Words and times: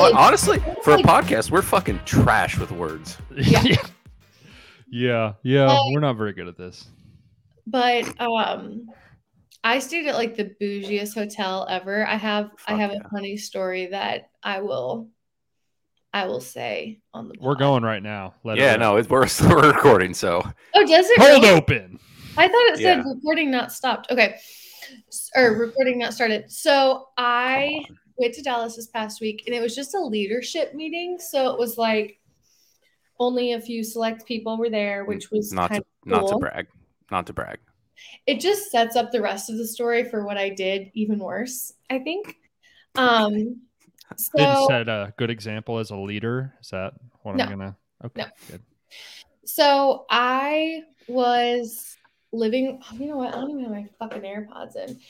like 0.00 0.08
you 0.10 0.14
know 0.14 0.20
what? 0.20 0.26
Honestly, 0.26 0.58
for 0.82 0.92
a 0.94 0.98
podcast, 0.98 1.50
we're 1.50 1.62
fucking 1.62 2.00
trash 2.04 2.58
with 2.58 2.70
words. 2.72 3.16
Yeah. 3.34 3.62
yeah, 3.64 3.76
yeah, 4.90 5.32
yeah. 5.42 5.66
Uh, 5.66 5.90
we're 5.92 6.00
not 6.00 6.16
very 6.16 6.32
good 6.32 6.48
at 6.48 6.56
this. 6.56 6.86
but 7.66 8.04
um 8.20 8.86
I 9.64 9.80
stayed 9.80 10.06
at 10.06 10.14
like 10.14 10.36
the 10.36 10.54
bougiest 10.60 11.14
hotel 11.14 11.66
ever. 11.68 12.06
I 12.06 12.14
have 12.16 12.50
I 12.68 12.74
have 12.74 12.92
yeah. 12.92 13.00
a 13.04 13.08
funny 13.08 13.36
story 13.36 13.86
that 13.86 14.30
I 14.42 14.60
will 14.60 15.08
I 16.14 16.26
will 16.26 16.40
say 16.40 17.00
on 17.12 17.28
the 17.28 17.34
We're 17.40 17.56
going 17.56 17.82
right 17.82 18.02
now. 18.02 18.34
Let 18.44 18.58
yeah, 18.58 18.72
rip. 18.72 18.80
no, 18.80 18.96
it's, 18.96 19.08
we're 19.08 19.26
still 19.26 19.56
recording, 19.60 20.14
so 20.14 20.42
Oh, 20.74 20.86
does 20.86 21.10
it 21.10 21.18
Hold 21.18 21.42
really? 21.42 21.50
open. 21.56 21.98
I 22.38 22.46
thought 22.48 22.54
it 22.68 22.76
said 22.76 22.98
Yeah. 22.98 23.02
recording 23.12 23.50
not 23.50 23.72
stopped. 23.72 24.10
Okay. 24.10 24.36
S- 25.08 25.30
Or 25.34 25.52
recording 25.54 25.98
not 25.98 26.14
started. 26.14 26.50
So 26.50 27.08
I 27.18 27.82
Come 27.86 27.96
on. 27.96 27.98
Went 28.18 28.34
to 28.34 28.42
Dallas 28.42 28.76
this 28.76 28.86
past 28.86 29.20
week 29.20 29.42
and 29.46 29.54
it 29.54 29.60
was 29.60 29.74
just 29.74 29.94
a 29.94 30.00
leadership 30.00 30.74
meeting. 30.74 31.18
So 31.18 31.52
it 31.52 31.58
was 31.58 31.76
like 31.78 32.18
only 33.18 33.52
a 33.52 33.60
few 33.60 33.82
select 33.84 34.26
people 34.26 34.56
were 34.58 34.70
there, 34.70 35.04
which 35.04 35.30
was 35.30 35.52
not 35.52 35.70
kind 35.70 35.82
to 36.04 36.08
not 36.10 36.26
to 36.28 36.36
brag, 36.36 36.66
not 37.10 37.26
to 37.26 37.32
brag. 37.32 37.58
it 38.26 38.40
just 38.40 38.70
sets 38.70 38.96
up 38.96 39.10
the 39.12 39.20
rest 39.22 39.48
of 39.50 39.56
the 39.56 39.66
story 39.66 40.04
for 40.04 40.24
what 40.24 40.36
I 40.36 40.50
did 40.50 40.90
even 40.94 41.18
worse, 41.18 41.72
I 41.90 41.98
think. 42.00 42.36
Um 42.94 43.60
so 44.16 44.38
Didn't 44.38 44.66
set 44.68 44.88
a 44.88 45.12
good 45.16 45.30
example 45.30 45.78
as 45.78 45.90
a 45.90 45.96
leader. 45.96 46.54
Is 46.60 46.70
that 46.70 46.94
what 47.22 47.36
No. 47.36 47.44
I'm 47.44 47.50
gonna? 47.50 47.76
Okay, 48.04 48.22
No. 48.22 48.28
good. 48.50 48.62
so 49.44 50.06
I 50.10 50.82
was 51.08 51.96
living 52.32 52.80
oh, 52.82 52.94
you 52.96 53.08
know 53.08 53.16
what? 53.16 53.34
I 53.34 53.40
don't 53.40 53.50
even 53.50 53.62
have 53.64 53.72
my 53.72 53.86
fucking 53.98 54.22
AirPods 54.22 54.76
in. 54.76 55.00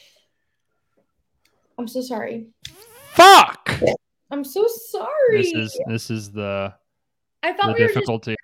I'm 1.78 1.88
so 1.88 2.00
sorry. 2.00 2.46
Fuck. 3.16 3.80
I'm 4.30 4.44
so 4.44 4.66
sorry. 4.66 5.42
This 5.42 5.52
is 5.54 5.80
this 5.88 6.10
is 6.10 6.30
the 6.32 6.74
I 7.42 7.52
the 7.52 7.58
thought 7.58 7.66
we 7.68 7.72
were 7.72 7.78
just 7.88 7.94
difficulty. 7.94 8.36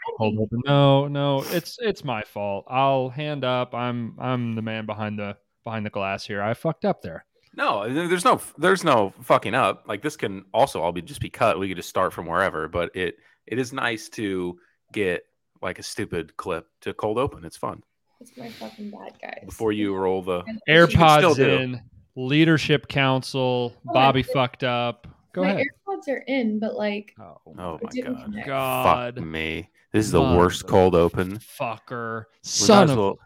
No, 0.67 1.09
no, 1.09 1.43
it's 1.51 1.77
it's 1.81 2.05
my 2.05 2.23
fault. 2.23 2.65
I'll 2.69 3.09
hand 3.09 3.45
up. 3.45 3.75
I'm 3.75 4.17
I'm 4.19 4.55
the 4.55 4.63
man 4.63 4.87
behind 4.87 5.19
the 5.19 5.37
behind 5.65 5.85
the 5.85 5.91
glass 5.91 6.25
here. 6.27 6.43
I 6.43 6.55
fucked 6.55 6.85
up 6.85 7.03
there. 7.03 7.25
No, 7.55 7.93
there's 7.93 8.25
no 8.25 8.41
there's 8.57 8.85
no 8.85 9.13
fucking 9.23 9.55
up. 9.55 9.85
Like 9.87 10.03
this 10.03 10.17
can 10.17 10.45
also 10.55 10.81
all 10.81 10.93
be 10.93 11.03
just 11.03 11.21
be 11.21 11.31
cut. 11.31 11.59
We 11.59 11.69
could 11.69 11.77
just 11.77 11.89
start 11.91 12.13
from 12.13 12.27
wherever, 12.27 12.69
but 12.69 12.95
it 12.97 13.17
it 13.47 13.59
is 13.59 13.73
nice 13.73 14.09
to 14.11 14.59
get 14.93 15.25
like 15.61 15.79
a 15.79 15.83
stupid 15.83 16.37
clip 16.37 16.67
to 16.83 16.95
cold 16.95 17.19
open. 17.19 17.45
It's 17.45 17.57
fun 17.57 17.83
It's 18.21 18.37
my 18.37 18.49
fucking 18.49 18.91
bad, 18.91 19.13
guys. 19.21 19.43
before 19.45 19.73
you 19.73 19.95
roll 19.95 20.23
the. 20.23 20.43
AirPods 20.69 21.19
still 21.19 21.35
do. 21.35 21.49
in. 21.51 21.83
Leadership 22.17 22.89
council. 22.89 23.73
Oh, 23.89 23.93
Bobby 23.93 24.23
did. 24.23 24.33
fucked 24.33 24.65
up. 24.65 25.07
Go 25.33 25.43
my 25.45 25.51
ahead. 25.53 25.67
AirPods 25.89 26.09
are 26.09 26.25
in, 26.27 26.59
but 26.59 26.75
like 26.75 27.15
Oh, 27.19 27.39
Oh 27.47 27.79
my 27.83 28.03
god! 28.03 28.25
connect. 28.25 28.47
God. 28.47 29.15
Fuck 29.17 29.25
me. 29.25 29.71
This 29.93 30.07
is 30.07 30.13
the 30.13 30.21
worst 30.21 30.67
cold 30.67 30.95
open. 30.95 31.39
Fucker. 31.39 32.25
We 32.25 32.39
Son 32.43 32.77
might 32.79 32.85
as 32.85 32.91
of 32.93 32.97
well. 32.99 33.19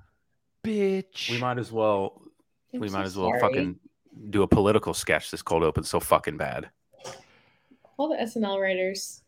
bitch. 0.64 1.30
We 1.30 1.38
might 1.38 1.58
as 1.58 1.72
well. 1.72 2.22
I'm 2.74 2.80
we 2.80 2.88
so 2.88 2.96
might 2.96 3.06
as 3.06 3.16
well 3.16 3.30
sorry. 3.30 3.40
fucking 3.40 3.78
do 4.30 4.42
a 4.42 4.48
political 4.48 4.94
sketch. 4.94 5.30
This 5.30 5.42
cold 5.42 5.62
open 5.64 5.82
so 5.84 5.98
fucking 6.00 6.36
bad. 6.36 6.70
all 7.98 8.08
the 8.08 8.16
SNL 8.16 8.60
writers. 8.60 9.22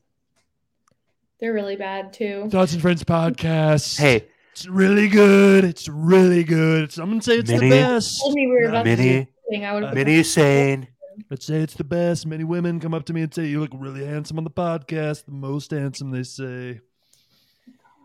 They're 1.41 1.53
really 1.53 1.77
bad 1.77 2.13
too. 2.13 2.49
Thoughts 2.51 2.73
and 2.73 2.83
Friends 2.83 3.05
podcast. 3.05 3.99
Hey, 3.99 4.27
it's 4.53 4.67
really 4.67 5.09
good. 5.09 5.65
It's 5.65 5.89
really 5.89 6.43
good. 6.45 6.91
Some 6.93 7.13
would 7.13 7.25
say 7.25 7.39
it's 7.39 7.51
Minnie? 7.51 7.71
the 7.71 7.77
best. 7.77 8.21
Told 8.21 8.35
me 8.35 8.47
we 8.49 8.53
were 8.55 8.69
about 8.69 8.85
Minnie, 8.85 9.19
this 9.21 9.27
thing. 9.51 9.65
I 9.65 9.75
would 9.75 9.85
have 9.85 9.95
Minnie 9.95 10.17
is 10.17 10.33
saying. 10.33 10.89
Let's 11.31 11.47
say 11.47 11.57
it's 11.57 11.75
the 11.75 11.83
best. 11.85 12.27
Many 12.27 12.45
women 12.45 12.79
come 12.79 12.95
up 12.95 13.05
to 13.07 13.13
me 13.13 13.23
and 13.23 13.35
say, 13.35 13.47
"You 13.47 13.61
look 13.61 13.71
really 13.75 14.05
handsome 14.07 14.39
on 14.39 14.45
the 14.45 14.51
podcast. 14.51 15.25
The 15.25 15.33
most 15.33 15.73
handsome," 15.73 16.11
they 16.13 16.23
say. 16.23 16.81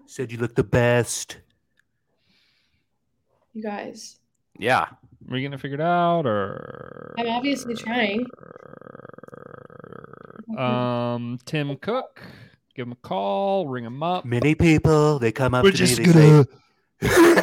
Said 0.08 0.32
you 0.32 0.38
look 0.40 0.56
the 0.56 0.64
best. 0.64 1.38
you 3.54 3.62
guys. 3.62 4.20
Yeah. 4.58 4.82
Are 4.82 4.90
we 5.30 5.44
gonna 5.44 5.58
figure 5.58 5.76
it 5.78 5.82
out, 5.82 6.26
or 6.26 7.14
I'm 7.18 7.28
obviously 7.30 7.76
trying. 7.76 8.26
Um, 10.58 11.40
Tim 11.46 11.76
Cook, 11.78 12.22
give 12.76 12.86
him 12.86 12.92
a 12.92 12.96
call, 12.98 13.68
ring 13.68 13.86
him 13.86 14.04
up. 14.04 14.24
Many 14.24 14.54
people 14.54 15.18
they 15.18 15.32
come 15.32 15.56
up 15.56 15.64
We're 15.64 15.72
to 15.72 15.78
just 15.78 15.98
me. 15.98 16.06
Gonna 16.06 16.46
say, 17.02 17.43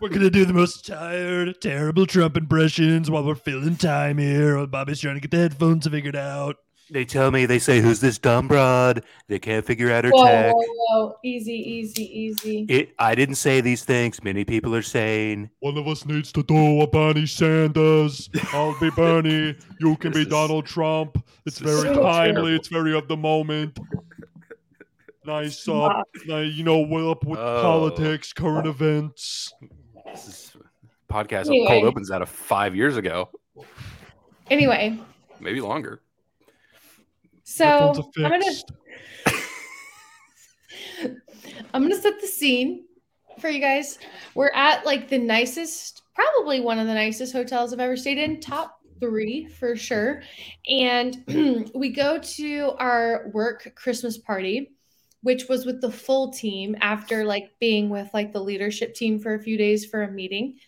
we're 0.00 0.08
gonna 0.08 0.30
do 0.30 0.44
the 0.44 0.52
most 0.52 0.86
tired, 0.86 1.60
terrible 1.60 2.06
Trump 2.06 2.36
impressions 2.36 3.10
while 3.10 3.24
we're 3.24 3.34
filling 3.34 3.76
time 3.76 4.18
here. 4.18 4.56
While 4.56 4.66
Bobby's 4.66 5.00
trying 5.00 5.14
to 5.16 5.20
get 5.20 5.30
the 5.30 5.36
headphones 5.38 5.86
figured 5.86 6.16
out. 6.16 6.56
they 6.92 7.04
tell 7.04 7.30
me 7.30 7.46
they 7.46 7.58
say, 7.60 7.80
"Who's 7.80 8.00
this 8.00 8.18
dumb 8.18 8.48
broad?" 8.48 9.04
They 9.28 9.38
can't 9.38 9.64
figure 9.64 9.92
out 9.92 10.04
her 10.04 10.10
Whoa, 10.10 10.24
tech. 10.24 10.52
whoa, 10.54 10.64
whoa! 11.06 11.16
Easy, 11.24 11.52
easy, 11.52 12.02
easy. 12.20 12.66
It. 12.68 12.94
I 12.98 13.14
didn't 13.14 13.36
say 13.36 13.60
these 13.60 13.84
things. 13.84 14.22
Many 14.24 14.44
people 14.44 14.74
are 14.74 14.82
saying. 14.82 15.50
One 15.60 15.76
of 15.78 15.86
us 15.86 16.04
needs 16.04 16.32
to 16.32 16.42
do 16.42 16.80
a 16.80 16.86
Bernie 16.88 17.26
Sanders. 17.26 18.28
I'll 18.52 18.76
be 18.80 18.90
Bernie. 18.90 19.56
You 19.80 19.96
can 19.96 20.12
be 20.12 20.22
is- 20.22 20.26
Donald 20.28 20.66
Trump. 20.66 21.22
It's 21.46 21.58
very 21.58 21.80
so 21.82 21.94
timely. 22.02 22.32
terrible. 22.32 22.46
It's 22.56 22.68
very 22.68 22.96
of 22.96 23.06
the 23.08 23.16
moment. 23.16 23.78
Nice 25.26 25.58
uh, 25.68 25.72
Stop. 25.72 25.98
up, 26.00 26.06
ni- 26.26 26.44
you 26.48 26.64
know, 26.64 26.80
well 26.80 27.10
up 27.10 27.24
with 27.24 27.38
Oh. 27.38 27.62
politics, 27.62 28.32
current 28.32 28.66
events. 28.66 29.52
This 30.12 30.26
is 30.28 30.56
podcast 31.08 31.46
Anyway. 31.46 31.66
cold 31.68 31.84
opens 31.84 32.10
out 32.10 32.22
of 32.22 32.28
five 32.28 32.74
years 32.76 32.96
ago, 32.96 33.28
Anyway, 34.50 34.98
maybe 35.40 35.60
longer. 35.60 36.00
so 37.44 37.94
I'm 38.18 38.30
gonna. 38.30 38.44
I'm 41.72 41.82
gonna 41.82 42.00
set 42.00 42.20
the 42.20 42.26
scene 42.26 42.84
for 43.40 43.48
you 43.48 43.60
guys. 43.60 43.98
We're 44.34 44.50
at 44.50 44.84
like 44.84 45.08
the 45.08 45.18
nicest, 45.18 46.02
probably 46.14 46.60
one 46.60 46.78
of 46.78 46.86
the 46.86 46.94
nicest 46.94 47.32
hotels 47.32 47.72
I've 47.72 47.80
ever 47.80 47.96
stayed 47.96 48.18
in, 48.18 48.40
top 48.40 48.78
three 48.98 49.46
for 49.46 49.76
sure. 49.76 50.22
And 50.68 51.70
we 51.74 51.90
go 51.90 52.18
to 52.18 52.72
our 52.78 53.30
work 53.32 53.72
Christmas 53.76 54.18
party, 54.18 54.72
which 55.22 55.48
was 55.48 55.66
with 55.66 55.80
the 55.80 55.92
full 55.92 56.32
team 56.32 56.76
after 56.80 57.24
like 57.24 57.50
being 57.60 57.90
with 57.90 58.08
like 58.14 58.32
the 58.32 58.42
leadership 58.42 58.94
team 58.94 59.18
for 59.18 59.34
a 59.34 59.42
few 59.42 59.56
days 59.56 59.84
for 59.84 60.02
a 60.02 60.10
meeting. 60.10 60.58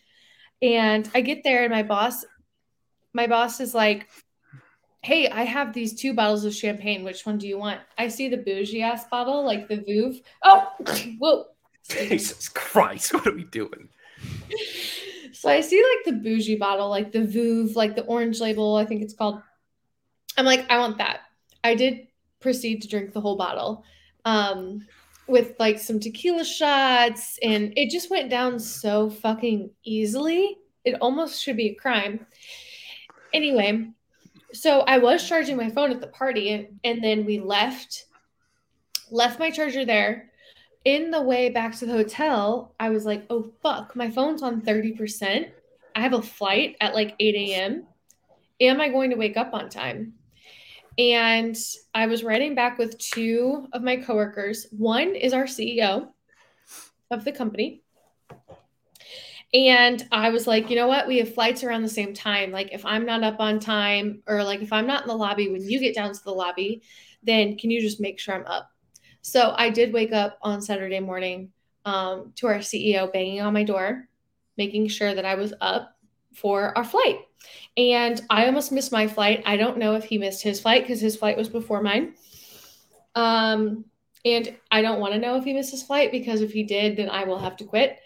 And 0.60 1.08
I 1.14 1.22
get 1.22 1.42
there 1.42 1.64
and 1.64 1.72
my 1.72 1.82
boss, 1.82 2.24
my 3.12 3.26
boss 3.26 3.60
is 3.60 3.74
like, 3.74 4.08
Hey, 5.02 5.28
I 5.28 5.42
have 5.42 5.72
these 5.72 5.94
two 5.94 6.14
bottles 6.14 6.44
of 6.44 6.54
champagne. 6.54 7.02
Which 7.02 7.26
one 7.26 7.36
do 7.36 7.48
you 7.48 7.58
want? 7.58 7.80
I 7.98 8.06
see 8.06 8.28
the 8.28 8.36
bougie 8.36 8.82
ass 8.82 9.04
bottle, 9.08 9.44
like 9.44 9.66
the 9.66 9.78
Veuve. 9.78 10.22
Oh, 10.44 10.70
whoa. 11.18 11.46
Jesus 11.88 12.48
Christ, 12.48 13.12
what 13.12 13.26
are 13.26 13.34
we 13.34 13.44
doing? 13.44 13.88
So 15.34 15.48
I 15.48 15.62
see 15.62 15.82
like 15.82 16.04
the 16.04 16.20
bougie 16.20 16.56
bottle, 16.56 16.90
like 16.90 17.10
the 17.10 17.20
Veuve, 17.20 17.74
like 17.74 17.96
the 17.96 18.04
orange 18.04 18.38
label, 18.38 18.76
I 18.76 18.84
think 18.84 19.02
it's 19.02 19.14
called. 19.14 19.40
I'm 20.36 20.44
like, 20.44 20.70
I 20.70 20.78
want 20.78 20.98
that. 20.98 21.20
I 21.64 21.74
did 21.74 22.06
proceed 22.38 22.82
to 22.82 22.88
drink 22.88 23.12
the 23.12 23.20
whole 23.20 23.36
bottle 23.36 23.82
um, 24.24 24.86
with 25.26 25.54
like 25.58 25.78
some 25.78 26.00
tequila 26.00 26.44
shots, 26.44 27.38
and 27.42 27.72
it 27.76 27.90
just 27.90 28.10
went 28.10 28.30
down 28.30 28.58
so 28.58 29.10
fucking 29.10 29.70
easily. 29.84 30.58
It 30.84 30.96
almost 31.00 31.42
should 31.42 31.56
be 31.56 31.68
a 31.68 31.74
crime. 31.74 32.26
Anyway, 33.32 33.88
so 34.52 34.80
I 34.80 34.98
was 34.98 35.26
charging 35.26 35.56
my 35.56 35.70
phone 35.70 35.90
at 35.90 36.00
the 36.00 36.08
party, 36.08 36.68
and, 36.84 37.02
then 37.02 37.24
we 37.24 37.40
left, 37.40 38.06
left 39.10 39.38
my 39.38 39.50
charger 39.50 39.84
there 39.84 40.32
in 40.84 41.10
the 41.10 41.22
way 41.22 41.48
back 41.48 41.76
to 41.78 41.86
the 41.86 41.92
hotel, 41.92 42.74
I 42.80 42.90
was 42.90 43.04
like, 43.04 43.24
oh 43.30 43.52
fuck, 43.62 43.94
my 43.94 44.10
phone's 44.10 44.42
on 44.42 44.62
30%. 44.62 45.50
I 45.94 46.00
have 46.00 46.14
a 46.14 46.22
flight 46.22 46.76
at 46.80 46.94
like 46.94 47.14
8 47.20 47.34
a.m. 47.34 47.86
Am 48.60 48.80
I 48.80 48.88
going 48.88 49.10
to 49.10 49.16
wake 49.16 49.36
up 49.36 49.52
on 49.52 49.68
time? 49.68 50.14
And 50.98 51.56
I 51.94 52.06
was 52.06 52.22
riding 52.22 52.54
back 52.54 52.78
with 52.78 52.98
two 52.98 53.68
of 53.72 53.82
my 53.82 53.96
coworkers. 53.96 54.66
One 54.70 55.14
is 55.14 55.32
our 55.32 55.44
CEO 55.44 56.08
of 57.10 57.24
the 57.24 57.32
company. 57.32 57.82
And 59.54 60.06
I 60.10 60.30
was 60.30 60.46
like, 60.46 60.70
you 60.70 60.76
know 60.76 60.86
what? 60.86 61.06
We 61.06 61.18
have 61.18 61.34
flights 61.34 61.62
around 61.62 61.82
the 61.82 61.88
same 61.88 62.14
time. 62.14 62.50
Like, 62.50 62.72
if 62.72 62.86
I'm 62.86 63.04
not 63.04 63.22
up 63.22 63.38
on 63.38 63.58
time, 63.58 64.22
or 64.26 64.42
like 64.42 64.62
if 64.62 64.72
I'm 64.72 64.86
not 64.86 65.02
in 65.02 65.08
the 65.08 65.14
lobby 65.14 65.50
when 65.50 65.68
you 65.68 65.78
get 65.78 65.94
down 65.94 66.12
to 66.12 66.24
the 66.24 66.32
lobby, 66.32 66.82
then 67.22 67.56
can 67.56 67.70
you 67.70 67.80
just 67.80 68.00
make 68.00 68.18
sure 68.18 68.34
I'm 68.34 68.46
up? 68.46 68.70
So 69.20 69.54
I 69.56 69.70
did 69.70 69.92
wake 69.92 70.12
up 70.12 70.38
on 70.42 70.62
Saturday 70.62 71.00
morning 71.00 71.52
um, 71.84 72.32
to 72.36 72.46
our 72.46 72.58
CEO 72.58 73.12
banging 73.12 73.40
on 73.40 73.52
my 73.52 73.62
door, 73.62 74.08
making 74.56 74.88
sure 74.88 75.14
that 75.14 75.24
I 75.24 75.34
was 75.34 75.52
up 75.60 75.96
for 76.34 76.76
our 76.76 76.84
flight. 76.84 77.20
And 77.76 78.20
I 78.30 78.46
almost 78.46 78.72
missed 78.72 78.92
my 78.92 79.06
flight. 79.06 79.42
I 79.46 79.56
don't 79.56 79.78
know 79.78 79.94
if 79.94 80.04
he 80.04 80.18
missed 80.18 80.42
his 80.42 80.60
flight 80.60 80.82
because 80.82 81.00
his 81.00 81.16
flight 81.16 81.36
was 81.36 81.48
before 81.48 81.82
mine. 81.82 82.14
Um, 83.14 83.84
and 84.24 84.56
I 84.70 84.82
don't 84.82 85.00
want 85.00 85.14
to 85.14 85.18
know 85.18 85.36
if 85.36 85.44
he 85.44 85.52
missed 85.52 85.70
his 85.70 85.82
flight 85.82 86.12
because 86.12 86.40
if 86.40 86.52
he 86.52 86.62
did, 86.62 86.96
then 86.96 87.10
I 87.10 87.24
will 87.24 87.38
have 87.38 87.56
to 87.58 87.64
quit. 87.64 87.98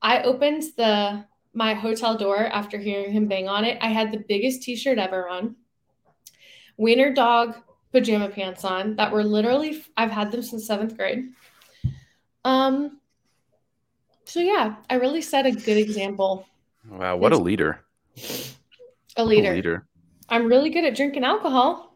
I 0.00 0.22
opened 0.22 0.64
the 0.76 1.24
my 1.54 1.74
hotel 1.74 2.16
door 2.16 2.46
after 2.46 2.78
hearing 2.78 3.12
him 3.12 3.28
bang 3.28 3.48
on 3.48 3.64
it. 3.64 3.78
I 3.80 3.88
had 3.88 4.10
the 4.10 4.24
biggest 4.26 4.62
t-shirt 4.62 4.98
ever 4.98 5.28
on. 5.28 5.56
Wiener 6.78 7.12
dog 7.12 7.56
pajama 7.92 8.30
pants 8.30 8.64
on 8.64 8.96
that 8.96 9.12
were 9.12 9.22
literally 9.22 9.84
I've 9.96 10.10
had 10.10 10.32
them 10.32 10.42
since 10.42 10.66
seventh 10.66 10.96
grade. 10.96 11.28
Um. 12.44 12.98
So 14.24 14.40
yeah, 14.40 14.76
I 14.88 14.94
really 14.94 15.20
set 15.20 15.46
a 15.46 15.52
good 15.52 15.76
example. 15.76 16.46
Wow, 16.88 17.16
what 17.16 17.32
a 17.32 17.36
leader. 17.38 17.80
A 19.16 19.24
leader. 19.24 19.50
A 19.52 19.54
leader. 19.54 19.86
I'm 20.28 20.46
really 20.46 20.70
good 20.70 20.84
at 20.84 20.96
drinking 20.96 21.24
alcohol. 21.24 21.94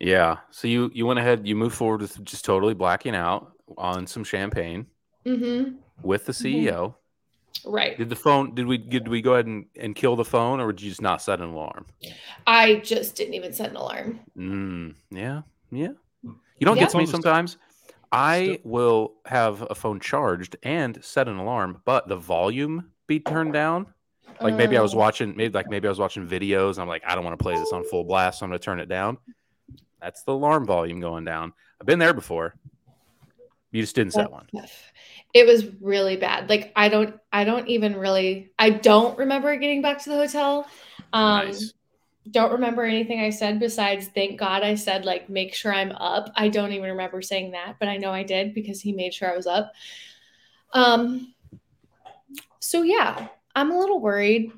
Yeah. 0.00 0.36
So 0.50 0.68
you 0.68 0.90
you 0.94 1.06
went 1.06 1.18
ahead, 1.18 1.46
you 1.46 1.56
moved 1.56 1.74
forward 1.76 2.00
with 2.02 2.22
just 2.24 2.44
totally 2.44 2.74
blacking 2.74 3.14
out 3.14 3.52
on 3.76 4.06
some 4.06 4.24
champagne 4.24 4.86
Mm-hmm. 5.26 5.76
with 6.02 6.24
the 6.26 6.32
CEO. 6.32 6.94
Right. 7.64 7.98
Did 7.98 8.10
the 8.10 8.16
phone? 8.16 8.54
Did 8.54 8.66
we 8.66 8.78
did 8.78 9.08
we 9.08 9.20
go 9.22 9.32
ahead 9.34 9.46
and, 9.46 9.66
and 9.74 9.94
kill 9.96 10.14
the 10.14 10.24
phone, 10.24 10.60
or 10.60 10.70
did 10.72 10.82
you 10.82 10.90
just 10.90 11.02
not 11.02 11.20
set 11.20 11.40
an 11.40 11.48
alarm? 11.50 11.86
I 12.46 12.76
just 12.76 13.16
didn't 13.16 13.34
even 13.34 13.52
set 13.52 13.70
an 13.70 13.76
alarm. 13.76 14.20
Mm, 14.38 14.94
yeah, 15.10 15.42
yeah. 15.72 15.88
You 16.22 16.64
don't 16.64 16.76
Yeah. 16.76 16.82
get 16.84 16.90
to 16.90 16.98
me 16.98 17.06
sometimes. 17.06 17.56
I 18.12 18.60
will 18.62 19.14
have 19.26 19.66
a 19.68 19.74
phone 19.74 19.98
charged 19.98 20.56
and 20.62 21.02
set 21.02 21.26
an 21.28 21.38
alarm, 21.38 21.82
but 21.84 22.06
the 22.08 22.16
volume 22.16 22.92
be 23.08 23.18
turned 23.18 23.52
down. 23.52 23.86
Like 24.40 24.54
maybe 24.54 24.76
I 24.76 24.82
was 24.82 24.94
Uh, 24.94 24.98
watching, 24.98 25.36
maybe 25.36 25.52
like 25.52 25.68
maybe 25.68 25.88
I 25.88 25.90
was 25.90 25.98
watching 25.98 26.26
videos. 26.26 26.72
And 26.72 26.80
I'm 26.80 26.88
like, 26.88 27.02
I 27.06 27.14
don't 27.14 27.24
want 27.24 27.38
to 27.38 27.42
play 27.42 27.54
this 27.56 27.72
on 27.72 27.84
full 27.84 28.04
blast, 28.04 28.38
so 28.38 28.44
I'm 28.46 28.50
going 28.50 28.58
to 28.58 28.64
turn 28.64 28.80
it 28.80 28.88
down. 28.88 29.18
That's 30.00 30.22
the 30.22 30.32
alarm 30.32 30.66
volume 30.66 31.00
going 31.00 31.24
down. 31.24 31.52
I've 31.80 31.86
been 31.86 31.98
there 31.98 32.14
before. 32.14 32.54
You 33.72 33.82
just 33.82 33.94
didn't 33.94 34.12
set 34.12 34.30
one. 34.30 34.46
It 35.34 35.46
was 35.46 35.66
really 35.80 36.16
bad. 36.16 36.48
Like 36.48 36.72
I 36.76 36.88
don't 36.88 37.18
I 37.32 37.44
don't 37.44 37.68
even 37.68 37.96
really 37.96 38.50
I 38.58 38.70
don't 38.70 39.18
remember 39.18 39.54
getting 39.56 39.82
back 39.82 40.02
to 40.04 40.10
the 40.10 40.16
hotel. 40.16 40.66
Um 41.12 41.46
nice. 41.46 41.74
don't 42.30 42.52
remember 42.52 42.84
anything 42.84 43.20
I 43.20 43.30
said 43.30 43.60
besides 43.60 44.08
thank 44.08 44.38
God 44.38 44.62
I 44.62 44.76
said 44.76 45.04
like 45.04 45.28
make 45.28 45.54
sure 45.54 45.74
I'm 45.74 45.92
up. 45.92 46.30
I 46.36 46.48
don't 46.48 46.72
even 46.72 46.90
remember 46.90 47.20
saying 47.20 47.50
that, 47.50 47.76
but 47.78 47.88
I 47.88 47.98
know 47.98 48.12
I 48.12 48.22
did 48.22 48.54
because 48.54 48.80
he 48.80 48.92
made 48.92 49.12
sure 49.12 49.30
I 49.30 49.36
was 49.36 49.46
up. 49.46 49.72
Um 50.72 51.34
so 52.60 52.82
yeah, 52.82 53.28
I'm 53.56 53.72
a 53.72 53.78
little 53.78 54.00
worried. 54.00 54.52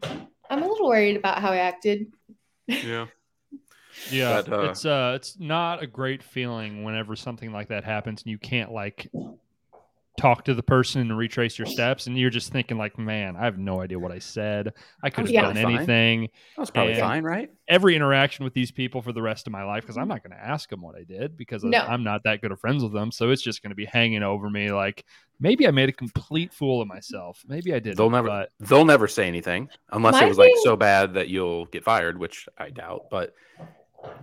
I'm 0.51 0.63
a 0.63 0.67
little 0.67 0.89
worried 0.89 1.17
about 1.17 1.39
how 1.39 1.53
I 1.53 1.59
acted. 1.59 2.13
Yeah. 2.67 3.07
Yeah, 4.13 4.43
But, 4.43 4.53
uh, 4.53 4.63
it's 4.71 4.85
uh, 4.85 5.13
it's 5.17 5.41
not 5.41 5.83
a 5.83 5.87
great 5.87 6.23
feeling 6.23 6.85
whenever 6.85 7.17
something 7.17 7.53
like 7.53 7.69
that 7.69 7.83
happens 7.83 8.23
and 8.23 8.31
you 8.31 8.39
can't 8.39 8.71
like 8.71 9.11
talk 10.19 10.45
to 10.45 10.53
the 10.53 10.63
person 10.63 11.01
and 11.01 11.17
retrace 11.17 11.59
your 11.59 11.67
steps, 11.67 12.07
and 12.07 12.19
you're 12.19 12.29
just 12.29 12.53
thinking 12.53 12.77
like, 12.77 12.99
man, 12.99 13.37
I 13.37 13.45
have 13.45 13.57
no 13.57 13.81
idea 13.81 13.99
what 13.99 14.13
I 14.13 14.19
said. 14.19 14.75
I 15.03 15.09
could 15.09 15.27
have 15.27 15.31
Yeah. 15.31 15.43
done 15.43 15.55
Fine. 15.55 15.77
anything. 15.77 16.29
That 16.57 16.61
was 16.61 16.71
probably 16.71 16.95
And- 16.95 17.01
fine, 17.01 17.25
right? 17.25 17.51
Every 17.69 17.95
interaction 17.95 18.45
with 18.45 18.53
these 18.53 18.71
people 18.71 19.01
for 19.01 19.13
the 19.13 19.23
rest 19.23 19.47
of 19.47 19.53
my 19.53 19.63
life, 19.65 19.85
because 19.85 19.97
I'm 19.97 20.03
mm-hmm. 20.03 20.09
not 20.11 20.23
going 20.25 20.37
to 20.37 20.45
ask 20.45 20.69
them 20.69 20.83
what 20.83 20.97
I 20.97 21.05
did 21.05 21.37
because 21.37 21.63
No. 21.65 21.79
I'm 21.79 22.03
not 22.03 22.25
that 22.25 22.43
good 22.43 22.53
of 22.53 22.61
friends 22.61 22.83
with 22.83 22.93
them. 22.93 23.13
So 23.13 23.31
it's 23.31 23.43
just 23.43 23.63
going 23.63 23.71
to 23.71 23.77
be 23.77 23.85
hanging 23.85 24.23
over 24.23 24.51
me. 24.51 24.73
Like 24.73 25.05
maybe 25.41 25.67
I 25.67 25.71
made 25.71 25.89
a 25.89 25.93
complete 25.93 26.53
fool 26.53 26.83
of 26.83 26.89
myself. 26.89 27.45
Maybe 27.47 27.73
I 27.73 27.79
didn't. 27.79 27.97
They'll 27.97 28.11
never 28.11 28.29
But 28.29 28.51
they'll 28.61 28.85
never 28.85 29.07
say 29.07 29.29
anything 29.29 29.69
unless 29.91 30.15
My 30.15 30.25
it 30.25 30.29
was 30.29 30.39
like 30.39 30.53
so 30.63 30.77
bad 30.77 31.15
that 31.15 31.29
you'll 31.29 31.67
get 31.67 31.85
fired, 31.85 32.19
which 32.19 32.49
I 32.59 32.71
doubt. 32.71 33.05
But 33.11 33.35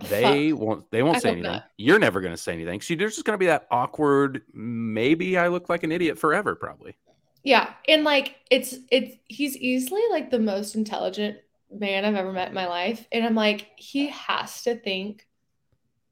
they 0.08 0.52
won't 0.52 0.90
they 0.90 1.02
won't 1.02 1.16
I 1.16 1.20
say 1.20 1.28
anything. 1.30 1.50
not. 1.52 1.64
You're 1.76 1.98
never 1.98 2.20
going 2.20 2.32
to 2.32 2.36
say 2.40 2.52
anything. 2.52 2.80
So 2.80 2.94
there's 2.94 3.14
just 3.14 3.24
going 3.26 3.34
to 3.34 3.38
be 3.38 3.46
that 3.46 3.66
awkward. 3.70 4.42
Maybe 4.52 5.36
I 5.38 5.48
look 5.48 5.68
like 5.68 5.82
an 5.82 5.92
idiot 5.92 6.18
forever. 6.18 6.54
Probably. 6.54 6.96
Yeah, 7.44 7.72
and 7.86 8.02
like 8.04 8.36
it's 8.50 8.76
it's 8.90 9.16
he's 9.28 9.56
easily 9.56 10.02
like 10.10 10.30
the 10.30 10.38
most 10.38 10.74
intelligent 10.74 11.38
man 11.70 12.04
I've 12.04 12.14
ever 12.14 12.32
met 12.32 12.48
in 12.48 12.54
my 12.54 12.66
life, 12.66 13.06
and 13.12 13.24
I'm 13.24 13.34
like 13.34 13.68
he 13.76 14.08
has 14.08 14.62
to 14.64 14.74
think 14.76 15.26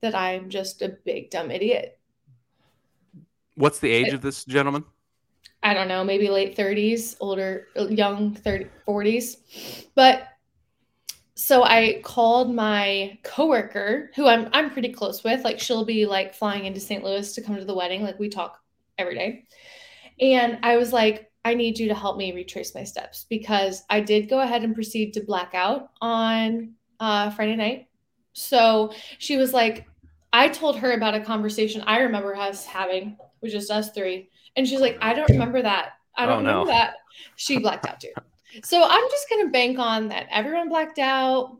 that 0.00 0.14
I'm 0.14 0.50
just 0.50 0.82
a 0.82 0.96
big 1.05 1.31
dumb 1.31 1.50
idiot. 1.50 1.99
What's 3.56 3.78
the 3.78 3.90
age 3.90 4.08
It- 4.08 4.14
of 4.14 4.20
this 4.22 4.44
gentleman? 4.44 4.84
I 5.62 5.72
don't 5.72 5.88
know, 5.88 6.05
maybe 6.05 6.28
late 6.28 6.55
30s, 6.56 7.17
older 7.20 7.69
young 7.88 8.34
30 8.34 8.67
40s. 8.87 9.87
But 9.94 10.28
so 11.36 11.64
I 11.64 12.00
called 12.04 12.54
my 12.54 13.19
coworker 13.25 14.10
who 14.14 14.26
I'm 14.28 14.48
I'm 14.52 14.70
pretty 14.70 14.90
close 14.92 15.25
with. 15.25 15.42
Like 15.44 15.58
she'll 15.60 15.84
be 15.84 16.06
like 16.06 16.34
flying 16.34 16.64
into 16.66 16.81
St. 16.81 17.02
Louis 17.02 17.32
to 17.34 17.42
come 17.42 17.56
to 17.56 17.64
the 17.64 17.75
wedding. 17.75 18.02
Like 18.02 18.19
we 18.19 18.28
talk 18.28 18.60
every 18.98 19.14
day. 19.16 19.44
And 20.20 20.58
I 20.62 20.76
was 20.76 20.92
like, 20.92 21.31
I 21.44 21.54
need 21.54 21.78
you 21.78 21.88
to 21.88 21.94
help 21.94 22.16
me 22.16 22.32
retrace 22.32 22.75
my 22.75 22.84
steps 22.84 23.26
because 23.28 23.82
I 23.90 24.00
did 24.00 24.28
go 24.28 24.40
ahead 24.40 24.62
and 24.62 24.75
proceed 24.75 25.12
to 25.14 25.20
black 25.25 25.54
out 25.54 25.90
on 26.00 26.75
uh, 27.00 27.31
Friday 27.31 27.56
night. 27.56 27.88
So 28.32 28.92
she 29.19 29.36
was 29.36 29.52
like, 29.52 29.86
I 30.32 30.48
told 30.48 30.78
her 30.78 30.92
about 30.92 31.14
a 31.14 31.20
conversation 31.20 31.82
I 31.86 31.98
remember 32.00 32.34
us 32.36 32.64
having 32.64 33.16
with 33.40 33.52
just 33.52 33.70
us 33.70 33.90
three. 33.90 34.31
And 34.56 34.66
she's 34.66 34.81
like, 34.81 34.98
I 35.00 35.14
don't 35.14 35.28
remember 35.31 35.62
that. 35.62 35.90
I 36.16 36.26
don't 36.26 36.38
Oh, 36.38 36.42
no. 36.42 36.48
remember 36.60 36.72
that. 36.72 36.94
She 37.36 37.58
blacked 37.58 37.86
out 37.86 38.00
too. 38.00 38.12
So 38.62 38.82
I'm 38.82 39.10
just 39.10 39.28
going 39.28 39.46
to 39.46 39.50
bank 39.52 39.78
on 39.78 40.08
that 40.08 40.26
everyone 40.30 40.68
blacked 40.68 40.98
out. 40.98 41.56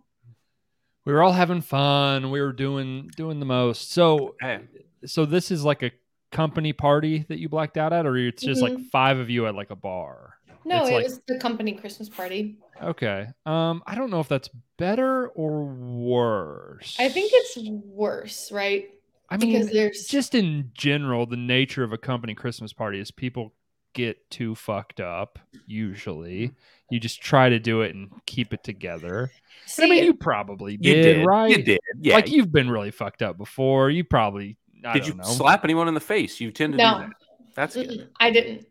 we 1.05 1.13
were 1.13 1.23
all 1.23 1.33
having 1.33 1.61
fun. 1.61 2.31
We 2.31 2.41
were 2.41 2.53
doing 2.53 3.11
doing 3.17 3.41
the 3.41 3.47
most. 3.47 3.93
So 3.93 4.37
Hey, 4.41 4.61
so 5.07 5.25
this 5.27 5.51
is 5.51 5.65
like 5.65 5.83
a 5.83 5.91
company 6.33 6.73
party 6.73 7.25
that 7.29 7.39
you 7.39 7.49
blacked 7.49 7.77
out 7.77 7.93
at, 7.93 8.07
or 8.07 8.17
it's 8.17 8.43
just 8.43 8.63
like 8.63 8.73
Mhm. 8.73 8.91
five 8.91 9.19
of 9.19 9.31
you 9.31 9.47
at 9.47 9.55
like 9.55 9.71
a 9.71 9.77
bar. 9.77 10.35
No, 10.65 10.81
It's 10.83 10.91
it 10.91 10.95
like- 10.95 11.05
was 11.05 11.21
the 11.29 11.39
company 11.39 11.73
Christmas 11.73 12.09
party. 12.09 12.57
Okay. 12.83 13.27
Um, 13.47 13.83
I 13.87 13.95
don't 13.95 14.11
know 14.11 14.21
if 14.21 14.29
that's 14.29 14.49
better 14.79 15.29
or 15.29 15.65
worse. 15.65 16.97
I 16.99 17.09
think 17.09 17.31
it's 17.35 17.59
worse, 17.85 18.51
right? 18.51 18.91
I 19.31 19.37
mean, 19.37 19.53
because 19.53 19.71
there's 19.71 20.07
just 20.07 20.35
in 20.35 20.71
general, 20.75 21.27
the 21.27 21.37
nature 21.37 21.83
of 21.85 21.93
a 21.93 21.99
company 21.99 22.35
Christmas 22.35 22.73
party 22.73 22.99
is 22.99 23.11
people 23.11 23.53
get 23.93 24.29
too 24.31 24.55
fucked 24.55 25.01
up. 25.01 25.39
Usually, 25.67 26.53
you 26.91 27.01
just 27.01 27.21
try 27.23 27.49
to 27.49 27.59
do 27.59 27.81
it 27.83 27.95
and 27.95 28.11
keep 28.27 28.53
it 28.53 28.63
together. 28.65 29.31
see, 29.67 29.85
I 29.85 29.89
mean, 29.89 30.05
you 30.05 30.15
probably 30.15 30.73
you 30.73 30.79
did, 30.79 31.03
did, 31.03 31.27
right? 31.27 31.51
You 31.51 31.63
did. 31.63 31.81
Yeah. 32.01 32.15
Like 32.15 32.31
you've 32.31 32.53
been 32.53 32.71
really 32.71 32.91
fucked 32.91 33.23
up 33.23 33.37
before. 33.39 33.91
You 33.91 34.05
probably. 34.05 34.57
I 34.85 34.93
did 34.95 35.01
don't 35.05 35.09
you 35.09 35.15
know. 35.15 35.25
slap 35.25 35.65
anyone 35.65 35.89
in 35.89 35.95
the 35.95 36.01
face? 36.01 36.41
You 36.41 36.51
tend 36.51 36.75
to 36.75 36.77
No. 36.79 36.95
do 36.95 37.01
that. 37.07 37.11
That's 37.55 37.75
good. 37.75 38.11
I 38.21 38.31
didn't. 38.31 38.67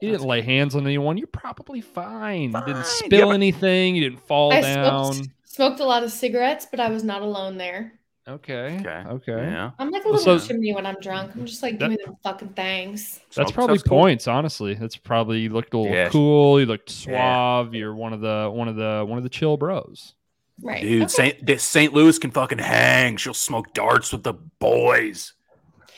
You 0.00 0.10
didn't 0.10 0.26
lay 0.26 0.40
hands 0.42 0.74
on 0.74 0.84
anyone. 0.84 1.16
You're 1.16 1.28
probably 1.28 1.80
fine. 1.80 2.50
You 2.50 2.60
didn't 2.66 2.76
Yeah, 2.78 2.82
spill 2.82 3.28
but- 3.28 3.34
anything. 3.34 3.94
You 3.94 4.02
didn't 4.10 4.26
fall 4.26 4.52
I 4.52 4.60
down. 4.60 5.12
smoked, 5.14 5.28
smoked 5.44 5.80
a 5.80 5.84
lot 5.84 6.02
of 6.02 6.10
cigarettes, 6.10 6.66
but 6.68 6.80
I 6.80 6.88
was 6.88 7.04
not 7.04 7.22
alone 7.22 7.56
there. 7.58 7.92
Okay. 8.28 8.78
Okay. 8.80 9.04
Okay. 9.08 9.32
Yeah. 9.50 9.72
I'm 9.78 9.90
like 9.90 10.04
a 10.04 10.08
Well, 10.08 10.18
little 10.18 10.38
so- 10.38 10.46
chimney 10.46 10.72
when 10.72 10.86
I'm 10.86 10.96
drunk. 11.00 11.32
I'm 11.34 11.44
just 11.44 11.62
like, 11.62 11.78
That- 11.78 11.90
give 11.90 11.98
me 11.98 12.04
them 12.04 12.16
fucking 12.22 12.50
things. 12.50 13.18
That's 13.34 13.34
Smoke 13.48 13.52
probably 13.54 13.78
stuff's 13.78 13.88
cool. 13.88 13.98
points, 13.98 14.28
honestly. 14.28 14.74
That's 14.74 14.96
probably 14.96 15.40
you 15.40 15.48
looked 15.50 15.74
a 15.74 15.78
little 15.78 15.92
Yeah. 15.96 16.08
cool. 16.08 16.60
You 16.60 16.66
looked 16.66 16.90
Yeah. 17.06 17.62
suave. 17.64 17.74
You're 17.74 17.94
one 17.94 18.12
of 18.12 18.20
the 18.20 18.48
one 18.52 18.68
of 18.68 18.76
the 18.76 19.04
one 19.08 19.18
of 19.18 19.24
the 19.24 19.30
chill 19.30 19.56
bros. 19.56 20.14
Right. 20.62 20.82
Dude, 20.82 21.02
Okay. 21.02 21.08
Saint 21.08 21.46
this 21.46 21.64
St. 21.64 21.92
Louis 21.92 22.16
can 22.18 22.30
fucking 22.30 22.58
hang. 22.58 23.16
She'll 23.16 23.34
smoke 23.34 23.74
darts 23.74 24.12
with 24.12 24.22
the 24.22 24.34
boys. 24.60 25.32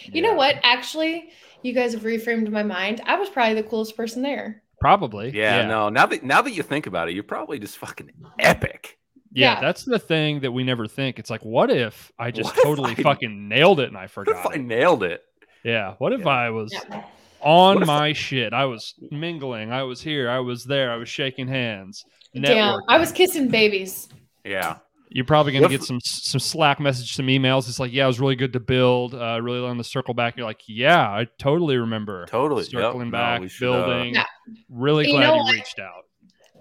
You 0.05 0.23
know 0.23 0.33
what? 0.35 0.57
Actually, 0.63 1.31
you 1.63 1.75
guys 1.75 1.93
have 1.93 2.03
reframed 2.03 2.49
my 2.51 2.63
mind. 2.63 3.03
I 3.05 3.17
was 3.19 3.29
probably 3.29 3.55
the 3.61 3.69
coolest 3.69 3.97
person 3.97 4.23
there. 4.23 4.63
Probably. 4.81 5.31
Yeah, 5.35 5.67
no. 5.67 5.89
Now 5.91 6.07
that 6.07 6.23
now 6.23 6.41
that 6.43 6.53
you 6.53 6.63
think 6.63 6.87
about 6.87 7.09
it, 7.09 7.15
you're 7.15 7.23
probably 7.23 7.59
just 7.59 7.77
fucking 7.79 8.11
epic. 8.39 8.99
Yeah, 9.35 9.55
Yeah. 9.55 9.61
that's 9.61 9.85
the 9.85 9.99
thing 9.99 10.41
that 10.41 10.53
we 10.53 10.65
never 10.65 10.87
think. 10.87 11.19
It's 11.19 11.29
like, 11.29 11.45
what 11.45 11.71
if 11.71 12.11
I 12.19 12.31
just 12.31 12.55
What 12.57 12.63
totally 12.65 12.93
I- 12.93 13.03
fucking 13.03 13.49
nailed 13.49 13.81
it 13.81 13.89
and 13.89 13.97
I 13.97 14.07
forgot? 14.07 14.37
What 14.37 14.37
if 14.39 14.43
forgot? 14.53 14.59
I 14.59 14.63
nailed 14.63 15.03
it? 15.03 15.23
Yeah. 15.65 15.95
What 15.99 16.13
if 16.13 16.21
Yeah. 16.21 16.29
I 16.29 16.51
was 16.51 16.73
Yeah. 16.73 17.03
on 17.41 17.75
What 17.75 17.83
if- 17.83 17.87
my 17.89 18.13
shit? 18.13 18.53
I 18.53 18.65
was 18.67 18.95
mingling. 19.11 19.73
I 19.73 19.83
was 19.83 20.01
here. 20.03 20.31
I 20.31 20.39
was 20.39 20.65
there. 20.65 20.93
I 20.93 20.97
was 20.97 21.09
shaking 21.09 21.49
hands. 21.49 22.05
Damn. 22.35 22.81
I 22.89 22.99
was 22.99 23.13
kissing 23.13 23.49
babies. 23.49 24.09
Yeah. 24.45 24.77
You're 25.11 25.25
probably 25.25 25.53
gonna 25.53 25.63
What 25.63 25.71
get 25.71 25.83
some 25.85 26.01
some 26.03 26.41
Slack 26.41 26.81
message, 26.81 27.15
some 27.15 27.27
emails. 27.29 27.69
It's 27.69 27.79
like, 27.79 27.93
yeah, 27.93 28.05
it 28.05 28.09
was 28.09 28.19
really 28.19 28.35
good 28.35 28.53
to 28.55 28.61
build. 28.61 29.15
Uh, 29.15 29.39
really 29.41 29.61
learned 29.61 29.79
the 29.79 29.85
circle 29.85 30.13
back. 30.15 30.37
You're 30.37 30.47
like, 30.47 30.63
yeah, 30.67 31.01
I 31.09 31.29
totally 31.39 31.77
remember. 31.77 32.27
Totally. 32.27 32.65
Circling 32.65 33.11
No, 33.11 33.19
back, 33.19 33.41
we 33.41 33.49
should, 33.49 33.69
uh, 33.73 33.87
building. 33.87 34.15
Yeah. 34.15 34.25
Really 34.69 35.07
You 35.07 35.13
glad 35.13 35.27
know 35.29 35.35
you 35.37 35.43
what? 35.45 35.55
reached 35.55 35.79
out. 35.79 36.03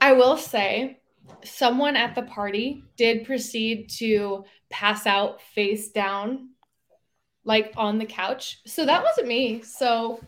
I 0.01 0.13
will 0.13 0.37
say, 0.37 0.99
someone 1.45 1.95
at 1.95 2.15
the 2.15 2.23
party 2.23 2.83
did 2.97 3.25
proceed 3.25 3.89
to 3.97 4.45
pass 4.69 5.05
out 5.05 5.41
face 5.41 5.89
down, 5.91 6.49
like 7.43 7.73
on 7.77 7.97
the 7.97 8.05
couch. 8.05 8.59
So 8.65 8.85
that 8.85 9.03
wasn't 9.03 9.27
me. 9.27 9.61
So 9.61 10.19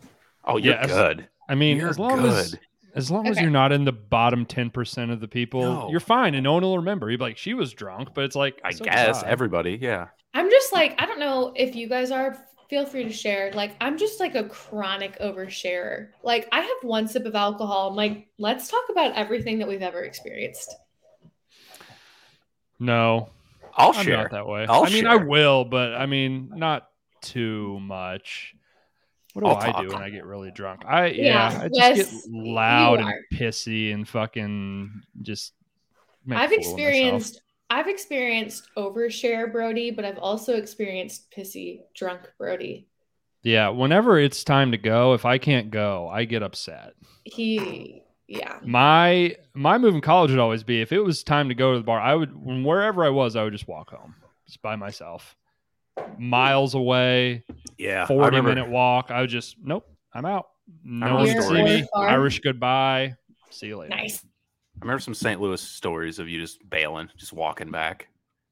Oh, 0.44 0.56
you're 0.58 0.80
good. 0.86 1.28
I 1.48 1.54
mean, 1.54 1.76
You're 1.76 1.88
as 1.88 1.98
long 1.98 2.20
good. 2.22 2.32
as 2.32 2.56
as 2.94 3.10
long 3.10 3.26
as 3.26 3.38
you're 3.40 3.50
not 3.50 3.72
in 3.72 3.84
the 3.84 3.92
bottom 3.92 4.46
ten 4.46 4.70
percent 4.70 5.10
of 5.10 5.20
the 5.20 5.28
people, 5.28 5.60
No. 5.60 5.90
you're 5.90 6.00
fine, 6.00 6.34
and 6.34 6.42
no 6.44 6.54
one 6.54 6.62
will 6.62 6.78
remember. 6.78 7.10
You'd 7.10 7.18
be 7.18 7.24
like, 7.24 7.36
she 7.36 7.52
was 7.54 7.72
drunk, 7.74 8.10
but 8.14 8.24
it's 8.24 8.36
like, 8.36 8.60
I 8.64 8.70
so 8.72 8.84
guess 8.84 9.08
was 9.08 9.22
I. 9.22 9.28
everybody. 9.28 9.78
Yeah. 9.80 10.06
I'm 10.34 10.50
just 10.50 10.72
like, 10.72 10.94
I 11.00 11.06
don't 11.06 11.18
know 11.20 11.52
if 11.56 11.74
you 11.76 11.88
guys 11.88 12.10
are. 12.10 12.36
Feel 12.70 12.84
free 12.84 13.04
to 13.04 13.12
share. 13.12 13.52
Like, 13.52 13.76
I'm 13.80 13.96
just 13.96 14.18
like 14.18 14.34
a 14.34 14.42
chronic 14.44 15.16
oversharer. 15.20 16.08
Like, 16.24 16.48
I 16.50 16.60
have 16.62 16.76
one 16.82 17.06
sip 17.06 17.24
of 17.24 17.36
alcohol. 17.36 17.90
I'm 17.90 17.94
like, 17.96 18.26
let's 18.38 18.66
talk 18.68 18.82
about 18.90 19.14
everything 19.14 19.58
that 19.60 19.68
we've 19.68 19.82
ever 19.82 20.02
experienced. 20.02 20.74
No, 22.78 23.30
I'll 23.74 23.92
I'm 23.94 24.04
share. 24.04 24.16
not 24.16 24.30
that 24.30 24.46
way. 24.46 24.66
I'll 24.68 24.84
I 24.84 24.90
mean, 24.90 25.06
I 25.06 25.16
will, 25.16 25.64
but 25.64 25.94
I 25.94 26.06
mean, 26.06 26.50
not 26.54 26.88
too 27.20 27.78
much. 27.80 28.54
What 29.32 29.42
do 29.44 29.48
I'll 29.48 29.56
I 29.56 29.72
talk. 29.72 29.88
do 29.88 29.92
when 29.92 30.02
I 30.02 30.10
get 30.10 30.24
really 30.24 30.50
drunk? 30.50 30.84
I 30.86 31.06
yeah, 31.08 31.52
Yeah, 31.52 31.60
I 31.62 31.68
just 31.68 31.92
Wes, 31.92 31.96
get 31.96 32.08
loud 32.26 33.00
and 33.00 33.14
pissy 33.32 33.92
and 33.92 34.08
fucking 34.08 35.02
just. 35.22 35.52
make 36.26 36.42
a 36.42 36.42
I've 36.42 36.52
fool 36.52 36.94
of 37.02 37.24
experienced 37.24 37.40
I've 37.68 37.88
experienced 37.88 38.68
overshare 38.76 39.50
Brody, 39.50 39.90
but 39.90 40.04
I've 40.04 40.18
also 40.18 40.54
experienced 40.56 41.30
pissy 41.36 41.82
drunk 41.94 42.30
Brody. 42.38 42.88
Yeah, 43.42 43.68
whenever 43.68 44.18
it's 44.18 44.42
time 44.44 44.72
to 44.72 44.78
go, 44.78 45.14
if 45.14 45.24
I 45.24 45.38
can't 45.38 45.70
go, 45.70 46.08
I 46.08 46.24
get 46.24 46.42
upset. 46.42 46.94
He 47.24 48.02
yeah. 48.28 48.58
My 48.64 49.36
my 49.54 49.78
move 49.78 49.94
in 49.94 50.00
college 50.00 50.30
would 50.30 50.40
always 50.40 50.62
be 50.64 50.80
if 50.80 50.92
it 50.92 51.00
was 51.00 51.22
time 51.22 51.48
to 51.48 51.54
go 51.54 51.72
to 51.72 51.78
the 51.78 51.84
bar, 51.84 52.00
I 52.00 52.14
would 52.14 52.32
wherever 52.64 53.04
I 53.04 53.08
was, 53.08 53.36
I 53.36 53.44
would 53.44 53.52
just 53.52 53.68
walk 53.68 53.90
home, 53.90 54.14
just 54.46 54.60
by 54.62 54.76
myself, 54.76 55.36
miles 56.18 56.74
away, 56.74 57.44
Yeah, 57.78 58.06
forty 58.06 58.40
minute 58.40 58.68
walk. 58.68 59.10
I 59.10 59.20
would 59.20 59.30
just 59.30 59.56
nope, 59.62 59.88
I'm 60.12 60.24
out. 60.24 60.48
No 60.84 61.06
remember 61.06 61.24
one 61.24 61.32
can 61.32 61.42
see 61.42 61.62
me. 61.82 61.88
Or. 61.92 62.08
Irish 62.08 62.40
goodbye. 62.40 63.14
See 63.50 63.68
you 63.68 63.78
later. 63.78 63.94
Nice. 63.94 64.24
I 64.24 64.84
remember 64.84 65.00
some 65.00 65.14
St. 65.14 65.40
Louis 65.40 65.60
stories 65.60 66.18
of 66.18 66.28
you 66.28 66.38
just 66.40 66.58
bailing, 66.68 67.08
just 67.16 67.32
walking 67.32 67.70
back. 67.70 68.08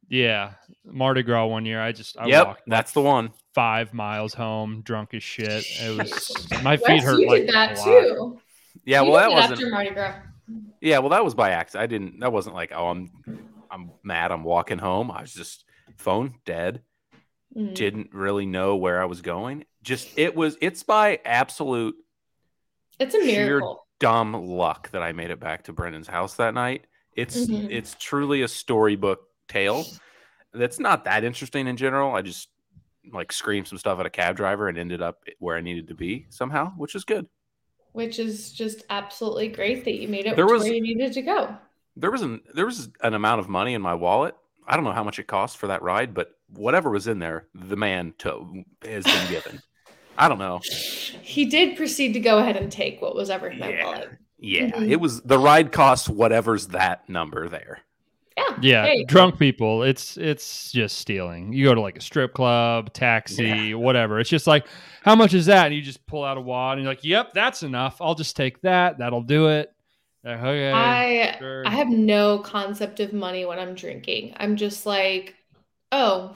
Yeah, 0.08 0.52
Mardi 0.84 1.22
Gras 1.22 1.46
one 1.46 1.66
year. 1.66 1.80
I 1.82 1.92
just 1.92 2.16
I 2.18 2.26
yep, 2.26 2.46
walked 2.46 2.62
that's 2.66 2.92
the 2.92 3.00
one. 3.02 3.30
five 3.54 3.92
miles 3.92 4.32
home, 4.34 4.82
drunk 4.82 5.14
as 5.14 5.22
shit. 5.22 5.64
It 5.80 5.98
was 5.98 6.46
my 6.62 6.76
feet 6.76 6.88
Wes, 6.88 7.04
hurt 7.04 7.20
you 7.20 7.28
like 7.28 7.46
did 7.46 7.54
that 7.54 7.76
a 7.76 7.80
lot. 7.80 7.84
too. 7.84 8.40
Yeah, 8.84 9.02
You 9.02 9.10
well, 9.10 9.20
that 9.20 9.30
wasn't. 9.30 9.52
after 9.52 9.70
Mardi 9.70 9.90
Gras. 9.90 10.14
Yeah, 10.80 10.98
well, 10.98 11.10
that 11.10 11.24
was 11.24 11.34
by 11.34 11.50
accident. 11.50 11.82
I 11.82 11.86
didn't. 11.86 12.20
That 12.20 12.32
wasn't 12.32 12.54
like, 12.54 12.72
oh, 12.74 12.88
I'm, 12.88 13.10
I'm 13.70 13.90
mad. 14.02 14.30
I'm 14.32 14.44
walking 14.44 14.78
home. 14.78 15.10
I 15.10 15.22
was 15.22 15.32
just 15.32 15.64
phone 15.96 16.34
dead. 16.44 16.82
Mm. 17.56 17.74
Didn't 17.74 18.12
really 18.12 18.46
know 18.46 18.76
where 18.76 19.00
I 19.00 19.06
was 19.06 19.22
going. 19.22 19.64
Just 19.82 20.08
it 20.18 20.34
was. 20.34 20.56
It's 20.60 20.82
by 20.82 21.20
absolute 21.24 21.94
It's 22.98 23.14
a 23.14 23.18
miracle. 23.18 23.86
dumb 24.00 24.32
luck 24.34 24.90
that 24.90 25.02
I 25.02 25.12
made 25.12 25.30
it 25.30 25.40
back 25.40 25.64
to 25.64 25.72
Brendan's 25.72 26.08
house 26.08 26.34
that 26.34 26.52
night. 26.54 26.86
It's 27.16 27.46
Mhm. 27.46 27.68
it's 27.70 27.94
truly 27.98 28.42
a 28.42 28.48
storybook 28.48 29.20
tale. 29.48 29.84
That's 30.52 30.78
not 30.80 31.04
that 31.04 31.22
interesting 31.24 31.66
in 31.68 31.76
general. 31.76 32.14
I 32.14 32.22
just 32.22 32.48
like 33.12 33.30
screamed 33.32 33.68
some 33.68 33.78
stuff 33.78 34.00
at 34.00 34.06
a 34.06 34.10
cab 34.10 34.36
driver 34.36 34.68
and 34.68 34.76
ended 34.76 35.00
up 35.00 35.22
where 35.38 35.56
I 35.56 35.60
needed 35.60 35.88
to 35.88 35.94
be 35.94 36.26
somehow, 36.30 36.72
which 36.76 36.94
is 36.94 37.04
good. 37.04 37.26
Which 37.94 38.18
is 38.18 38.52
just 38.52 38.82
absolutely 38.90 39.48
great 39.48 39.84
that 39.86 39.94
you 39.94 40.08
made 40.08 40.26
it 40.26 40.36
There 40.36 40.46
was- 40.46 40.64
where 40.64 40.72
you 40.74 40.82
needed 40.82 41.12
to 41.14 41.22
go. 41.22 41.56
There 41.96 42.10
was 42.10 42.22
an 42.22 42.42
there 42.54 42.66
was 42.66 42.88
an 43.02 43.14
amount 43.14 43.38
of 43.40 43.48
money 43.48 43.72
in 43.72 43.80
my 43.80 43.94
wallet. 43.94 44.34
I 44.66 44.74
don't 44.74 44.84
know 44.84 44.90
how 44.92 45.04
much 45.04 45.18
it 45.18 45.26
cost 45.28 45.56
for 45.58 45.68
that 45.68 45.80
ride, 45.80 46.12
but 46.12 46.36
whatever 46.48 46.90
was 46.90 47.06
in 47.06 47.20
there, 47.20 47.46
the 47.54 47.76
man 47.76 48.12
to, 48.18 48.64
has 48.84 49.04
been 49.04 49.28
given. 49.30 49.62
I 50.18 50.28
don't 50.28 50.38
know. 50.38 50.60
He 51.22 51.44
did 51.44 51.76
proceed 51.76 52.12
to 52.14 52.20
go 52.20 52.38
ahead 52.38 52.56
and 52.56 52.70
take 52.70 53.00
what 53.00 53.14
was 53.14 53.30
ever 53.30 53.48
in 53.48 53.58
my 53.60 53.68
Yeah. 53.70 53.84
wallet. 53.84 54.10
Yeah, 54.38 54.70
Mhm. 54.72 54.90
it 54.90 54.96
was 54.96 55.22
the 55.22 55.38
ride 55.38 55.70
costs 55.72 56.08
whatever's 56.08 56.66
that 56.68 57.08
number 57.08 57.48
there. 57.48 57.80
Yeah. 58.36 58.56
Yeah, 58.60 58.82
there 58.82 58.94
you 58.94 59.06
go. 59.06 59.12
drunk 59.12 59.38
people, 59.38 59.84
it's 59.84 60.16
it's 60.16 60.72
just 60.72 60.98
stealing. 60.98 61.52
You 61.52 61.64
go 61.66 61.74
to 61.74 61.80
like 61.80 61.96
a 61.96 62.00
strip 62.00 62.34
club, 62.34 62.92
taxi, 62.92 63.74
whatever. 63.74 64.18
It's 64.18 64.28
just 64.30 64.46
like, 64.48 64.66
how 65.02 65.14
much 65.14 65.34
is 65.34 65.46
that? 65.46 65.66
And 65.66 65.74
you 65.74 65.82
just 65.82 66.04
pull 66.06 66.24
out 66.24 66.36
a 66.36 66.40
wad 66.40 66.78
and 66.78 66.82
you're 66.84 66.90
like, 66.92 67.04
yep, 67.04 67.32
that's 67.32 67.62
enough. 67.62 67.98
I'll 68.00 68.16
just 68.16 68.34
take 68.34 68.60
that. 68.62 68.98
That'll 68.98 69.22
do 69.22 69.48
it. 69.48 69.72
Like, 70.24 70.38
okay. 70.40 70.72
I 70.72 71.36
sure. 71.38 71.66
I 71.66 71.70
have 71.70 71.88
no 71.88 72.38
concept 72.40 72.98
of 73.00 73.12
money 73.12 73.44
when 73.44 73.58
I'm 73.60 73.74
drinking. 73.74 74.32
I'm 74.38 74.56
just 74.56 74.84
like, 74.84 75.36
oh, 75.92 76.34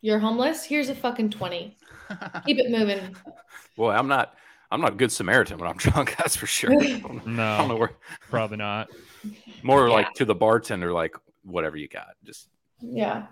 you're 0.00 0.18
homeless? 0.20 0.64
Here's 0.64 0.88
a 0.88 0.94
fucking 0.94 1.28
20. 1.30 1.76
Keep 2.46 2.58
it 2.58 2.70
moving. 2.70 3.14
Boy, 3.76 3.90
I'm 3.92 4.08
not 4.08 4.34
I'm 4.70 4.80
not 4.80 4.92
a 4.92 4.96
good 4.96 5.12
Samaritan 5.12 5.58
when 5.58 5.68
I'm 5.68 5.76
drunk, 5.78 6.14
that's 6.16 6.36
for 6.36 6.46
sure. 6.46 6.72
I 6.72 6.98
don't 7.00 7.26
know, 7.26 7.42
I 7.42 7.58
don't 7.58 7.68
know 7.68 7.74
no, 7.74 7.76
where 7.76 7.90
probably 8.30 8.56
not. 8.56 8.88
more 9.62 9.88
Yeah. 9.88 9.92
like 9.94 10.14
to 10.14 10.24
the 10.24 10.34
bartender, 10.34 10.92
like 10.92 11.14
whatever 11.44 11.76
you 11.76 11.88
got, 11.88 12.08
just 12.24 12.48
Yeah. 12.80 13.26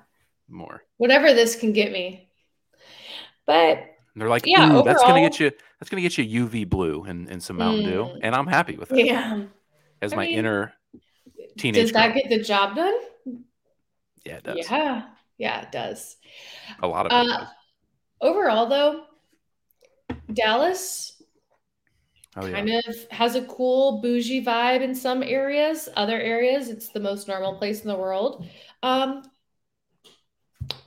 more. 0.49 0.83
Whatever 0.99 1.33
this 1.35 1.57
can 1.57 1.73
get 1.73 1.91
me. 1.93 2.29
But 3.47 3.79
And 3.79 4.21
they're 4.21 4.29
like, 4.29 4.47
Yeah, 4.47 4.73
ooh, 4.79 4.83
that's 4.85 5.03
gonna 5.03 5.21
get 5.21 5.41
you 5.41 5.51
that's 5.81 5.91
gonna 5.91 6.03
get 6.03 6.17
you 6.19 6.47
UV 6.47 6.69
blue 6.69 7.05
and, 7.05 7.29
and 7.29 7.43
some 7.43 7.57
Mountain 7.57 7.85
Dew. 7.87 8.05
Mm. 8.05 8.19
And 8.23 8.35
I'm 8.35 8.47
happy 8.47 8.77
with 8.77 8.93
it. 8.93 9.07
yeah. 9.07 9.45
As 10.01 10.13
I 10.13 10.17
my 10.17 10.27
mean, 10.27 10.39
inner 10.39 10.73
teenage 11.59 11.83
Does 11.83 11.93
that 11.93 12.13
girl. 12.13 12.23
get 12.23 12.29
the 12.39 12.43
job 12.45 12.77
done? 12.77 12.95
Yeah, 14.25 14.37
it 14.37 14.45
does. 14.45 14.57
Yeah. 14.71 15.03
Yeah, 15.39 15.63
it 15.63 15.73
does. 15.73 16.17
A 16.83 16.87
lot 16.87 17.07
of 17.07 17.13
it 17.13 17.31
Uh. 17.33 17.47
Overall 18.21 18.67
though, 18.67 19.05
Dallas 20.33 21.12
Oh 22.37 22.47
yeah. 22.47 22.53
kind 22.53 22.71
of 22.71 23.11
has 23.11 23.35
a 23.35 23.45
cool 23.45 24.01
bougie 24.01 24.45
vibe 24.45 24.81
in 24.81 24.95
some 24.95 25.23
areas. 25.23 25.89
Other 25.97 26.19
areas, 26.19 26.69
it's 26.69 26.89
the 26.89 27.01
most 27.01 27.29
normal 27.29 27.59
place 27.59 27.83
in 27.83 27.89
the 27.89 27.97
world. 27.97 28.47
Um, 28.83 29.23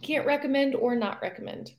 can't 0.02 0.26
recommend 0.26 0.76
or 0.76 0.96
not 0.96 1.22
recommend. 1.22 1.74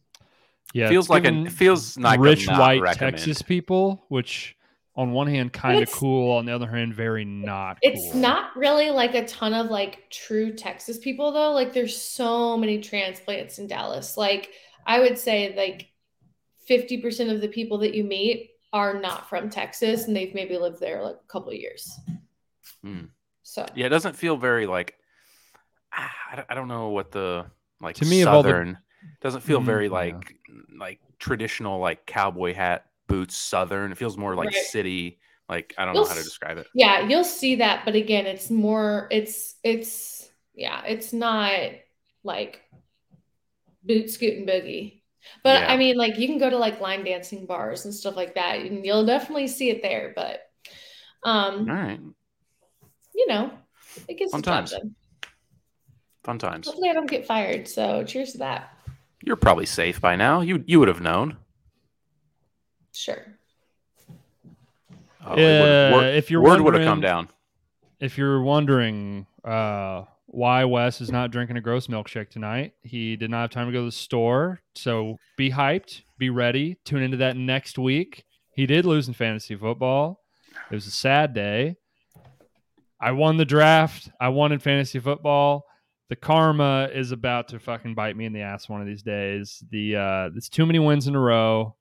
Yeah, 0.73 0.88
feels 0.88 1.08
like 1.08 1.25
a 1.25 1.32
it 1.32 1.52
feels 1.52 1.96
like 1.99 2.18
a 2.18 2.23
rich 2.23 2.46
not 2.46 2.61
white 2.61 2.80
recommend. 2.80 3.16
Texas 3.16 3.42
people, 3.42 4.04
which 4.08 4.56
on 4.94 5.12
one 5.12 5.26
hand 5.26 5.52
kind 5.52 5.82
of 5.82 5.90
cool, 5.90 6.37
on 6.37 6.46
the 6.46 6.54
other 6.54 6.68
hand 6.68 6.94
very 6.94 7.25
not. 7.25 7.78
It's 7.82 8.12
cool. 8.12 8.20
not 8.20 8.56
really 8.56 8.90
like 8.90 9.14
a 9.14 9.26
ton 9.26 9.52
of 9.52 9.70
like 9.70 10.11
true 10.11 10.52
Texas 10.52 10.99
people 10.99 11.32
though. 11.32 11.52
Like 11.52 11.73
there's 11.73 12.00
so 12.00 12.56
many 12.56 12.80
transplants 12.80 13.58
in 13.58 13.66
Dallas. 13.66 14.16
Like 14.16 14.50
I 14.87 15.00
would 15.00 15.18
say 15.18 15.54
like 15.56 15.88
50% 16.68 17.32
of 17.32 17.40
the 17.40 17.49
people 17.49 17.78
that 17.78 17.94
you 17.94 18.04
meet 18.04 18.50
are 18.73 19.00
not 19.00 19.28
from 19.28 19.49
Texas 19.50 20.06
and 20.06 20.14
they've 20.16 20.35
maybe 20.35 20.58
lived 20.58 20.80
there 20.80 21.02
like 21.02 21.16
a 21.16 21.28
couple 21.32 21.50
of 21.50 21.56
years. 21.56 21.99
Hmm. 22.82 23.04
So 23.42 23.64
Yeah, 23.75 23.87
it 23.87 23.90
doesn't 23.90 24.14
feel 24.16 24.37
very 24.37 24.66
like 24.66 24.96
ah, 25.92 26.12
I 26.32 26.37
don't- 26.37 26.46
I 26.50 26.54
don't 26.54 26.68
know 26.68 26.90
what 26.90 27.11
the 27.12 27.46
like 27.80 27.96
To 27.96 28.04
me, 28.06 28.23
of 28.23 28.28
all 28.28 28.42
the- 28.42 28.49
southern 28.50 28.78
doesn't 29.20 29.42
feel 29.42 29.61
Mm, 29.61 29.64
very 29.66 29.87
yeah. 29.87 29.92
like 29.92 30.35
like 30.78 31.00
traditional 31.18 31.78
like 31.78 32.04
cowboy 32.06 32.54
hat 32.54 32.87
boots 33.06 33.37
southern. 33.37 33.92
It 33.92 33.99
feels 33.99 34.16
more 34.18 34.35
like 34.35 34.46
Right. 34.49 34.54
city. 34.66 35.20
Like 35.49 35.75
I 35.78 35.85
don't 35.85 35.94
You'll 35.94 36.04
know 36.04 36.08
how 36.08 36.16
to 36.16 36.25
describe 36.25 36.58
it. 36.58 36.66
yeah, 36.75 37.06
you'll 37.06 37.23
see 37.25 37.56
that, 37.56 37.85
but 37.85 37.94
again, 37.94 38.26
it's 38.26 38.50
more 38.50 39.06
it's 39.12 39.54
it's 39.62 40.28
yeah, 40.54 40.82
it's 40.85 41.12
not 41.12 41.52
like 42.25 42.62
boot 43.85 44.11
scoot 44.11 44.38
and 44.38 44.49
boogie. 44.49 44.96
But 45.42 45.61
Yeah. 45.62 45.73
I 45.73 45.76
mean, 45.76 45.97
like 45.97 46.18
you 46.18 46.26
can 46.26 46.38
go 46.38 46.50
to 46.50 46.56
like 46.59 46.80
line 46.80 47.04
dancing 47.04 47.47
bars 47.47 47.85
and 47.85 47.95
stuff 47.95 48.16
like 48.16 48.35
that, 48.35 48.61
and 48.61 48.85
you'll 48.85 49.06
definitely 49.06 49.49
see 49.49 49.71
it 49.71 49.83
there. 49.83 50.12
But 50.14 50.40
um, 51.25 51.68
All 51.68 51.76
right, 51.76 52.00
you 53.14 53.26
know, 53.28 53.50
it 54.09 54.18
gets 54.18 54.33
Fun 54.33 54.42
times. 54.42 54.75
fun 56.25 56.38
times. 56.38 56.66
Hopefully, 56.66 56.90
I 56.90 56.92
don't 56.92 57.11
get 57.11 57.26
fired. 57.26 57.66
So, 57.68 58.04
cheers 58.04 58.33
to 58.33 58.38
that. 58.38 58.73
You're 59.23 59.37
probably 59.37 59.66
safe 59.66 60.00
by 60.00 60.16
now. 60.16 60.40
You 60.42 60.62
you 60.66 60.78
would 60.78 60.88
have 60.88 61.00
known. 61.00 61.37
Sure. 62.92 63.25
Oh, 65.25 65.37
Yeah, 65.37 65.92
word, 65.92 66.14
if 66.14 66.30
you're 66.30 66.40
word 66.40 66.61
would 66.61 66.75
have 66.75 66.85
come 66.85 67.00
down. 67.00 67.28
if 68.00 68.16
you're 68.16 68.40
wondering 68.40 69.26
uh, 69.45 70.04
why 70.37 70.64
Wes 70.64 71.00
is 71.00 71.11
not 71.11 71.31
drinking 71.31 71.57
a 71.57 71.62
gross 71.62 71.87
milkshake 71.87 72.28
tonight, 72.28 72.75
he 72.83 73.16
did 73.16 73.31
not 73.31 73.40
have 73.40 73.50
time 73.50 73.69
to 73.69 73.73
go 73.73 73.78
to 73.78 73.87
the 73.87 73.90
store. 73.90 74.61
So 74.75 75.16
be 75.38 75.50
hyped, 75.50 76.02
be 76.19 76.28
ready, 76.28 76.76
tune 76.85 77.02
into 77.02 77.16
that 77.16 77.38
next 77.38 77.78
week. 77.78 78.23
He 78.55 78.66
did 78.66 78.85
lose 78.85 79.09
in 79.09 79.14
fantasy 79.14 79.57
football. 79.57 80.21
It 80.71 80.75
was 80.75 80.87
a 80.87 80.90
sad 80.90 81.33
day. 81.33 81.76
I 83.00 83.12
won 83.12 83.38
the 83.38 83.47
draft. 83.47 84.11
I 84.21 84.28
won 84.28 84.52
in 84.52 84.59
fantasy 84.59 84.99
football. 84.99 85.64
The 86.11 86.16
karma 86.16 86.90
is 86.93 87.12
about 87.12 87.49
to 87.49 87.59
fucking 87.59 87.95
bite 87.95 88.14
me 88.14 88.26
in 88.26 88.35
the 88.35 88.43
ass 88.43 88.69
one 88.69 88.83
of 88.83 88.87
these 88.87 89.02
days. 89.02 89.64
The 89.71 89.97
uh, 89.97 90.31
it's 90.37 90.50
too 90.50 90.66
many 90.66 90.78
wins 90.78 91.09
in 91.09 91.14
a 91.14 91.21
row. 91.21 91.76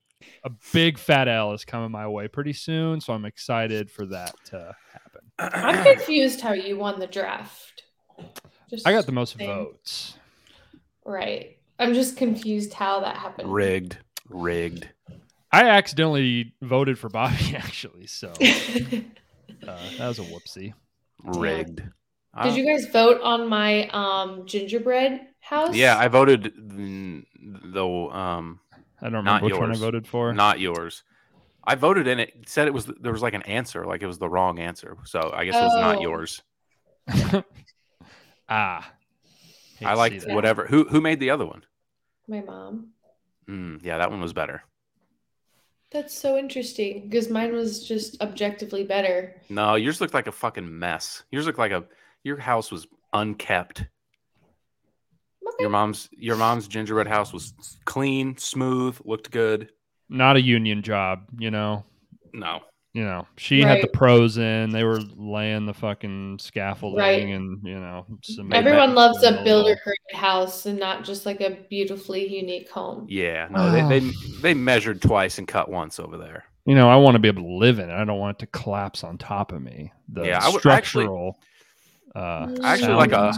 A 0.45 0.49
big 0.71 0.97
fat 0.97 1.27
L 1.27 1.51
is 1.51 1.65
coming 1.65 1.91
my 1.91 2.07
way 2.07 2.29
pretty 2.29 2.53
soon, 2.53 3.01
so 3.01 3.11
I'm 3.11 3.25
excited 3.25 3.91
for 3.91 4.05
that 4.05 4.33
to 4.45 4.73
happen. 4.93 5.21
I'm 5.39 5.83
confused 5.83 6.39
how 6.39 6.53
you 6.53 6.77
won 6.77 7.01
the 7.01 7.07
draft. 7.07 7.83
Just 8.69 8.87
I 8.87 8.91
got 8.91 9.05
the 9.05 9.11
most 9.11 9.37
Same. 9.37 9.47
votes. 9.47 10.15
right. 11.05 11.57
I'm 11.77 11.93
just 11.93 12.15
confused 12.17 12.73
how 12.73 13.01
that 13.01 13.17
happened. 13.17 13.53
rigged, 13.53 13.97
rigged. 14.29 14.87
I 15.51 15.65
accidentally 15.69 16.53
voted 16.61 16.97
for 16.97 17.09
Bobby, 17.09 17.55
actually. 17.55 18.07
So 18.07 18.27
uh, 18.39 19.89
that 19.97 20.07
was 20.07 20.19
a 20.19 20.23
whoopsie. 20.23 20.73
rigged. 21.23 21.83
Did 22.43 22.55
you 22.57 22.65
guys 22.65 22.87
vote 22.91 23.21
on 23.21 23.47
my 23.47 23.87
um 23.89 24.45
gingerbread 24.45 25.21
house? 25.39 25.73
Yeah, 25.75 25.97
I 25.97 26.07
voted 26.09 26.53
though. 26.57 28.11
Um, 28.11 28.59
I 29.01 29.05
don't 29.05 29.23
Not 29.23 29.41
remember 29.41 29.45
which 29.45 29.59
one 29.59 29.71
I 29.71 29.75
voted 29.75 30.07
for. 30.07 30.33
not 30.33 30.59
yours. 30.59 31.03
I 31.63 31.75
voted 31.75 32.07
and 32.07 32.19
it 32.21 32.33
said 32.47 32.67
it 32.67 32.73
was 32.73 32.85
there 32.85 33.11
was 33.11 33.21
like 33.21 33.33
an 33.33 33.41
answer, 33.43 33.85
like 33.85 34.01
it 34.01 34.07
was 34.07 34.17
the 34.17 34.29
wrong 34.29 34.59
answer. 34.59 34.97
So 35.05 35.31
I 35.33 35.45
guess 35.45 35.55
it 35.55 35.63
was 35.63 35.73
not 35.75 35.97
Oh. 35.97 36.01
yours. 36.01 36.41
ah, 38.49 38.91
Hate 39.77 39.87
I 39.87 39.91
to 39.91 39.97
liked 39.97 40.27
whatever. 40.27 40.65
Who 40.65 40.85
who 40.85 41.01
made 41.01 41.19
the 41.19 41.29
other 41.29 41.45
one? 41.45 41.63
My 42.27 42.41
mom. 42.41 42.89
Mm, 43.49 43.83
yeah, 43.83 43.97
that 43.97 44.09
one 44.09 44.21
was 44.21 44.33
better. 44.33 44.63
That's 45.91 46.17
so 46.17 46.37
interesting 46.37 47.07
because 47.07 47.29
mine 47.29 47.53
was 47.53 47.87
just 47.87 48.21
objectively 48.21 48.83
better. 48.83 49.35
No, 49.49 49.75
yours 49.75 50.01
looked 50.01 50.13
like 50.13 50.27
a 50.27 50.31
fucking 50.31 50.79
mess. 50.79 51.23
Yours 51.31 51.45
looked 51.45 51.59
like 51.59 51.71
a 51.71 51.83
your 52.23 52.37
house 52.37 52.71
was 52.71 52.87
unkept. 53.13 53.81
Okay. 55.47 55.55
Your 55.59 55.69
mom's 55.69 56.09
your 56.11 56.37
mom's 56.37 56.67
gingerbread 56.67 57.07
house 57.07 57.31
was 57.31 57.53
clean, 57.85 58.35
smooth, 58.37 58.97
looked 59.05 59.31
good. 59.31 59.71
Not 60.09 60.35
a 60.35 60.41
union 60.41 60.81
job, 60.81 61.25
you 61.37 61.51
know. 61.51 61.83
No, 62.33 62.61
You 62.95 63.03
know, 63.03 63.27
she 63.35 63.59
had 63.59 63.81
the 63.83 63.89
pros 63.89 64.37
in. 64.37 64.69
They 64.69 64.85
were 64.85 65.01
laying 65.17 65.65
the 65.65 65.73
fucking 65.73 66.39
scaffolding, 66.39 66.97
Right. 66.99 67.23
and 67.23 67.59
you 67.67 67.77
know, 67.77 68.05
cement 68.23 68.53
Everyone 68.53 68.95
loves 68.95 69.21
a 69.21 69.43
builder 69.43 69.75
created 69.83 70.13
house 70.15 70.65
and 70.65 70.79
not 70.79 71.03
just 71.03 71.25
like 71.25 71.41
a 71.41 71.57
beautifully 71.69 72.25
unique 72.25 72.69
home. 72.69 73.05
yeah, 73.09 73.49
no, 73.51 73.69
they, 73.69 73.99
they 73.99 74.11
they 74.41 74.53
measured 74.53 75.01
twice 75.01 75.39
and 75.39 75.45
cut 75.47 75.69
once 75.69 75.99
over 75.99 76.17
there. 76.17 76.45
You 76.65 76.73
know, 76.73 76.89
I 76.89 76.95
want 76.95 77.15
to 77.15 77.19
be 77.19 77.27
able 77.27 77.43
to 77.43 77.53
live 77.57 77.79
in 77.79 77.89
it. 77.89 77.93
I 77.93 78.05
don't 78.05 78.17
want 78.17 78.37
it 78.37 78.39
to 78.45 78.47
collapse 78.57 79.03
on 79.03 79.17
top 79.17 79.51
of 79.51 79.61
me. 79.61 79.91
The 80.07 80.23
Yeah, 80.27 80.39
I 80.41 80.47
would- 80.47 80.65
actually- 80.65 81.03
structural. 81.03 81.39
uh, 82.15 82.55
I 82.63 82.73
actually 82.75 82.93
like 82.93 83.11
a, 83.11 83.33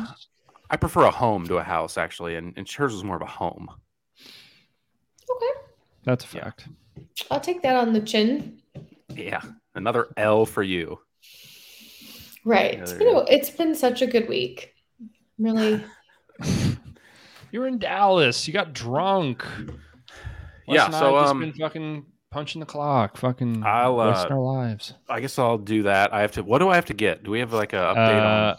I 0.69 0.77
prefer 0.77 1.05
a 1.05 1.09
home 1.11 1.47
to 1.47 1.57
a 1.57 1.63
house 1.63 1.97
actually, 1.97 2.35
and, 2.35 2.53
and 2.57 2.69
hers 2.69 2.93
was 2.93 3.03
more 3.03 3.15
of 3.15 3.23
a 3.23 3.25
home. 3.25 3.69
Okay. 5.31 5.59
That's 6.03 6.31
a 6.31 6.37
Yeah. 6.37 6.43
fact. 6.43 6.67
I'll 7.31 7.39
take 7.39 7.63
that 7.63 7.75
on 7.75 7.93
the 7.93 8.01
chin. 8.01 8.59
Yeah, 9.15 9.41
another 9.75 10.07
L 10.17 10.45
for 10.45 10.63
you. 10.63 10.99
Right. 12.43 12.73
Yeah, 12.75 12.81
it's 12.81 12.91
there 12.91 12.99
been 12.99 13.07
you 13.09 13.17
a, 13.17 13.25
it's 13.29 13.49
been 13.49 13.75
such 13.75 14.01
a 14.01 14.07
good 14.07 14.27
week. 14.29 14.73
I'm 15.39 15.45
really 15.45 15.83
You 17.51 17.61
were 17.61 17.67
in 17.67 17.79
Dallas. 17.79 18.47
You 18.47 18.53
got 18.53 18.73
drunk. 18.73 19.45
Yeah, 20.67 20.83
Last 20.85 20.99
so, 20.99 21.11
night, 21.11 21.21
just 21.21 21.31
um, 21.31 21.39
been 21.39 21.53
fucking 21.53 22.05
punching 22.29 22.59
the 22.59 22.65
clock, 22.65 23.17
fucking 23.17 23.63
I'll, 23.65 23.99
uh, 23.99 24.11
wasting 24.11 24.31
our 24.33 24.39
lives. 24.39 24.93
I 25.09 25.21
guess 25.21 25.39
I'll 25.39 25.57
do 25.57 25.83
that. 25.83 26.13
I 26.13 26.21
have 26.21 26.33
to. 26.33 26.43
What 26.43 26.59
do 26.59 26.69
I 26.69 26.75
have 26.75 26.85
to 26.85 26.93
get? 26.93 27.23
Do 27.23 27.31
we 27.31 27.39
have 27.39 27.53
like 27.53 27.73
a 27.73 27.77
update 27.77 28.21
on? 28.21 28.57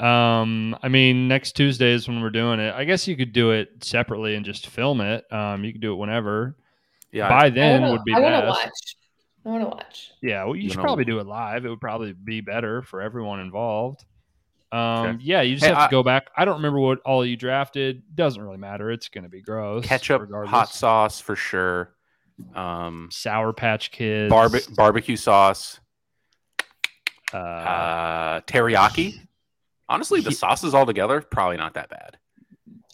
Uh, 0.00 0.04
um, 0.04 0.76
I 0.82 0.88
mean, 0.88 1.28
next 1.28 1.52
Tuesday 1.52 1.92
is 1.92 2.08
when 2.08 2.20
we're 2.20 2.30
doing 2.30 2.58
it. 2.58 2.74
I 2.74 2.84
guess 2.84 3.06
you 3.06 3.16
could 3.16 3.32
do 3.32 3.52
it 3.52 3.84
separately 3.84 4.34
and 4.34 4.44
just 4.44 4.66
film 4.66 5.00
it. 5.00 5.24
Um, 5.32 5.64
you 5.64 5.72
could 5.72 5.80
do 5.80 5.92
it 5.92 5.96
whenever. 5.96 6.56
Yeah, 7.12 7.28
By 7.28 7.46
I 7.46 7.50
then 7.50 7.82
wanna, 7.82 7.92
would 7.92 8.04
be 8.04 8.14
I 8.14 8.20
want 8.20 8.34
to 8.34 8.40
best. 8.40 8.64
watch. 8.64 8.96
I 9.44 9.48
want 9.48 9.62
to 9.62 9.68
watch. 9.68 10.12
Yeah, 10.20 10.44
well, 10.44 10.56
you, 10.56 10.62
You 10.64 10.68
should 10.70 10.78
know- 10.78 10.82
probably 10.84 11.04
do 11.04 11.18
it 11.20 11.26
live. 11.26 11.64
It 11.64 11.68
would 11.70 11.80
probably 11.80 12.12
be 12.12 12.40
better 12.40 12.82
for 12.82 13.00
everyone 13.00 13.40
involved. 13.40 14.04
Um, 14.70 14.78
Okay. 14.80 15.18
yeah, 15.22 15.40
you 15.40 15.54
just 15.54 15.64
Hey, 15.66 15.72
have 15.72 15.88
to 15.88 15.90
go 15.90 16.02
back. 16.02 16.28
I 16.36 16.44
don't 16.44 16.56
remember 16.56 16.78
what 16.80 17.00
all 17.00 17.24
you 17.24 17.36
drafted. 17.36 18.02
Doesn't 18.14 18.42
really 18.42 18.58
matter. 18.58 18.90
It's 18.90 19.08
going 19.08 19.24
to 19.24 19.30
be 19.30 19.40
gross. 19.40 19.86
ketchup, 19.86 20.20
regardless. 20.20 20.50
hot 20.50 20.68
sauce 20.68 21.20
for 21.20 21.36
sure. 21.36 21.94
Um, 22.54 23.08
Sour 23.10 23.52
Patch 23.54 23.90
Kids, 23.90 24.30
barbe- 24.30 24.74
barbecue 24.76 25.16
sauce, 25.16 25.80
uh, 27.32 27.36
uh, 27.36 28.40
teriyaki. 28.42 29.14
Honestly, 29.88 30.20
the 30.20 30.32
sauces 30.32 30.74
all 30.74 30.84
together 30.86 31.20
probably 31.22 31.56
not 31.56 31.74
that 31.74 31.88
bad. 31.88 32.18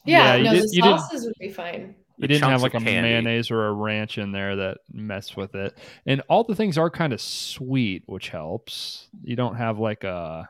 Yeah, 0.07 0.37
you 0.37 0.45
no, 0.45 0.53
did- 0.53 0.62
the 0.62 0.68
you 0.77 0.83
didn't- 0.83 0.99
sauces 1.01 1.25
would 1.27 1.35
be 1.40 1.49
fine. 1.51 1.97
You 2.16 2.29
didn't 2.29 2.48
have 2.48 2.62
like 2.62 2.74
a 2.74 2.79
candy. 2.79 3.03
mayonnaise 3.03 3.50
or 3.50 3.66
a 3.66 3.72
ranch 3.72 4.18
in 4.18 4.31
there 4.33 4.55
that 4.57 4.79
messed 4.92 5.37
with 5.37 5.55
it. 5.55 5.77
And 6.07 6.22
all 6.29 6.44
the 6.44 6.55
things 6.55 6.79
are 6.79 6.88
kind 6.90 7.12
of 7.12 7.20
sweet, 7.20 8.05
which 8.07 8.29
helps. 8.29 9.09
You 9.22 9.35
don't 9.37 9.57
have 9.57 9.79
like 9.79 10.05
a 10.05 10.48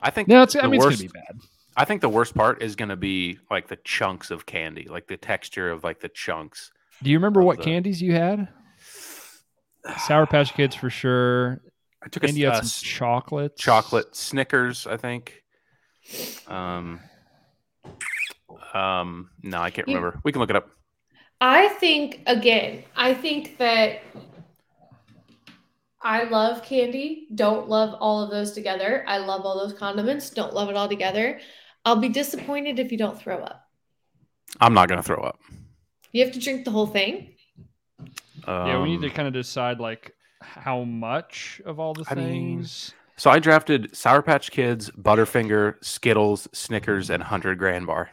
I 0.00 0.10
think. 0.10 0.28
No, 0.28 0.42
it's 0.42 0.56
I 0.56 0.62
the 0.62 0.68
mean 0.68 0.80
worst, 0.80 1.02
it's 1.02 1.12
gonna 1.12 1.24
be 1.26 1.32
bad. 1.38 1.40
I 1.76 1.84
think 1.84 2.00
the 2.00 2.08
worst 2.08 2.34
part 2.34 2.62
is 2.62 2.74
going 2.76 2.88
to 2.88 2.96
be 2.96 3.38
like 3.50 3.68
the 3.68 3.76
chunks 3.84 4.30
of 4.32 4.46
candy, 4.46 4.88
like 4.88 5.06
the 5.06 5.16
texture 5.16 5.70
of 5.70 5.84
like 5.84 6.00
the 6.00 6.08
chunks. 6.08 6.72
Do 7.02 7.10
you 7.10 7.18
remember 7.18 7.42
what 7.42 7.58
the- 7.58 7.64
candies 7.64 8.00
you 8.02 8.14
had? 8.14 8.48
Sour 10.06 10.26
Patch 10.26 10.54
Kids 10.54 10.74
for 10.74 10.90
sure. 10.90 11.60
I 12.02 12.08
took 12.08 12.24
a, 12.24 12.28
And 12.28 12.36
you 12.36 12.46
had 12.46 12.56
uh, 12.56 12.62
chocolates. 12.62 13.60
chocolate 13.62 14.14
Snickers, 14.16 14.86
I 14.86 14.96
think. 14.96 15.42
Um, 16.46 17.00
um, 18.74 19.30
no, 19.42 19.60
I 19.60 19.70
can't 19.70 19.88
You- 19.88 19.96
remember. 19.96 20.20
We 20.24 20.32
can 20.32 20.40
look 20.40 20.50
it 20.50 20.56
up. 20.56 20.68
I 21.40 21.68
think 21.68 22.22
again, 22.26 22.82
I 22.96 23.14
think 23.14 23.58
that 23.58 24.00
I 26.02 26.24
love 26.24 26.62
candy. 26.62 27.28
Don't 27.34 27.68
love 27.68 27.94
all 28.00 28.22
of 28.22 28.30
those 28.30 28.52
together. 28.52 29.04
I 29.06 29.18
love 29.18 29.42
all 29.44 29.58
those 29.58 29.76
condiments. 29.78 30.30
Don't 30.30 30.54
love 30.54 30.68
it 30.68 30.76
all 30.76 30.88
together. 30.88 31.40
I'll 31.84 31.96
be 31.96 32.08
disappointed 32.08 32.78
if 32.78 32.90
you 32.92 32.98
don't 32.98 33.18
throw 33.18 33.38
up. 33.38 33.64
I'm 34.60 34.74
not 34.74 34.88
going 34.88 34.98
to 34.98 35.02
throw 35.02 35.22
up. 35.22 35.38
You 36.12 36.24
have 36.24 36.32
to 36.34 36.40
drink 36.40 36.64
the 36.64 36.70
whole 36.70 36.86
thing. 36.86 37.34
Yeah, 38.46 38.82
we 38.82 38.90
need 38.90 39.00
to 39.02 39.08
Um, 39.08 39.12
kind 39.14 39.28
of 39.28 39.34
decide 39.34 39.78
like 39.78 40.14
how 40.40 40.82
much 40.84 41.60
of 41.66 41.78
all 41.78 41.94
the 41.94 42.04
I 42.08 42.14
mean, 42.14 42.24
things. 42.58 42.94
So 43.16 43.30
I 43.30 43.38
drafted 43.40 43.94
Sour 43.96 44.22
Patch 44.22 44.50
Kids, 44.50 44.90
Butterfinger, 44.90 45.82
Skittles, 45.84 46.48
Snickers, 46.52 47.10
and 47.10 47.22
Hundred 47.22 47.58
Grand 47.58 47.86
Bar. 47.86 48.10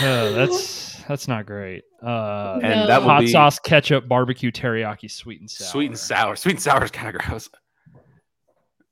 Uh, 0.00 0.30
that's 0.32 1.02
that's 1.08 1.28
not 1.28 1.46
great. 1.46 1.84
Uh, 2.02 2.58
And 2.62 2.80
No. 2.80 2.86
that 2.88 3.02
will 3.02 3.10
hot 3.10 3.20
be 3.20 3.28
sauce, 3.28 3.58
ketchup, 3.60 4.08
barbecue, 4.08 4.50
teriyaki, 4.50 5.10
sweet 5.10 5.40
and 5.40 5.50
sour. 5.50 5.66
sweet 5.68 5.86
and 5.86 5.98
sour. 5.98 6.36
Sweet 6.36 6.52
and 6.52 6.62
sour 6.62 6.84
is 6.84 6.90
kind 6.90 7.14
of 7.14 7.22
gross. 7.22 7.48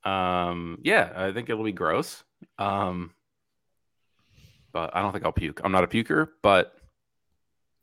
Um, 0.05 0.79
yeah, 0.83 1.11
I 1.15 1.31
think 1.31 1.49
it'll 1.49 1.63
be 1.63 1.71
gross. 1.71 2.23
Um, 2.57 3.11
but 4.71 4.95
I 4.95 5.01
don't 5.01 5.11
think 5.11 5.25
I'll 5.25 5.31
puke. 5.31 5.61
I'm 5.63 5.71
not 5.71 5.83
a 5.83 5.87
puker, 5.87 6.29
but 6.41 6.73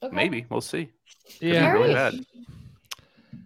Okay. 0.02 0.14
maybe 0.16 0.46
we'll 0.50 0.60
see. 0.62 0.90
Yeah. 1.40 1.72
really 1.72 1.92
bad. 1.94 2.14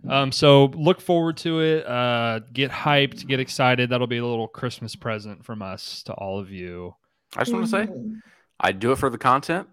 Um, 0.09 0.33
so 0.33 0.67
look 0.67 1.01
forward 1.01 1.37
to 1.39 1.61
it. 1.61 1.87
Uh, 1.87 2.41
get 2.53 2.71
hyped, 2.71 3.27
get 3.27 3.41
excited. 3.41 3.91
That'll 3.91 4.07
be 4.07 4.19
a 4.19 4.25
little 4.27 4.47
Christmas 4.49 4.95
present 4.95 5.45
from 5.45 5.63
us 5.63 6.03
to 6.05 6.13
all 6.13 6.39
of 6.39 6.51
you. 6.51 6.95
I 7.37 7.41
just 7.41 7.53
want 7.53 7.65
to 7.65 7.71
say 7.71 7.87
Mhm. 7.87 8.21
I'd 8.61 8.79
do 8.81 8.93
it 8.93 8.97
for 8.99 9.11
the 9.11 9.19
content. 9.19 9.69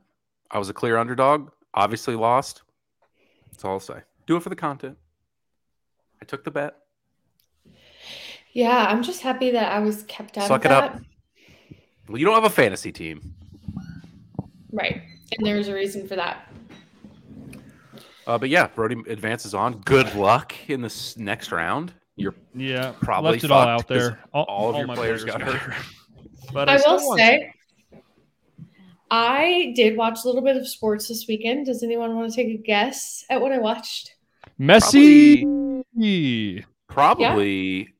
I 0.50 0.58
was 0.60 0.70
a 0.70 0.74
clear 0.74 0.98
underdog, 0.98 1.50
obviously 1.74 2.16
lost. 2.16 2.64
That's 3.52 3.64
all 3.64 3.74
I'll 3.74 3.80
say. 3.80 4.02
Do 4.28 4.36
it 4.38 4.44
for 4.44 4.50
the 4.50 4.56
content. 4.56 4.98
I 6.22 6.26
took 6.26 6.44
the 6.44 6.52
bet. 6.52 6.76
Yeah, 8.54 8.86
I'm 8.90 9.02
just 9.02 9.22
happy 9.22 9.52
that 9.52 9.72
I 9.72 9.80
was 9.80 10.04
kept 10.04 10.38
out 10.38 10.48
Suck 10.48 10.66
of 10.66 10.72
it 10.72 10.74
up. 10.74 10.94
that. 10.94 11.04
Well, 12.10 12.18
you 12.18 12.26
don't 12.26 12.36
have 12.36 12.44
a 12.44 12.50
fantasy 12.50 12.92
team. 12.92 13.34
Right. 14.72 15.02
And 15.38 15.46
there's 15.48 15.70
a 15.70 15.74
reason 15.74 16.08
for 16.08 16.16
that. 16.18 16.52
Uh, 18.28 18.38
but 18.38 18.50
yeah, 18.50 18.68
Brody 18.68 18.98
advances 19.08 19.54
on. 19.54 19.80
Good 19.82 20.14
luck 20.16 20.54
in 20.68 20.82
this 20.82 21.16
next 21.18 21.52
round. 21.52 21.94
You're 22.18 22.36
Yeah, 22.54 22.94
Probably 23.02 23.32
left 23.32 23.44
it 23.46 23.52
all 23.52 23.68
out 23.68 23.88
there. 23.88 24.20
all 24.34 24.70
of 24.72 24.76
your 24.78 24.86
my 24.88 24.96
players 24.96 25.24
got 25.24 25.42
hurt. 25.42 25.74
But 26.54 26.68
I 26.70 26.78
still 26.78 26.98
will 26.98 27.08
won 27.10 27.18
say, 27.18 27.54
I 29.12 29.74
did 29.76 29.98
watch 29.98 30.20
a 30.24 30.28
little 30.28 30.42
bit 30.42 30.56
of 30.56 30.68
sports 30.68 31.08
this 31.10 31.26
weekend. 31.28 31.66
Does 31.66 31.84
anyone 31.84 32.16
want 32.16 32.32
to 32.32 32.36
take 32.36 32.48
a 32.48 32.58
guess 32.62 33.26
at 33.30 33.42
what 33.42 33.52
I 33.52 33.58
watched? 33.60 34.16
Messi. 34.60 35.44
probably 36.88 37.94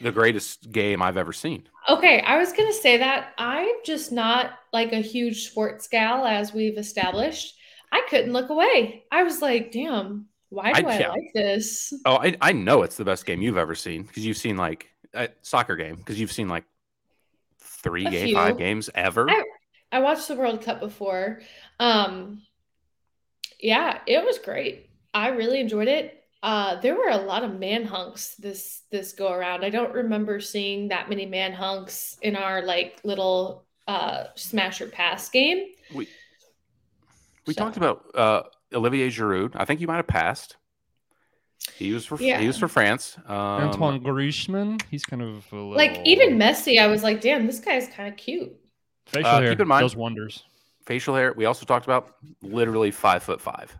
the 0.00 0.10
greatest 0.12 0.70
game 0.72 1.02
I've 1.02 1.16
ever 1.16 1.32
seen. 1.32 1.68
Okay, 1.88 2.20
I 2.22 2.38
was 2.38 2.52
gonna 2.52 2.72
say 2.72 2.96
that 2.98 3.34
I'm 3.38 3.68
just 3.84 4.10
not 4.12 4.52
like 4.72 4.92
a 4.92 5.00
huge 5.00 5.48
sports 5.48 5.88
gal, 5.88 6.24
as 6.26 6.52
we've 6.54 6.78
established. 6.78 7.56
I 7.92 8.02
couldn't 8.08 8.32
look 8.32 8.48
away. 8.50 9.04
I 9.12 9.22
was 9.22 9.40
like, 9.42 9.70
damn, 9.72 10.26
why 10.48 10.72
do 10.72 10.86
I- 10.86 10.92
I, 10.94 10.98
yeah. 10.98 11.08
like 11.10 11.30
this? 11.34 11.92
Oh, 12.06 12.16
I, 12.16 12.36
I 12.40 12.52
know 12.52 12.82
it's 12.82 12.96
the 12.96 13.04
best 13.04 13.26
game 13.26 13.42
you've 13.42 13.56
ever 13.58 13.74
seen 13.74 14.02
because 14.04 14.24
you've 14.24 14.36
seen 14.38 14.56
like 14.56 14.88
a 15.12 15.28
soccer 15.42 15.76
game 15.76 15.96
because 15.96 16.18
you've 16.18 16.32
seen 16.32 16.48
like 16.48 16.64
three 17.60 18.06
A 18.06 18.10
game, 18.10 18.26
few. 18.28 18.34
five 18.34 18.56
games 18.58 18.88
ever. 18.94 19.28
I- 19.30 19.42
I 19.94 20.00
watched 20.00 20.26
the 20.28 20.34
World 20.34 20.60
Cup 20.62 20.80
before. 20.80 21.40
Um, 21.78 22.42
yeah, 23.60 24.00
it 24.06 24.24
was 24.24 24.38
great. 24.38 24.90
I 25.14 25.28
really 25.28 25.60
enjoyed 25.60 25.88
it. 25.88 26.20
Uh, 26.42 26.80
there 26.80 26.96
were 26.96 27.08
a 27.08 27.16
lot 27.16 27.44
of 27.44 27.58
man 27.58 27.84
hunks 27.84 28.34
this 28.34 28.82
this 28.90 29.12
go 29.12 29.32
around. 29.32 29.64
I 29.64 29.70
don't 29.70 29.94
remember 29.94 30.40
seeing 30.40 30.88
that 30.88 31.08
many 31.08 31.26
man 31.26 31.52
hunks 31.52 32.18
in 32.20 32.36
our 32.36 32.62
like 32.62 33.00
little 33.04 33.64
uh 33.86 34.24
smash 34.34 34.80
or 34.80 34.88
pass 34.88 35.28
game. 35.30 35.68
we 35.94 36.08
we 37.46 37.54
So- 37.54 37.62
talked 37.62 37.76
about 37.76 38.04
uh, 38.14 38.42
Olivier 38.74 39.08
Giroud. 39.08 39.52
I 39.54 39.64
think 39.64 39.80
you 39.80 39.86
might 39.86 39.96
have 39.96 40.06
passed. 40.06 40.56
He 41.76 41.92
was 41.92 42.04
for 42.04 42.18
Yeah. 42.20 42.40
he 42.40 42.46
was 42.46 42.58
for 42.58 42.68
France. 42.68 43.16
Um, 43.26 43.36
Antoine 43.36 44.00
Griezmann. 44.02 44.82
He's 44.90 45.04
kind 45.04 45.22
of 45.22 45.46
a 45.52 45.56
little, 45.56 45.76
Like 45.76 46.00
even 46.04 46.36
Messi, 46.38 46.78
I 46.80 46.88
was 46.88 47.02
like, 47.02 47.20
damn, 47.22 47.46
this 47.46 47.60
guy's 47.60 47.86
kind 47.88 48.08
of 48.08 48.16
cute. 48.18 48.52
Facial 49.06 49.30
Uh, 49.30 49.40
hair 49.40 49.50
keep 49.50 49.60
in 49.60 49.68
mind- 49.68 49.82
does 49.82 49.96
wonders. 49.96 50.44
facial 50.86 51.14
hair. 51.14 51.32
We 51.34 51.44
also 51.46 51.64
talked 51.66 51.86
about 51.86 52.16
literally 52.42 52.90
five 52.90 53.22
foot 53.22 53.40
five. 53.40 53.76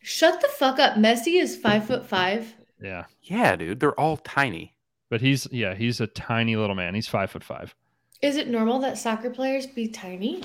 Shut 0.00 0.40
the 0.40 0.48
fuck 0.48 0.78
up. 0.78 0.94
Messi 0.94 1.40
is 1.40 1.56
five 1.56 1.86
foot 1.86 2.06
five. 2.06 2.54
Yeah, 2.80 3.04
Yeah, 3.22 3.56
dude, 3.56 3.80
they're 3.80 3.98
all 3.98 4.16
tiny. 4.18 4.74
but 5.10 5.20
he's 5.20 5.46
yeah 5.52 5.74
he's 5.74 6.00
a 6.00 6.06
tiny 6.08 6.56
little 6.56 6.74
man. 6.74 6.94
He's 6.94 7.06
five 7.08 7.30
foot 7.30 7.44
five. 7.44 7.74
Is 8.22 8.36
it 8.36 8.48
normal 8.48 8.78
that 8.80 8.98
soccer 8.98 9.30
players 9.30 9.66
be 9.66 9.86
tiny? 9.88 10.42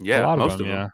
Yeah, 0.00 0.24
a 0.24 0.26
lot 0.26 0.38
most 0.38 0.52
of 0.54 0.58
them, 0.58 0.68
yeah. 0.68 0.88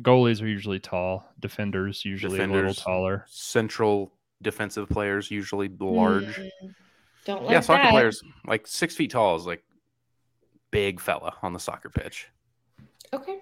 Goalies 0.00 0.40
are 0.40 0.46
usually 0.46 0.78
tall. 0.78 1.26
Defenders 1.40 2.04
usually 2.04 2.40
a 2.40 2.46
little 2.46 2.72
taller. 2.74 3.24
Central 3.28 4.12
defensive 4.40 4.88
players 4.88 5.30
usually 5.30 5.68
large. 5.80 6.36
Hmm, 6.36 6.68
Don't 7.26 7.42
like 7.44 7.52
yeah, 7.52 7.60
soccer 7.60 7.82
that. 7.82 7.90
players 7.90 8.22
like 8.46 8.66
six 8.66 8.94
feet 8.96 9.10
tall 9.10 9.36
is 9.36 9.44
like 9.46 9.62
big 10.72 10.98
fella 11.00 11.34
on 11.42 11.52
the 11.52 11.60
soccer 11.60 11.88
pitch. 11.88 12.26
Okay. 13.12 13.38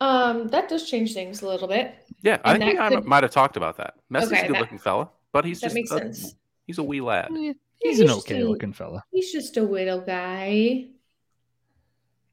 Um, 0.00 0.48
that 0.48 0.68
does 0.68 0.90
change 0.90 1.14
things 1.14 1.42
a 1.42 1.46
little 1.46 1.68
bit. 1.68 1.94
Yeah, 2.22 2.38
I 2.44 2.58
think 2.58 2.72
we 2.72 2.78
might- 2.78 2.88
could- 2.88 3.04
might 3.04 3.22
have 3.22 3.30
talked 3.30 3.56
about 3.56 3.76
that. 3.76 3.94
Messi's 4.12 4.28
Okay, 4.32 4.38
a 4.38 4.42
that- 4.42 4.48
good 4.48 4.58
looking 4.58 4.78
fella, 4.78 5.10
but 5.32 5.44
he's 5.44 5.60
that 5.60 5.66
just 5.66 5.74
makes 5.74 5.90
a- 5.92 5.98
sense. 5.98 6.34
he's 6.66 6.78
a 6.78 6.82
wee 6.82 7.00
lad. 7.00 7.28
Yeah, 7.30 7.52
He's 7.78 8.00
an 8.00 8.06
he's 8.06 8.14
just 8.16 8.26
okay 8.30 8.40
a- 8.40 8.48
looking 8.48 8.72
fella. 8.72 9.04
He's 9.12 9.30
just 9.30 9.56
a 9.56 9.62
little 9.62 10.00
guy. 10.00 10.86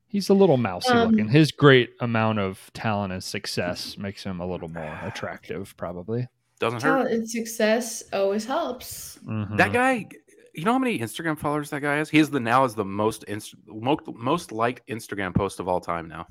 He's 0.08 0.30
a 0.30 0.34
little 0.34 0.58
mousy 0.58 0.90
Um, 0.90 1.12
looking. 1.12 1.28
His 1.28 1.52
great 1.52 1.92
amount 2.00 2.40
of 2.40 2.72
talent 2.74 3.14
and 3.14 3.24
success 3.24 3.96
makes 3.98 4.24
him 4.24 4.40
a 4.40 4.46
little 4.48 4.70
more 4.70 5.00
attractive, 5.04 5.76
probably. 5.78 6.28
Doesn't 6.60 6.82
hurt. 6.82 6.98
Talent 6.98 7.12
and 7.14 7.30
success 7.30 8.04
always 8.12 8.46
helps. 8.46 9.20
Mhm. 9.24 9.58
That 9.58 9.72
guy, 9.72 10.08
you 10.54 10.66
know 10.66 10.74
how 10.74 10.80
many 10.80 11.00
Instagram 11.00 11.38
followers 11.38 11.70
that 11.70 11.82
guy 11.82 11.96
has? 11.96 12.10
He 12.10 12.20
is 12.20 12.30
the 12.30 12.40
now 12.40 12.64
is 12.64 12.76
the 12.76 12.86
most 12.86 13.24
inst- 13.26 13.56
most, 13.68 14.02
most 14.14 14.52
liked 14.52 14.88
Instagram 14.88 15.34
post 15.34 15.60
of 15.60 15.68
all 15.68 15.80
time 15.80 16.08
now. 16.08 16.28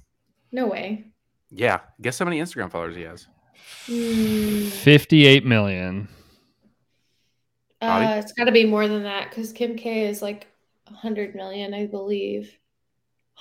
No 0.53 0.67
way. 0.67 1.07
Yeah, 1.51 1.81
guess 2.01 2.19
how 2.19 2.25
many 2.25 2.41
Instagram 2.41 2.71
followers 2.71 2.97
he 2.97 3.03
has? 3.03 3.27
Hmm. 3.87 4.69
58 4.69 5.45
million. 5.45 6.09
Bobby? 7.81 8.07
Uh, 8.07 8.17
it's 8.17 8.33
got 8.33 8.45
to 8.45 8.53
be 8.53 8.67
more 8.67 8.89
than 8.89 9.05
that 9.05 9.31
because 9.31 9.53
Kim 9.53 9.77
K 9.77 10.09
is 10.09 10.23
like 10.23 10.49
100 10.85 11.35
million, 11.35 11.75
I 11.75 11.87
believe. 11.87 12.59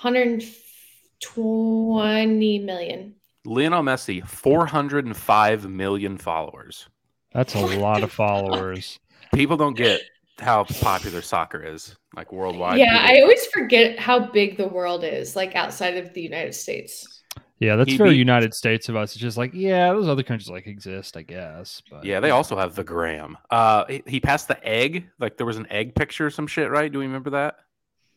120 0.00 2.58
million. 2.60 3.14
Lionel 3.44 3.82
Messi, 3.82 4.26
405 4.26 5.68
million 5.68 6.16
followers. 6.18 6.88
That's 7.32 7.54
a 7.54 7.78
lot 7.78 8.02
of 8.02 8.12
followers. 8.12 8.98
People 9.34 9.56
don't 9.56 9.76
get 9.76 10.00
how 10.38 10.64
popular 10.64 11.20
soccer 11.22 11.62
is, 11.62 11.96
like 12.16 12.32
worldwide. 12.32 12.78
yeah, 12.78 12.92
People- 13.02 13.16
I 13.16 13.20
always 13.22 13.46
forget 13.46 13.98
how 13.98 14.18
big 14.30 14.56
the 14.56 14.68
world 14.68 15.04
is, 15.04 15.34
like 15.36 15.54
outside 15.54 15.96
of 15.96 16.14
the 16.14 16.22
United 16.22 16.54
States. 16.54 17.22
Yeah, 17.60 17.74
that's 17.74 17.90
He 17.90 17.96
very 17.96 18.10
beat- 18.10 18.18
United 18.18 18.54
States 18.54 18.88
of 18.88 18.94
us. 18.94 19.12
It's 19.12 19.20
just 19.20 19.36
like, 19.36 19.50
yeah, 19.52 19.92
those 19.92 20.06
other 20.06 20.22
countries 20.22 20.48
like 20.48 20.68
exist, 20.68 21.16
I 21.16 21.22
guess. 21.22 21.82
But 21.90 22.04
Yeah, 22.04 22.20
they 22.20 22.30
also 22.30 22.56
have 22.56 22.76
the 22.76 22.84
gram. 22.84 23.36
Uh, 23.50 23.84
he, 23.88 24.02
he 24.06 24.20
passed 24.20 24.46
the 24.46 24.64
egg. 24.64 25.08
Like 25.18 25.36
there 25.36 25.46
was 25.46 25.56
an 25.56 25.66
egg 25.70 25.96
picture 25.96 26.26
or 26.26 26.30
some 26.30 26.46
shit, 26.46 26.70
right? 26.70 26.90
Do 26.92 27.00
we 27.00 27.06
remember 27.06 27.30
that? 27.30 27.56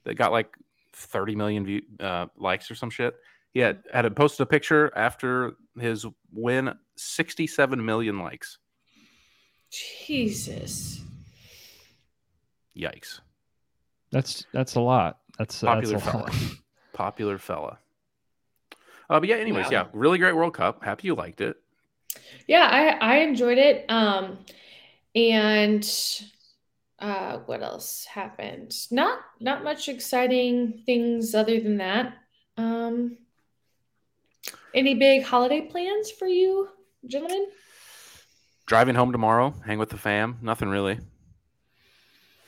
That 0.04 0.14
got 0.16 0.32
like 0.32 0.50
30 0.94 1.36
million 1.36 1.66
view, 1.66 1.82
uh, 2.00 2.28
likes 2.38 2.70
or 2.70 2.76
some 2.76 2.92
shit. 2.92 3.16
He 3.54 3.60
had, 3.60 3.82
had 3.92 4.16
posted 4.16 4.44
a 4.44 4.46
picture 4.46 4.92
after 4.96 5.54
his 5.80 6.06
win, 6.32 6.74
67 6.98 7.84
million 7.84 8.20
likes. 8.20 8.60
Jesus. 9.72 11.02
Yikes. 12.78 13.20
that's 14.12 14.46
that's 14.54 14.76
a 14.76 14.80
lot. 14.82 15.20
That's 15.38 15.60
Popular 15.62 15.94
that's 15.98 16.08
a 16.08 16.12
fella. 16.12 16.22
lot. 16.24 16.36
Popular 16.94 17.38
fella. 17.38 17.80
Uh, 19.10 19.20
but 19.20 19.28
yeah, 19.28 19.36
anyways, 19.36 19.66
Wow. 19.66 19.72
yeah, 19.72 19.86
really 19.94 20.18
great 20.18 20.36
World 20.36 20.54
Cup. 20.54 20.84
Happy 20.84 21.08
you 21.08 21.16
liked 21.16 21.42
it. 21.42 21.58
Yeah, 22.48 22.68
I 22.72 23.16
I 23.16 23.16
enjoyed 23.20 23.58
it. 23.58 23.86
Um, 23.90 24.40
and 25.16 25.86
uh, 27.00 27.40
what 27.46 27.62
else 27.62 28.06
happened? 28.06 28.74
Not 28.92 29.20
not 29.40 29.64
much 29.64 29.90
exciting 29.90 30.84
things 30.86 31.34
other 31.36 31.60
than 31.60 31.78
that. 31.78 32.14
Um, 32.58 33.18
any 34.74 34.96
big 34.96 35.24
holiday 35.24 35.62
plans 35.62 36.12
for 36.12 36.28
you, 36.28 36.70
gentlemen? 37.06 37.48
Driving 38.66 38.96
home 38.96 39.12
tomorrow, 39.12 39.54
hang 39.66 39.80
with 39.80 39.90
the 39.90 39.98
fam. 39.98 40.38
Nothing 40.42 40.70
really. 40.70 41.00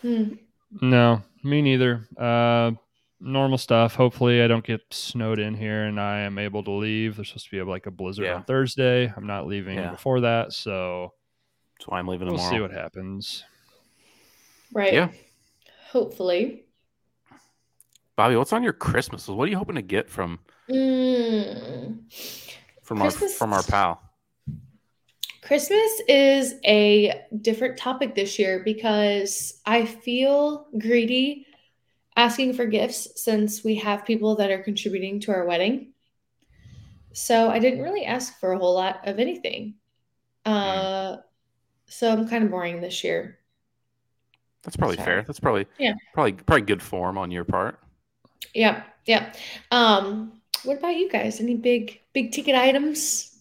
Hmm. 0.03 0.33
No, 0.81 1.23
me 1.43 1.61
neither. 1.63 2.07
Uh, 2.17 2.71
normal 3.19 3.57
stuff. 3.57 3.95
Hopefully, 3.95 4.41
I 4.43 4.47
don't 4.47 4.65
get 4.65 4.81
snowed 4.91 5.39
in 5.39 5.55
here 5.55 5.85
and 5.85 5.99
I 5.99 6.19
am 6.19 6.37
able 6.37 6.63
to 6.63 6.71
leave. 6.71 7.15
There's 7.15 7.29
supposed 7.29 7.45
to 7.45 7.51
be 7.51 7.61
like 7.63 7.85
a 7.87 7.91
blizzard 7.91 8.25
Yeah. 8.25 8.35
on 8.35 8.43
Thursday. 8.43 9.11
I'm 9.15 9.25
not 9.27 9.47
leaving 9.47 9.77
Yeah. 9.77 9.91
before 9.91 10.19
that, 10.21 10.53
so 10.53 11.13
That's 11.79 11.87
why 11.87 11.99
I'm 11.99 12.07
leaving 12.07 12.27
we'll 12.27 12.37
tomorrow. 12.37 12.55
see 12.55 12.61
what 12.61 12.71
happens. 12.71 13.43
Right. 14.73 14.93
Yeah. 14.93 15.09
Hopefully. 15.91 16.65
Bobby, 18.15 18.35
what's 18.35 18.53
on 18.53 18.61
your 18.63 18.73
Christmas? 18.73 19.27
What 19.27 19.47
are 19.47 19.51
you 19.51 19.57
hoping 19.57 19.75
to 19.75 19.81
get 19.81 20.09
from 20.09 20.39
Mm. 20.69 21.99
from 22.83 23.01
our 23.01 23.11
from 23.11 23.53
our 23.53 23.63
pal? 23.63 24.01
Christmas 25.43 26.01
is 26.07 26.55
a 26.63 27.21
different 27.41 27.77
topic 27.77 28.15
this 28.15 28.39
year 28.39 28.61
because 28.63 29.59
I 29.65 29.85
feel 29.85 30.67
greedy 30.79 31.47
asking 32.15 32.53
for 32.53 32.65
gifts 32.65 33.21
since 33.21 33.63
we 33.63 33.75
have 33.75 34.05
people 34.05 34.35
that 34.35 34.51
are 34.51 34.63
contributing 34.63 35.19
to 35.21 35.31
our 35.31 35.45
wedding. 35.45 35.89
So 37.11 37.49
I 37.49 37.59
didn't 37.59 37.81
really 37.81 38.05
ask 38.05 38.39
for 38.39 38.53
a 38.53 38.57
whole 38.57 38.73
lot 38.73 39.05
of 39.07 39.19
anything. 39.19 39.75
Uh, 40.45 41.17
so 41.87 42.11
I'm 42.11 42.27
kind 42.27 42.43
of 42.43 42.49
boring 42.51 42.79
this 42.79 43.03
year. 43.03 43.39
That's 44.63 44.77
probably 44.77 44.97
So- 44.97 45.03
fair. 45.03 45.23
That's 45.23 45.39
probably 45.41 45.65
Yeah. 45.77 45.93
probably 46.13 46.33
probably 46.33 46.61
good 46.65 46.81
form 46.81 47.17
on 47.17 47.31
your 47.31 47.43
part. 47.43 47.79
Yeah, 48.53 48.83
yeah. 49.05 49.33
Um, 49.71 50.41
what 50.63 50.77
about 50.77 50.95
you 50.95 51.09
guys? 51.09 51.41
Any 51.41 51.55
big 51.55 51.99
big 52.13 52.31
ticket 52.31 52.55
items? 52.55 53.32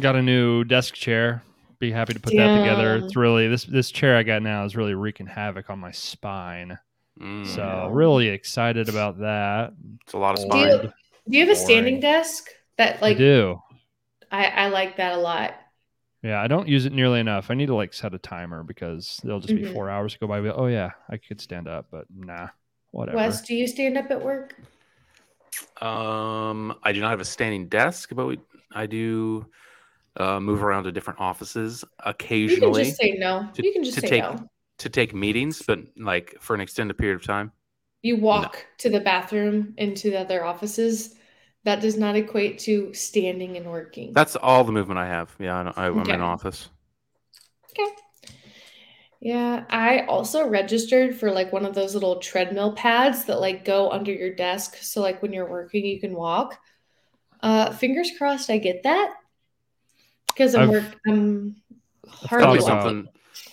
Got 0.00 0.16
a 0.16 0.22
new 0.22 0.64
desk 0.64 0.94
chair. 0.94 1.42
Be 1.78 1.90
happy 1.90 2.14
to 2.14 2.20
put 2.20 2.34
that 2.36 2.58
together. 2.58 2.96
It's 2.96 3.16
really 3.16 3.48
this 3.48 3.64
this 3.64 3.90
chair 3.90 4.16
I 4.16 4.22
got 4.22 4.42
now 4.42 4.64
is 4.64 4.76
really 4.76 4.94
wreaking 4.94 5.26
havoc 5.26 5.70
on 5.70 5.78
my 5.78 5.90
spine. 5.92 6.78
Mm, 7.20 7.46
So 7.46 7.88
really 7.92 8.28
excited 8.28 8.88
about 8.88 9.18
that. 9.20 9.72
it's 10.02 10.12
a 10.14 10.18
lot 10.18 10.32
of 10.38 10.40
Do 10.44 10.48
spine. 10.50 10.68
you- 10.68 10.92
Do 11.30 11.38
you 11.38 11.40
have 11.46 11.48
a 11.48 11.56
standing 11.56 12.00
Boring. 12.00 12.00
desk? 12.00 12.48
That 12.76 13.00
like 13.00 13.02
I 13.02 13.08
like 13.08 13.18
do. 13.18 13.62
I, 14.32 14.46
I 14.46 14.68
like 14.68 14.96
that 14.96 15.12
a 15.12 15.16
lot. 15.18 15.54
Yeah, 16.22 16.40
I 16.42 16.48
don't 16.48 16.66
use 16.68 16.86
it 16.86 16.92
nearly 16.92 17.20
enough. 17.20 17.50
I 17.50 17.54
need 17.54 17.66
to 17.66 17.74
like 17.74 17.92
set 17.94 18.14
a 18.14 18.18
timer 18.18 18.62
because 18.64 19.20
there'll 19.22 19.40
just 19.40 19.54
be 19.54 19.62
Mhm. 19.62 19.72
four 19.74 19.88
hours 19.90 20.16
go 20.16 20.26
by. 20.26 20.38
I'll 20.38 20.60
oh 20.62 20.66
yeah, 20.66 20.90
I 21.08 21.18
could 21.18 21.40
stand 21.40 21.68
up, 21.68 21.86
but 21.90 22.06
nah, 22.14 22.48
whatever. 22.90 23.16
Wes, 23.16 23.42
do 23.42 23.54
you 23.54 23.66
stand 23.68 23.96
up 23.96 24.10
at 24.10 24.22
work? 24.22 24.54
Um, 25.80 26.74
I 26.82 26.92
do 26.92 27.00
not 27.00 27.10
have 27.10 27.20
a 27.20 27.24
standing 27.24 27.68
desk, 27.68 28.10
but 28.14 28.26
we, 28.26 28.38
I 28.74 28.86
do 28.86 29.46
uh, 30.16 30.38
move 30.40 30.62
around 30.62 30.84
to 30.84 30.92
different 30.92 31.20
offices 31.20 31.84
occasionally. 32.04 32.84
You 32.84 32.84
can 32.84 32.84
just 32.84 32.96
say 33.00 33.10
no. 33.18 33.48
to- 33.54 33.66
you 33.66 33.72
can 33.72 33.82
just 33.84 33.94
to 33.96 34.00
say 34.02 34.08
take- 34.08 34.22
no. 34.22 34.48
to 34.78 34.88
take 34.88 35.14
meetings, 35.14 35.62
but 35.62 35.80
like 35.96 36.36
for 36.40 36.54
an 36.54 36.60
extended 36.60 36.96
period 36.98 37.16
of 37.16 37.24
time. 37.24 37.52
You 38.02 38.16
walk 38.16 38.66
to 38.78 38.90
the 38.90 39.00
bathroom 39.00 39.74
into 39.78 40.10
the 40.10 40.20
other 40.20 40.44
offices. 40.44 41.14
That 41.64 41.80
does 41.80 41.96
not 41.96 42.14
equate 42.14 42.58
to 42.60 42.92
standing 42.92 43.56
and 43.56 43.64
working. 43.70 44.12
That's 44.12 44.36
all 44.36 44.64
the 44.64 44.72
movement 44.72 44.98
I 44.98 45.06
have. 45.06 45.34
Yeah, 45.38 45.58
I, 45.60 45.62
don't- 45.62 45.78
I, 45.78 45.86
I'm 45.86 45.98
Okay. 46.00 46.12
in 46.12 46.20
office. 46.20 46.68
okay. 47.70 47.90
Yeah, 49.20 49.64
I 49.70 50.00
also 50.00 50.46
registered 50.46 51.16
for 51.18 51.30
like 51.30 51.50
one 51.50 51.64
of 51.64 51.74
those 51.74 51.94
little 51.94 52.16
treadmill 52.16 52.74
pads 52.74 53.24
that 53.24 53.40
like 53.40 53.64
go 53.64 53.90
under 53.90 54.12
your 54.12 54.34
desk. 54.34 54.76
So 54.82 55.00
like 55.00 55.22
when 55.22 55.32
you're 55.32 55.48
working, 55.48 55.86
you 55.86 55.98
can 55.98 56.14
walk. 56.14 56.58
Uh, 57.40 57.70
fingers 57.72 58.10
crossed, 58.18 58.50
I 58.50 58.58
get 58.58 58.82
that 58.82 59.14
because 60.34 60.54
I'm 60.54 60.62
I've- 60.62 60.70
work. 60.72 61.00
I'm 61.06 61.56
thought 62.28 62.38
That'll 62.40 62.54
be 62.54 62.60
something. 62.60 63.08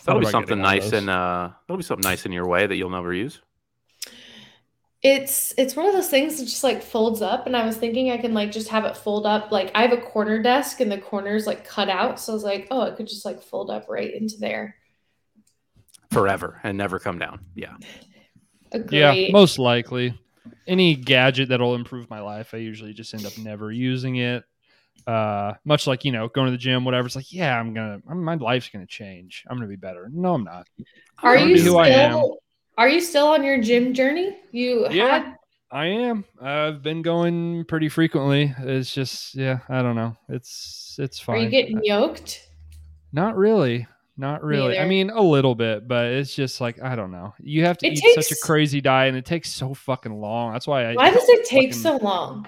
That'll 0.06 0.22
be 0.22 0.28
something 0.28 0.60
getting 0.60 0.63
one 0.63 0.78
of 0.78 0.84
nice 0.84 0.94
and 0.94 1.10
uh, 1.10 1.50
that'll 1.67 1.78
be 1.78 1.84
something 1.84 2.10
nice 2.10 2.26
in 2.26 2.32
your 2.32 2.48
way 2.48 2.65
that 2.67 2.76
you'll 2.76 2.89
never 2.89 3.13
use. 3.13 3.41
It's 5.04 5.54
it's 5.58 5.76
one 5.76 5.88
of 5.88 5.94
those 5.94 6.10
things 6.10 6.38
that 6.38 6.46
just 6.46 6.63
like 6.63 6.84
folds 6.84 7.22
up, 7.24 7.48
and 7.48 7.58
I 7.58 7.65
was 7.65 7.76
thinking 7.76 8.12
I 8.12 8.17
can 8.17 8.34
like 8.34 8.52
just 8.52 8.70
have 8.70 8.86
it 8.86 8.96
fold 8.96 9.26
up. 9.26 9.52
Like 9.52 9.72
I 9.74 9.82
have 9.82 9.94
a 9.94 10.02
corner 10.02 10.41
desk, 10.41 10.80
and 10.80 10.91
the 10.91 11.00
corner's 11.00 11.48
like 11.48 11.65
cut 11.65 11.89
out, 11.89 12.20
so 12.20 12.34
I 12.34 12.36
was 12.36 12.44
like, 12.44 12.67
oh, 12.70 12.84
it 12.84 12.96
could 12.96 13.08
just 13.08 13.26
like 13.26 13.41
fold 13.41 13.72
up 13.72 13.88
right 13.89 14.13
into 14.13 14.38
there. 14.38 14.76
forever 16.12 16.60
and 16.63 16.78
never 16.78 17.00
come 17.00 17.17
down. 17.17 17.39
Yeah. 17.56 17.76
Agree. 18.74 19.00
Yeah, 19.00 19.32
most 19.32 19.60
likely. 19.60 20.17
Any 20.67 20.96
gadget 20.96 21.50
that'll 21.50 21.76
improve 21.76 22.10
my 22.10 22.22
life, 22.22 22.54
I 22.54 22.58
usually 22.58 22.94
just 22.94 23.13
end 23.13 23.26
up 23.26 23.38
never 23.38 23.72
using 23.72 24.17
it. 24.17 24.44
Uh, 25.08 25.54
much 25.66 25.88
like 25.88 26.06
you 26.06 26.12
know, 26.12 26.28
going 26.28 26.48
to 26.48 26.52
the 26.52 26.58
gym, 26.58 26.86
whatever. 26.86 27.06
It's 27.08 27.16
like, 27.16 27.32
yeah, 27.32 27.60
I'm 27.60 27.74
gonna, 27.74 28.00
I'm, 28.10 28.24
my 28.24 28.36
life's 28.36 28.70
gonna 28.70 28.86
change. 28.86 29.44
I'm 29.50 29.58
gonna 29.58 29.68
be 29.68 29.76
better. 29.76 30.10
No, 30.12 30.34
I'm 30.34 30.44
not. 30.44 30.68
Are 31.24 31.36
I'm 31.38 31.50
you 31.50 31.58
gonna 31.58 31.70
who 31.70 31.78
I 31.78 31.88
am. 31.88 32.12
still? 32.12 32.38
Are 32.78 32.90
you 32.90 33.02
still 33.02 33.28
on 33.28 33.44
your 33.44 33.62
gym 33.62 33.94
journey? 33.94 34.38
You 34.52 34.88
Yeah. 34.90 35.08
had 35.20 35.36
I 35.72 35.86
am. 35.88 36.26
I've 36.42 36.84
been 36.84 37.02
going 37.02 37.64
pretty 37.66 37.88
frequently. 37.88 38.54
It's 38.60 38.94
just, 38.94 39.36
yeah, 39.36 39.60
I 39.70 39.82
don't 39.82 39.96
know. 39.96 40.18
It's, 40.28 40.98
it's 41.00 41.18
fine 41.18 41.36
are 41.38 41.40
you 41.44 41.50
getting 41.50 41.80
yoked? 41.82 42.46
Not 43.14 43.38
really. 43.38 43.88
Not 44.18 44.44
really. 44.44 44.78
I 44.78 44.86
mean, 44.86 45.10
a 45.10 45.22
little 45.22 45.56
bit, 45.56 45.88
but 45.88 46.08
it's 46.08 46.36
just 46.36 46.60
like 46.62 46.82
I 46.82 46.96
don't 46.96 47.12
know. 47.12 47.34
You 47.40 47.64
have 47.66 47.78
to 47.80 47.88
It 47.88 47.94
eat 48.04 48.16
such 48.22 48.32
a 48.38 48.40
crazy 48.42 48.82
diet, 48.82 49.10
and 49.10 49.18
it 49.18 49.26
takes 49.26 49.50
so 49.52 49.74
fucking 49.74 50.14
long. 50.14 50.52
That's 50.54 50.68
why 50.68 50.86
I. 50.92 50.94
Why 50.94 51.10
does 51.10 51.28
it 51.28 51.46
take 51.46 51.74
fucking- 51.74 51.82
so 51.82 51.98
long? 51.98 52.46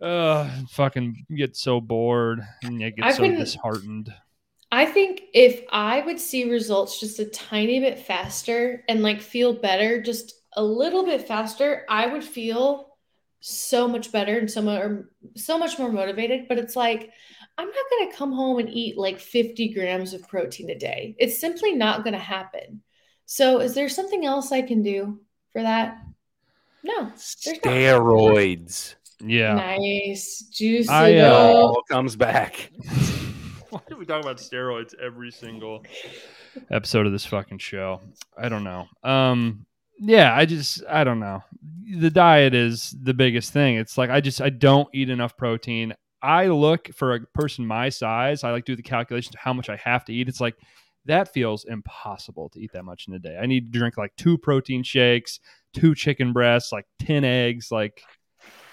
Ugh, 0.00 0.50
fucking 0.70 1.24
get 1.34 1.56
so 1.56 1.80
bored 1.80 2.40
and 2.62 2.80
you 2.80 2.90
get 2.90 3.04
I 3.04 3.12
so 3.12 3.28
disheartened. 3.28 4.12
I 4.70 4.84
think 4.84 5.22
if 5.32 5.64
I 5.70 6.00
would 6.00 6.20
see 6.20 6.50
results 6.50 7.00
just 7.00 7.18
a 7.18 7.24
tiny 7.24 7.80
bit 7.80 7.98
faster 7.98 8.84
and 8.88 9.02
like 9.02 9.20
feel 9.20 9.54
better 9.54 10.02
just 10.02 10.34
a 10.54 10.62
little 10.62 11.04
bit 11.04 11.26
faster, 11.26 11.86
I 11.88 12.06
would 12.06 12.24
feel 12.24 12.96
so 13.40 13.86
much 13.86 14.10
better 14.10 14.38
and 14.38 14.50
so 14.50 14.62
more 14.62 15.08
so 15.36 15.58
much 15.58 15.78
more 15.78 15.92
motivated. 15.92 16.48
But 16.48 16.58
it's 16.58 16.76
like 16.76 17.10
I'm 17.56 17.68
not 17.68 17.84
gonna 17.90 18.12
come 18.12 18.32
home 18.32 18.58
and 18.58 18.68
eat 18.68 18.98
like 18.98 19.18
50 19.18 19.72
grams 19.72 20.12
of 20.12 20.28
protein 20.28 20.68
a 20.70 20.78
day. 20.78 21.14
It's 21.18 21.38
simply 21.38 21.74
not 21.74 22.04
gonna 22.04 22.18
happen. 22.18 22.82
So 23.24 23.60
is 23.60 23.74
there 23.74 23.88
something 23.88 24.26
else 24.26 24.52
I 24.52 24.62
can 24.62 24.82
do 24.82 25.20
for 25.52 25.62
that? 25.62 25.98
No. 26.82 27.04
There's 27.44 27.64
not. 27.64 27.74
Steroids. 27.74 28.94
Yeah. 29.20 29.54
Nice. 29.54 30.42
Juicy. 30.52 30.88
I, 30.88 31.18
uh, 31.18 31.32
all 31.32 31.82
comes 31.88 32.16
back. 32.16 32.70
Why 33.70 33.80
do 33.88 33.96
we 33.96 34.06
talk 34.06 34.22
about 34.22 34.38
steroids 34.38 34.94
every 35.02 35.30
single 35.30 35.84
episode 36.70 37.06
of 37.06 37.12
this 37.12 37.26
fucking 37.26 37.58
show? 37.58 38.00
I 38.36 38.48
don't 38.48 38.64
know. 38.64 38.86
Um, 39.02 39.66
yeah, 39.98 40.34
I 40.34 40.44
just 40.44 40.82
I 40.88 41.04
don't 41.04 41.20
know. 41.20 41.42
The 41.98 42.10
diet 42.10 42.54
is 42.54 42.94
the 43.02 43.14
biggest 43.14 43.52
thing. 43.52 43.76
It's 43.76 43.98
like 43.98 44.10
I 44.10 44.20
just 44.20 44.40
I 44.40 44.50
don't 44.50 44.88
eat 44.94 45.10
enough 45.10 45.36
protein. 45.36 45.94
I 46.22 46.46
look 46.46 46.90
for 46.94 47.14
a 47.14 47.20
person 47.20 47.66
my 47.66 47.88
size. 47.88 48.44
I 48.44 48.50
like 48.50 48.64
do 48.64 48.76
the 48.76 48.82
calculations 48.82 49.32
to 49.32 49.38
how 49.38 49.52
much 49.52 49.68
I 49.68 49.76
have 49.76 50.04
to 50.06 50.12
eat. 50.12 50.28
It's 50.28 50.40
like 50.40 50.56
that 51.06 51.32
feels 51.32 51.64
impossible 51.64 52.48
to 52.50 52.60
eat 52.60 52.72
that 52.72 52.84
much 52.84 53.08
in 53.08 53.14
a 53.14 53.18
day. 53.18 53.38
I 53.40 53.46
need 53.46 53.72
to 53.72 53.78
drink 53.78 53.96
like 53.96 54.14
two 54.16 54.36
protein 54.36 54.82
shakes, 54.82 55.40
two 55.72 55.94
chicken 55.94 56.32
breasts, 56.32 56.72
like 56.72 56.86
ten 56.98 57.24
eggs. 57.24 57.70
Like 57.70 58.02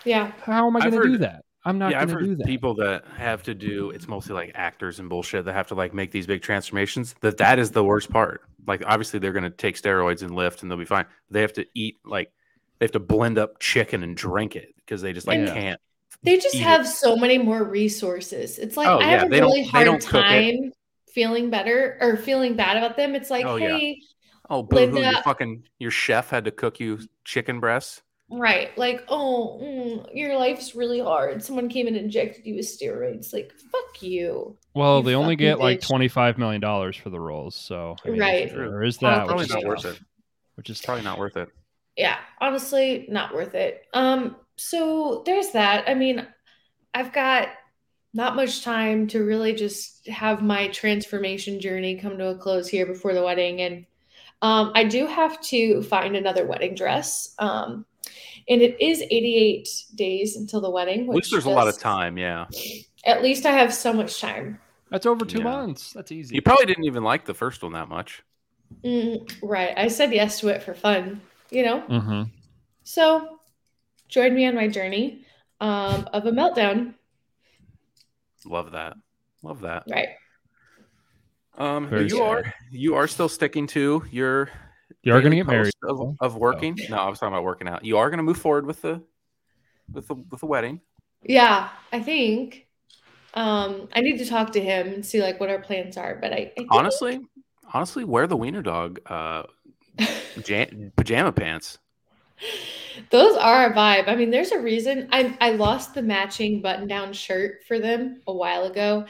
Yeah. 0.05 0.31
how 0.43 0.67
am 0.67 0.75
I 0.75 0.81
going 0.89 1.01
to 1.01 1.07
do 1.09 1.17
that? 1.19 1.45
I'm 1.65 1.77
not 1.77 1.91
yeah, 1.91 2.01
I've 2.01 2.09
going 2.09 2.19
to 2.19 2.25
heard 2.25 2.29
do 2.31 2.35
that. 2.37 2.45
people 2.47 2.73
that 2.75 3.05
have 3.15 3.41
to 3.43 3.53
do 3.53 3.91
it's 3.91 4.07
mostly 4.07 4.33
like 4.35 4.51
actors 4.53 4.99
and 4.99 5.07
bullshit 5.07 5.45
that 5.45 5.53
have 5.53 5.67
to 5.69 5.75
like 5.75 5.93
make 5.93 6.11
these 6.11 6.27
big 6.27 6.41
transformations. 6.41 7.15
That 7.21 7.37
that 7.37 7.57
is 7.59 7.71
the 7.71 7.83
worst 7.83 8.09
part. 8.09 8.41
Like 8.67 8.83
obviously 8.85 9.19
they're 9.19 9.31
gonna 9.31 9.49
take 9.49 9.75
steroids 9.81 10.21
and 10.23 10.35
lift 10.35 10.61
and 10.61 10.69
they'll 10.69 10.77
be 10.77 10.83
fine. 10.85 11.05
They 11.29 11.39
have 11.41 11.53
to 11.53 11.65
eat 11.73 11.97
like 12.05 12.31
they 12.79 12.85
have 12.85 12.91
to 12.91 12.99
blend 12.99 13.37
up 13.37 13.59
chicken 13.59 14.03
and 14.03 14.15
drink 14.17 14.57
it 14.57 14.73
because 14.77 15.01
they 15.01 15.13
just 15.13 15.25
like 15.27 15.39
Yeah. 15.39 15.53
can't. 15.53 15.81
They 16.21 16.37
just 16.37 16.55
eat 16.55 16.59
it. 16.59 16.63
have 16.63 16.85
so 16.87 17.15
many 17.15 17.37
more 17.37 17.63
resources. 17.63 18.59
It's 18.59 18.75
like 18.75 18.87
Oh, 18.87 18.97
I 18.97 19.01
yeah, 19.01 19.07
have 19.19 19.23
a 19.23 19.29
they 19.29 19.39
don't- 19.39 19.49
really 19.51 19.63
hard 19.63 19.85
don't 19.85 20.01
time 20.01 20.73
feeling 21.13 21.49
better 21.49 21.97
or 22.01 22.17
feeling 22.17 22.55
bad 22.55 22.75
about 22.75 22.97
them. 22.97 23.15
It's 23.15 23.29
like, 23.29 23.45
Oh, 23.45 23.55
yeah. 23.55 23.77
hey, 23.77 24.01
Oh, 24.49 24.63
boo 24.63 24.87
hoo! 24.87 24.99
Your 24.99 25.21
fucking 25.23 25.63
your 25.79 25.91
chef 25.91 26.29
had 26.29 26.43
to 26.45 26.51
cook 26.51 26.79
you 26.81 26.99
chicken 27.23 27.61
breasts. 27.61 28.01
Right, 28.39 28.77
like, 28.77 29.03
oh, 29.07 29.59
mm, 29.61 30.07
your 30.13 30.37
life's 30.37 30.75
really 30.75 30.99
hard. 30.99 31.43
Someone 31.43 31.69
came 31.69 31.87
and 31.87 31.95
injected 31.95 32.45
you 32.45 32.55
with 32.55 32.65
steroids. 32.65 33.33
Like, 33.33 33.51
fuck 33.71 34.01
you. 34.01 34.57
Well, 34.73 34.99
You 34.99 35.03
they 35.03 35.15
only 35.15 35.35
fucking 35.35 35.45
get 35.47 35.59
like 35.59 35.81
twenty 35.81 36.07
five 36.07 36.37
million 36.37 36.61
dollars 36.61 36.95
for 36.97 37.09
the 37.09 37.19
roles, 37.19 37.55
so 37.55 37.95
I 38.05 38.09
mean, 38.09 38.19
Right. 38.19 38.49
there 38.49 38.83
is 38.83 38.97
that, 38.99 39.27
Probably 39.27 39.43
which 39.43 39.49
is 39.49 39.55
not 39.55 39.63
worth 39.65 39.85
it. 39.85 39.99
Which 40.55 40.69
is 40.69 40.81
probably 40.81 41.03
not 41.03 41.17
worth 41.19 41.37
it. 41.37 41.49
Yeah, 41.97 42.17
honestly, 42.41 43.05
not 43.09 43.33
worth 43.33 43.55
it. 43.55 43.83
Um, 43.93 44.35
so 44.57 45.23
there's 45.25 45.51
that. 45.51 45.87
I 45.87 45.93
mean, 45.93 46.25
I've 46.93 47.13
got 47.13 47.49
not 48.13 48.35
much 48.35 48.63
time 48.63 49.07
to 49.07 49.23
really 49.23 49.53
just 49.53 50.07
have 50.07 50.43
my 50.43 50.67
transformation 50.67 51.59
journey 51.59 51.95
come 51.95 52.17
to 52.17 52.27
a 52.27 52.37
close 52.37 52.67
here 52.67 52.85
before 52.85 53.13
the 53.13 53.23
wedding. 53.23 53.61
And 53.61 53.85
um, 54.43 54.71
I 54.75 54.83
do 54.83 55.07
have 55.07 55.41
to 55.45 55.81
find 55.83 56.15
another 56.15 56.45
wedding 56.45 56.75
dress. 56.75 57.33
Um, 57.39 57.85
and 58.47 58.61
it 58.61 58.79
is 58.81 59.01
88 59.01 59.67
days 59.95 60.35
until 60.35 60.61
the 60.61 60.69
wedding. 60.69 61.01
At 61.01 61.07
Which 61.09 61.15
least 61.25 61.31
there's 61.31 61.45
a 61.45 61.49
lot 61.49 61.67
of 61.67 61.77
time. 61.79 62.17
Yeah, 62.17 62.45
At 63.05 63.21
least 63.23 63.45
I 63.45 63.51
have 63.51 63.73
so 63.73 63.93
much 63.93 64.19
time. 64.21 64.59
That's 64.89 65.05
over 65.05 65.25
two 65.25 65.39
Yeah. 65.39 65.43
months. 65.45 65.93
That's 65.93 66.11
easy. 66.11 66.35
you 66.35 66.41
probably 66.41 66.65
didn't 66.67 66.85
even 66.85 67.03
like 67.03 67.25
the 67.25 67.33
first 67.33 67.63
one 67.63 67.73
that 67.73 67.89
much. 67.89 68.21
Mm, 68.83 69.31
right. 69.41 69.73
I 69.77 69.87
said 69.87 70.13
yes 70.13 70.39
to 70.41 70.49
it 70.49 70.61
for 70.63 70.73
fun, 70.73 71.21
you 71.49 71.63
know? 71.63 71.79
hmm 71.81 72.23
So 72.83 73.39
join 74.09 74.35
me 74.35 74.45
on 74.45 74.55
my 74.55 74.67
journey 74.67 75.25
um, 75.61 76.07
of 76.13 76.25
a 76.25 76.31
meltdown. 76.31 76.93
Love 78.45 78.71
that. 78.73 78.95
Love 79.41 79.61
that. 79.61 79.83
Right. 79.89 80.09
Um, 81.57 81.87
Very 81.87 82.03
you 82.03 82.17
sad. 82.17 82.21
are 82.21 82.53
you 82.71 82.95
are 82.95 83.07
still 83.07 83.29
sticking 83.29 83.67
to 83.67 84.03
your 84.11 84.49
You 85.03 85.13
are 85.13 85.19
going 85.21 85.31
to 85.31 85.37
get 85.37 85.47
married. 85.47 85.73
of, 85.83 86.15
of 86.21 86.35
working. 86.37 86.77
No, 86.89 86.97
I 86.97 87.09
was 87.09 87.19
talking 87.19 87.33
about 87.33 87.43
working 87.43 87.67
out. 87.67 87.83
You 87.83 87.97
are 87.97 88.09
going 88.09 88.17
to 88.17 88.23
move 88.23 88.37
forward 88.37 88.65
with 88.65 88.81
the 88.81 89.01
with 89.91 90.07
the 90.07 90.15
with 90.15 90.39
the 90.39 90.45
wedding. 90.45 90.79
Yeah, 91.21 91.69
I 91.91 92.01
think. 92.01 92.67
Um, 93.33 93.89
I 93.95 94.01
need 94.01 94.17
to 94.19 94.25
talk 94.25 94.51
to 94.53 94.61
him 94.61 94.87
and 94.93 95.05
see 95.05 95.21
like 95.21 95.39
what 95.39 95.49
our 95.49 95.59
plans 95.59 95.97
are. 95.97 96.15
But 96.15 96.31
I, 96.33 96.35
I 96.35 96.51
think- 96.55 96.67
Honestly, 96.71 97.19
honestly, 97.73 98.03
wear 98.05 98.27
the 98.27 98.37
wiener 98.37 98.61
dog 98.61 98.99
uh, 99.07 99.43
jam- 100.43 100.91
pajama 100.95 101.31
pants. 101.31 101.79
Those 103.09 103.35
are 103.37 103.71
a 103.71 103.73
vibe. 103.73 104.07
I 104.07 104.15
mean, 104.15 104.29
there's 104.29 104.51
a 104.51 104.59
reason 104.59 105.07
I 105.11 105.35
I 105.41 105.51
lost 105.51 105.93
the 105.93 106.01
matching 106.01 106.61
button 106.61 106.87
down 106.87 107.13
shirt 107.13 107.61
for 107.67 107.79
them 107.79 108.21
a 108.27 108.33
while 108.33 108.63
ago, 108.65 109.05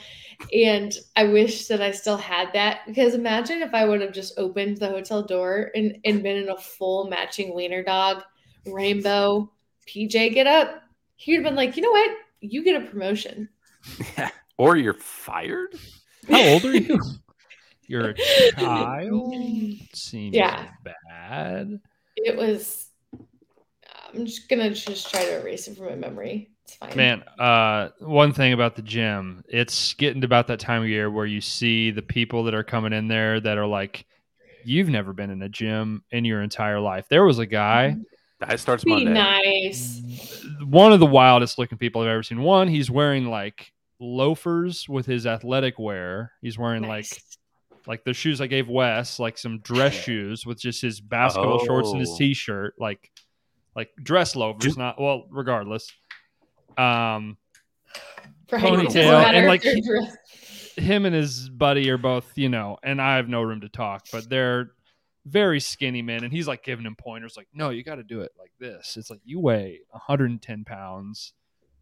and 0.53 0.91
I 1.15 1.25
wish 1.25 1.67
that 1.67 1.81
I 1.81 1.91
still 1.91 2.17
had 2.17 2.53
that 2.53 2.81
because 2.87 3.13
imagine 3.13 3.61
if 3.61 3.73
I 3.73 3.85
would 3.85 4.01
have 4.01 4.13
just 4.13 4.37
opened 4.37 4.77
the 4.77 4.89
hotel 4.89 5.23
door 5.23 5.71
and 5.75 5.97
and 6.05 6.23
been 6.23 6.37
in 6.37 6.49
a 6.49 6.57
full 6.57 7.07
matching 7.09 7.53
wiener 7.55 7.83
dog 7.83 8.23
rainbow 8.65 9.51
PJ 9.87 10.33
get 10.33 10.47
up. 10.47 10.81
He'd 11.15 11.35
have 11.35 11.43
been 11.43 11.55
like, 11.55 11.75
you 11.77 11.83
know 11.83 11.91
what? 11.91 12.11
You 12.41 12.63
get 12.63 12.81
a 12.81 12.85
promotion. 12.85 13.49
Yeah. 14.17 14.29
or 14.57 14.75
you're 14.77 14.93
fired. 14.93 15.75
How 16.29 16.41
old 16.41 16.65
are 16.65 16.75
you? 16.77 16.99
You're 17.87 18.11
a 18.11 18.13
child. 18.55 19.35
Seems 19.93 20.33
Yeah. 20.35 20.69
bad. 20.83 21.81
It 22.15 22.37
was. 22.37 22.82
I'm 24.13 24.25
just 24.25 24.47
gonna 24.49 24.69
just 24.71 25.09
try 25.11 25.23
to 25.23 25.41
erase 25.41 25.67
it 25.67 25.77
from 25.77 25.87
my 25.87 25.95
memory. 25.95 26.49
It's 26.65 26.75
fine. 26.75 26.95
Man, 26.95 27.23
uh, 27.39 27.89
one 27.99 28.31
thing 28.33 28.53
about 28.53 28.75
the 28.75 28.81
gym, 28.81 29.43
it's 29.47 29.93
getting 29.95 30.21
to 30.21 30.25
about 30.25 30.47
that 30.47 30.59
time 30.59 30.83
of 30.83 30.87
year 30.89 31.09
where 31.11 31.25
you 31.25 31.41
see 31.41 31.91
the 31.91 32.01
people 32.01 32.43
that 32.45 32.53
are 32.53 32.63
coming 32.63 32.93
in 32.93 33.07
there 33.07 33.39
that 33.39 33.57
are 33.57 33.65
like, 33.67 34.05
you've 34.63 34.87
never 34.89 35.11
been 35.13 35.29
in 35.29 35.41
a 35.41 35.49
gym 35.49 36.03
in 36.11 36.23
your 36.25 36.41
entire 36.41 36.79
life. 36.79 37.05
There 37.09 37.25
was 37.25 37.39
a 37.39 37.45
guy, 37.45 37.97
That 38.39 38.59
starts 38.59 38.83
be 38.85 38.91
Monday. 38.91 39.11
nice. 39.13 40.01
one 40.63 40.93
of 40.93 40.99
the 41.01 41.05
wildest 41.05 41.57
looking 41.57 41.77
people 41.77 42.01
I've 42.03 42.07
ever 42.09 42.23
seen. 42.23 42.41
One, 42.41 42.67
he's 42.69 42.89
wearing 42.89 43.25
like 43.25 43.73
loafers 43.99 44.87
with 44.87 45.05
his 45.05 45.25
athletic 45.25 45.77
wear. 45.79 46.31
He's 46.41 46.57
wearing 46.57 46.83
like 46.83 47.05
Nice. 47.11 47.37
like 47.87 48.03
the 48.05 48.13
shoes 48.13 48.39
I 48.39 48.47
gave 48.47 48.69
Wes, 48.69 49.19
like 49.19 49.37
some 49.37 49.59
dress 49.59 49.93
shoes 49.93 50.45
with 50.45 50.59
just 50.61 50.81
his 50.81 51.01
basketball 51.01 51.65
shorts 51.65 51.89
and 51.91 51.99
his 51.99 52.11
Oh. 52.11 52.17
t-shirt, 52.17 52.75
like 52.79 53.11
like 53.75 53.89
dress 54.01 54.35
loafers, 54.35 54.73
Do- 54.75 54.79
not 54.79 54.99
well, 55.01 55.25
regardless. 55.29 55.91
Um 56.77 57.37
For 58.47 58.57
him, 58.57 58.75
ponytail, 58.81 59.23
and, 59.25 59.47
like, 59.47 59.63
he- 59.63 60.81
him 60.81 61.05
and 61.05 61.13
his 61.15 61.49
buddy 61.49 61.89
are 61.91 61.97
both, 61.97 62.35
you 62.37 62.49
know, 62.49 62.77
and 62.83 63.01
I 63.01 63.17
have 63.17 63.29
no 63.29 63.41
room 63.43 63.61
to 63.61 63.69
talk, 63.69 64.05
but 64.11 64.27
they're 64.29 64.71
very 65.25 65.59
skinny 65.59 66.01
men, 66.01 66.23
and 66.23 66.33
he's 66.33 66.47
like 66.47 66.63
giving 66.63 66.85
him 66.85 66.95
pointers, 66.95 67.37
like, 67.37 67.47
"No, 67.53 67.69
you 67.69 67.83
got 67.83 67.95
to 67.95 68.03
do 68.03 68.21
it 68.21 68.31
like 68.37 68.51
this." 68.59 68.97
It's 68.97 69.09
like 69.09 69.21
you 69.23 69.39
weigh 69.39 69.79
110 69.91 70.65
pounds. 70.65 71.33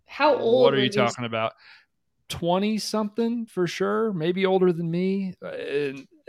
How 0.06 0.36
old? 0.38 0.64
What 0.66 0.74
are 0.74 0.78
were 0.78 0.84
you 0.84 0.90
these- 0.90 0.96
talking 0.96 1.26
about? 1.26 1.54
20 2.30 2.78
something 2.78 3.46
for 3.46 3.66
sure, 3.68 4.14
maybe 4.14 4.46
older 4.46 4.72
than 4.72 4.90
me. 4.92 5.34
Uh, 5.44 5.50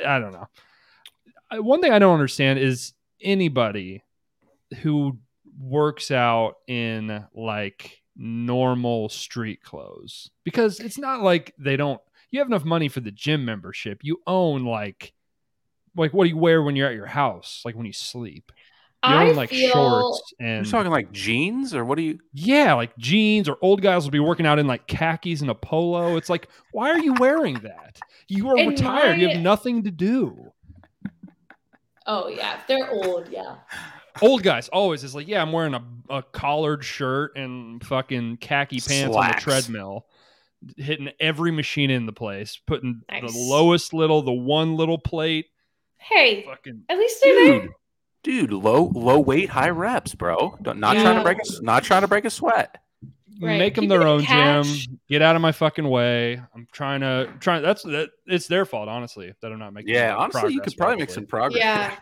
I 0.07 0.19
don't 0.19 0.33
know. 0.33 0.49
One 1.63 1.81
thing 1.83 1.93
I 1.93 1.99
don't 1.99 2.15
understand 2.15 2.59
is 2.59 2.93
anybody 3.21 4.03
who 4.83 5.19
works 5.63 6.11
out 6.11 6.57
in 6.67 7.25
like 7.35 8.03
normal 8.17 9.09
street 9.09 9.63
clothes 9.63 10.29
because 10.45 10.81
it's 10.81 10.99
not 10.99 11.23
like 11.23 11.55
they 11.59 11.77
don't 11.77 12.01
you 12.31 12.41
have 12.41 12.49
enough 12.49 12.65
money 12.65 12.89
for 12.89 13.01
the 13.01 13.11
gym 13.13 13.45
membership 13.45 14.01
you 14.03 14.21
own 14.27 14.65
like 14.65 15.13
like 15.97 16.13
what 16.13 16.25
do 16.25 16.31
you 16.31 16.37
wear 16.37 16.63
when 16.63 16.75
you're 16.77 16.89
at 16.89 16.95
your 16.95 17.07
house 17.07 17.63
like 17.65 17.75
when 17.77 17.87
you 17.87 17.93
sleep 17.93 18.53
you 19.05 19.15
I 19.15 19.31
own 19.31 19.37
like 19.37 19.51
feel 19.51 19.73
shorts 19.73 20.33
You're 20.39 20.65
talking 20.65 20.93
like 20.93 21.11
jeans, 21.11 21.75
or 21.75 21.85
what 21.85 21.97
do 21.97 22.03
you? 22.03 22.21
yeah, 22.33 22.75
like 22.75 22.97
jeans 22.99 23.49
or 23.49 23.57
old 23.61 23.83
guys 23.83 24.05
will 24.05 24.13
be 24.13 24.21
working 24.21 24.47
out 24.47 24.61
in 24.61 24.69
like 24.69 24.87
khakis 24.87 25.41
and 25.41 25.51
a 25.51 25.57
polo. 25.57 26.17
It's 26.17 26.31
like, 26.31 26.49
why 26.71 26.91
are 26.91 27.01
you 27.01 27.13
wearing 27.15 27.55
that? 27.65 27.99
You 28.29 28.49
are 28.51 28.57
And 28.57 28.69
retired. 28.69 29.19
You 29.19 29.29
have 29.31 29.41
nothing 29.41 29.83
to 29.83 29.91
do. 29.91 30.53
Oh 32.07 32.29
yeah, 32.29 32.59
if 32.61 32.67
they're 32.69 32.89
old. 32.91 33.29
Yeah. 33.29 33.57
Old 34.21 34.43
guys 34.43 34.69
always 34.69 35.05
is 35.05 35.15
like, 35.15 35.27
yeah, 35.29 35.41
I'm 35.43 35.53
wearing 35.53 35.75
a, 35.75 35.83
a 36.11 36.23
collared 36.23 36.85
shirt 36.85 37.37
and 37.37 37.85
fucking 37.85 38.37
khaki 38.39 38.81
pants 38.81 39.17
on 39.17 39.29
the 39.29 39.35
treadmill. 39.39 40.07
hitting 40.77 41.11
every 41.19 41.51
machine 41.51 41.91
in 41.91 42.07
the 42.07 42.13
place, 42.13 42.61
putting 42.67 43.03
Nice. 43.11 43.33
the 43.33 43.39
lowest 43.39 43.93
little, 43.95 44.23
the 44.23 44.33
one 44.33 44.77
little 44.77 44.99
plate. 44.99 45.47
Hey, 45.97 46.45
Fucking 46.45 46.83
at 46.89 46.99
least 46.99 47.21
they're 47.23 47.35
Dude, 47.35 47.63
there. 47.63 47.69
dude, 48.25 48.53
low 48.53 48.91
low 48.95 49.21
weight, 49.21 49.49
high 49.49 49.71
reps, 49.71 50.15
bro. 50.15 50.59
Don't- 50.61 50.79
Not 50.81 50.97
trying 50.97 51.17
to 51.17 51.23
break 51.23 51.39
a 51.39 51.63
not 51.63 51.85
trying 51.85 52.03
to 52.03 52.09
break 52.09 52.25
a 52.25 52.31
sweat. 52.31 52.77
Right. 53.41 53.59
make 53.59 53.75
them 53.75 53.89
their 53.89 54.03
own 54.07 54.23
cash. 54.23 54.87
gym. 54.87 55.01
Get 55.09 55.21
out 55.23 55.35
of 55.35 55.43
my 55.43 55.51
fucking 55.51 55.89
way. 55.89 56.41
I'm 56.55 56.69
trying 56.71 57.01
to 57.01 57.33
trying. 57.41 57.63
That's 57.63 57.83
that. 57.83 58.11
It's 58.27 58.47
their 58.47 58.65
fault, 58.65 58.89
honestly, 58.89 59.33
that 59.41 59.51
I'm 59.51 59.59
not 59.59 59.73
making. 59.73 59.95
Yeah, 59.95 60.11
any 60.13 60.21
honestly, 60.21 60.53
you 60.53 60.59
progress, 60.61 60.65
could 60.75 60.79
probably 60.79 60.97
make 60.99 61.11
some 61.11 61.27
progress. 61.27 61.59
Yeah. 61.61 61.97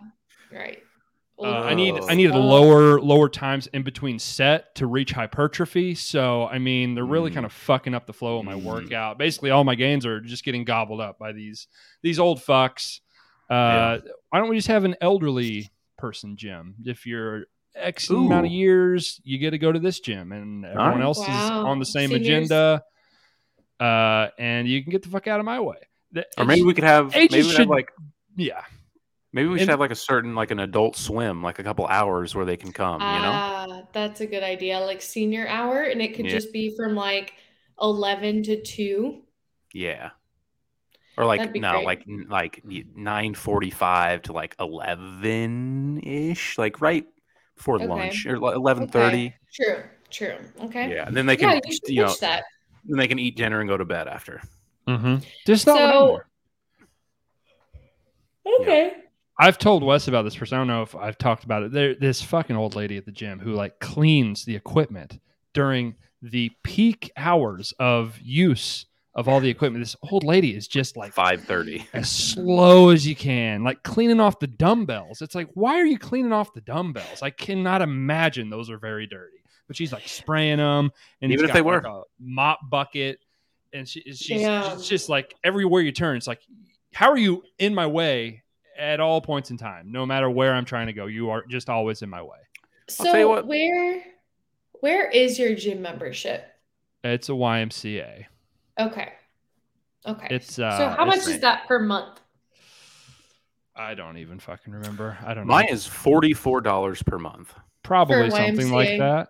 Right. 0.52 0.82
Uh, 1.42 1.62
I 1.62 1.74
need 1.74 1.94
Oh. 1.94 2.06
I 2.08 2.14
need 2.14 2.30
Uh, 2.30 2.38
lower 2.38 3.00
lower 3.00 3.28
times 3.28 3.66
in 3.68 3.82
between 3.82 4.18
set 4.18 4.74
to 4.76 4.86
reach 4.86 5.12
hypertrophy. 5.12 5.94
So 5.94 6.46
I 6.46 6.58
mean, 6.58 6.94
they're 6.94 7.04
really 7.04 7.30
Mm. 7.30 7.34
kind 7.34 7.46
of 7.46 7.52
fucking 7.52 7.94
up 7.94 8.06
the 8.06 8.12
flow 8.12 8.38
of 8.38 8.44
my 8.44 8.54
Mm. 8.54 8.62
workout. 8.64 9.18
Basically, 9.18 9.50
all 9.50 9.64
my 9.64 9.74
gains 9.74 10.04
are 10.06 10.20
just 10.20 10.44
getting 10.44 10.64
gobbled 10.64 11.00
up 11.00 11.18
by 11.18 11.32
these 11.32 11.66
these 12.02 12.18
old 12.18 12.40
fucks. 12.40 13.00
Uh, 13.48 13.98
Why 14.30 14.38
don't 14.38 14.48
we 14.48 14.56
just 14.56 14.68
have 14.68 14.84
an 14.84 14.96
elderly 15.00 15.70
person 15.98 16.36
gym? 16.36 16.76
If 16.84 17.06
you're 17.06 17.46
X 17.74 18.10
amount 18.10 18.46
of 18.46 18.52
years, 18.52 19.20
you 19.24 19.38
get 19.38 19.50
to 19.50 19.58
go 19.58 19.70
to 19.72 19.78
this 19.78 20.00
gym, 20.00 20.32
and 20.32 20.64
everyone 20.64 20.94
right. 20.94 21.02
else 21.02 21.20
is 21.20 21.28
on 21.28 21.78
the 21.78 21.84
same 21.86 22.10
Seniors. 22.10 22.26
agenda. 22.26 22.82
Uh, 23.78 24.28
and 24.38 24.68
you 24.68 24.82
can 24.82 24.90
get 24.92 25.02
the 25.02 25.08
fuck 25.08 25.26
out 25.26 25.40
of 25.40 25.46
my 25.46 25.58
way. 25.60 25.76
The- 26.12 26.26
Or 26.36 26.44
maybe 26.44 26.62
we 26.64 26.74
could 26.74 26.84
have 26.84 27.14
Ages 27.16 27.30
maybe 27.32 27.42
we 27.44 27.50
should- 27.50 27.58
have 27.60 27.68
like 27.68 27.88
yeah, 28.36 28.62
maybe 29.32 29.48
we 29.48 29.58
should 29.58 29.62
And- 29.62 29.70
have 29.70 29.80
like 29.80 29.90
a 29.90 29.94
certain 29.96 30.34
like 30.34 30.50
an 30.50 30.60
adult 30.60 30.96
swim, 30.96 31.42
like 31.42 31.58
a 31.58 31.62
couple 31.64 31.86
hours 31.86 32.34
where 32.34 32.44
they 32.44 32.56
can 32.56 32.72
come. 32.72 33.00
You 33.00 33.06
know, 33.06 33.32
Ah, 33.32 33.82
that's 33.92 34.20
a 34.20 34.26
good 34.26 34.42
idea. 34.42 34.78
Like 34.80 35.00
senior 35.02 35.46
hour, 35.48 35.82
and 35.82 36.00
it 36.02 36.14
could 36.14 36.26
Yeah. 36.26 36.32
just 36.32 36.52
be 36.52 36.74
from 36.76 36.94
like 36.94 37.34
11 37.80 38.42
to 38.44 38.60
2. 38.62 39.22
yeah. 39.72 40.10
Or 41.18 41.26
like 41.26 41.54
no, 41.54 41.72
great. 41.72 41.84
like 41.84 42.04
like 42.28 42.62
nine 42.64 43.34
forty 43.34 43.68
five 43.70 44.22
to 44.22 44.32
like 44.32 44.54
eleven 44.58 46.00
ish, 46.02 46.56
like 46.56 46.80
right 46.80 47.04
before 47.56 47.74
Okay. 47.76 47.86
lunch 47.86 48.24
or 48.24 48.36
eleven 48.36 48.88
thirty. 48.88 49.26
Okay. 49.26 49.36
True, 49.52 49.82
true. 50.08 50.36
Okay. 50.66 50.94
Yeah, 50.94 51.06
and 51.06 51.14
then 51.14 51.26
they 51.26 51.36
Yeah, 51.36 51.50
can 51.58 51.60
you 51.66 51.72
should 51.74 51.88
you 51.88 52.02
know 52.04 52.14
that. 52.20 52.44
then 52.86 52.96
they 52.96 53.06
can 53.08 53.18
eat 53.18 53.36
dinner 53.36 53.60
and 53.60 53.68
go 53.68 53.76
to 53.76 53.84
bed 53.84 54.08
after. 54.08 54.40
mm-hmm. 54.88 55.16
just 55.46 55.66
not. 55.66 55.76
So- 55.76 56.20
there. 58.46 58.54
Okay. 58.62 58.92
I've 59.40 59.56
told 59.56 59.82
Wes 59.82 60.06
about 60.06 60.22
this 60.22 60.36
person. 60.36 60.56
I 60.56 60.60
don't 60.60 60.66
know 60.66 60.82
if 60.82 60.94
I've 60.94 61.16
talked 61.16 61.44
about 61.44 61.62
it. 61.62 61.72
There, 61.72 61.94
this 61.94 62.20
fucking 62.20 62.54
old 62.56 62.74
lady 62.76 62.98
at 62.98 63.06
the 63.06 63.12
gym 63.12 63.38
who 63.38 63.54
like 63.54 63.80
cleans 63.80 64.44
the 64.44 64.54
equipment 64.54 65.18
during 65.54 65.94
the 66.20 66.50
peak 66.62 67.10
hours 67.16 67.72
of 67.78 68.18
use 68.20 68.84
of 69.14 69.28
all 69.28 69.40
the 69.40 69.48
equipment. 69.48 69.82
This 69.82 69.96
old 70.12 70.24
lady 70.24 70.54
is 70.54 70.68
just 70.68 70.94
like 70.94 71.14
Five 71.14 71.42
thirty. 71.42 71.86
as 71.94 72.10
slow 72.10 72.90
as 72.90 73.06
you 73.06 73.16
can, 73.16 73.64
like 73.64 73.82
cleaning 73.82 74.20
off 74.20 74.38
the 74.40 74.46
dumbbells. 74.46 75.22
It's 75.22 75.34
like, 75.34 75.48
why 75.54 75.80
are 75.80 75.86
you 75.86 75.98
cleaning 75.98 76.32
off 76.32 76.52
the 76.52 76.60
dumbbells? 76.60 77.22
I 77.22 77.30
cannot 77.30 77.80
imagine 77.80 78.50
those 78.50 78.68
are 78.68 78.78
very 78.78 79.06
dirty. 79.06 79.38
But 79.66 79.76
she's 79.76 79.92
like 79.92 80.06
spraying 80.06 80.58
them, 80.58 80.90
and 81.22 81.32
Even 81.32 81.46
it's 81.46 81.50
if 81.50 81.54
they 81.54 81.60
got, 81.60 81.66
were. 81.66 81.76
like, 81.76 81.86
a 81.86 82.02
mop 82.20 82.58
bucket, 82.68 83.20
and 83.72 83.88
she, 83.88 84.00
she's 84.12 84.42
Damn. 84.42 84.72
it's 84.78 84.88
just 84.88 85.08
like 85.08 85.34
everywhere 85.44 85.80
you 85.80 85.92
turn, 85.92 86.16
it's 86.16 86.26
like, 86.26 86.42
how 86.92 87.08
are 87.10 87.16
you 87.18 87.42
in 87.58 87.74
my 87.74 87.86
way 87.86 88.42
at 88.80 88.98
all 88.98 89.20
points 89.20 89.50
in 89.50 89.56
time? 89.58 89.92
No 89.92 90.06
matter 90.06 90.28
where 90.30 90.54
I'm 90.54 90.64
trying 90.64 90.86
to 90.86 90.92
go, 90.92 91.06
you 91.06 91.30
are 91.30 91.44
just 91.48 91.68
always 91.68 92.02
in 92.02 92.08
my 92.10 92.22
way. 92.22 92.38
So 92.88 93.04
tell 93.04 93.18
you 93.18 93.28
what. 93.28 93.46
where 93.46 94.02
where 94.80 95.08
is 95.10 95.38
your 95.38 95.54
gym 95.54 95.82
membership? 95.82 96.44
It's 97.04 97.28
a 97.28 97.32
YMCA. 97.32 98.24
Okay. 98.80 99.12
Okay. 100.06 100.26
It's 100.30 100.58
uh, 100.58 100.76
so 100.78 100.88
how 100.88 101.04
much 101.04 101.18
it's- 101.18 101.28
is 101.28 101.40
that 101.40 101.68
per 101.68 101.78
month? 101.78 102.20
I 103.76 103.94
don't 103.94 104.18
even 104.18 104.38
fucking 104.40 104.72
remember. 104.72 105.16
I 105.24 105.32
don't 105.34 105.46
Mine 105.46 105.64
know. 105.64 105.66
Mine 105.68 105.74
is 105.74 105.86
forty 105.86 106.32
four 106.34 106.60
dollars 106.60 107.02
per 107.02 107.18
month. 107.18 107.54
probably 107.82 108.28
for 108.30 108.36
something 108.36 108.70
like 108.70 108.98
that. 108.98 109.28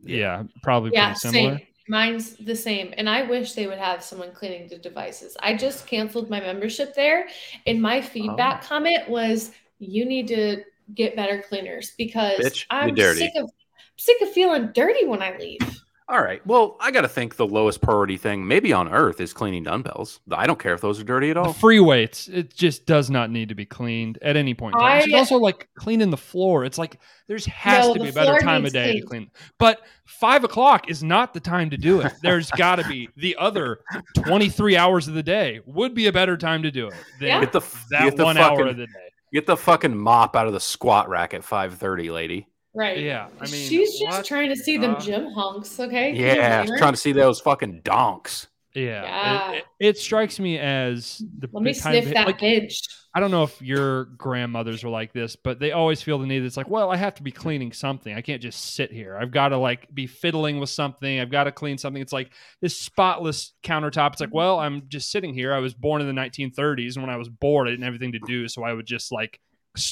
Yeah, 0.00 0.44
probably 0.62 0.92
Yeah, 0.92 1.14
pretty 1.14 1.18
similar. 1.20 1.58
same. 1.58 1.66
Mine's 1.88 2.36
the 2.36 2.56
same. 2.56 2.94
And 2.96 3.08
I 3.10 3.22
wish 3.22 3.52
they 3.52 3.66
would 3.66 3.78
have 3.78 4.02
someone 4.02 4.32
cleaning 4.32 4.68
the 4.68 4.78
devices. 4.78 5.36
I 5.40 5.54
just 5.54 5.86
canceled 5.86 6.30
my 6.30 6.40
membership 6.40 6.94
there. 6.94 7.28
And 7.66 7.80
my 7.82 8.00
feedback 8.00 8.62
Oh. 8.64 8.66
comment 8.68 9.08
was 9.08 9.50
you 9.78 10.04
need 10.06 10.28
to 10.28 10.62
get 10.94 11.16
better 11.16 11.42
cleaners 11.42 11.92
because 11.98 12.38
Bitch, 12.40 12.66
I'm 12.70 12.94
dirty. 12.94 13.20
sick 13.20 13.32
of 13.36 13.50
sick 13.96 14.16
of 14.22 14.30
feeling 14.32 14.70
dirty 14.74 15.04
when 15.06 15.22
I 15.22 15.36
leave. 15.38 15.60
All 16.06 16.20
right. 16.22 16.46
Well, 16.46 16.76
I 16.80 16.90
got 16.90 17.00
to 17.00 17.08
think 17.08 17.36
the 17.36 17.46
lowest 17.46 17.80
priority 17.80 18.18
thing 18.18 18.46
maybe 18.46 18.74
on 18.74 18.92
earth 18.92 19.22
is 19.22 19.32
cleaning 19.32 19.62
dumbbells. 19.62 20.20
I 20.30 20.46
don't 20.46 20.58
care 20.58 20.74
if 20.74 20.82
those 20.82 21.00
are 21.00 21.04
dirty 21.04 21.30
at 21.30 21.34
The 21.34 21.40
all. 21.40 21.52
free 21.54 21.80
weights, 21.80 22.28
it 22.28 22.52
just 22.54 22.84
does 22.84 23.08
not 23.08 23.30
need 23.30 23.48
to 23.48 23.54
be 23.54 23.64
cleaned 23.64 24.18
at 24.20 24.36
any 24.36 24.52
point. 24.52 24.74
In 24.74 24.80
time. 24.80 25.00
It's 25.02 25.14
also 25.14 25.36
like 25.36 25.66
cleaning 25.78 26.10
the 26.10 26.18
floor. 26.18 26.66
It's 26.66 26.76
like 26.76 26.98
there's 27.26 27.46
has 27.46 27.86
No, 27.86 27.94
to 27.94 27.98
the 28.00 28.04
be 28.04 28.10
a 28.10 28.12
better 28.12 28.38
time 28.38 28.56
of 28.58 28.62
needs 28.64 28.72
day 28.74 29.00
to 29.00 29.06
clean. 29.06 29.30
But 29.58 29.80
five 30.04 30.44
o'clock 30.44 30.90
is 30.90 31.02
not 31.02 31.32
the 31.32 31.40
time 31.40 31.70
to 31.70 31.78
do 31.78 32.02
it. 32.02 32.12
There's 32.20 32.50
got 32.58 32.76
to 32.76 32.86
be 32.86 33.08
the 33.16 33.34
other 33.38 33.78
23 34.14 34.76
hours 34.76 35.08
of 35.08 35.14
the 35.14 35.22
day 35.22 35.60
would 35.64 35.94
be 35.94 36.06
a 36.08 36.12
better 36.12 36.36
time 36.36 36.62
to 36.64 36.70
do 36.70 36.88
it 36.88 36.94
than 37.18 37.28
Yeah. 37.28 37.40
Get 37.40 37.52
the 37.52 37.60
that 37.90 38.04
get 38.04 38.16
the 38.18 38.24
one 38.24 38.36
fucking 38.36 38.58
hour 38.60 38.66
of 38.68 38.76
the 38.76 38.86
day. 38.88 38.92
get 39.32 39.46
the 39.46 39.56
fucking 39.56 39.96
mop 39.96 40.36
out 40.36 40.46
of 40.48 40.52
the 40.52 40.60
squat 40.60 41.08
rack 41.08 41.32
at 41.32 41.44
five 41.44 41.74
thirty, 41.78 42.10
lady. 42.10 42.46
Right. 42.74 42.98
Yeah, 42.98 43.28
I 43.40 43.46
mean, 43.46 43.68
she's 43.68 43.98
just 43.98 44.18
what? 44.18 44.24
trying 44.24 44.48
to 44.48 44.56
see 44.56 44.76
them 44.78 44.96
Uh, 44.96 45.00
gym 45.00 45.30
hunks, 45.30 45.78
okay? 45.78 46.12
Yeah, 46.12 46.64
trying 46.76 46.92
to 46.92 46.98
see 46.98 47.12
those 47.12 47.40
fucking 47.40 47.82
donks. 47.84 48.48
Yeah, 48.74 49.02
Yeah. 49.04 49.52
It, 49.52 49.56
it, 49.56 49.64
it 49.78 49.98
strikes 49.98 50.40
me 50.40 50.58
as 50.58 51.22
the 51.38 51.48
Let 51.52 51.62
me 51.62 51.72
the 51.72 51.78
sniff 51.78 52.06
of- 52.06 52.14
that 52.14 52.26
like, 52.26 52.38
bitch. 52.40 52.80
I 53.16 53.20
don't 53.20 53.30
know 53.30 53.44
if 53.44 53.62
your 53.62 54.06
grandmothers 54.06 54.82
were 54.82 54.90
like 54.90 55.12
this, 55.12 55.36
but 55.36 55.60
they 55.60 55.70
always 55.70 56.02
feel 56.02 56.18
the 56.18 56.26
need. 56.26 56.42
It's 56.42 56.56
like, 56.56 56.68
well, 56.68 56.90
I 56.90 56.96
have 56.96 57.14
to 57.14 57.22
be 57.22 57.30
cleaning 57.30 57.70
something. 57.72 58.12
I 58.12 58.20
can't 58.20 58.42
just 58.42 58.74
sit 58.74 58.90
here. 58.90 59.16
I've 59.16 59.30
got 59.30 59.50
to 59.50 59.56
like 59.56 59.94
be 59.94 60.08
fiddling 60.08 60.58
with 60.58 60.70
something. 60.70 61.20
I've 61.20 61.30
got 61.30 61.44
to 61.44 61.52
clean 61.52 61.78
something. 61.78 62.02
It's 62.02 62.12
like 62.12 62.32
this 62.60 62.76
spotless 62.76 63.52
countertop. 63.62 64.14
It's 64.14 64.20
like, 64.20 64.34
well, 64.34 64.58
I'm 64.58 64.88
just 64.88 65.12
sitting 65.12 65.32
here. 65.32 65.54
I 65.54 65.60
was 65.60 65.74
born 65.74 66.00
in 66.00 66.08
the 66.08 66.20
1930s, 66.20 66.96
and 66.96 67.04
when 67.04 67.14
I 67.14 67.16
was 67.16 67.28
bored, 67.28 67.68
I 67.68 67.70
didn't 67.70 67.84
have 67.84 67.92
anything 67.94 68.12
to 68.14 68.20
do, 68.26 68.48
so 68.48 68.64
I 68.64 68.72
would 68.72 68.86
just 68.86 69.12
like 69.12 69.38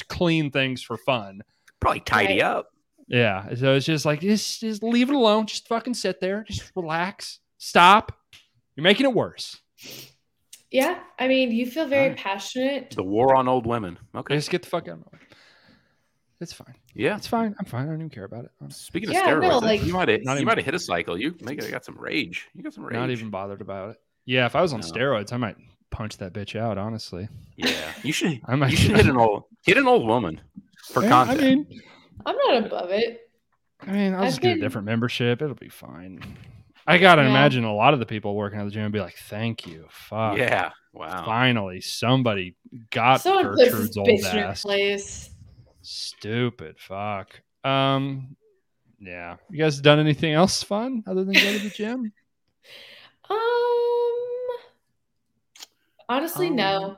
clean 0.08 0.50
things 0.50 0.82
for 0.82 0.96
fun. 0.96 1.42
Probably 1.82 2.00
tidy 2.00 2.34
Right. 2.40 2.42
up. 2.42 2.68
Yeah, 3.08 3.54
so 3.56 3.74
it's 3.74 3.84
just 3.84 4.06
like 4.06 4.20
just 4.20 4.60
just 4.60 4.82
leave 4.82 5.10
it 5.10 5.14
alone. 5.14 5.46
Just 5.46 5.68
fucking 5.68 5.94
sit 5.94 6.20
there. 6.20 6.44
Just 6.48 6.70
relax. 6.74 7.40
Stop. 7.58 8.16
You're 8.76 8.84
making 8.84 9.04
it 9.06 9.12
worse. 9.12 9.60
Yeah, 10.70 11.00
I 11.18 11.28
mean, 11.28 11.50
you 11.52 11.66
feel 11.66 11.86
very 11.86 12.04
Alright. 12.10 12.18
passionate. 12.18 12.90
The 12.96 13.02
war 13.02 13.34
on 13.34 13.48
old 13.48 13.66
women. 13.66 13.98
Okay. 14.14 14.36
Just 14.36 14.48
get 14.50 14.62
the 14.62 14.68
fuck 14.70 14.84
out 14.88 14.92
of 14.94 14.98
my 15.00 15.04
way. 15.12 15.18
It's 16.40 16.52
fine. 16.54 16.74
Yeah. 16.94 17.16
It's 17.16 17.26
fine. 17.26 17.54
I'm 17.58 17.66
fine. 17.66 17.82
I 17.82 17.86
don't 17.86 17.96
even 17.96 18.10
care 18.10 18.24
about 18.24 18.46
it. 18.46 18.50
honestly. 18.60 18.82
Speaking 18.84 19.10
of 19.10 19.14
Yeah, 19.14 19.26
no, 19.34 19.40
steroids, 19.40 19.62
like- 19.62 19.84
you 19.84 19.92
might 19.92 20.08
have 20.08 20.22
Not 20.24 20.32
you 20.32 20.36
even- 20.38 20.46
might 20.46 20.56
have 20.58 20.64
hit 20.64 20.74
a 20.74 20.78
cycle. 20.78 21.20
You 21.20 21.34
make 21.42 21.62
you 21.62 21.70
got 21.70 21.84
some 21.84 21.96
rage. 21.98 22.48
You 22.54 22.62
got 22.62 22.72
some 22.72 22.84
rage. 22.84 22.94
Not 22.94 23.10
even 23.10 23.28
bothered 23.30 23.60
about 23.60 23.90
it. 23.90 23.96
Yeah, 24.24 24.46
if 24.46 24.56
I 24.56 24.62
was 24.62 24.72
on 24.72 24.80
No. 24.80 24.86
steroids, 24.86 25.32
I 25.32 25.36
might 25.36 25.56
punch 25.90 26.16
that 26.18 26.32
bitch 26.32 26.58
out. 26.58 26.78
Honestly, 26.78 27.28
Yeah. 27.56 27.92
You 28.02 28.12
should 28.12 28.40
I 28.46 28.54
might. 28.56 28.70
you 28.70 28.76
should 28.78 28.96
hit 28.96 29.06
an 29.06 29.16
old 29.18 29.44
hit 29.66 29.76
an 29.76 29.86
old 29.86 30.06
woman 30.06 30.40
for 30.92 31.02
Yeah, 31.02 31.08
content. 31.08 31.40
I 31.42 31.44
mean, 31.70 31.82
I'm 32.26 32.36
not 32.36 32.66
above 32.66 32.90
it. 32.90 33.20
I 33.80 33.92
mean, 33.92 34.14
I'll 34.14 34.22
I've 34.22 34.28
just 34.28 34.40
get 34.40 34.56
a 34.58 34.60
different 34.60 34.86
membership. 34.86 35.42
It'll 35.42 35.54
be 35.56 35.68
fine. 35.68 36.20
I 36.86 36.98
gotta 36.98 37.22
Yeah. 37.22 37.30
imagine 37.30 37.64
a 37.64 37.74
lot 37.74 37.94
of 37.94 38.00
the 38.00 38.06
people 38.06 38.34
working 38.34 38.58
at 38.60 38.64
the 38.64 38.70
gym 38.70 38.82
would 38.84 38.92
be 38.92 39.00
like, 39.00 39.16
"Thank 39.16 39.66
you, 39.66 39.86
fuck, 39.90 40.36
yeah. 40.38 40.70
Wow. 40.92 41.24
finally 41.24 41.80
somebody 41.80 42.56
got 42.90 43.20
Someone 43.22 43.46
puts 43.46 43.58
this 43.62 43.72
Gertrude's 43.72 43.96
old 43.96 44.08
bitch 44.08 44.32
in 44.32 44.38
her 44.38 44.44
ass." 44.46 44.62
place. 44.62 45.30
Stupid 45.82 46.76
fuck. 46.78 47.40
Um, 47.64 48.36
yeah. 49.00 49.36
You 49.50 49.58
guys 49.58 49.80
done 49.80 49.98
anything 49.98 50.32
else 50.32 50.62
fun 50.62 51.02
other 51.06 51.24
than 51.24 51.34
go 51.34 51.40
to 51.40 51.58
the 51.58 51.70
gym? 51.74 52.12
Um, 53.30 53.38
honestly, 56.08 56.50
no. 56.50 56.96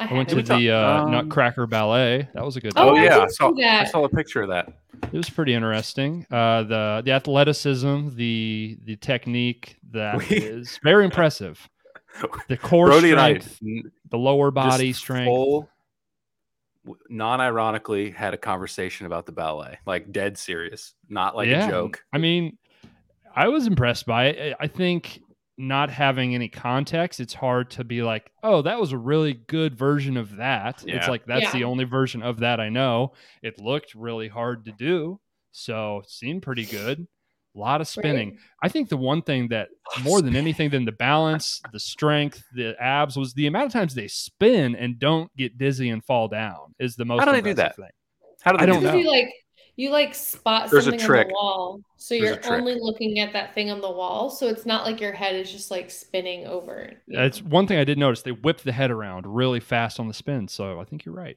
I, 0.00 0.06
I 0.08 0.12
went 0.14 0.28
to 0.30 0.42
the 0.42 0.70
uh, 0.70 1.02
um, 1.04 1.10
Nutcracker 1.10 1.66
Ballet. 1.66 2.28
That 2.34 2.44
was 2.44 2.56
a 2.56 2.60
good. 2.60 2.72
Oh, 2.76 2.90
Oh, 2.90 2.96
I 2.96 3.04
yeah, 3.04 3.18
I 3.18 3.26
saw 3.28 3.52
I 3.58 3.84
saw 3.84 4.04
a 4.04 4.08
picture 4.08 4.42
of 4.42 4.48
that. 4.48 4.72
It 5.12 5.16
was 5.16 5.30
pretty 5.30 5.54
interesting. 5.54 6.26
Uh, 6.30 6.62
the 6.64 7.02
the 7.04 7.12
athleticism, 7.12 8.10
the 8.16 8.78
the 8.84 8.96
technique 8.96 9.76
that 9.92 10.18
We- 10.18 10.36
is 10.36 10.78
very 10.82 11.04
impressive. 11.04 11.68
The 12.48 12.56
core 12.62 12.86
Brody 12.86 13.12
and 13.12 13.20
I 13.20 13.38
strength, 13.38 13.90
the 14.10 14.18
lower 14.18 14.50
body 14.50 14.92
strength. 14.92 15.26
full, 15.26 15.68
non-ironically 17.08 18.10
had 18.10 18.34
a 18.34 18.38
conversation 18.38 19.06
about 19.06 19.26
the 19.26 19.32
ballet, 19.32 19.78
like 19.86 20.10
dead 20.12 20.36
serious, 20.38 20.94
not 21.08 21.36
like 21.36 21.48
Yeah. 21.48 21.66
a 21.66 21.70
joke. 21.70 22.02
I 22.12 22.18
mean, 22.18 22.56
I 23.34 23.48
was 23.48 23.66
impressed 23.66 24.06
by 24.06 24.26
it. 24.26 24.56
I 24.60 24.64
I 24.64 24.66
think 24.66 25.20
not 25.60 25.90
having 25.90 26.34
any 26.34 26.48
context, 26.48 27.20
it's 27.20 27.34
hard 27.34 27.70
to 27.72 27.84
be 27.84 28.02
like, 28.02 28.30
oh, 28.42 28.62
that 28.62 28.80
was 28.80 28.92
a 28.92 28.98
really 28.98 29.34
good 29.34 29.76
version 29.76 30.16
of 30.16 30.36
that. 30.36 30.82
It's 30.86 31.06
like 31.08 31.26
that's 31.26 31.44
Yeah. 31.44 31.52
the 31.52 31.64
only 31.64 31.84
version 31.84 32.22
of 32.22 32.40
that 32.40 32.58
I 32.60 32.68
know. 32.70 33.12
It 33.42 33.60
looked 33.60 33.94
really 33.94 34.28
hard 34.28 34.64
to 34.64 34.72
do, 34.72 35.20
so 35.52 35.98
it 35.98 36.10
seemed 36.10 36.42
pretty 36.42 36.64
good. 36.64 37.06
A 37.56 37.58
lot 37.58 37.80
of 37.80 37.88
spinning. 37.88 38.38
I 38.62 38.68
think 38.68 38.88
the 38.88 38.96
one 38.96 39.22
thing 39.22 39.48
that 39.48 39.68
more 40.02 40.22
than 40.22 40.36
anything 40.36 40.70
than 40.70 40.84
the 40.84 40.92
balance, 40.92 41.60
the 41.72 41.80
strength, 41.80 42.44
the 42.54 42.80
abs 42.80 43.16
was 43.16 43.34
the 43.34 43.48
amount 43.48 43.66
of 43.66 43.72
times 43.72 43.92
they 43.94 44.06
spin 44.06 44.76
and 44.76 44.98
don't 45.00 45.34
get 45.36 45.58
dizzy 45.58 45.90
and 45.90 46.04
fall 46.04 46.28
down 46.28 46.74
is 46.78 46.94
the 46.94 47.04
most 47.04 47.18
How 47.18 47.24
do 47.26 47.32
they 47.32 47.40
do 47.40 47.54
that? 47.54 47.74
thing. 47.74 47.86
How 48.42 48.52
do 48.52 48.58
they 48.58 48.62
I 48.62 48.66
do 48.66 48.72
don't 48.74 48.82
that? 48.84 48.94
know. 48.94 49.10
Like 49.10 49.32
you 49.76 49.90
like 49.90 50.14
spot 50.14 50.70
There's 50.70 50.86
a 50.86 50.90
something 50.98 51.10
on 51.10 51.26
the 51.28 51.32
wall, 51.32 51.80
so 51.96 52.14
There's 52.18 52.44
you're 52.44 52.54
only 52.54 52.74
looking 52.80 53.18
at 53.20 53.32
that 53.32 53.54
thing 53.54 53.70
on 53.70 53.80
the 53.80 53.90
wall. 53.90 54.30
So 54.30 54.48
it's 54.48 54.66
not 54.66 54.84
like 54.84 55.00
your 55.00 55.12
head 55.12 55.36
is 55.36 55.50
just 55.50 55.70
like 55.70 55.90
spinning 55.90 56.46
over. 56.46 56.92
you 57.06 57.16
know? 57.16 57.24
It's 57.24 57.42
one 57.42 57.66
thing 57.66 57.78
I 57.78 57.84
did 57.84 57.98
notice. 57.98 58.22
They 58.22 58.32
whip 58.32 58.60
the 58.60 58.72
head 58.72 58.90
around 58.90 59.26
really 59.26 59.60
fast 59.60 59.98
on 60.00 60.08
the 60.08 60.14
spin. 60.14 60.48
So 60.48 60.80
I 60.80 60.84
think 60.84 61.04
you're 61.04 61.14
right. 61.14 61.36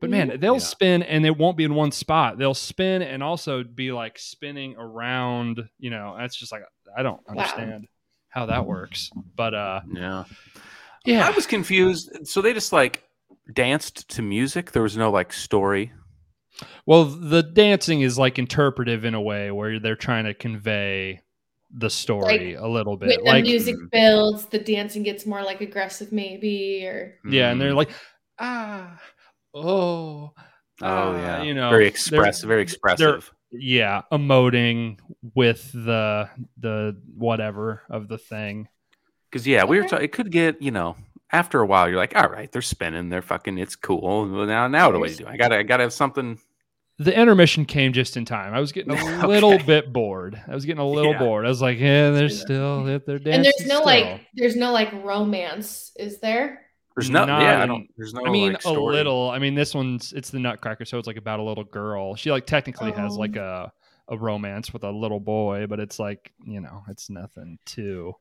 But 0.00 0.10
man, 0.10 0.38
they'll 0.38 0.54
Yeah. 0.54 0.58
spin 0.60 1.02
and 1.02 1.26
it 1.26 1.36
won't 1.36 1.56
be 1.56 1.64
in 1.64 1.74
one 1.74 1.90
spot. 1.90 2.38
They'll 2.38 2.54
spin 2.54 3.02
and 3.02 3.22
also 3.22 3.64
be 3.64 3.90
like 3.90 4.18
spinning 4.18 4.76
around. 4.76 5.68
You 5.78 5.90
know, 5.90 6.14
that's 6.16 6.36
just 6.36 6.52
like 6.52 6.62
I 6.96 7.02
don't 7.02 7.20
Wow. 7.26 7.32
understand 7.32 7.88
how 8.28 8.46
that 8.46 8.64
works. 8.66 9.10
But 9.34 9.54
uh, 9.54 9.80
Yeah. 9.92 10.24
yeah, 11.04 11.26
I 11.26 11.30
was 11.30 11.46
confused. 11.46 12.28
So 12.28 12.42
they 12.42 12.52
just 12.52 12.72
like 12.72 13.02
danced 13.52 14.08
to 14.10 14.22
music. 14.22 14.72
There 14.72 14.82
was 14.82 14.96
no 14.96 15.10
like 15.10 15.32
story. 15.32 15.92
Well, 16.86 17.04
the 17.04 17.42
dancing 17.42 18.00
is 18.00 18.18
like 18.18 18.38
interpretive 18.38 19.04
in 19.04 19.14
a 19.14 19.20
way 19.20 19.50
where 19.50 19.78
they're 19.78 19.96
trying 19.96 20.24
to 20.24 20.34
convey 20.34 21.20
the 21.70 21.90
story 21.90 22.54
a 22.54 22.66
little 22.66 22.96
bit. 22.96 23.08
when 23.08 23.18
the 23.24 23.30
Like 23.30 23.44
music 23.44 23.76
Mm. 23.76 23.90
builds, 23.90 24.46
the 24.46 24.58
dancing 24.58 25.02
gets 25.02 25.26
more 25.26 25.42
like 25.42 25.60
aggressive, 25.60 26.12
maybe, 26.12 26.84
or 26.86 27.18
yeah, 27.28 27.50
and 27.50 27.60
they're 27.60 27.72
Mm. 27.72 27.76
like 27.76 27.90
ah 28.38 29.00
oh 29.54 30.32
oh 30.32 30.32
ah, 30.82 31.16
yeah, 31.16 31.42
you 31.42 31.54
know 31.54 31.70
very 31.70 31.86
expressive, 31.86 32.48
very 32.48 32.62
expressive. 32.62 33.30
yeah 33.50 34.02
emoting 34.12 34.98
with 35.34 35.70
the 35.72 36.28
the 36.58 36.96
whatever 37.16 37.82
of 37.90 38.08
the 38.08 38.18
thing 38.18 38.68
Because 39.30 39.46
yeah, 39.46 39.64
we 39.64 39.76
were. 39.78 39.84
Okay. 39.84 39.96
Ta- 39.96 40.02
it 40.02 40.12
could 40.12 40.30
get 40.32 40.60
you 40.62 40.70
know. 40.70 40.96
After 41.30 41.60
a 41.60 41.66
while, 41.66 41.86
you're 41.90 41.98
like, 41.98 42.16
all 42.16 42.30
right, 42.30 42.50
they're 42.50 42.62
spinning, 42.62 43.10
they're 43.10 43.20
fucking, 43.20 43.58
it's 43.58 43.76
cool. 43.76 44.24
Now, 44.46 44.66
now 44.66 44.86
what 44.86 44.92
do 44.92 44.98
I 45.04 45.08
There's- 45.08 45.18
do? 45.18 45.26
I 45.26 45.36
gotta, 45.36 45.58
I 45.58 45.62
gotta 45.62 45.82
have 45.82 45.92
something. 45.92 46.38
The 46.98 47.16
intermission 47.16 47.64
came 47.64 47.92
just 47.92 48.16
in 48.16 48.24
time 48.24 48.52
i 48.54 48.60
was 48.60 48.72
getting 48.72 48.92
a 48.92 48.94
Okay. 49.18 49.26
little 49.26 49.58
bit 49.58 49.92
bored 49.92 50.40
i 50.48 50.54
was 50.54 50.64
getting 50.64 50.80
a 50.80 50.88
little 50.88 51.12
Yeah. 51.12 51.18
bored 51.18 51.46
i 51.46 51.48
was 51.48 51.62
like 51.62 51.78
yeah 51.78 52.10
they're 52.10 52.28
still 52.28 52.84
they're 52.84 52.98
dancing 52.98 53.32
and 53.34 53.44
there's 53.44 53.60
no 53.66 53.76
still. 53.76 53.84
like 53.84 54.20
there's 54.34 54.56
no 54.56 54.72
like 54.72 54.92
romance, 55.04 55.92
is 55.96 56.18
there? 56.20 56.62
There's 56.96 57.10
no, 57.10 57.24
Not 57.24 57.42
yeah, 57.42 57.62
I 57.62 57.66
don't. 57.66 57.86
There's 57.96 58.12
no. 58.12 58.26
I 58.26 58.30
mean, 58.30 58.54
like, 58.54 58.64
a 58.64 58.72
little. 58.72 59.30
I 59.30 59.38
mean, 59.38 59.54
this 59.54 59.72
one's 59.72 60.12
it's 60.12 60.30
the 60.30 60.40
Nutcracker, 60.40 60.84
so 60.84 60.98
it's 60.98 61.06
like 61.06 61.16
about 61.16 61.38
a 61.38 61.44
little 61.44 61.62
girl. 61.62 62.16
She 62.16 62.32
like 62.32 62.44
technically 62.44 62.90
has 62.90 63.12
Oh. 63.14 63.20
like 63.20 63.36
a 63.36 63.72
a 64.08 64.18
romance 64.18 64.72
with 64.72 64.82
a 64.82 64.90
little 64.90 65.20
boy, 65.20 65.66
but 65.68 65.78
it's 65.78 66.00
like 66.00 66.32
you 66.44 66.60
know, 66.60 66.82
it's 66.88 67.08
nothing 67.08 67.60
too. 67.64 68.14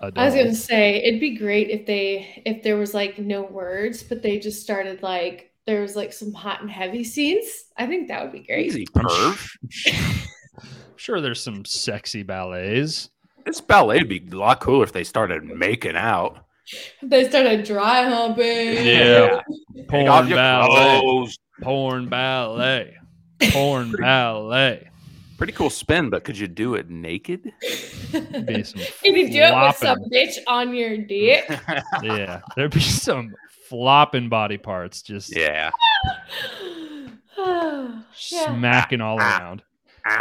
Adult. 0.00 0.18
I 0.18 0.24
was 0.26 0.34
gonna 0.34 0.52
say 0.52 0.96
it'd 1.04 1.20
be 1.20 1.36
great 1.36 1.70
if 1.70 1.86
they 1.86 2.42
if 2.44 2.64
there 2.64 2.76
was 2.76 2.92
like 2.92 3.20
no 3.20 3.42
words, 3.42 4.02
but 4.02 4.20
they 4.22 4.40
just 4.40 4.60
started 4.62 5.00
like 5.00 5.52
there 5.66 5.80
was 5.80 5.96
like 5.96 6.12
some 6.12 6.32
hot 6.32 6.60
and 6.60 6.70
heavy 6.70 7.04
scenes. 7.04 7.46
I 7.76 7.86
think 7.86 8.08
that 8.08 8.22
would 8.22 8.32
be 8.32 8.40
great. 8.40 8.66
Easy, 8.66 8.86
I'm 8.94 9.04
perv. 9.04 10.28
sure 10.96 11.20
there's 11.20 11.42
some 11.42 11.64
sexy 11.64 12.22
ballets. 12.22 13.10
This 13.44 13.60
ballet 13.60 13.98
would 13.98 14.08
be 14.08 14.26
a 14.32 14.36
lot 14.36 14.60
cooler 14.60 14.84
if 14.84 14.92
they 14.92 15.04
started 15.04 15.44
making 15.44 15.96
out. 15.96 16.46
They 17.02 17.28
started 17.28 17.64
dry 17.64 18.08
humping. 18.08 18.86
Yeah. 18.86 19.42
Porn 19.88 20.08
off 20.08 20.28
your 20.28 20.36
ballet. 20.36 21.00
clothes. 21.00 21.38
Porn 21.60 22.08
ballet. 22.08 22.96
Porn 23.50 23.92
ballet. 23.92 24.88
Pretty 25.36 25.52
cool 25.52 25.68
spin, 25.68 26.10
but 26.10 26.24
could 26.24 26.38
you 26.38 26.46
do 26.46 26.74
it 26.74 26.88
naked? 26.88 27.42
Be 27.42 28.62
some 28.62 28.80
Can 29.02 29.16
you 29.16 29.30
do 29.30 29.40
it 29.40 29.66
with 29.66 29.76
some 29.76 29.98
bitch 30.04 30.36
on 30.46 30.74
your 30.74 30.96
dick? 30.96 31.44
Yeah, 32.02 32.40
there'd 32.56 32.72
be 32.72 32.80
some 32.80 33.34
flopping 33.68 34.28
body 34.28 34.58
parts 34.58 35.02
just 35.02 35.36
yeah. 35.36 35.70
yeah. 37.36 38.02
smacking 38.18 39.00
all 39.00 39.18
Ah. 39.20 39.38
around. 39.40 39.62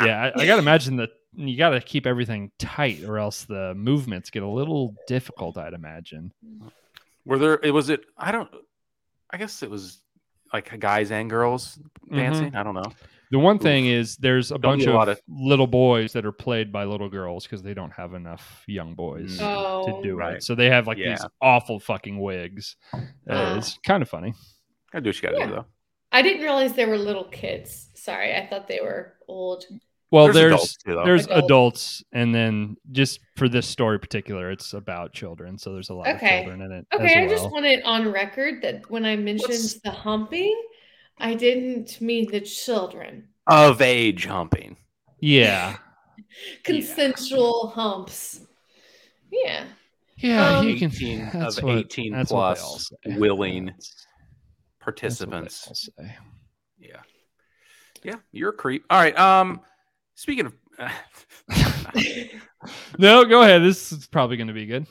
Yeah, 0.06 0.32
I, 0.36 0.42
I 0.42 0.46
gotta 0.46 0.60
imagine 0.62 0.96
that 0.98 1.10
you 1.36 1.58
gotta 1.58 1.82
keep 1.82 2.08
everything 2.08 2.52
tight, 2.58 3.04
or 3.04 3.18
else 3.18 3.44
the 3.44 3.74
movements 3.76 4.30
get 4.30 4.44
a 4.44 4.48
little 4.48 4.96
difficult. 5.08 5.58
I'd 5.58 5.74
imagine. 5.74 6.32
Were 7.26 7.38
there? 7.38 7.60
It 7.62 7.72
was 7.72 7.90
it. 7.90 8.06
I 8.18 8.32
don't. 8.32 8.50
I 9.30 9.38
guess 9.38 9.62
it 9.64 9.70
was 9.70 10.00
like 10.54 10.80
guys 10.80 11.12
and 11.12 11.30
girls 11.30 11.80
Mm-hmm. 12.06 12.16
dancing. 12.18 12.56
I 12.56 12.64
don't 12.64 12.76
know. 12.76 12.92
The 13.34 13.40
one 13.40 13.56
Oof. 13.56 13.62
thing 13.64 13.88
is, 13.88 14.16
there's 14.18 14.52
a 14.52 14.60
Don't 14.60 14.62
bunch 14.78 14.86
a 14.86 14.94
of, 14.96 15.08
of- 15.10 15.20
little 15.28 15.66
boys 15.68 16.14
that 16.14 16.24
are 16.24 16.32
played 16.32 16.72
by 16.72 16.84
little 16.86 17.10
girls 17.10 17.44
because 17.46 17.64
they 17.64 17.74
don't 17.74 17.92
have 17.92 18.14
enough 18.14 18.64
young 18.68 18.94
boys 18.94 19.40
Mm. 19.40 19.44
Oh. 19.44 20.02
to 20.02 20.08
do 20.08 20.16
Right. 20.16 20.36
it. 20.36 20.44
So 20.44 20.54
they 20.56 20.70
have 20.70 20.86
like 20.88 20.98
these 21.00 21.26
awful 21.42 21.80
fucking 21.80 22.20
wigs. 22.20 22.76
Uh, 22.94 23.00
Ah. 23.30 23.58
it's 23.58 23.80
kind 23.86 24.04
of 24.04 24.08
funny. 24.10 24.34
Gotta 24.92 25.02
do 25.04 25.10
what 25.10 25.16
you 25.16 25.22
gotta 25.24 25.38
Yeah. 25.40 25.46
do 25.48 25.52
though. 25.56 25.66
I 26.12 26.22
didn't 26.22 26.44
realize 26.44 26.74
they 26.74 26.86
were 26.86 26.98
little 26.98 27.24
kids. 27.26 27.90
Sorry, 27.96 28.36
I 28.36 28.46
thought 28.46 28.68
they 28.68 28.80
were 28.82 29.14
old. 29.28 29.66
Well, 30.12 30.26
There's 30.26 30.36
there's 30.36 30.54
adults 30.54 30.78
too, 30.78 31.02
there's 31.04 31.26
Adults. 31.26 31.44
adults, 31.46 32.04
and 32.12 32.36
then 32.36 32.76
just 32.92 33.20
for 33.36 33.50
this 33.50 33.66
story 33.68 34.00
particular, 34.00 34.52
it's 34.52 34.74
about 34.74 35.12
children. 35.12 35.58
So 35.58 35.74
there's 35.74 35.90
a 35.90 35.96
lot 35.96 36.08
Okay. 36.10 36.42
of 36.42 36.46
children 36.46 36.62
in 36.62 36.72
it. 36.72 36.86
Okay, 36.94 37.24
I 37.24 37.28
just 37.28 37.50
want 37.50 37.66
it 37.66 37.84
on 37.84 38.12
record 38.12 38.62
that 38.62 38.88
when 38.92 39.06
I 39.06 39.16
mentioned 39.16 39.50
What's- 39.50 39.82
the 39.82 39.90
humping, 39.90 40.56
I 41.18 41.36
didn't 41.36 42.00
mean 42.02 42.30
the 42.32 42.42
children. 42.42 43.28
Of 43.48 43.82
age 43.82 44.26
humping. 44.26 44.78
Yeah. 45.20 45.78
Consensual 46.64 47.68
humps. 47.76 48.42
Yeah. 49.32 49.66
Yeah, 50.18 50.60
Um, 50.60 50.68
you 50.68 50.78
can. 50.78 50.90
18 50.92 51.30
that's 51.34 51.58
of 51.58 51.64
what- 51.66 51.78
18 51.78 52.12
that's 52.14 52.32
what 52.32 52.56
they 52.56 52.62
all 52.62 52.68
plus 52.72 52.92
say. 53.06 53.18
willing 53.18 53.66
That's- 53.66 53.78
that's 53.88 54.06
what 54.06 54.06
they 54.80 54.84
participants. 54.84 55.68
all 55.68 55.76
say. 55.76 56.16
Yeah. 56.80 57.02
Yeah, 58.04 58.16
you're 58.34 58.50
a 58.50 58.54
creep. 58.54 58.84
All 58.90 59.00
right. 59.00 59.18
Um, 59.18 59.62
speaking 60.16 60.46
of, 60.48 60.54
No, 62.98 63.26
go 63.26 63.42
ahead. 63.44 63.62
This 63.64 63.92
is 63.92 64.08
probably 64.08 64.38
going 64.38 64.48
to 64.48 64.54
be 64.54 64.66
good. 64.66 64.88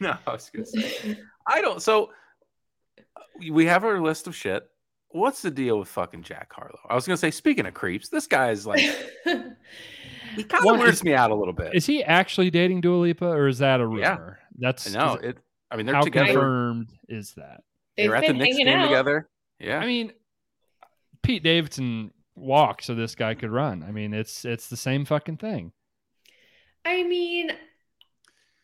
no, 0.00 0.16
I 0.26 0.32
was 0.32 0.50
gonna 0.52 0.66
say, 0.66 1.18
I 1.46 1.60
don't. 1.60 1.80
So 1.82 2.10
we 3.50 3.66
have 3.66 3.84
our 3.84 4.00
list 4.00 4.26
of 4.26 4.34
shit. 4.36 4.64
What's 5.10 5.40
the 5.42 5.50
deal 5.50 5.78
with 5.78 5.88
fucking 5.88 6.22
Jack 6.22 6.52
Harlow? 6.52 6.78
I 6.88 6.94
was 6.94 7.06
gonna 7.06 7.16
say, 7.16 7.30
speaking 7.30 7.66
of 7.66 7.74
creeps, 7.74 8.08
this 8.08 8.26
guy 8.26 8.50
is 8.50 8.66
like 8.66 8.80
he 9.24 10.44
kind 10.44 10.64
One 10.64 10.74
of 10.74 10.80
is- 10.80 10.84
weirds 10.84 11.04
me 11.04 11.14
out 11.14 11.30
a 11.30 11.34
little 11.34 11.54
bit. 11.54 11.74
Is 11.74 11.86
he 11.86 12.04
actually 12.04 12.50
dating 12.50 12.80
Dua 12.82 12.96
Lipa, 12.98 13.26
or 13.26 13.48
is 13.48 13.58
that 13.58 13.80
a 13.80 13.86
rumor? 13.86 14.38
Yeah. 14.40 14.44
That's 14.58 14.94
I 14.94 14.98
know 14.98 15.16
is- 15.16 15.30
it. 15.30 15.38
I 15.70 15.76
mean, 15.76 15.86
they're 15.86 15.94
How 15.94 16.02
together. 16.02 16.26
confirmed 16.32 16.92
is 17.08 17.34
that? 17.34 17.60
They 17.96 18.04
They've 18.04 18.10
were 18.10 18.16
at 18.16 18.20
the 18.22 18.26
been 18.28 18.38
Knicks 18.38 18.56
game 18.56 18.68
out. 18.68 18.84
together. 18.86 19.28
Yeah. 19.58 19.78
I 19.78 19.86
mean, 19.86 20.12
Pete 21.22 21.42
Davidson 21.42 22.10
walked 22.36 22.84
so 22.84 22.94
this 22.94 23.14
guy 23.14 23.34
could 23.34 23.50
run. 23.50 23.82
I 23.86 23.90
mean, 23.92 24.14
it's 24.14 24.44
it's 24.44 24.68
the 24.68 24.76
same 24.76 25.04
fucking 25.04 25.36
thing. 25.38 25.72
I 26.84 27.02
mean, 27.02 27.50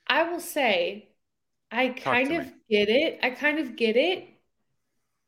I 0.07 0.23
will 0.31 0.41
say, 0.41 1.09
I 1.71 1.89
kind 1.89 2.33
of 2.33 2.47
me. 2.47 2.53
get 2.71 2.89
it. 2.89 3.19
I 3.23 3.31
kind 3.31 3.59
of 3.59 3.77
get 3.77 3.97
it. 3.97 4.29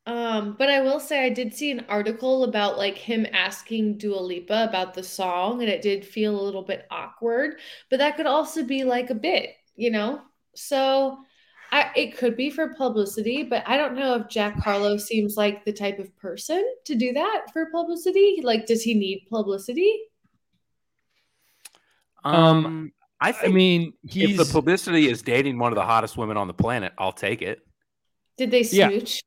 Um, 0.06 0.54
but 0.56 0.70
I 0.70 0.80
will 0.80 1.00
say 1.00 1.24
I 1.24 1.30
did 1.30 1.52
see 1.52 1.72
an 1.72 1.84
article 1.88 2.44
about 2.44 2.78
like 2.78 2.96
him 2.96 3.26
asking 3.32 3.98
Dua 3.98 4.20
Lipa 4.20 4.64
about 4.68 4.94
the 4.94 5.02
song, 5.02 5.62
and 5.62 5.70
it 5.70 5.82
did 5.82 6.04
feel 6.06 6.38
a 6.40 6.42
little 6.42 6.62
bit 6.62 6.86
awkward, 6.92 7.58
but 7.90 7.98
that 7.98 8.16
could 8.16 8.26
also 8.26 8.62
be 8.62 8.84
like 8.84 9.10
a 9.10 9.14
bit, 9.16 9.50
you 9.74 9.90
know? 9.90 10.22
So 10.54 11.18
I 11.72 11.90
it 11.96 12.16
could 12.16 12.36
be 12.36 12.50
for 12.50 12.74
publicity, 12.74 13.42
but 13.42 13.64
I 13.66 13.76
don't 13.76 13.96
know 13.96 14.14
if 14.14 14.28
Jack 14.28 14.60
Harlow 14.60 14.96
seems 14.96 15.36
like 15.36 15.64
the 15.64 15.72
type 15.72 15.98
of 15.98 16.16
person 16.16 16.64
to 16.84 16.94
do 16.94 17.12
that 17.14 17.46
for 17.52 17.66
publicity. 17.72 18.40
Like, 18.44 18.66
does 18.66 18.82
he 18.82 18.94
need 18.94 19.26
publicity? 19.28 19.92
um, 22.24 22.92
I 23.20 23.30
I 23.30 23.32
think 23.32 23.54
mean, 23.54 23.92
if 24.04 24.36
the 24.36 24.44
publicity 24.44 25.08
is 25.08 25.22
dating 25.22 25.58
one 25.58 25.72
of 25.72 25.76
the 25.76 25.84
hottest 25.84 26.16
women 26.16 26.36
on 26.36 26.46
the 26.46 26.54
planet, 26.54 26.92
I'll 26.96 27.12
take 27.12 27.42
it. 27.42 27.60
Did 28.36 28.52
they 28.52 28.62
Yeah. 28.62 28.88
smooch? 28.88 29.14
yeah. 29.16 29.20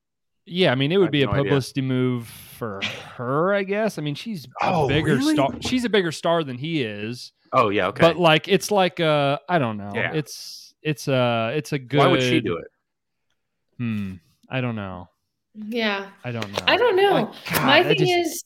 I 0.49 0.75
mean, 0.75 0.91
it 0.91 0.97
would 0.97 1.05
have 1.05 1.11
be 1.11 1.23
a 1.23 1.25
no 1.25 1.31
idea. 1.33 1.43
publicity 1.43 1.81
move 1.81 2.27
for 2.27 2.81
her, 3.15 3.53
I 3.53 3.63
guess. 3.63 3.97
I 3.97 4.01
mean, 4.01 4.15
she's 4.15 4.45
a 4.45 4.49
Oh, 4.73 4.87
bigger 4.87 5.15
really? 5.15 5.33
star. 5.33 5.49
She's 5.61 5.85
a 5.85 5.89
bigger 5.89 6.11
star 6.11 6.43
than 6.43 6.57
he 6.57 6.81
is. 6.83 7.31
Oh 7.53 7.69
yeah, 7.69 7.87
okay. 7.87 8.01
But 8.01 8.17
like, 8.17 8.47
it's 8.47 8.69
like 8.71 8.99
uh, 8.99 9.39
I 9.47 9.57
don't 9.59 9.77
know. 9.77 9.91
Yeah. 9.93 10.13
It's 10.13 10.73
it's 10.83 11.07
a 11.07 11.51
it's 11.55 11.73
a 11.73 11.79
good. 11.79 11.97
Why 11.99 12.07
would 12.07 12.21
she 12.21 12.39
do 12.41 12.57
it? 12.57 12.67
Hmm. 13.77 14.13
I 14.49 14.61
don't 14.61 14.75
know. 14.75 15.09
Yeah. 15.55 16.09
I 16.23 16.31
don't 16.31 16.51
know. 16.51 16.59
I 16.67 16.77
don't 16.77 16.95
know. 16.95 17.11
Like, 17.13 17.27
God, 17.53 17.65
My 17.65 17.83
thing 17.83 17.97
just- 17.97 18.11
is, 18.11 18.43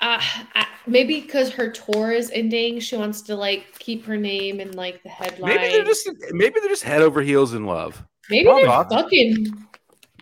uh, 0.00 0.20
I, 0.54 0.66
maybe 0.86 1.20
because 1.22 1.50
her 1.52 1.70
tour 1.70 2.12
is 2.12 2.30
ending, 2.32 2.80
she 2.80 2.96
wants 2.96 3.22
to 3.22 3.34
like 3.34 3.78
keep 3.78 4.04
her 4.06 4.16
name 4.16 4.60
and 4.60 4.74
like 4.74 5.02
the 5.02 5.08
headline. 5.08 5.54
Maybe 5.56 5.72
they're 5.72 5.84
just 5.84 6.08
maybe 6.32 6.60
they're 6.60 6.68
just 6.68 6.82
head 6.82 7.02
over 7.02 7.22
heels 7.22 7.54
in 7.54 7.64
love. 7.66 8.04
maybe 8.28 8.44
probably 8.44 8.62
they're 8.64 8.70
not. 8.72 8.90
fucking. 8.90 9.65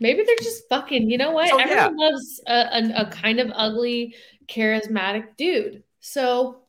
Maybe 0.01 0.23
they're 0.25 0.37
just 0.37 0.69
fucking. 0.69 1.09
You 1.11 1.19
know 1.19 1.31
what? 1.33 1.49
So, 1.51 1.59
yeah. 1.59 1.65
Everyone 1.65 1.97
loves 1.97 2.41
a, 2.47 2.53
a, 2.55 3.03
a 3.03 3.07
kind 3.11 3.41
of 3.41 3.51
ugly, 3.55 4.15
charismatic 4.49 5.37
dude. 5.37 5.83
So, 6.01 6.61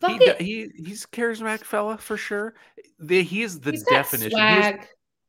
Fuck 0.00 0.20
He, 0.20 0.24
it. 0.26 0.40
he 0.40 0.70
he's 0.84 1.04
a 1.04 1.08
charismatic 1.08 1.64
fella 1.64 1.96
for 1.96 2.16
sure. 2.18 2.54
The, 2.98 3.22
he 3.22 3.42
is 3.42 3.60
the 3.60 3.70
He's 3.70 3.82
got 3.84 3.94
definition. 3.94 4.38
He 4.38 4.68
is- 4.68 4.86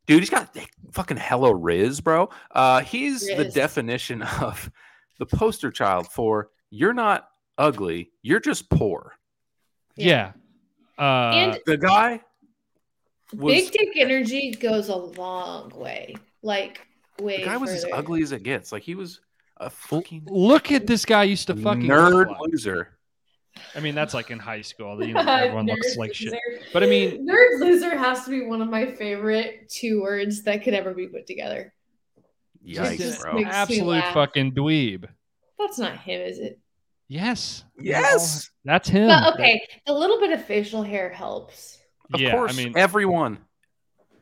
dude, 0.07 0.19
he's 0.19 0.30
got 0.30 0.57
fucking 0.91 1.17
hello 1.17 1.51
Riz, 1.51 2.01
bro. 2.01 2.30
Uh, 2.51 2.82
he's 2.82 3.25
the 3.28 3.45
definition 3.45 4.21
of 4.41 4.69
the 5.19 5.25
poster 5.25 5.71
child 5.71 6.07
for 6.07 6.49
you're 6.69 6.93
not 6.93 7.30
ugly, 7.57 8.11
you're 8.21 8.39
just 8.41 8.69
poor. 8.69 9.13
Yeah. 9.95 10.34
Uh, 10.99 11.32
And 11.34 11.59
The 11.65 11.78
guy 11.78 12.21
was 13.34 13.53
Big 13.53 13.71
dick 13.71 13.89
energy 13.95 14.51
goes 14.51 14.89
a 14.89 14.95
long 14.95 15.69
way. 15.75 16.15
Like 16.41 16.86
way 17.22 17.38
the 17.38 17.45
guy 17.45 17.57
was 17.57 17.72
as 17.72 17.86
ugly 17.91 18.22
as 18.22 18.32
it 18.32 18.43
gets. 18.43 18.72
Like 18.72 18.84
he 18.84 18.95
was 18.95 19.22
a 19.57 19.70
fucking 19.70 20.28
look 20.30 20.72
at 20.72 20.88
this 20.88 21.05
guy 21.05 21.24
used 21.24 21.47
to 21.47 21.55
fucking 21.55 21.88
look 21.88 22.13
nerd 22.13 22.28
like. 22.30 22.39
loser. 22.39 22.97
I 23.76 23.80
mean, 23.80 23.95
that's 23.95 24.13
like 24.13 24.30
in 24.30 24.39
high 24.39 24.61
school. 24.61 25.03
You 25.07 25.13
know, 25.13 25.22
everyone 25.22 25.65
looks 25.65 25.95
Nerd 25.95 25.97
like 25.97 26.13
shit. 26.13 26.34
But 26.74 26.84
I 26.84 26.88
mean, 26.88 27.28
nerd 27.28 27.59
loser 27.59 27.97
has 27.97 28.24
to 28.26 28.30
be 28.30 28.45
one 28.45 28.61
of 28.61 28.70
my 28.70 28.86
favorite 28.86 29.70
two 29.70 30.01
words 30.01 30.43
that 30.43 30.63
could 30.63 30.74
ever 30.74 30.93
be 30.93 31.07
put 31.07 31.26
together. 31.28 31.74
Yikes, 32.65 32.97
just 32.97 33.22
bro. 33.22 33.43
absolute 33.45 34.03
fucking 34.13 34.53
dweeb. 34.53 35.07
That's 35.57 35.80
not 35.80 35.97
him, 35.97 36.22
is 36.22 36.39
it? 36.39 36.59
Yes. 37.07 37.63
Yes. 37.80 38.49
That's 38.65 38.89
him. 38.89 39.07
But 39.07 39.34
okay, 39.36 39.61
a 39.88 39.93
little 39.93 40.20
bit 40.20 40.32
of 40.32 40.43
facial 40.43 40.84
hair 40.84 41.09
helps. 41.09 41.80
Of 42.13 42.20
yeah, 42.20 42.32
course, 42.32 42.53
I 42.53 42.63
mean, 42.63 42.78
everyone. 42.78 43.39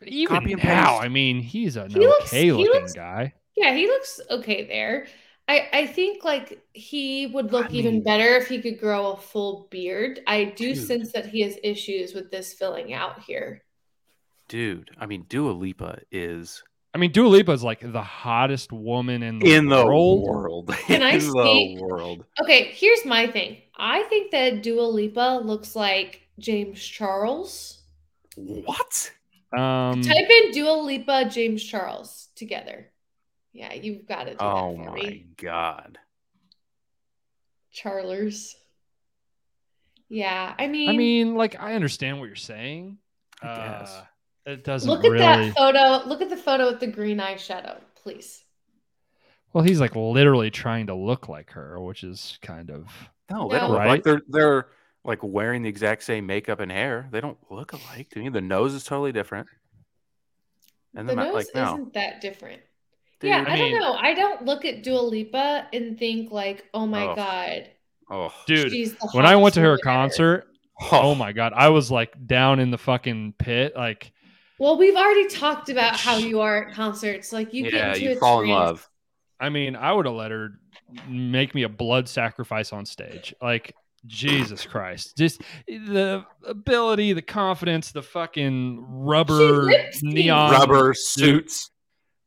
Even 0.07 0.35
copy 0.35 0.53
and 0.53 0.63
now, 0.63 0.91
paste. 0.91 1.03
I 1.03 1.07
mean, 1.09 1.39
he's 1.41 1.75
an 1.75 1.89
He 1.91 2.05
okay 2.21 2.43
he 2.45 2.51
looking 2.51 2.71
looks- 2.81 2.93
guy. 2.93 3.33
Yeah, 3.55 3.73
he 3.73 3.87
looks 3.87 4.19
okay 4.29 4.65
there. 4.67 5.07
I, 5.47 5.69
I 5.71 5.85
think 5.87 6.23
like 6.23 6.59
he 6.73 7.27
would 7.27 7.51
look 7.51 7.67
I 7.67 7.73
even 7.73 7.93
mean- 7.95 8.03
better 8.03 8.35
if 8.37 8.47
he 8.47 8.61
could 8.61 8.79
grow 8.79 9.11
a 9.11 9.17
full 9.17 9.67
beard. 9.69 10.19
I 10.27 10.45
do 10.45 10.73
Dude. 10.73 10.85
sense 10.87 11.11
that 11.13 11.27
he 11.27 11.41
has 11.41 11.57
issues 11.63 12.13
with 12.13 12.31
this 12.31 12.53
filling 12.53 12.93
out 12.93 13.21
here. 13.21 13.63
Dude, 14.47 14.91
I 14.99 15.05
mean, 15.05 15.25
Dua 15.29 15.51
Lipa 15.51 15.99
is 16.11 16.63
I 16.93 16.97
mean, 16.97 17.11
Dua 17.11 17.27
Lipa 17.27 17.51
is 17.51 17.63
like 17.63 17.81
the 17.81 18.01
hottest 18.01 18.71
woman 18.71 19.21
in 19.21 19.39
the 19.39 19.53
in 19.53 19.67
the 19.67 19.85
world. 19.85 20.23
world. 20.23 20.67
Can 20.87 21.03
I 21.03 21.11
in 21.11 21.21
speak? 21.21 21.77
the 21.77 21.83
world. 21.83 22.25
Okay, 22.41 22.71
here's 22.73 23.05
my 23.05 23.27
thing. 23.27 23.57
I 23.77 24.03
think 24.03 24.31
that 24.31 24.63
Dua 24.63 24.83
Lipa 24.83 25.41
looks 25.43 25.75
like 25.75 26.21
James 26.39 26.81
Charles. 26.83 27.79
What? 28.35 29.11
Um, 29.57 30.01
Type 30.01 30.29
in 30.29 30.51
Dua 30.51 30.73
Lipa, 30.81 31.25
James 31.29 31.63
Charles 31.63 32.29
together. 32.35 32.91
Yeah, 33.53 33.73
you've 33.73 34.05
got 34.05 34.27
it. 34.27 34.37
Oh 34.39 34.75
that 34.77 34.83
for 34.85 34.89
my 34.91 34.95
me. 34.95 35.25
god. 35.37 35.97
Charlers. 37.71 38.55
Yeah, 40.07 40.53
I 40.57 40.67
mean, 40.67 40.89
I 40.89 40.93
mean, 40.97 41.35
like, 41.35 41.59
I 41.59 41.73
understand 41.73 42.19
what 42.19 42.27
you're 42.27 42.35
saying. 42.35 42.97
I 43.41 43.55
guess. 43.55 43.91
Uh, 43.95 44.05
it 44.45 44.63
doesn't 44.63 44.89
look 44.89 45.03
at 45.03 45.09
really. 45.11 45.49
that 45.49 45.55
photo. 45.55 46.07
Look 46.07 46.21
at 46.21 46.29
the 46.29 46.37
photo 46.37 46.67
with 46.71 46.79
the 46.79 46.87
green 46.87 47.17
eyeshadow, 47.17 47.77
please. 47.95 48.43
Well, 49.51 49.63
he's 49.63 49.79
like 49.79 49.95
literally 49.95 50.51
trying 50.51 50.87
to 50.87 50.95
look 50.95 51.27
like 51.27 51.51
her, 51.51 51.81
which 51.81 52.03
is 52.03 52.37
kind 52.41 52.69
of. 52.69 52.87
No, 53.31 53.49
they 53.49 53.57
don't 53.57 53.69
No. 53.69 53.69
look 53.69 53.79
Right? 53.79 53.87
like 53.87 54.03
they're 54.03 54.21
they're 54.27 54.67
like 55.05 55.19
wearing 55.21 55.61
the 55.63 55.69
exact 55.69 56.03
same 56.03 56.25
makeup 56.25 56.59
and 56.59 56.71
hair. 56.71 57.07
They 57.11 57.21
don't 57.21 57.37
look 57.49 57.73
alike 57.73 58.09
to 58.11 58.19
me. 58.19 58.29
The 58.29 58.41
nose 58.41 58.73
is 58.73 58.83
totally 58.83 59.11
different. 59.11 59.47
And 60.95 61.07
the 61.07 61.15
then 61.15 61.25
nose 61.25 61.33
like 61.33 61.47
no. 61.55 61.73
isn't 61.73 61.93
that 61.93 62.21
different. 62.21 62.61
Dude, 63.19 63.29
yeah, 63.29 63.45
I 63.47 63.51
I, 63.51 63.55
mean- 63.55 63.71
don't 63.71 63.81
know. 63.81 63.93
I 63.95 64.13
don't 64.13 64.45
look 64.45 64.65
at 64.65 64.83
Dua 64.83 64.99
Lipa 64.99 65.67
and 65.73 65.97
think 65.97 66.31
like, 66.31 66.65
oh 66.73 66.85
my 66.85 67.03
Oh. 67.05 67.15
god, 67.15 67.69
Oh, 68.07 68.31
Dude, 68.45 68.95
when 69.13 69.25
I 69.25 69.35
went 69.35 69.55
to 69.55 69.61
her 69.61 69.69
woman 69.69 69.81
concert, 69.83 70.47
oh 70.91 71.15
my 71.15 71.31
god, 71.31 71.53
I 71.55 71.69
was 71.69 71.89
like 71.89 72.13
down 72.27 72.59
in 72.59 72.69
the 72.69 72.77
fucking 72.77 73.33
pit. 73.39 73.73
Like, 73.75 74.11
Well, 74.59 74.77
we've 74.77 74.95
already 74.95 75.27
talked 75.27 75.69
about 75.69 75.95
how 75.95 76.17
you 76.17 76.39
are 76.41 76.67
at 76.67 76.75
concerts. 76.75 77.33
Like 77.33 77.53
you 77.53 77.69
get 77.71 77.95
into 77.95 78.01
you 78.01 78.11
a 78.11 78.15
fall 78.17 78.41
in 78.41 78.49
love. 78.49 78.87
I 79.39 79.49
mean, 79.49 79.75
I 79.75 79.91
would 79.91 80.05
have 80.05 80.15
let 80.15 80.29
her 80.31 80.59
make 81.09 81.55
me 81.55 81.63
a 81.63 81.69
blood 81.69 82.07
sacrifice 82.07 82.71
on 82.71 82.85
stage. 82.85 83.33
Like, 83.41 83.75
Jesus 84.07 84.65
Christ. 84.65 85.17
Just 85.17 85.41
the 85.67 86.25
ability, 86.45 87.13
the 87.13 87.21
confidence, 87.21 87.91
the 87.91 88.01
fucking 88.03 88.83
rubber 88.87 89.71
neon. 90.01 90.51
Rubber 90.51 90.93
suits. 90.93 91.71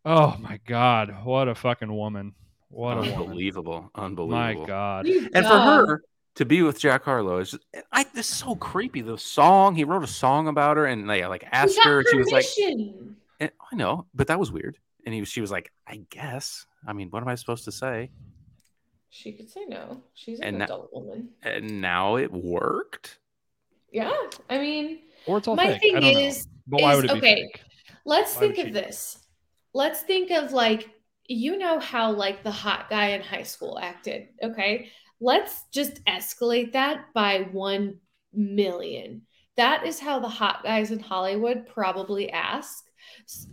Oh 0.05 0.37
my 0.41 0.59
God. 0.67 1.15
What 1.25 1.49
a 1.49 1.55
fucking 1.55 1.95
woman. 1.95 2.35
What 2.71 2.95
a 2.99 3.01
woman. 3.01 3.15
Unbelievable. 3.15 3.91
My 3.97 4.05
Unbelievable. 4.05 4.67
God. 4.67 5.07
You 5.07 5.29
And 5.35 5.47
for 5.47 5.59
her 5.59 6.03
to 6.37 6.45
be 6.45 6.63
with 6.63 6.79
Jack 6.79 7.05
Harlow 7.05 7.39
is 7.39 7.51
just, 7.53 7.65
I, 7.93 8.05
this 8.15 8.31
is 8.31 8.37
so 8.37 8.55
creepy. 8.55 9.01
The 9.01 9.19
song 9.19 9.75
he 9.75 9.85
wrote 9.85 10.05
a 10.05 10.09
song 10.09 10.49
about 10.49 10.77
her 10.77 10.87
and 10.87 11.09
they 11.09 11.27
like 11.27 11.43
You 11.43 11.49
asked 11.53 11.77
got 11.77 11.87
her. 11.87 11.99
and 12.01 12.09
She 12.11 12.17
was 12.17 12.31
like, 12.31 12.45
permission. 12.57 13.17
"Eh, 13.41 13.49
I 13.73 13.77
know, 13.77 14.07
but 14.15 14.29
that 14.29 14.39
was 14.39 14.53
weird. 14.53 14.79
And 15.05 15.15
he 15.15 15.21
was, 15.21 15.29
she 15.29 15.41
was 15.41 15.51
like, 15.51 15.73
I 15.87 16.01
guess. 16.11 16.67
I 16.87 16.93
mean, 16.93 17.09
what 17.11 17.23
am 17.23 17.29
I 17.29 17.35
supposed 17.35 17.65
to 17.65 17.73
say? 17.73 18.11
She 19.11 19.33
could 19.33 19.49
say 19.51 19.65
no. 19.67 20.03
She's 20.15 20.39
an 20.41 20.45
And 20.47 20.61
that- 20.61 20.65
adult 20.71 20.93
woman. 20.93 21.31
And 21.43 21.81
now 21.81 22.17
it 22.17 22.31
worked. 22.33 23.19
Yeah, 23.93 24.13
I 24.51 24.59
mean, 24.59 25.01
Or 25.27 25.39
it's 25.39 25.49
all 25.49 25.57
my 25.57 25.69
fake. 25.73 25.81
thing 25.81 25.97
I 25.97 26.01
don't 26.01 26.17
is, 26.23 26.47
know. 26.47 26.53
But 26.67 26.83
why 26.83 26.91
is- 26.93 26.97
would 26.97 27.05
it 27.07 27.13
be 27.15 27.19
okay. 27.19 27.35
fake? 27.43 27.63
let's 28.05 28.35
Why 28.35 28.41
think 28.41 28.59
of 28.59 28.67
do 28.67 28.73
this. 28.73 29.19
Let's 29.75 30.03
think 30.03 30.31
of 30.31 30.53
like 30.53 30.91
you 31.31 31.59
know 31.59 31.79
how 31.79 32.13
like 32.13 32.43
the 32.43 32.51
hot 32.51 32.89
guy 32.89 33.09
in 33.09 33.21
high 33.21 33.43
school 33.43 33.79
acted. 33.79 34.29
Okay, 34.43 34.89
let's 35.21 35.65
just 35.73 36.03
escalate 36.05 36.73
that 36.73 37.13
by 37.15 37.41
one 37.53 38.01
million. 38.33 39.23
That 39.57 39.87
is 39.87 39.99
how 40.01 40.21
the 40.21 40.29
hot 40.29 40.63
guys 40.63 40.91
in 40.91 41.01
Hollywood 41.01 41.67
probably 41.67 42.31
ask 42.31 42.85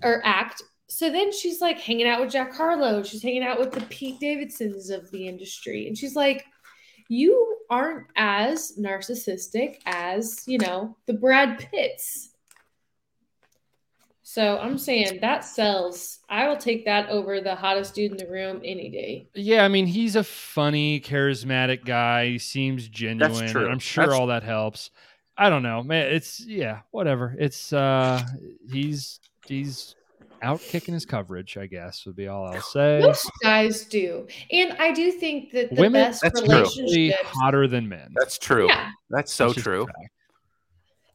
or 0.03 0.21
act. 0.25 0.61
So 0.87 1.11
then 1.11 1.31
she's 1.31 1.61
like 1.61 1.79
hanging 1.79 2.07
out 2.07 2.21
with 2.21 2.31
Jack 2.31 2.53
Harlow. 2.53 3.03
She's 3.03 3.23
hanging 3.23 3.43
out 3.43 3.59
with 3.59 3.71
the 3.71 3.81
Pete 3.81 4.19
Davidsons 4.19 4.89
of 4.89 5.09
the 5.11 5.27
industry. 5.27 5.87
And 5.87 5.97
she's 5.97 6.15
like, 6.15 6.45
You 7.09 7.57
aren't 7.69 8.07
as 8.15 8.73
narcissistic 8.79 9.77
as, 9.85 10.43
you 10.47 10.57
know, 10.59 10.95
the 11.07 11.13
Brad 11.13 11.59
Pitts. 11.59 12.31
So 14.27 14.57
I'm 14.57 14.77
saying 14.77 15.19
that 15.21 15.45
sells. 15.45 16.19
I 16.29 16.47
will 16.47 16.57
take 16.57 16.85
that 16.85 17.09
over 17.09 17.41
the 17.41 17.55
hottest 17.55 17.93
dude 17.93 18.11
in 18.11 18.17
the 18.17 18.27
room 18.27 18.59
any 18.65 18.89
day. 18.89 19.29
Yeah, 19.35 19.63
I 19.63 19.67
mean, 19.67 19.85
he's 19.85 20.15
a 20.15 20.23
funny, 20.23 20.99
charismatic 20.99 21.85
guy. 21.85 22.29
He 22.29 22.37
seems 22.39 22.89
genuine. 22.89 23.19
That's 23.19 23.51
true. 23.51 23.69
I'm 23.69 23.79
sure 23.79 24.05
That's- 24.05 24.19
all 24.19 24.27
that 24.27 24.43
helps. 24.43 24.89
I 25.37 25.49
don't 25.49 25.63
know, 25.63 25.83
man. 25.83 26.13
It's 26.13 26.39
yeah, 26.39 26.79
whatever. 26.91 27.35
It's 27.37 27.73
uh 27.73 28.25
he's 28.71 29.19
he's 29.45 29.93
out 30.45 30.61
kicking 30.61 30.93
his 30.93 31.05
coverage, 31.05 31.57
I 31.57 31.65
guess, 31.65 32.05
would 32.05 32.15
be 32.15 32.27
all 32.27 32.45
I'll 32.45 32.61
say. 32.61 32.99
Most 33.01 33.29
guys 33.41 33.85
do. 33.85 34.27
And 34.51 34.73
I 34.73 34.91
do 34.91 35.11
think 35.11 35.51
that 35.51 35.69
the 35.69 35.81
Women, 35.81 36.03
best 36.03 36.21
that's 36.21 36.41
true. 36.41 37.11
Hotter 37.23 37.67
than 37.67 37.89
men. 37.89 38.13
That's 38.15 38.37
true. 38.37 38.67
Yeah. 38.67 38.89
That's 39.09 39.33
so 39.33 39.47
That's 39.47 39.61
true. 39.61 39.87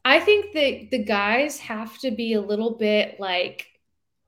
I 0.03 0.19
think 0.19 0.53
that 0.53 0.89
the 0.91 1.03
guys 1.03 1.59
have 1.59 1.97
to 1.99 2.11
be 2.11 2.33
a 2.33 2.41
little 2.41 2.77
bit 2.77 3.19
like 3.19 3.67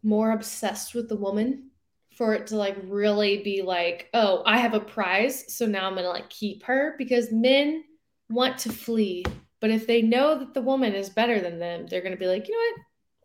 more 0.04 0.32
obsessed 0.32 0.96
with 0.96 1.10
the 1.10 1.16
woman 1.16 1.70
for 2.16 2.34
it 2.36 2.48
to 2.48 2.56
like 2.56 2.78
really 2.84 3.42
be 3.44 3.62
like, 3.62 4.10
oh, 4.14 4.44
I 4.46 4.58
have 4.58 4.74
a 4.74 4.80
prize, 4.80 5.54
so 5.54 5.66
now 5.66 5.88
I'm 5.88 5.96
gonna 5.96 6.10
like 6.10 6.30
keep 6.30 6.64
her 6.64 6.96
because 6.98 7.32
men 7.32 7.84
want 8.30 8.58
to 8.60 8.72
flee. 8.72 9.26
But 9.60 9.72
if 9.72 9.88
they 9.88 10.02
know 10.02 10.38
that 10.38 10.54
the 10.54 10.62
woman 10.62 10.94
is 10.94 11.10
better 11.10 11.40
than 11.40 11.58
them, 11.58 11.88
they're 11.88 12.02
gonna 12.02 12.18
be 12.18 12.28
like, 12.28 12.48
you 12.48 12.54
know 12.54 12.60
what? 12.60 12.80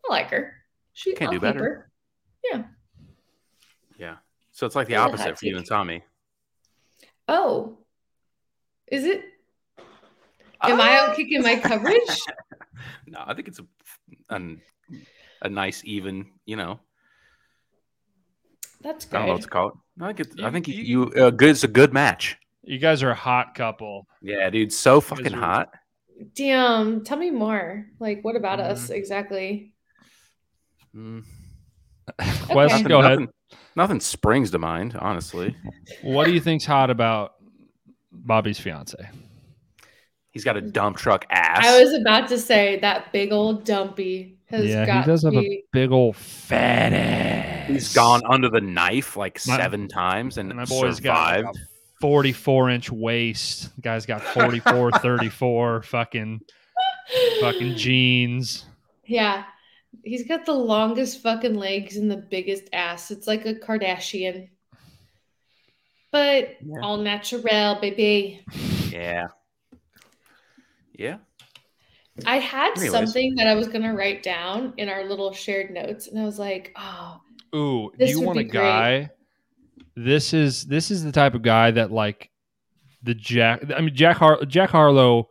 I 0.09 0.21
like 0.21 0.31
her. 0.31 0.55
She 0.93 1.13
Can 1.13 1.27
I'll 1.27 1.33
do 1.33 1.39
better. 1.39 1.59
her. 1.59 1.91
Yeah. 3.97 4.15
So 4.51 4.65
it's 4.65 4.75
like 4.75 4.87
the 4.87 4.95
Really 4.95 5.05
opposite 5.05 5.39
for 5.39 5.45
you 5.45 5.55
and 5.57 5.65
Tommy. 5.65 6.03
Oh. 7.29 7.77
Is 8.91 9.05
it? 9.05 9.23
Am 10.61 10.81
I 10.81 10.97
out 10.97 11.15
kicking 11.15 11.41
my 11.41 11.55
coverage? 11.55 12.01
no, 13.07 13.19
I 13.25 13.33
think 13.33 13.47
it's 13.47 13.59
a, 13.59 13.65
an, 14.29 14.59
a 15.41 15.47
nice, 15.47 15.81
even, 15.85 16.25
you 16.45 16.57
know, 16.57 16.81
That's 18.81 19.05
good. 19.05 19.15
I 19.15 19.19
don't 19.19 19.27
know 19.27 19.33
what 19.33 19.37
good. 19.41 19.43
to 19.43 19.49
call 19.49 19.67
it. 19.69 19.73
I 20.01 20.07
think 20.07 20.19
it's, 20.19 20.35
I 20.41 20.45
You- 20.47 20.51
think 20.51 20.67
you- 20.67 20.83
you, 20.83 21.03
uh, 21.23 21.29
good, 21.29 21.49
it's 21.51 21.63
a 21.63 21.67
good 21.69 21.93
match. 21.93 22.37
You 22.63 22.77
guys 22.79 23.01
are 23.03 23.11
a 23.11 23.15
hot 23.15 23.55
couple. 23.55 24.07
Yeah, 24.21 24.49
dude, 24.49 24.73
so 24.73 24.99
fucking 24.99 25.31
hot. 25.33 25.69
Damn, 26.35 27.03
tell 27.05 27.17
me 27.17 27.31
more. 27.31 27.85
Like, 27.99 28.21
what 28.23 28.35
about 28.35 28.59
Mm-hmm. 28.59 28.71
us 28.71 28.89
exactly? 28.89 29.71
Mm, 30.95 31.23
Wes, 32.53 32.73
Okay. 32.73 32.83
go 32.83 32.99
ahead. 32.99 33.19
nothing, 33.19 33.27
nothing 33.75 33.99
springs 33.99 34.51
to 34.51 34.59
mind, 34.59 34.95
honestly. 34.99 35.55
What 36.01 36.25
do 36.25 36.33
you 36.33 36.39
think's 36.39 36.65
hot 36.65 36.89
about 36.89 37.33
Bobby's 38.11 38.59
fiance? 38.59 38.97
He's 40.31 40.43
got 40.43 40.57
a 40.57 40.61
dump 40.61 40.97
truck 40.97 41.25
ass. 41.29 41.65
I 41.65 41.83
was 41.83 41.93
about 41.93 42.27
to 42.29 42.37
say 42.37 42.79
that 42.81 43.11
big 43.11 43.31
old 43.31 43.65
dumpy 43.65 44.37
has 44.47 44.65
Yeah, 44.65 44.85
got 44.85 45.03
he 45.05 45.11
does 45.11 45.21
to 45.21 45.27
have 45.31 45.43
a 45.43 45.63
big 45.71 45.91
old 45.91 46.15
fat 46.15 46.93
ass. 46.93 47.67
He's 47.67 47.93
gone 47.93 48.21
under 48.27 48.49
the 48.49 48.61
knife 48.61 49.15
like 49.17 49.39
My- 49.47 49.57
seven 49.57 49.87
times 49.87 50.37
and 50.37 50.49
My 50.53 50.65
boy's 50.65 50.97
survived. 50.97 51.45
got 51.45 51.55
44 52.01 52.69
inch 52.69 52.91
waist. 52.91 53.75
The 53.75 53.81
guy's 53.81 54.05
got 54.05 54.21
44, 54.23 54.91
34 54.99 55.81
fucking 55.83 56.41
fucking 57.41 57.75
jeans. 57.75 58.65
Yeah. 59.05 59.43
He's 60.03 60.27
got 60.27 60.45
the 60.45 60.53
longest 60.53 61.21
fucking 61.21 61.55
legs 61.55 61.97
and 61.97 62.09
the 62.09 62.17
biggest 62.17 62.69
ass. 62.73 63.11
It's 63.11 63.27
like 63.27 63.45
a 63.45 63.53
Kardashian. 63.55 64.49
But 66.11 66.57
Yeah. 66.65 66.79
all 66.81 66.97
natural, 66.97 67.77
baby. 67.81 68.43
Yeah. 68.91 69.27
Yeah. 70.93 71.17
I 72.25 72.37
had 72.39 72.71
Anyways. 72.71 72.91
something 72.91 73.35
that 73.35 73.47
I 73.47 73.55
was 73.55 73.67
gonna 73.67 73.93
write 73.93 74.23
down 74.23 74.73
in 74.77 74.89
our 74.89 75.05
little 75.05 75.31
shared 75.31 75.71
notes, 75.71 76.07
and 76.07 76.19
I 76.19 76.25
was 76.25 76.39
like, 76.39 76.73
oh, 76.75 77.21
Ooh, 77.55 77.91
This 77.97 78.09
do 78.11 78.13
you 78.15 78.19
would 78.19 78.27
want 78.27 78.39
a 78.39 78.43
be 78.43 78.49
great. 78.49 78.61
guy? 78.61 79.09
This 79.95 80.33
is 80.33 80.65
this 80.65 80.91
is 80.91 81.03
the 81.03 81.11
type 81.11 81.33
of 81.33 81.41
guy 81.41 81.71
that 81.71 81.91
like 81.91 82.29
the 83.03 83.13
Jack. 83.15 83.63
I 83.75 83.81
mean, 83.81 83.95
Jack 83.95 84.17
Har- 84.17 84.43
Jack 84.45 84.69
Harlow 84.69 85.29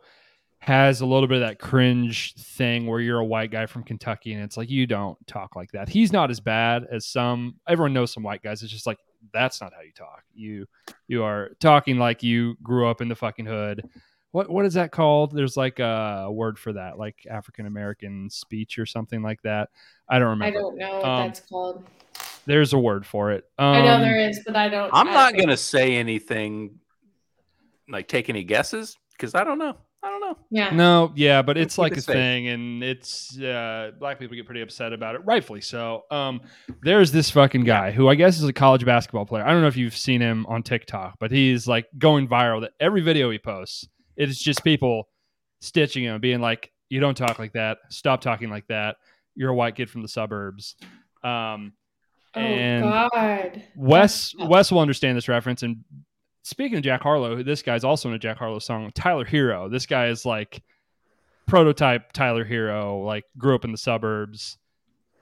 has 0.61 1.01
a 1.01 1.05
little 1.05 1.27
bit 1.27 1.41
of 1.41 1.47
that 1.47 1.57
cringe 1.59 2.33
thing 2.35 2.85
where 2.85 2.99
you're 2.99 3.19
a 3.19 3.25
white 3.25 3.49
guy 3.49 3.65
from 3.65 3.81
Kentucky 3.83 4.33
and 4.33 4.43
it's 4.43 4.57
like 4.57 4.69
you 4.69 4.85
don't 4.85 5.17
talk 5.25 5.55
like 5.55 5.71
that. 5.71 5.87
He's 5.89 6.11
not 6.11 6.29
as 6.29 6.39
bad 6.39 6.85
as 6.91 7.05
some. 7.05 7.55
Everyone 7.67 7.93
knows 7.93 8.11
some 8.11 8.23
white 8.23 8.43
guys. 8.43 8.61
It's 8.61 8.71
just 8.71 8.85
like 8.85 8.97
that's 9.33 9.61
not 9.61 9.73
how 9.73 9.81
you 9.81 9.91
talk. 9.93 10.23
You 10.33 10.65
you 11.07 11.23
are 11.23 11.51
talking 11.59 11.97
like 11.97 12.23
you 12.23 12.55
grew 12.61 12.87
up 12.87 12.99
in 13.01 13.07
the 13.07 13.15
fucking 13.15 13.45
hood. 13.45 13.87
What 14.31 14.49
what 14.49 14.65
is 14.65 14.73
that 14.75 14.91
called? 14.91 15.31
There's 15.31 15.55
like 15.57 15.79
a 15.79 16.27
word 16.29 16.59
for 16.59 16.73
that, 16.73 16.99
like 16.99 17.25
African 17.29 17.65
American 17.65 18.29
speech 18.29 18.77
or 18.77 18.85
something 18.85 19.21
like 19.23 19.41
that. 19.43 19.69
I 20.09 20.19
don't 20.19 20.29
remember. 20.29 20.57
I 20.59 20.61
don't 20.61 20.77
know 20.77 20.97
what 20.97 21.05
Um, 21.05 21.25
that's 21.27 21.39
called. 21.39 21.85
There's 22.45 22.73
a 22.73 22.79
word 22.79 23.05
for 23.05 23.31
it. 23.31 23.45
Um, 23.57 23.65
I 23.75 23.81
know 23.81 23.99
there 23.99 24.19
is, 24.19 24.41
but 24.45 24.55
I 24.55 24.67
don't. 24.69 24.89
I'm 24.93 25.07
I 25.07 25.13
not 25.13 25.31
don't- 25.31 25.39
gonna 25.41 25.57
say 25.57 25.95
anything 25.95 26.79
like 27.89 28.07
take 28.07 28.29
any 28.29 28.43
guesses 28.43 28.97
because 29.13 29.35
I 29.35 29.43
don't 29.43 29.57
know. 29.57 29.77
I 30.01 30.09
don't 30.09 30.21
know. 30.21 30.37
Yeah. 30.49 30.69
No, 30.69 31.11
yeah, 31.15 31.41
but 31.41 31.57
Let's 31.57 31.67
it's 31.73 31.77
like 31.77 31.97
a 31.97 32.01
safe. 32.01 32.13
thing, 32.15 32.47
and 32.47 32.81
it's 32.83 33.37
uh, 33.39 33.91
black 33.99 34.17
people 34.17 34.35
get 34.37 34.45
pretty 34.45 34.61
upset 34.61 34.93
about 34.93 35.15
it, 35.15 35.21
rightfully 35.25 35.59
so. 35.59 36.03
Um, 36.09 36.39
there's 36.83 37.11
this 37.11 37.29
fucking 37.29 37.65
guy 37.65 37.91
who 37.91 38.07
I 38.07 38.15
guess 38.15 38.37
is 38.37 38.45
a 38.45 38.53
college 38.53 38.85
basketball 38.85 39.25
player. 39.25 39.43
I 39.45 39.51
don't 39.51 39.61
know 39.61 39.67
if 39.67 39.75
you've 39.75 39.97
seen 39.97 40.21
him 40.21 40.45
on 40.47 40.63
TikTok, 40.63 41.15
but 41.19 41.31
he's 41.31 41.67
like 41.67 41.87
going 41.97 42.29
viral. 42.29 42.61
That 42.61 42.71
every 42.79 43.01
video 43.01 43.29
he 43.29 43.39
posts, 43.39 43.87
it's 44.15 44.39
just 44.41 44.63
people 44.63 45.09
stitching 45.59 46.05
him, 46.05 46.21
being 46.21 46.39
like, 46.39 46.71
"You 46.89 47.01
don't 47.01 47.15
talk 47.17 47.37
like 47.37 47.53
that. 47.53 47.79
Stop 47.89 48.21
talking 48.21 48.49
like 48.49 48.67
that. 48.67 48.95
You're 49.35 49.49
a 49.49 49.55
white 49.55 49.75
kid 49.75 49.89
from 49.89 50.01
the 50.01 50.07
suburbs." 50.07 50.75
Um, 51.23 51.73
Oh 52.35 52.39
and 52.41 52.83
God. 52.83 53.63
Wes 53.75 54.35
Wes 54.37 54.71
will 54.71 54.79
understand 54.79 55.17
this 55.17 55.27
reference. 55.27 55.63
And 55.63 55.83
speaking 56.43 56.77
of 56.77 56.83
Jack 56.83 57.01
Harlow, 57.01 57.43
this 57.43 57.61
guy's 57.61 57.83
also 57.83 58.09
in 58.09 58.15
a 58.15 58.19
Jack 58.19 58.37
Harlow 58.37 58.59
song, 58.59 58.91
Tyler 58.95 59.25
Herro. 59.25 59.69
This 59.69 59.85
guy 59.85 60.07
is 60.07 60.25
like 60.25 60.61
prototype 61.47 62.11
Tyler 62.13 62.45
Herro, 62.45 63.03
like 63.05 63.25
grew 63.37 63.55
up 63.55 63.65
in 63.65 63.71
the 63.71 63.77
suburbs, 63.77 64.57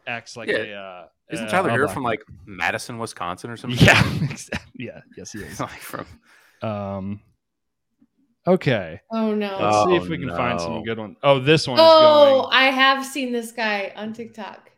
acts 0.06 0.36
like 0.38 0.50
Yeah. 0.50 0.56
a 0.58 0.74
uh, 0.76 1.06
Isn't 1.32 1.48
uh, 1.48 1.50
Tyler 1.50 1.70
a 1.70 1.74
Herro 1.74 1.90
from 1.94 2.04
like 2.04 2.22
Madison, 2.46 2.98
Wisconsin, 2.98 3.50
or 3.50 3.58
something? 3.58 3.80
Yeah, 3.86 4.14
exact- 4.24 4.68
yeah, 4.76 5.02
yes, 5.16 5.32
he 5.32 5.40
is. 5.40 5.60
like 5.60 5.70
from. 5.72 6.06
Um, 6.62 7.22
okay, 8.46 9.00
Oh 9.12 9.34
no. 9.36 9.58
let's 9.60 9.76
Oh, 9.78 9.88
see 9.88 9.96
if 9.96 10.08
we 10.10 10.18
can 10.18 10.30
find 10.30 10.60
some 10.60 10.84
good 10.84 10.98
ones. 10.98 11.18
Oh, 11.24 11.40
this 11.40 11.68
one 11.68 11.78
oh, 11.80 11.84
is 11.84 12.42
going. 12.46 12.50
I 12.54 12.72
have 12.72 13.06
seen 13.06 13.32
this 13.32 13.52
guy 13.52 13.94
on 13.96 14.14
TikTok. 14.14 14.72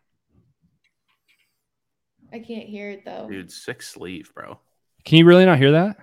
I 2.32 2.40
can't 2.40 2.68
hear 2.68 2.90
it 2.92 3.06
though. 3.06 3.28
Dude, 3.30 3.52
sick 3.52 3.82
sleeve, 3.82 4.32
bro. 4.36 4.60
Can 5.06 5.18
you 5.18 5.26
really 5.26 5.46
not 5.46 5.58
hear 5.58 5.72
that? 5.72 5.98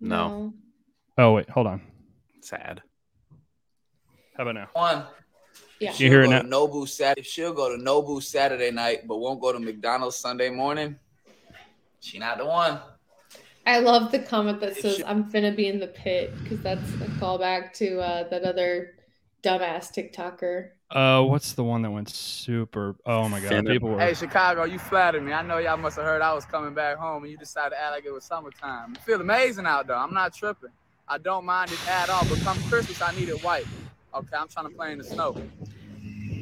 No. 0.00 0.52
Oh 1.16 1.32
wait, 1.32 1.48
hold 1.50 1.66
on. 1.66 1.80
Sad. 2.42 2.82
How 4.36 4.42
about 4.42 4.54
now? 4.54 4.68
One. 4.72 5.04
Yeah. 5.80 5.90
You 5.90 5.96
She'll 5.96 6.10
hear 6.10 6.22
it 6.22 6.28
now? 6.28 6.42
to 6.42 6.48
Nobu 6.48 6.88
Saturday. 6.88 7.22
She'll 7.22 7.52
go 7.52 7.76
to 7.76 7.82
Nobu 7.82 8.22
Saturday 8.22 8.70
night, 8.70 9.06
but 9.06 9.18
won't 9.18 9.40
go 9.40 9.52
to 9.52 9.58
McDonald's 9.58 10.16
Sunday 10.16 10.50
morning. 10.50 10.96
She 12.00 12.18
not 12.18 12.38
the 12.38 12.46
one. 12.46 12.78
I 13.66 13.80
love 13.80 14.12
the 14.12 14.20
comment 14.20 14.60
that 14.60 14.70
It 14.70 14.82
says 14.82 14.96
should- 14.96 15.04
I'm 15.06 15.30
finna 15.30 15.54
be 15.54 15.66
in 15.66 15.78
the 15.78 15.88
pit 15.88 16.32
because 16.42 16.60
that's 16.60 16.88
a 16.94 17.06
callback 17.20 17.72
to 17.74 18.00
uh, 18.00 18.28
that 18.28 18.44
other 18.44 18.94
dumbass 19.42 19.92
TikToker. 19.92 20.70
Uh, 20.90 21.22
what's 21.22 21.52
the 21.52 21.62
one 21.62 21.82
that 21.82 21.90
went 21.90 22.08
super? 22.08 22.96
Oh 23.04 23.28
my 23.28 23.40
god, 23.40 23.50
Finna- 23.52 23.68
people 23.72 23.90
were. 23.90 24.00
Hey, 24.00 24.14
Chicago, 24.14 24.64
you 24.64 24.78
flattered 24.78 25.22
me. 25.22 25.32
I 25.32 25.42
know 25.42 25.58
y'all 25.58 25.76
must 25.76 25.96
have 25.96 26.06
heard 26.06 26.22
I 26.22 26.32
was 26.32 26.46
coming 26.46 26.72
back 26.72 26.96
home 26.96 27.24
and 27.24 27.30
you 27.30 27.36
decided 27.36 27.70
to 27.76 27.80
act 27.80 27.92
like 27.92 28.04
it 28.06 28.10
was 28.12 28.24
summertime. 28.24 28.94
You 28.94 29.00
feel 29.02 29.20
amazing 29.20 29.66
out 29.66 29.86
there. 29.86 29.96
I'm 29.96 30.14
not 30.14 30.32
tripping. 30.34 30.70
I 31.06 31.18
don't 31.18 31.44
mind 31.44 31.72
it 31.72 31.88
at 31.88 32.08
all. 32.08 32.24
But 32.28 32.38
come 32.40 32.56
Christmas, 32.70 33.02
I 33.02 33.14
need 33.14 33.28
it 33.28 33.42
white. 33.44 33.66
Okay, 34.14 34.36
I'm 34.36 34.48
trying 34.48 34.68
to 34.70 34.74
play 34.74 34.92
in 34.92 34.98
the 34.98 35.04
snow. 35.04 35.36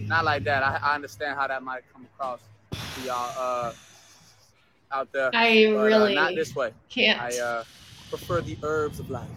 Not 0.07 0.25
like 0.25 0.45
that. 0.45 0.63
I, 0.63 0.79
I 0.81 0.95
understand 0.95 1.37
how 1.37 1.49
that 1.49 1.65
might 1.65 1.83
come 1.93 2.07
across 2.15 2.39
to 2.71 3.01
y'all 3.05 3.33
uh, 3.37 3.73
out 4.93 5.11
there. 5.13 5.31
I 5.35 5.67
But, 5.73 5.79
uh, 5.81 5.83
really 5.85 6.15
not 6.15 6.37
this 6.37 6.55
way. 6.55 6.71
can't. 6.89 7.21
I 7.21 7.37
uh, 7.39 7.65
prefer 8.11 8.41
the 8.43 8.57
herbs 8.63 9.01
of 9.01 9.11
life. 9.11 9.29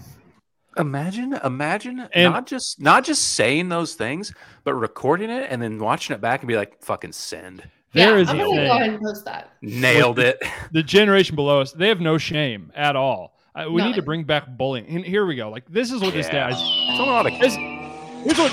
Imagine, 0.80 1.34
imagine 1.44 2.08
And- 2.14 2.34
not 2.34 2.48
just 2.48 2.80
not 2.82 3.04
just 3.04 3.34
saying 3.34 3.70
those 3.70 3.94
things, 3.96 4.34
but 4.64 4.74
recording 4.74 5.30
it 5.30 5.48
and 5.52 5.62
then 5.62 5.78
watching 5.80 6.16
it 6.16 6.22
back 6.22 6.42
and 6.42 6.48
be 6.48 6.56
like, 6.56 6.82
"Fucking 6.84 7.12
send." 7.12 7.64
There 7.94 8.16
yeah, 8.16 8.22
is 8.22 8.30
I'm 8.30 8.38
gonna 8.38 8.50
thing. 8.50 8.68
go 8.68 8.76
ahead 8.76 8.90
and 8.92 9.02
post 9.02 9.26
that. 9.26 9.52
Nailed 9.62 10.20
it. 10.20 10.42
the 10.72 10.82
generation 10.84 11.36
below 11.36 11.60
us, 11.62 11.72
they 11.74 11.88
have 11.90 12.00
no 12.00 12.18
shame 12.18 12.72
at 12.76 12.96
all. 12.96 13.36
Uh, 13.56 13.66
we 13.70 13.82
need 13.82 13.96
to 13.96 14.02
bring 14.02 14.24
back 14.24 14.46
bullying. 14.58 14.86
And 14.88 15.04
here 15.04 15.26
we 15.26 15.36
go. 15.36 15.50
Like 15.50 15.66
this 15.70 15.92
is 15.92 16.02
what 16.02 16.14
this 16.14 16.28
Yeah. 16.28 16.52
guy's. 16.52 16.60
Someone 16.98 17.10
ought 17.16 17.24
to 17.24 17.38
This, 17.40 17.56
here's 17.56 18.38
what 18.38 18.52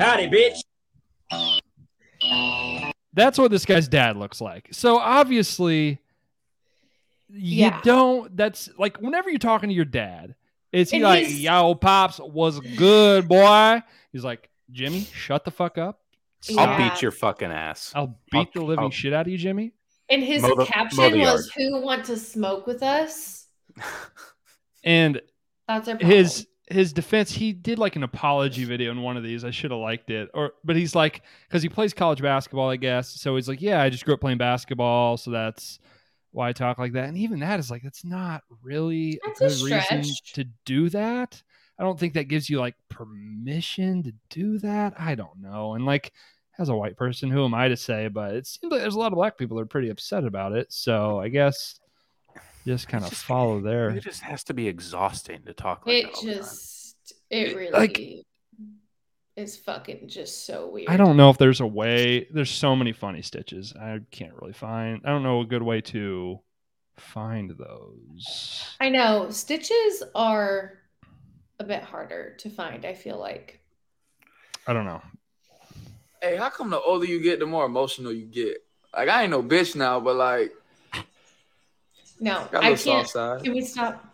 Howdy, 0.00 0.28
bitch. 0.28 0.60
that's 3.14 3.38
what 3.38 3.50
this 3.50 3.64
guy's 3.64 3.88
dad 3.88 4.16
looks 4.16 4.40
like. 4.40 4.68
So 4.72 4.98
obviously, 4.98 6.00
you 7.32 7.66
Yeah. 7.66 7.80
don't. 7.82 8.36
That's 8.36 8.68
like 8.78 8.98
whenever 8.98 9.30
you're 9.30 9.38
talking 9.38 9.68
to 9.68 9.74
your 9.74 9.84
dad, 9.84 10.34
is 10.72 10.90
he 10.90 10.96
And 10.96 11.04
like, 11.04 11.26
"Yo, 11.30 11.74
pops 11.74 12.18
was 12.20 12.60
good, 12.60 13.28
boy"? 13.28 13.82
He's 14.12 14.24
like, 14.24 14.48
"Jimmy, 14.70 15.02
shut 15.12 15.44
the 15.44 15.50
fuck 15.50 15.78
up. 15.78 16.00
I'll 16.56 16.76
beat 16.78 17.02
your 17.02 17.10
fucking 17.10 17.50
ass. 17.50 17.92
I'll 17.94 18.18
beat 18.30 18.38
I'll- 18.38 18.46
the 18.54 18.62
living 18.62 18.84
I'll- 18.84 18.90
shit 18.90 19.12
out 19.12 19.22
of 19.26 19.28
you, 19.32 19.38
Jimmy." 19.38 19.72
And 20.08 20.22
his 20.22 20.42
Mow 20.42 20.48
the- 20.50 20.56
mow 20.56 20.64
caption 20.64 21.12
the 21.12 21.18
was, 21.20 21.50
"Who 21.56 21.80
want 21.82 22.04
to 22.06 22.16
smoke 22.16 22.66
with 22.66 22.82
us?" 22.82 23.46
And 24.84 25.20
That's 25.68 25.88
our 25.88 25.94
problem. 25.96 26.10
his 26.10 26.46
his 26.68 26.92
defense 26.92 27.32
he 27.32 27.52
did 27.52 27.80
like 27.80 27.96
an 27.96 28.04
apology 28.04 28.64
video 28.64 28.92
in 28.92 29.02
one 29.02 29.16
of 29.16 29.24
these 29.24 29.44
i 29.44 29.50
should 29.50 29.72
have 29.72 29.80
liked 29.80 30.08
it 30.08 30.30
or 30.34 30.52
but 30.62 30.76
he's 30.76 30.94
like 30.94 31.22
because 31.48 31.64
he 31.64 31.68
plays 31.68 31.92
college 31.92 32.22
basketball 32.22 32.70
i 32.70 32.76
guess 32.76 33.08
so 33.08 33.34
he's 33.34 33.48
like 33.48 33.60
yeah 33.60 33.82
i 33.82 33.90
just 33.90 34.04
grew 34.04 34.14
up 34.14 34.20
playing 34.20 34.38
basketball 34.38 35.16
so 35.16 35.32
that's 35.32 35.80
why 36.32 36.48
i 36.48 36.52
talk 36.52 36.78
like 36.78 36.92
that 36.92 37.08
and 37.08 37.18
even 37.18 37.40
that 37.40 37.58
is 37.58 37.70
like 37.70 37.82
that's 37.82 38.04
not 38.04 38.42
really 38.62 39.18
That's 39.24 39.40
a 39.40 39.44
a 39.46 39.48
good 39.48 39.62
reason 39.90 40.14
to 40.34 40.44
do 40.64 40.88
that. 40.90 41.42
I 41.78 41.82
don't 41.82 41.98
think 41.98 42.12
that 42.14 42.24
gives 42.24 42.50
you 42.50 42.60
like 42.60 42.74
permission 42.90 44.02
to 44.02 44.12
do 44.28 44.58
that. 44.58 44.92
I 45.00 45.14
don't 45.14 45.40
know 45.40 45.74
and 45.74 45.86
like 45.86 46.12
as 46.58 46.68
a 46.68 46.74
white 46.76 46.96
person 46.96 47.30
who 47.30 47.42
am 47.44 47.54
i 47.54 47.68
to 47.68 47.76
say 47.76 48.08
but 48.08 48.34
it 48.34 48.46
seems 48.46 48.70
like 48.70 48.82
there's 48.82 48.94
a 48.94 48.98
lot 48.98 49.12
of 49.12 49.16
black 49.16 49.38
people 49.38 49.56
that 49.56 49.62
are 49.62 49.66
pretty 49.66 49.88
upset 49.88 50.24
about 50.24 50.52
it 50.52 50.70
so 50.70 51.18
i 51.18 51.26
guess 51.28 51.80
just 52.66 52.86
kind 52.86 53.02
of 53.02 53.08
just- 53.08 53.24
follow 53.24 53.60
there 53.62 53.88
It 53.90 54.02
just 54.02 54.20
has 54.20 54.44
to 54.44 54.52
be 54.54 54.68
exhausting 54.68 55.40
to 55.46 55.54
talk 55.54 55.86
like 55.86 55.96
it 55.96 56.02
that 56.06 56.14
all 56.16 56.22
just 56.22 57.14
it 57.30 57.48
It- 57.48 57.56
really 57.56 57.70
like- 57.72 58.26
is 59.40 59.56
fucking 59.56 60.08
just 60.08 60.46
so 60.46 60.68
weird. 60.68 60.88
I 60.88 60.96
don't 60.96 61.16
know 61.16 61.30
if 61.30 61.38
there's 61.38 61.60
a 61.60 61.66
way. 61.66 62.26
There's 62.30 62.50
so 62.50 62.76
many 62.76 62.92
funny 62.92 63.22
stitches. 63.22 63.72
I 63.74 64.00
can't 64.10 64.34
really 64.34 64.52
find. 64.52 65.00
I 65.04 65.08
don't 65.08 65.22
know 65.22 65.40
a 65.40 65.46
good 65.46 65.62
way 65.62 65.80
to 65.82 66.40
find 66.96 67.50
those. 67.50 68.64
I 68.80 68.90
know 68.90 69.30
stitches 69.30 70.02
are 70.14 70.78
a 71.58 71.64
bit 71.64 71.82
harder 71.82 72.36
to 72.38 72.50
find. 72.50 72.84
I 72.84 72.94
feel 72.94 73.18
like. 73.18 73.60
I 74.66 74.72
don't 74.72 74.84
know. 74.84 75.02
Hey, 76.22 76.36
how 76.36 76.50
come 76.50 76.70
the 76.70 76.80
older 76.80 77.06
you 77.06 77.20
get, 77.20 77.38
the 77.40 77.46
more 77.46 77.64
emotional 77.64 78.12
you 78.12 78.26
get? 78.26 78.58
Like 78.94 79.08
I 79.08 79.22
ain't 79.22 79.30
no 79.30 79.42
bitch 79.42 79.74
now, 79.74 80.00
but 80.00 80.16
like 80.16 80.52
No, 82.20 82.46
got 82.52 82.62
a 82.62 82.66
I 82.66 82.70
little 82.70 82.84
can't. 82.92 83.08
soft 83.08 83.10
side. 83.10 83.44
Can 83.44 83.52
we 83.54 83.62
stop? 83.62 84.04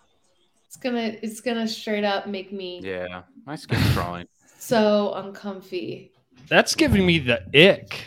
It's 0.66 0.76
gonna 0.76 1.16
it's 1.22 1.40
gonna 1.40 1.66
straight 1.66 2.04
up 2.04 2.26
make 2.28 2.52
me 2.52 2.80
Yeah, 2.82 3.22
my 3.44 3.56
skin's 3.56 3.92
crawling. 3.94 4.28
So 4.59 5.12
uncomfy. 5.14 6.12
That's 6.48 6.74
giving 6.74 7.04
me 7.07 7.18
the 7.18 7.42
ick. 7.54 8.04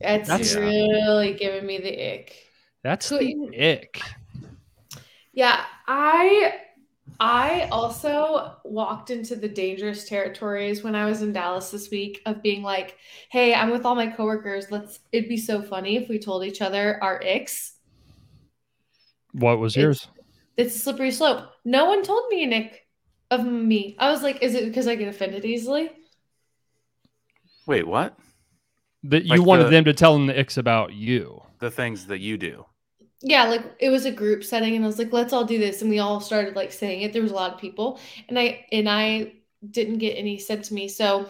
It's 0.00 0.28
That's- 0.28 0.54
really 0.54 1.34
giving 1.34 1.66
me 1.66 1.78
the 1.78 2.14
ick. 2.14 2.34
That's 2.82 3.08
the 3.08 3.18
Couldn't- 3.18 3.54
ick. 3.54 4.00
Yeah, 5.32 5.64
I 5.86 6.58
I 7.20 7.68
also 7.70 8.56
walked 8.64 9.10
into 9.10 9.36
the 9.36 9.48
dangerous 9.48 10.08
territories 10.08 10.82
when 10.82 10.94
I 10.96 11.04
was 11.04 11.22
in 11.22 11.32
Dallas 11.32 11.70
this 11.70 11.90
week 11.90 12.20
of 12.26 12.42
being 12.42 12.62
like, 12.62 12.96
"Hey, 13.30 13.54
I'm 13.54 13.70
with 13.70 13.84
all 13.84 13.94
my 13.94 14.08
coworkers. 14.08 14.70
Let's 14.70 14.98
it'd 15.12 15.28
be 15.28 15.36
so 15.36 15.62
funny 15.62 15.96
if 15.96 16.08
we 16.08 16.18
told 16.18 16.44
each 16.44 16.60
other 16.60 16.98
our 17.02 17.22
icks." 17.22 17.74
What 19.32 19.58
was 19.58 19.76
It's- 19.76 19.82
yours? 19.82 20.08
It's 20.56 20.76
a 20.76 20.78
slippery 20.78 21.10
slope. 21.10 21.48
No 21.64 21.86
one 21.86 22.02
told 22.02 22.28
me 22.28 22.42
an 22.44 22.52
ick 22.52 22.81
of 23.40 23.46
me. 23.46 23.96
I 23.98 24.10
was 24.10 24.22
like, 24.22 24.42
is 24.42 24.54
it 24.54 24.64
because 24.66 24.86
I 24.86 24.94
get 24.94 25.08
offended 25.08 25.44
easily? 25.44 25.90
Wait, 27.66 27.86
what? 27.86 28.16
That 29.04 29.24
you 29.24 29.30
Like 29.36 29.42
wanted 29.46 29.64
the- 29.64 29.70
them 29.70 29.84
to 29.84 29.92
tell 29.92 30.12
them 30.14 30.26
the 30.26 30.38
icks 30.38 30.56
about 30.58 30.92
you. 30.92 31.42
The 31.58 31.70
things 31.70 32.06
that 32.06 32.18
you 32.18 32.36
do. 32.36 32.66
Yeah, 33.24 33.44
like 33.44 33.62
it 33.78 33.90
was 33.90 34.04
a 34.04 34.10
group 34.10 34.42
setting, 34.42 34.74
and 34.74 34.84
I 34.84 34.88
was 34.88 34.98
like, 34.98 35.12
let's 35.12 35.32
all 35.32 35.44
do 35.44 35.58
this, 35.58 35.80
and 35.80 35.88
we 35.90 36.00
all 36.00 36.20
started 36.20 36.56
like 36.56 36.72
saying 36.72 37.02
it. 37.02 37.12
There 37.12 37.22
was 37.22 37.30
a 37.30 37.36
lot 37.36 37.52
of 37.54 37.60
people, 37.60 38.00
and 38.28 38.36
I 38.36 38.66
and 38.72 38.88
I 38.88 39.34
didn't 39.70 39.98
get 39.98 40.14
any 40.14 40.38
said 40.38 40.64
to 40.64 40.74
me. 40.74 40.88
So 40.88 41.28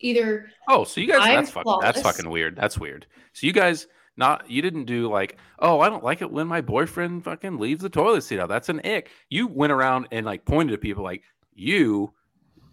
either 0.00 0.50
Oh, 0.68 0.82
so 0.82 1.00
you 1.00 1.06
guys 1.06 1.20
I'm 1.22 1.36
that's 1.36 1.50
fucking 1.52 1.78
that's 1.80 2.02
fucking 2.02 2.28
weird. 2.28 2.56
That's 2.56 2.76
weird. 2.76 3.06
So 3.34 3.46
you 3.46 3.52
guys 3.52 3.86
not 4.16 4.50
you 4.50 4.62
didn't 4.62 4.86
do 4.86 5.08
like, 5.08 5.38
oh, 5.60 5.78
I 5.78 5.88
don't 5.88 6.02
like 6.02 6.22
it 6.22 6.30
when 6.32 6.48
my 6.48 6.60
boyfriend 6.60 7.22
fucking 7.22 7.58
leaves 7.58 7.82
the 7.82 7.88
toilet 7.88 8.22
seat 8.22 8.40
out. 8.40 8.48
That's 8.48 8.68
an 8.68 8.80
ick. 8.84 9.10
You 9.30 9.46
went 9.46 9.72
around 9.72 10.08
and 10.10 10.26
like 10.26 10.44
pointed 10.44 10.74
at 10.74 10.80
people 10.80 11.04
like 11.04 11.22
you 11.58 12.12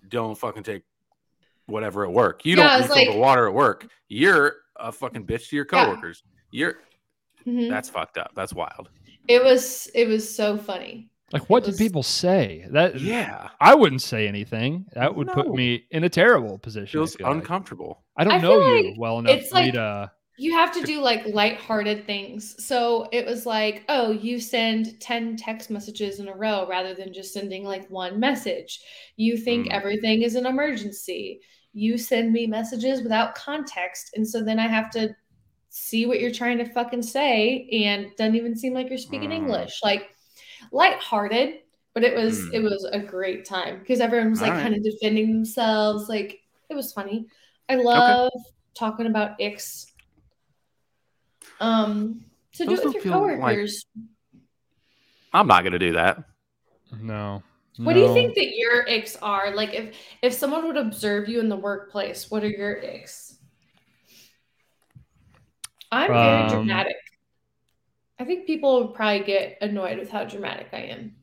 don't 0.10 0.38
fucking 0.38 0.64
take 0.64 0.84
whatever 1.66 2.04
at 2.06 2.12
work. 2.12 2.46
You 2.46 2.56
Yeah, 2.56 2.64
don't 2.78 2.80
it's 2.82 2.90
refill 2.90 3.06
the 3.06 3.12
like- 3.12 3.20
water 3.20 3.48
at 3.48 3.54
work. 3.54 3.88
You're 4.08 4.56
a 4.76 4.92
fucking 4.92 5.26
bitch 5.26 5.50
to 5.50 5.56
your 5.56 5.66
Yeah. 5.72 5.86
coworkers. 5.86 6.24
You're 6.52 6.76
Mhm. 7.46 7.70
that's 7.70 7.90
fucked 7.90 8.18
up. 8.18 8.32
That's 8.36 8.54
wild. 8.54 8.90
it 9.28 9.44
was 9.44 9.88
it 9.96 10.08
was 10.08 10.24
so 10.36 10.56
funny. 10.58 11.10
Like, 11.34 11.50
what 11.50 11.64
It 11.68 11.72
did 11.72 11.78
people 11.80 12.04
say? 12.04 12.68
That 12.70 13.00
Yeah. 13.02 13.50
I 13.60 13.74
wouldn't 13.74 14.04
say 14.04 14.28
anything. 14.28 14.86
That 14.94 15.16
would 15.16 15.28
put 15.30 15.50
me 15.52 15.86
in 15.90 16.04
a 16.04 16.10
terrible 16.10 16.60
position. 16.60 17.00
I 17.00 17.02
Feels 17.02 17.16
feel 17.16 17.26
like. 17.28 17.36
uncomfortable. 17.38 18.04
I 18.16 18.24
don't 18.24 18.34
I 18.34 18.38
know 18.42 18.60
feel 18.62 18.78
you 18.84 18.90
like 18.92 19.00
well 19.00 19.18
enough 19.20 19.32
it's 19.36 19.52
like- 19.52 19.74
to. 19.74 20.12
You 20.38 20.52
have 20.54 20.72
to 20.74 20.82
do 20.84 21.00
like 21.02 21.26
lighthearted 21.28 22.06
things. 22.06 22.64
So 22.66 23.08
it 23.12 23.26
was 23.26 23.46
like, 23.46 23.86
oh, 23.90 24.12
you 24.12 24.40
send 24.40 25.00
10 25.00 25.38
text 25.38 25.70
messages 25.70 26.20
in 26.20 26.28
a 26.28 26.36
row 26.36 26.68
rather 26.68 26.94
than 26.94 27.14
just 27.14 27.34
sending 27.34 27.64
like 27.64 27.90
one 27.90 28.20
message. 28.20 28.82
You 29.16 29.38
think 29.38 29.68
Mm. 29.68 29.72
everything 29.72 30.22
is 30.24 30.36
an 30.36 30.46
emergency. 30.46 31.42
You 31.74 31.98
send 31.98 32.34
me 32.34 32.48
messages 32.48 33.02
without 33.02 33.36
context. 33.36 34.12
And 34.16 34.28
so 34.28 34.44
then 34.44 34.60
I 34.60 34.68
have 34.68 34.90
to 34.92 35.16
see 35.70 36.06
what 36.06 36.20
you're 36.20 36.32
trying 36.32 36.58
to 36.60 36.66
fucking 36.66 37.02
say 37.04 37.68
and 37.72 38.08
doesn't 38.18 38.36
even 38.36 38.56
seem 38.56 38.74
like 38.74 38.90
you're 38.90 38.98
speaking 38.98 39.30
Mm. 39.30 39.36
English. 39.36 39.80
Like 39.84 40.10
lighthearted, 40.72 41.60
but 41.94 42.04
it 42.04 42.16
was 42.16 42.40
Mm. 42.40 42.54
it 42.56 42.60
was 42.64 42.84
a 42.92 43.00
great 43.00 43.46
time 43.46 43.80
because 43.80 44.00
everyone 44.02 44.32
was 44.32 44.42
like 44.42 44.52
right. 44.52 44.62
kind 44.64 44.76
of 44.76 44.84
defending 44.84 45.32
themselves. 45.34 46.10
Like 46.10 46.40
it 46.70 46.76
was 46.76 46.94
funny. 46.94 47.28
I 47.70 47.76
love 47.76 48.32
talking 48.76 49.06
about 49.08 49.40
icks. 49.40 49.92
Um, 51.60 52.26
so 52.52 52.66
Those 52.66 52.80
do 52.80 52.82
it 52.82 52.86
with 52.86 52.94
your 52.96 53.04
feel 53.04 53.22
like- 53.22 53.36
coworkers. 53.38 53.86
I'm 55.34 55.48
not 55.48 55.64
gonna 55.64 55.80
do 55.80 55.94
that. 55.94 56.24
No. 57.02 57.44
What 57.78 57.94
do 57.94 58.00
you 58.00 58.14
think 58.14 58.36
that 58.36 58.56
your 58.56 58.86
icks 58.88 59.18
are? 59.22 59.54
Like 59.54 59.74
if 59.74 59.98
if 60.22 60.34
someone 60.34 60.66
would 60.68 60.78
observe 60.78 61.28
you 61.28 61.42
in 61.42 61.50
the 61.50 61.58
workplace, 61.58 62.32
what 62.32 62.44
are 62.44 62.50
your 62.50 62.82
icks? 62.82 63.38
I'm 65.92 66.08
very 66.08 66.44
Um, 66.44 66.50
dramatic. 66.50 66.96
I 68.18 68.24
think 68.24 68.46
people 68.48 68.82
would 68.88 68.96
probably 68.96 69.26
get 69.26 69.58
annoyed 69.62 70.00
with 70.00 70.10
how 70.10 70.24
dramatic 70.24 70.70
I 70.72 70.78
am. 70.84 71.16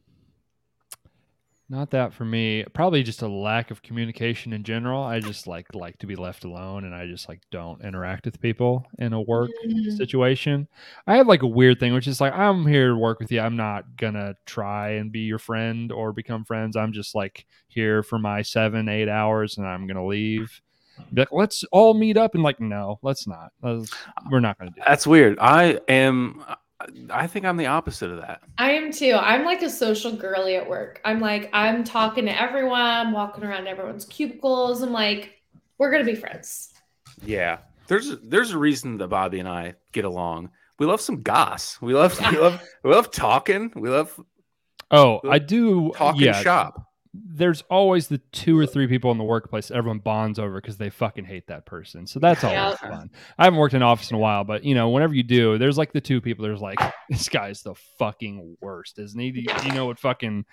Not 1.73 1.89
that 1.93 2.13
for 2.13 2.27
me. 2.27 2.67
Probably 2.75 3.03
just 3.03 3.23
a 3.23 3.27
lack 3.29 3.71
of 3.71 3.81
communication 3.83 4.53
in 4.53 4.63
general. 4.63 5.03
I 5.03 5.21
just 5.21 5.47
like 5.47 5.75
like 5.75 5.97
to 6.01 6.07
be 6.07 6.17
left 6.17 6.45
alone, 6.45 6.85
and 6.85 6.95
I 6.95 7.07
just 7.07 7.31
like 7.31 7.41
don't 7.51 7.81
interact 7.83 8.27
with 8.27 8.39
people 8.43 8.85
in 8.99 9.15
a 9.15 9.21
work 9.23 9.49
Mm. 9.67 9.97
situation. 9.97 10.69
I 11.07 11.17
have 11.17 11.27
like 11.29 11.41
a 11.43 11.47
weird 11.47 11.81
thing, 11.81 11.95
which 11.95 12.07
is 12.07 12.21
like 12.21 12.35
I'm 12.35 12.67
here 12.67 12.89
to 12.89 12.95
work 12.97 13.21
with 13.21 13.33
you. 13.33 13.41
I'm 13.41 13.57
not 13.57 13.97
gonna 13.97 14.35
try 14.45 14.91
and 14.91 15.11
be 15.11 15.21
your 15.21 15.39
friend 15.39 15.91
or 15.91 16.13
become 16.13 16.45
friends. 16.45 16.77
I'm 16.77 16.93
just 16.93 17.15
like 17.15 17.47
here 17.69 18.03
for 18.03 18.19
my 18.19 18.43
seven, 18.43 18.91
eight 18.91 19.09
hours, 19.09 19.57
and 19.57 19.67
I'm 19.67 19.87
gonna 19.87 20.05
leave. 20.07 20.61
Be 21.15 21.23
like, 21.23 21.33
let's 21.33 21.65
all 21.73 21.95
meet 21.95 22.19
up, 22.19 22.35
and 22.35 22.43
like, 22.43 22.61
no, 22.61 22.99
let's 23.01 23.27
not. 23.27 23.51
Let's- 23.63 23.91
we're 24.31 24.41
not 24.41 24.59
gonna 24.59 24.73
do. 24.73 24.75
That. 24.81 24.89
That's 24.89 25.07
weird. 25.07 25.39
I 25.41 25.81
am 25.89 26.45
I 27.11 27.27
think 27.27 27.45
I'm 27.45 27.57
the 27.57 27.67
opposite 27.67 28.11
of 28.11 28.19
that. 28.19 28.43
I 28.59 28.73
am 28.73 28.93
too. 28.93 29.15
I'm 29.15 29.45
like 29.45 29.63
a 29.63 29.71
social 29.71 30.13
girly 30.13 30.57
at 30.57 30.69
work. 30.69 31.01
I'm 31.05 31.21
like, 31.21 31.51
I'm 31.53 31.85
talking 31.85 32.27
to 32.27 32.41
everyone, 32.41 32.81
I'm 32.81 33.13
walking 33.13 33.45
around 33.45 33.67
everyone's 33.67 34.05
cubicles. 34.05 34.83
I'm 34.83 34.93
like, 34.93 35.43
we're 35.79 35.91
gonna 35.91 36.05
be 36.05 36.15
friends. 36.15 36.73
Yeah. 37.25 37.59
There's 37.89 38.17
there's 38.23 38.53
a 38.53 38.59
reason 38.59 38.99
that 38.99 39.09
Bobby 39.09 39.41
and 39.41 39.49
I 39.49 39.75
get 39.93 40.05
along. 40.05 40.51
We 40.79 40.87
love 40.87 41.01
some 41.01 41.23
goss. 41.23 41.79
We 41.81 41.95
love 41.95 42.19
we 42.31 42.39
love 42.39 42.63
we 42.83 42.91
love 42.91 43.11
talking. 43.11 43.73
We 43.75 43.89
love 43.89 44.19
Oh, 44.91 45.21
I 45.29 45.39
do. 45.39 45.91
talking 45.97 46.21
yeah, 46.21 46.43
shop. 46.43 46.87
There's 47.15 47.61
always 47.71 48.09
the 48.09 48.19
two 48.33 48.59
or 48.59 48.65
three 48.67 48.87
people 48.87 49.11
in 49.11 49.19
the 49.19 49.25
workplace 49.25 49.71
everyone 49.71 49.99
bonds 49.99 50.39
over 50.39 50.61
because 50.61 50.79
they 50.79 50.89
fucking 50.89 51.27
hate 51.27 51.47
that 51.49 51.67
person. 51.67 52.07
So 52.07 52.19
that's 52.19 52.43
always 52.43 52.79
Yeah. 52.83 52.89
fun. 52.89 53.11
I 53.39 53.45
haven't 53.45 53.59
worked 53.59 53.75
in 53.75 53.83
an 53.83 53.89
office 53.89 54.11
in 54.11 54.17
a 54.17 54.19
while, 54.19 54.45
but 54.45 54.65
you 54.65 54.75
know, 54.75 54.89
whenever 54.89 55.15
you 55.15 55.23
do, 55.23 55.59
there's 55.59 55.77
like 55.77 55.93
the 55.93 56.01
two 56.01 56.21
people. 56.23 56.43
There's 56.43 56.63
like 56.63 56.79
this 57.11 57.29
guy's 57.29 57.63
the 57.63 57.75
fucking 57.99 58.57
worst, 58.63 58.99
isn't 58.99 59.19
he? 59.21 59.31
Do 59.31 59.41
you, 59.41 59.47
do 59.61 59.67
you 59.67 59.73
know 59.75 59.85
what 59.87 59.99
fucking 59.99 60.47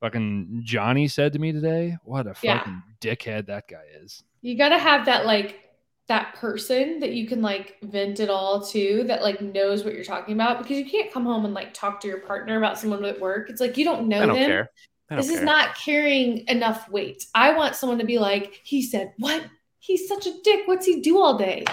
fucking 0.00 0.62
Johnny 0.64 1.08
said 1.08 1.32
to 1.32 1.38
me 1.40 1.50
today? 1.52 1.96
What 2.04 2.26
a 2.26 2.34
Yeah. 2.42 2.58
fucking 2.58 2.82
dickhead 3.00 3.46
that 3.46 3.66
guy 3.68 3.82
is. 4.00 4.22
You 4.40 4.56
gotta 4.56 4.78
have 4.78 5.06
that 5.06 5.26
like 5.26 5.60
that 6.06 6.34
person 6.34 7.00
that 7.00 7.14
you 7.14 7.26
can 7.26 7.40
like 7.42 7.76
vent 7.82 8.20
it 8.20 8.28
all 8.30 8.60
to 8.66 9.02
that 9.08 9.22
like 9.22 9.40
knows 9.40 9.82
what 9.84 9.94
you're 9.94 10.04
talking 10.04 10.34
about 10.34 10.58
because 10.58 10.76
you 10.78 10.84
can't 10.84 11.10
come 11.10 11.24
home 11.24 11.44
and 11.46 11.54
like 11.54 11.72
talk 11.74 11.98
to 12.02 12.06
your 12.08 12.20
partner 12.20 12.58
about 12.58 12.78
someone 12.78 13.04
at 13.04 13.18
work. 13.18 13.48
It's 13.50 13.60
like 13.60 13.76
you 13.76 13.84
don't 13.84 14.06
know 14.06 14.22
I 14.22 14.26
don't 14.26 14.36
them. 14.36 14.46
care. 14.46 14.70
I 15.14 15.16
don't 15.16 15.26
This 15.26 15.36
is 15.38 15.42
not 15.42 15.74
carrying 15.76 16.46
enough 16.48 16.88
weight. 16.90 17.26
I 17.34 17.54
want 17.56 17.74
someone 17.76 17.98
to 17.98 18.04
be 18.04 18.18
like, 18.18 18.60
he 18.64 18.82
said, 18.82 19.12
what? 19.18 19.44
He's 19.78 20.08
such 20.08 20.26
a 20.26 20.32
dick. 20.42 20.66
What's 20.66 20.86
he 20.86 21.00
do 21.00 21.18
all 21.20 21.36
day? 21.38 21.64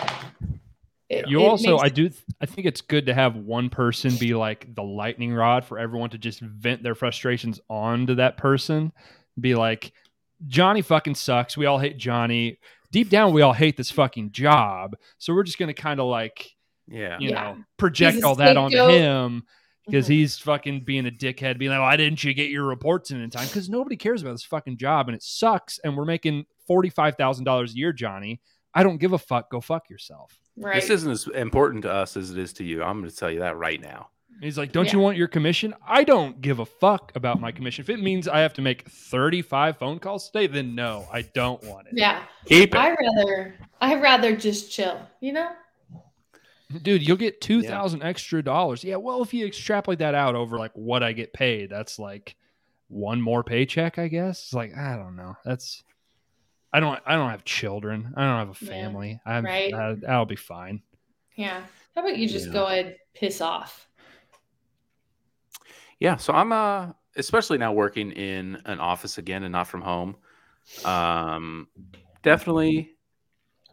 It- 1.10 1.28
You 1.28 1.42
it 1.42 1.46
also, 1.46 1.72
makes- 1.74 1.84
I 1.84 1.89
do, 1.89 2.10
I 2.39 2.46
think 2.46 2.68
it's 2.68 2.82
good 2.82 3.06
to 3.08 3.14
have 3.14 3.36
one 3.36 3.70
person 3.70 4.16
be 4.18 4.34
like 4.34 4.74
the 4.76 4.84
lightning 4.84 5.34
rod 5.34 5.66
for 5.66 5.78
everyone 5.78 6.10
to 6.12 6.18
just 6.18 6.39
vent 6.39 6.84
their 6.84 6.96
frustrations 6.96 7.60
onto 7.70 8.16
that 8.16 8.38
person. 8.38 8.92
Be 9.39 9.56
like, 9.56 9.92
Johnny 10.48 10.82
fucking 10.82 11.16
sucks. 11.16 11.56
We 11.58 11.66
all 11.66 11.80
hate 11.80 11.98
Johnny. 11.98 12.58
Deep 12.92 13.10
down, 13.10 13.34
we 13.34 13.42
all 13.42 13.54
hate 13.54 13.78
this 13.78 13.92
fucking 13.92 14.32
job. 14.32 14.96
So 15.18 15.34
we're 15.34 15.44
just 15.44 15.58
gonna 15.58 15.74
kind 15.74 16.00
of 16.00 16.08
like, 16.08 16.50
yeah. 16.88 17.18
you 17.20 17.30
Yeah. 17.30 17.36
know, 17.44 17.58
project 17.78 18.24
all 18.24 18.36
that 18.36 18.58
onto 18.58 18.78
him 18.88 19.44
because 19.86 20.06
Mhm. 20.08 20.10
he's 20.12 20.38
fucking 20.38 20.82
being 20.82 21.08
a 21.08 21.12
dickhead, 21.12 21.58
being 21.58 21.72
like, 21.72 21.80
"Why 21.82 21.98
didn't 21.98 22.24
you 22.24 22.34
get 22.34 22.50
your 22.50 22.66
reports 22.66 23.12
in 23.12 23.22
in 23.22 23.30
time?" 23.30 23.48
Because 23.48 23.70
nobody 23.70 23.96
cares 23.98 24.22
about 24.22 24.32
this 24.34 24.44
fucking 24.44 24.78
job 24.78 25.08
and 25.08 25.16
it 25.16 25.24
sucks. 25.24 25.80
And 25.80 25.96
we're 25.98 26.06
making 26.06 26.46
forty 26.68 26.90
five 26.90 27.16
thousand 27.16 27.46
dollars 27.46 27.74
a 27.74 27.78
year, 27.78 27.92
Johnny. 27.94 28.40
I 28.74 28.84
don't 28.84 28.98
give 28.98 29.14
a 29.14 29.18
fuck. 29.18 29.50
Go 29.52 29.60
fuck 29.62 29.90
yourself. 29.90 30.38
right. 30.58 30.76
This 30.76 30.90
isn't 30.90 31.10
as 31.12 31.28
important 31.28 31.82
to 31.84 31.92
us 31.92 32.16
as 32.18 32.30
it 32.32 32.38
is 32.38 32.52
to 32.54 32.64
you. 32.64 32.84
I'm 32.84 33.00
going 33.00 33.10
to 33.10 33.16
tell 33.16 33.32
you 33.32 33.40
that 33.40 33.58
right 33.58 33.80
now. 33.82 34.10
He's 34.42 34.58
like, 34.58 34.72
"Don't 34.72 34.86
Yeah. 34.88 34.94
you 34.94 35.00
want 35.00 35.18
your 35.18 35.28
commission?" 35.28 35.74
I 35.88 36.04
don't 36.04 36.42
give 36.42 36.60
a 36.60 36.66
fuck 36.66 37.12
about 37.16 37.40
my 37.40 37.52
commission. 37.52 37.84
If 37.84 37.90
it 37.90 38.00
means 38.02 38.28
I 38.28 38.40
have 38.40 38.54
to 38.54 38.62
make 38.62 38.88
35 38.90 39.78
phone 39.78 40.00
calls 40.00 40.30
today, 40.30 40.48
then 40.48 40.74
no, 40.76 41.08
I 41.12 41.22
don't 41.22 41.64
want 41.64 41.88
it. 41.88 41.94
yeah. 41.96 42.24
Keep 42.46 42.76
it. 42.76 42.78
I 42.78 42.90
rather 42.96 43.56
I 43.80 43.96
rather 43.96 44.36
just 44.36 44.72
chill, 44.72 45.00
you 45.22 45.32
know? 45.34 45.52
Dude, 46.82 47.07
you'll 47.07 47.17
get 47.17 47.41
2000 47.41 48.03
extra 48.03 48.43
dollars. 48.43 48.84
Yeah, 48.84 48.97
well, 48.97 49.22
if 49.22 49.34
you 49.34 49.45
extrapolate 49.45 49.99
that 49.99 50.15
out 50.15 50.36
over 50.36 50.57
like 50.57 50.72
what 50.74 51.03
I 51.03 51.13
get 51.13 51.34
paid, 51.34 51.69
that's 51.69 51.99
like 51.99 52.36
one 52.88 53.22
more 53.22 53.43
paycheck, 53.43 53.97
I 53.99 54.07
guess. 54.07 54.43
It's 54.43 54.53
like, 54.53 54.76
I 54.76 54.95
don't 54.97 55.15
know. 55.15 55.36
That's 55.45 55.84
I 56.74 56.80
don't 56.80 56.99
I 57.05 57.15
don't 57.15 57.32
have 57.32 57.45
children. 57.45 58.13
I 58.15 58.22
don't 58.22 58.39
have 58.39 58.49
a 58.49 58.53
Yeah, 58.61 58.67
family. 58.69 59.19
I'm 59.26 59.45
right. 59.45 59.74
I, 59.74 59.97
I'll 60.07 60.26
be 60.26 60.36
fine. 60.36 60.82
Yeah. 61.36 61.63
How 61.95 62.01
about 62.01 62.17
you 62.17 62.28
just 62.28 62.45
Yeah. 62.47 62.53
go 62.53 62.67
and 62.67 62.95
piss 63.13 63.41
off? 63.41 63.88
Yeah, 65.99 66.17
so 66.17 66.34
I'm 66.34 66.51
uh 66.51 66.93
especially 67.17 67.57
now 67.57 67.74
working 67.74 68.11
in 68.11 68.61
an 68.65 68.80
office 68.80 69.17
again 69.17 69.43
and 69.43 69.51
not 69.51 69.67
from 69.67 69.82
home. 69.82 70.15
Um 70.86 71.69
definitely 72.24 72.95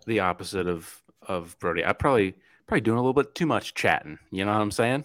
the 0.07 0.20
opposite 0.20 0.66
of 0.68 1.03
of 1.22 1.59
Brody. 1.61 1.84
I 1.84 1.92
probably 1.92 2.34
probably 2.69 2.83
doing 2.83 2.99
a 2.99 3.01
little 3.01 3.14
bit 3.14 3.35
too 3.35 3.47
much 3.47 3.75
chatting, 3.75 4.19
you 4.31 4.45
know 4.45 4.53
what 4.53 4.61
I'm 4.61 4.71
saying? 4.71 5.05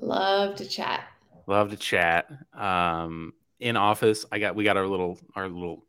Love 0.00 0.54
to 0.56 0.66
chat. 0.66 1.04
Love 1.46 1.70
to 1.70 1.76
chat. 1.76 2.30
Um 2.54 3.32
in 3.58 3.76
office, 3.76 4.26
I 4.30 4.38
got 4.38 4.54
we 4.54 4.64
got 4.64 4.76
our 4.76 4.86
little 4.86 5.18
our 5.34 5.48
little 5.48 5.84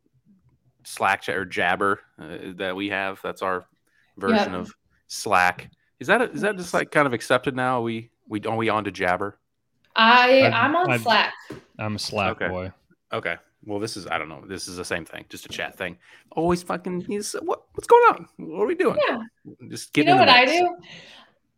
Slack 0.84 1.20
chat 1.22 1.36
or 1.36 1.44
Jabber 1.44 2.00
uh, 2.18 2.38
that 2.56 2.74
we 2.74 2.88
have. 2.88 3.20
That's 3.22 3.42
our 3.42 3.66
version 4.16 4.52
Yep. 4.54 4.60
of 4.62 4.74
Slack. 5.08 5.70
Is 6.00 6.06
that 6.06 6.22
is 6.22 6.40
that 6.40 6.56
just 6.56 6.72
like 6.72 6.90
kind 6.90 7.06
of 7.06 7.12
accepted 7.12 7.54
now? 7.54 7.78
Are 7.80 7.82
we 7.82 8.10
we 8.26 8.40
are 8.42 8.56
we 8.56 8.70
on 8.70 8.84
to 8.84 8.90
Jabber? 8.90 9.38
I 9.94 10.44
I've- 10.46 10.54
I'm 10.54 10.74
on 10.76 10.90
I've- 10.90 11.02
Slack. 11.04 11.34
I'm 11.78 11.96
a 11.96 11.98
slack 11.98 12.36
Okay. 12.40 12.48
boy. 12.48 12.72
Okay. 13.12 13.36
Well, 13.64 13.78
this 13.78 13.96
is 13.96 14.06
I 14.06 14.18
don't 14.18 14.28
know. 14.28 14.44
This 14.46 14.68
is 14.68 14.76
the 14.76 14.84
same 14.84 15.04
thing, 15.04 15.24
just 15.28 15.46
a 15.46 15.48
chat 15.48 15.76
thing. 15.76 15.94
Mm-hmm. 15.94 16.38
Always 16.40 16.62
fucking. 16.62 17.02
He's, 17.02 17.32
what 17.32 17.64
what's 17.74 17.86
going 17.86 18.14
on? 18.14 18.28
What 18.36 18.62
are 18.62 18.66
we 18.66 18.74
doing? 18.74 18.98
Yeah. 19.08 19.22
Just 19.68 19.96
You 19.96 20.04
get 20.04 20.06
know 20.06 20.20
in 20.20 20.26
the 20.26 20.26
what 20.26 20.34
I 20.34 20.44
do? 20.46 20.76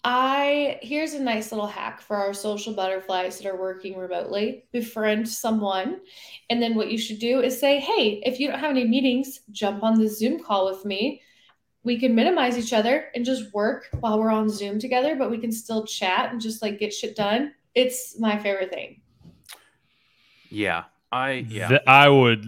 I 0.02 0.78
here's 0.80 1.12
a 1.12 1.22
nice 1.22 1.52
little 1.52 1.66
hack 1.66 2.00
for 2.00 2.16
our 2.16 2.32
social 2.32 2.72
butterflies 2.72 3.38
that 3.38 3.46
are 3.46 3.60
working 3.60 3.98
remotely. 3.98 4.64
Befriend 4.72 5.28
someone, 5.28 6.00
and 6.48 6.62
then 6.62 6.74
what 6.74 6.90
you 6.90 6.96
should 6.96 7.18
do 7.18 7.40
is 7.40 7.60
say, 7.60 7.78
"Hey, 7.80 8.22
if 8.24 8.40
you 8.40 8.48
don't 8.48 8.58
have 8.58 8.70
any 8.70 8.86
meetings, 8.86 9.40
jump 9.50 9.82
on 9.82 9.98
the 9.98 10.08
Zoom 10.08 10.42
call 10.42 10.64
with 10.64 10.86
me. 10.86 11.20
We 11.82 11.98
can 11.98 12.14
minimize 12.14 12.56
each 12.58 12.72
other 12.72 13.10
and 13.14 13.24
just 13.24 13.52
work 13.52 13.88
while 14.00 14.18
we're 14.18 14.30
on 14.30 14.48
Zoom 14.48 14.78
together, 14.78 15.16
but 15.16 15.30
we 15.30 15.38
can 15.38 15.52
still 15.52 15.84
chat 15.86 16.32
and 16.32 16.40
just 16.40 16.62
like 16.62 16.78
get 16.78 16.94
shit 16.94 17.14
done." 17.14 17.52
It's 17.74 18.18
my 18.18 18.38
favorite 18.38 18.72
thing. 18.72 19.02
Yeah, 20.48 20.84
I 21.12 21.32
yeah. 21.48 21.68
Th- 21.68 21.80
I 21.86 22.08
would. 22.08 22.46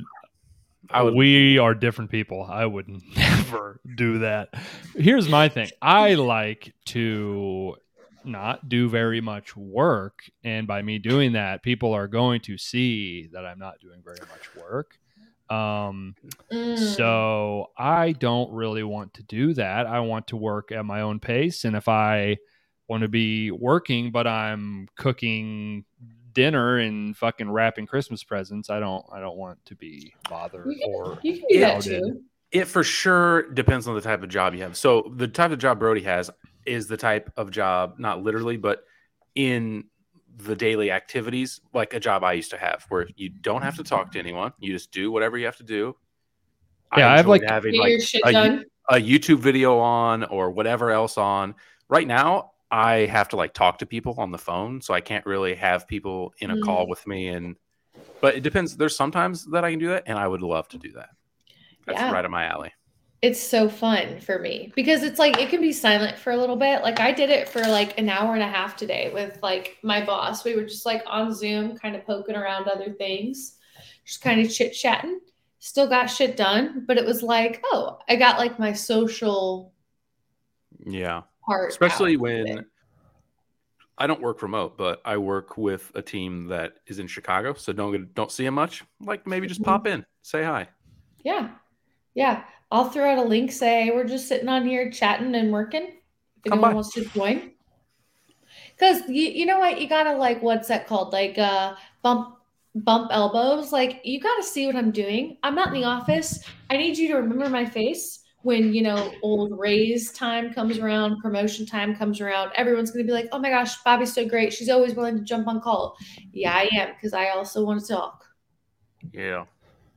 I 0.91 1.03
would- 1.03 1.15
We 1.15 1.59
are 1.59 1.75
different 1.75 2.11
people. 2.11 2.45
I 2.45 2.67
would 2.67 2.89
never 3.17 3.81
do 3.97 4.19
that. 4.21 4.51
Here's 4.95 5.29
my 5.29 5.49
thing. 5.49 5.69
I 5.81 6.15
like 6.15 6.75
to 6.87 7.77
not 8.25 8.69
do 8.69 8.89
very 8.89 9.21
much 9.21 9.57
work, 9.57 10.21
and 10.45 10.67
by 10.67 10.83
me 10.83 10.99
doing 10.99 11.33
that, 11.33 11.63
people 11.63 11.93
are 11.93 12.07
going 12.09 12.41
to 12.43 12.57
see 12.59 13.29
that 13.33 13.45
I'm 13.47 13.59
not 13.59 13.81
doing 13.81 14.01
very 14.05 14.21
much 14.21 14.55
work. 14.63 14.99
Um, 15.51 16.15
Mm. 16.53 16.79
so 16.97 17.71
I 17.77 18.13
don't 18.13 18.53
really 18.53 18.83
want 18.85 19.15
to 19.15 19.23
do 19.23 19.55
that. 19.55 19.87
I 19.87 20.01
want 20.01 20.29
to 20.29 20.37
work 20.37 20.71
at 20.73 20.85
my 20.85 21.01
own 21.01 21.19
pace. 21.21 21.65
And 21.65 21.75
if 21.75 21.89
I 21.89 22.37
want 22.89 23.03
to 23.03 23.09
be 23.09 23.51
working, 23.51 24.11
but 24.13 24.27
I'm 24.27 24.89
cooking 24.97 25.85
dinner 26.33 26.79
and 26.79 27.17
fucking 27.17 27.51
wrapping 27.51 27.87
Christmas 27.87 28.23
presents, 28.25 28.71
I 28.71 28.81
don't 28.81 29.05
I 29.13 29.21
don't 29.21 29.37
want 29.37 29.65
to 29.67 29.75
be 29.75 30.15
bothered 30.29 30.67
You 30.67 30.79
can- 30.79 30.93
or 30.95 31.19
you 31.23 31.39
can 31.39 31.47
do 31.49 31.61
that 31.61 31.83
too. 31.83 32.23
It 32.51 32.67
for 32.67 32.85
sure 32.85 33.51
depends 33.53 33.89
on 33.89 33.95
the 33.95 34.01
type 34.03 34.23
of 34.23 34.29
job 34.29 34.55
you 34.55 34.63
have. 34.63 34.77
So 34.77 35.11
the 35.17 35.27
type 35.29 35.53
of 35.53 35.59
job 35.59 35.79
Brody 35.79 36.03
has 36.03 36.31
is 36.67 36.87
the 36.87 36.99
type 36.99 37.33
of 37.39 37.51
job, 37.51 37.95
not 37.99 38.23
literally, 38.23 38.59
but 38.59 38.85
in 39.35 39.85
the 40.37 40.55
daily 40.55 40.91
activities, 40.91 41.61
like 41.73 41.95
a 41.95 42.01
job 42.01 42.23
I 42.25 42.35
used 42.35 42.51
to 42.51 42.59
have, 42.59 42.85
where 42.91 43.07
you 43.17 43.31
don't 43.31 43.63
have 43.63 43.77
to 43.77 43.85
talk 43.85 44.13
to 44.13 44.19
anyone. 44.19 44.53
You 44.59 44.73
just 44.73 44.93
do 44.93 45.11
whatever 45.11 45.39
you 45.39 45.47
have 45.47 45.57
to 45.59 45.63
do. 45.63 45.97
Yeah, 46.97 47.11
I 47.11 47.17
have, 47.17 47.27
like- 47.27 47.43
having 47.43 47.79
like 47.79 47.89
your 47.91 48.01
shit 48.01 48.21
a, 48.25 48.33
done. 48.33 48.65
a 48.91 48.97
YouTube 48.97 49.39
video 49.39 49.79
on 49.79 50.25
or 50.25 50.51
whatever 50.51 50.91
else 50.91 51.17
on. 51.17 51.55
Right 51.89 52.07
now, 52.07 52.53
I 52.73 53.07
have 53.07 53.29
to 53.31 53.37
like 53.37 53.55
talk 53.55 53.79
to 53.79 53.87
people 53.87 54.15
on 54.19 54.33
the 54.33 54.39
phone, 54.39 54.81
so 54.81 54.95
I 54.95 55.01
can't 55.03 55.27
really 55.27 55.55
have 55.57 55.87
people 55.87 56.35
in 56.41 56.51
a 56.51 56.57
Mm. 56.57 56.63
call 56.63 56.89
with 56.89 57.07
me. 57.07 57.29
And 57.29 57.57
but 58.21 58.37
it 58.37 58.43
depends. 58.43 58.77
There's 58.77 58.97
sometimes 58.97 59.47
that 59.53 59.65
I 59.65 59.71
can 59.71 59.79
do 59.81 59.89
that, 59.89 60.05
and 60.07 60.19
I 60.19 60.27
would 60.29 60.43
love 60.43 60.69
to 60.71 60.79
do 60.79 60.93
that. 60.93 61.11
That's 61.87 62.01
Yeah. 62.01 62.11
right 62.11 62.25
up 62.25 62.31
my 62.31 62.47
alley. 62.47 62.73
it's 63.25 63.41
so 63.41 63.69
fun 63.69 64.19
for 64.21 64.41
me 64.41 64.73
because 64.75 65.05
it's 65.05 65.21
like 65.21 65.39
it 65.39 65.49
can 65.49 65.61
be 65.61 65.73
silent 65.73 66.19
for 66.19 66.33
a 66.33 66.37
little 66.37 66.57
bit. 66.57 66.83
Like 66.83 66.99
I 66.99 67.13
did 67.13 67.31
it 67.31 67.49
for 67.49 67.61
like 67.63 67.97
an 67.97 68.09
hour 68.09 68.35
and 68.35 68.43
a 68.43 68.49
half 68.49 68.77
today 68.77 69.13
with 69.15 69.39
like 69.45 69.79
my 69.85 70.05
boss. 70.05 70.45
We 70.45 70.57
were 70.57 70.65
just 70.65 70.85
like 70.87 71.05
on 71.07 71.33
Zoom, 71.33 71.79
kind 71.79 71.95
of 71.95 72.05
poking 72.05 72.35
around 72.35 72.67
other 72.69 72.91
things, 72.93 73.59
just 74.05 74.23
kind 74.23 74.41
of 74.41 74.53
chit 74.53 74.73
chatting. 74.75 75.21
Still 75.61 75.89
got 75.89 76.07
shit 76.07 76.37
done, 76.37 76.85
but 76.87 76.99
it 76.99 77.05
was 77.07 77.23
like, 77.23 77.63
oh, 77.67 77.99
I 78.09 78.17
got 78.17 78.39
like 78.39 78.59
my 78.59 78.73
social 78.73 79.73
Yeah. 80.85 81.23
Part. 81.53 81.71
especially 81.71 82.17
when. 82.17 82.67
I 83.99 84.07
don't 84.07 84.23
work 84.23 84.43
remote, 84.43 84.79
but 84.79 85.01
I 85.05 85.19
work 85.19 85.57
with 85.59 85.93
a 85.95 86.03
team 86.03 86.47
that 86.49 86.73
is 86.87 86.99
in 86.99 87.07
Chicago, 87.07 87.53
so 87.55 87.73
don't 87.73 87.93
get, 87.93 88.15
don't 88.15 88.33
see 88.33 88.45
them 88.45 88.55
much. 88.55 88.83
Like 89.01 89.27
maybe 89.27 89.47
just 89.47 89.63
pop 89.63 89.87
in, 89.87 90.05
say 90.23 90.43
hi. 90.43 90.69
Yeah. 91.25 91.51
Yeah. 92.15 92.45
I'll 92.73 92.89
throw 92.89 93.11
out 93.11 93.19
a 93.19 93.23
link, 93.23 93.53
say 93.53 93.91
we're 93.91 94.09
just 94.09 94.27
sitting 94.29 94.49
on 94.49 94.67
here 94.67 94.91
chatting 94.91 95.35
and 95.35 95.53
working. 95.53 95.83
If 96.45 96.51
Come 96.51 96.55
anyone 96.55 96.71
by. 96.71 96.75
wants 96.75 96.93
to 96.95 97.05
join. 97.05 97.53
Cause 98.79 99.03
you, 99.09 99.29
you 99.29 99.47
know 99.47 99.59
what? 99.59 99.81
You 99.81 99.89
gotta 99.89 100.17
like 100.17 100.43
what's 100.43 100.69
that 100.69 100.87
called? 100.87 101.13
Like 101.13 101.39
uh 101.39 101.75
bump 102.03 102.39
bump 102.75 103.11
elbows. 103.13 103.73
Like 103.73 104.01
you 104.05 104.21
gotta 104.21 104.43
see 104.43 104.67
what 104.67 104.75
I'm 104.75 104.91
doing. 104.91 105.37
I'm 105.43 105.55
not 105.55 105.69
in 105.69 105.75
the 105.75 105.85
office. 105.85 106.43
I 106.71 106.77
need 106.77 106.97
you 106.97 107.09
to 107.09 107.17
remember 107.17 107.49
my 107.49 107.67
face 107.67 108.22
when 108.43 108.73
you 108.75 108.83
know 108.83 109.15
old 109.23 109.59
raise 109.59 110.13
time 110.13 110.53
comes 110.53 110.79
around, 110.79 111.21
promotion 111.21 111.65
time 111.67 111.95
comes 111.95 112.21
around. 112.21 112.53
Everyone's 112.57 112.91
gonna 112.91 113.05
be 113.05 113.13
like, 113.13 113.29
oh 113.33 113.39
my 113.39 113.51
gosh, 113.51 113.83
Bobby's 113.83 114.13
so 114.13 114.29
great. 114.29 114.53
She's 114.53 114.69
always 114.69 114.95
willing 114.95 115.17
to 115.17 115.23
jump 115.23 115.47
on 115.49 115.61
call. 115.61 115.97
Yeah, 116.33 116.53
I 116.53 116.69
am, 116.73 116.91
because 116.95 117.13
I 117.13 117.29
also 117.31 117.65
want 117.65 117.81
to 117.81 117.87
talk. 117.87 118.25
Yeah, 119.13 119.45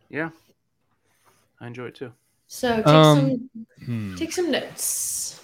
yeah, 0.10 0.30
I 1.60 1.68
enjoy 1.68 1.86
it 1.88 1.96
too. 1.96 2.12
So 2.48 2.78
take 2.78 2.86
Um, 2.88 3.50
some 3.50 3.50
Hmm. 3.86 4.16
take 4.16 4.32
some 4.34 4.52
notes. 4.52 5.42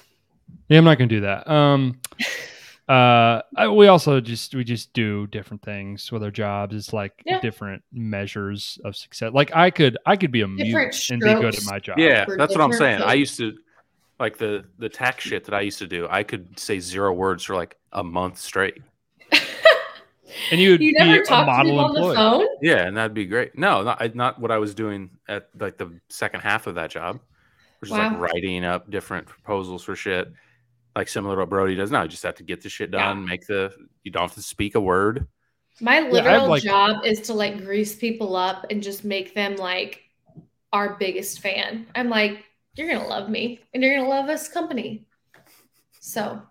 Yeah, 0.70 0.78
I'm 0.78 0.86
not 0.86 0.98
gonna 0.98 1.08
do 1.08 1.22
that. 1.22 1.50
Um, 1.50 2.00
uh, 2.92 3.42
we 3.74 3.88
also 3.88 4.20
just 4.20 4.54
we 4.54 4.64
just 4.64 4.92
do 4.94 5.28
different 5.28 5.62
things 5.64 6.12
with 6.12 6.24
our 6.24 6.32
jobs. 6.32 6.76
It's 6.76 6.92
like 6.94 7.14
Yeah. 7.26 7.40
different 7.40 7.84
measures 7.94 8.80
of 8.84 8.96
success. 8.96 9.32
Like 9.34 9.56
I 9.56 9.70
could 9.70 9.98
I 10.06 10.18
could 10.18 10.32
be 10.32 10.42
a 10.42 10.48
mute 10.48 11.10
and 11.10 11.22
be 11.22 11.34
good 11.34 11.56
at 11.56 11.66
my 11.66 11.80
job. 11.80 12.00
Yeah, 12.00 12.26
that's 12.26 12.54
what 12.56 12.62
I'm 12.62 12.72
different 12.72 13.00
saying. 13.00 13.02
I 13.02 13.14
used 13.14 13.38
to 13.38 13.58
like 14.20 14.38
the 14.38 14.66
the 14.78 14.90
tax 14.90 15.24
shit 15.24 15.46
that 15.46 15.54
I 15.54 15.62
used 15.62 15.80
to 15.80 15.88
do. 15.88 16.08
I 16.10 16.24
could 16.24 16.60
say 16.60 16.80
zero 16.80 17.14
words 17.14 17.44
for 17.44 17.56
like 17.56 17.78
a 17.94 18.04
month 18.04 18.40
straight. 18.40 18.82
and 20.52 20.60
you 20.60 20.72
would 20.72 20.82
you 20.82 20.94
be 20.94 21.00
never 21.00 21.22
a 21.22 21.26
talk 21.26 21.46
to 21.46 21.52
model 21.52 21.72
people 21.72 21.80
on 21.86 21.94
the 21.94 22.00
employee. 22.00 22.16
phone? 22.16 22.48
Yeah, 22.62 22.88
and 22.88 22.98
that'd 22.98 23.14
be 23.14 23.26
great. 23.26 23.58
No, 23.58 23.84
not 23.84 24.16
not 24.16 24.40
what 24.40 24.52
I 24.52 24.58
was 24.58 24.74
doing 24.76 25.10
at 25.28 25.50
like 25.60 25.78
the 25.78 26.00
second 26.10 26.42
half 26.42 26.68
of 26.68 26.76
that 26.76 26.90
job, 26.92 27.20
which 27.80 27.90
is 27.90 27.98
like 27.98 28.18
writing 28.18 28.66
up 28.66 28.90
different 28.92 29.28
proposals 29.28 29.84
for 29.84 29.96
shit, 29.96 30.32
like 30.96 31.08
similar 31.08 31.36
to 31.36 31.42
what 31.42 31.50
Brody 31.50 31.76
does 31.76 31.92
now. 31.92 32.04
You 32.04 32.10
just 32.10 32.24
have 32.24 32.36
to 32.36 32.44
get 32.44 32.62
the 32.62 32.70
shit 32.70 32.92
done, 32.92 33.26
make 33.26 33.48
the. 33.48 33.72
You 34.04 34.12
don't 34.12 34.24
have 34.24 34.34
to 34.34 34.42
speak 34.42 34.76
a 34.76 34.82
word. 34.82 35.28
My 35.80 35.94
I 35.94 36.02
have, 36.02 36.12
literal 36.12 36.48
like- 36.50 36.64
job 36.64 37.06
is 37.06 37.22
to 37.22 37.34
like 37.34 37.64
grease 37.64 37.96
people 37.96 38.36
up 38.36 38.66
and 38.70 38.84
just 38.84 39.04
make 39.04 39.34
them 39.34 39.56
like 39.56 40.04
our 40.74 40.96
biggest 40.96 41.40
fan. 41.40 41.88
I'm 41.96 42.10
like, 42.10 42.46
you're 42.76 42.92
gonna 42.92 43.08
love 43.08 43.30
me 43.30 43.62
and 43.74 43.82
you're 43.82 43.96
gonna 43.96 44.10
love 44.10 44.30
us 44.30 44.48
company. 44.48 45.06
So 46.00 46.42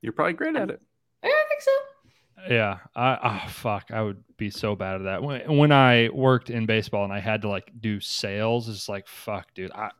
You're 0.00 0.12
probably 0.12 0.34
great 0.34 0.56
at 0.56 0.62
um, 0.62 0.70
it. 0.70 0.80
I 1.22 1.44
think 1.48 1.60
so. 1.60 1.70
Yeah, 2.50 2.78
I 2.94 3.18
oh 3.22 3.48
fuck, 3.48 3.90
I 3.90 4.02
would 4.02 4.22
be 4.36 4.50
so 4.50 4.76
bad 4.76 4.96
at 4.96 5.04
that. 5.04 5.22
When 5.22 5.56
when 5.56 5.72
I 5.72 6.10
worked 6.12 6.50
in 6.50 6.66
baseball 6.66 7.04
and 7.04 7.12
I 7.12 7.20
had 7.20 7.42
to 7.42 7.48
like 7.48 7.70
do 7.80 8.00
sales, 8.00 8.68
it's 8.68 8.88
like 8.88 9.06
fuck, 9.06 9.52
dude, 9.54 9.72
I. 9.72 9.90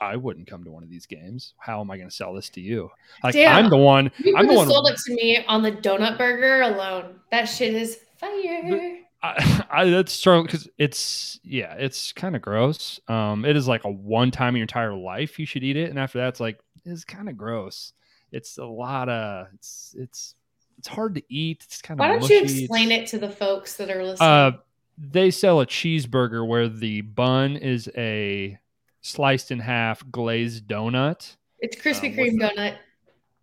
I- 0.00 0.12
I 0.12 0.16
wouldn't 0.16 0.46
come 0.46 0.64
to 0.64 0.70
one 0.70 0.82
of 0.82 0.90
these 0.90 1.06
games. 1.06 1.54
How 1.58 1.80
am 1.80 1.90
I 1.90 1.96
going 1.96 2.08
to 2.08 2.14
sell 2.14 2.34
this 2.34 2.48
to 2.50 2.60
you? 2.60 2.90
Like 3.22 3.34
Damn. 3.34 3.64
I'm 3.64 3.70
the 3.70 3.76
one. 3.76 4.10
You 4.18 4.36
I'm 4.36 4.46
the 4.46 4.54
one. 4.54 4.68
sold 4.68 4.88
it 4.90 4.96
to 5.06 5.14
me 5.14 5.44
on 5.46 5.62
the 5.62 5.72
donut 5.72 6.18
burger 6.18 6.62
alone. 6.62 7.20
That 7.30 7.44
shit 7.44 7.74
is 7.74 7.98
fire. 8.18 8.98
I, 9.22 9.64
I 9.70 9.84
that's 9.90 10.12
strong 10.12 10.44
because 10.44 10.68
it's 10.78 11.38
yeah, 11.44 11.74
it's 11.74 12.12
kind 12.12 12.34
of 12.36 12.42
gross. 12.42 13.00
Um, 13.08 13.44
it 13.44 13.56
is 13.56 13.68
like 13.68 13.84
a 13.84 13.90
one 13.90 14.30
time 14.30 14.54
in 14.54 14.56
your 14.58 14.64
entire 14.64 14.94
life 14.94 15.38
you 15.38 15.46
should 15.46 15.62
eat 15.64 15.76
it, 15.76 15.90
and 15.90 15.98
after 15.98 16.18
that, 16.18 16.28
it's 16.28 16.40
like 16.40 16.58
it's 16.84 17.04
kind 17.04 17.28
of 17.28 17.36
gross. 17.36 17.92
It's 18.32 18.58
a 18.58 18.64
lot 18.64 19.08
of 19.08 19.46
it's 19.54 19.94
it's 19.98 20.34
it's 20.78 20.88
hard 20.88 21.14
to 21.14 21.22
eat. 21.28 21.62
It's 21.64 21.80
kind 21.82 22.00
of 22.00 22.04
Why 22.04 22.18
don't 22.18 22.28
you 22.28 22.42
explain 22.42 22.90
it 22.90 23.06
to 23.08 23.18
the 23.18 23.28
folks 23.30 23.76
that 23.76 23.90
are 23.90 24.02
listening? 24.02 24.28
Uh, 24.28 24.50
they 24.98 25.30
sell 25.30 25.60
a 25.60 25.66
cheeseburger 25.66 26.46
where 26.46 26.68
the 26.68 27.02
bun 27.02 27.56
is 27.56 27.88
a 27.96 28.58
sliced 29.02 29.50
in 29.50 29.58
half 29.58 30.02
glazed 30.10 30.66
donut 30.66 31.36
it's 31.60 31.76
Krispy 31.76 32.08
um, 32.10 32.16
Kreme 32.16 32.40
what's 32.40 32.56
donut. 32.58 32.76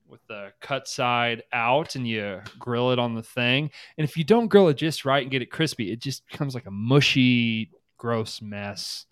with 0.09 0.19
the 0.27 0.51
cut 0.59 0.87
side 0.89 1.43
out, 1.53 1.95
and 1.95 2.05
you 2.07 2.41
grill 2.57 2.91
it 2.91 2.99
on 2.99 3.13
the 3.15 3.23
thing. 3.23 3.69
And 3.97 4.03
if 4.07 4.17
you 4.17 4.23
don't 4.25 4.47
grill 4.47 4.67
it 4.69 4.73
just 4.75 5.05
right 5.05 5.21
and 5.21 5.31
get 5.31 5.41
it 5.41 5.51
crispy, 5.51 5.91
it 5.91 5.99
just 6.01 6.25
becomes 6.29 6.53
like 6.55 6.65
a 6.65 6.71
mushy, 6.71 7.71
gross 7.97 8.41
mess. 8.41 9.05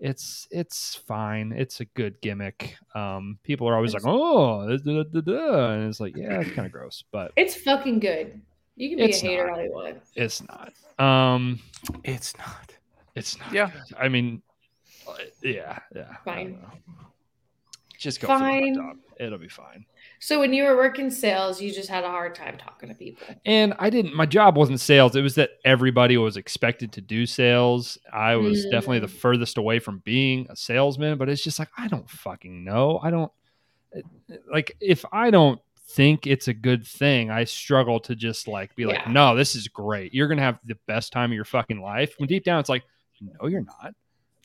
It's 0.00 0.48
it's 0.50 0.96
fine. 1.06 1.52
It's 1.52 1.80
a 1.80 1.84
good 1.84 2.20
gimmick. 2.22 2.74
Um, 2.94 3.38
people 3.44 3.68
are 3.68 3.76
always 3.76 3.92
like, 3.94 4.02
"Oh," 4.06 4.66
da, 4.68 4.76
da, 4.78 5.02
da, 5.04 5.20
da," 5.20 5.70
and 5.74 5.88
it's 5.88 6.00
like, 6.00 6.16
yeah, 6.16 6.40
it's 6.40 6.50
kind 6.52 6.64
of 6.66 6.72
gross, 6.72 7.04
but 7.12 7.32
It's 7.36 7.54
fucking 7.54 8.00
good. 8.00 8.40
You 8.76 8.88
can 8.88 8.98
be 8.98 9.04
It's 9.04 9.22
a 9.22 9.26
hater 9.26 9.46
not. 9.46 9.58
all 9.58 9.64
you 9.64 9.72
want. 9.72 9.98
it's 10.16 10.42
not. 10.48 10.72
Um, 10.98 11.60
It's 12.02 12.36
not. 12.38 12.74
It's 13.14 13.38
not. 13.38 13.52
Yeah. 13.52 13.70
good. 13.70 13.96
I 13.98 14.08
mean, 14.08 14.40
yeah, 15.42 15.78
yeah. 15.94 16.16
Fine. 16.24 16.58
Just 17.98 18.20
go 18.20 18.28
Fine. 18.28 18.98
It'll 19.18 19.36
be 19.38 19.48
fine. 19.48 19.84
So 20.20 20.40
when 20.40 20.54
you 20.54 20.64
were 20.64 20.74
working 20.76 21.10
sales, 21.10 21.60
you 21.60 21.70
just 21.70 21.90
had 21.90 22.02
a 22.04 22.08
hard 22.08 22.34
time 22.34 22.56
talking 22.56 22.88
to 22.88 22.94
people. 22.94 23.26
And 23.44 23.74
I 23.78 23.90
didn't. 23.90 24.14
My 24.14 24.24
job 24.24 24.56
wasn't 24.56 24.80
sales. 24.80 25.14
It 25.16 25.20
was 25.20 25.34
that 25.34 25.50
everybody 25.66 26.16
was 26.16 26.38
expected 26.38 26.92
to 26.92 27.02
do 27.02 27.26
sales. 27.26 27.98
I 28.10 28.36
was 28.36 28.64
definitely 28.70 29.00
the 29.00 29.06
Mm. 29.08 29.18
furthest 29.18 29.58
away 29.58 29.78
from 29.80 29.98
being 29.98 30.46
a 30.48 30.56
salesman. 30.56 31.18
But 31.18 31.28
it's 31.28 31.44
just 31.44 31.58
like 31.58 31.68
I 31.76 31.88
don't 31.88 32.08
fucking 32.08 32.64
know. 32.64 32.98
I 33.02 33.10
don't 33.10 33.30
like 34.50 34.76
if 34.80 35.04
I 35.12 35.30
don't 35.30 35.60
think 35.90 36.26
it's 36.26 36.48
a 36.48 36.54
good 36.54 36.86
thing. 36.86 37.30
I 37.30 37.44
struggle 37.44 38.00
to 38.00 38.14
just 38.16 38.48
like 38.48 38.74
be 38.76 38.86
like, 38.86 39.00
Yeah. 39.04 39.12
no, 39.12 39.36
this 39.36 39.54
is 39.54 39.68
great. 39.68 40.14
You're 40.14 40.28
gonna 40.28 40.40
have 40.40 40.58
the 40.64 40.78
best 40.86 41.12
time 41.12 41.30
of 41.32 41.34
your 41.34 41.44
fucking 41.44 41.82
life. 41.82 42.14
When 42.16 42.28
deep 42.28 42.44
down, 42.44 42.60
it's 42.60 42.68
like, 42.70 42.84
no, 43.20 43.46
you're 43.48 43.60
not. 43.64 43.94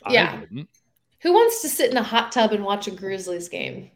Yeah. 0.10 0.41
Who 1.22 1.34
wants 1.34 1.62
to 1.62 1.70
sit 1.70 1.91
in 1.91 1.98
a 1.98 2.04
hot 2.04 2.32
tub 2.32 2.52
and 2.52 2.64
watch 2.64 2.88
a 2.88 2.91
Grizzlies 2.91 3.50
game? 3.50 3.89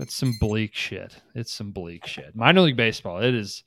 it's 0.00 0.14
some 0.14 0.32
bleak 0.40 0.74
shit. 0.74 1.16
It's 1.34 1.52
some 1.52 1.72
bleak 1.72 2.06
shit. 2.06 2.34
Minor 2.34 2.62
league 2.62 2.76
baseball. 2.76 3.18
It 3.22 3.34
is 3.34 3.62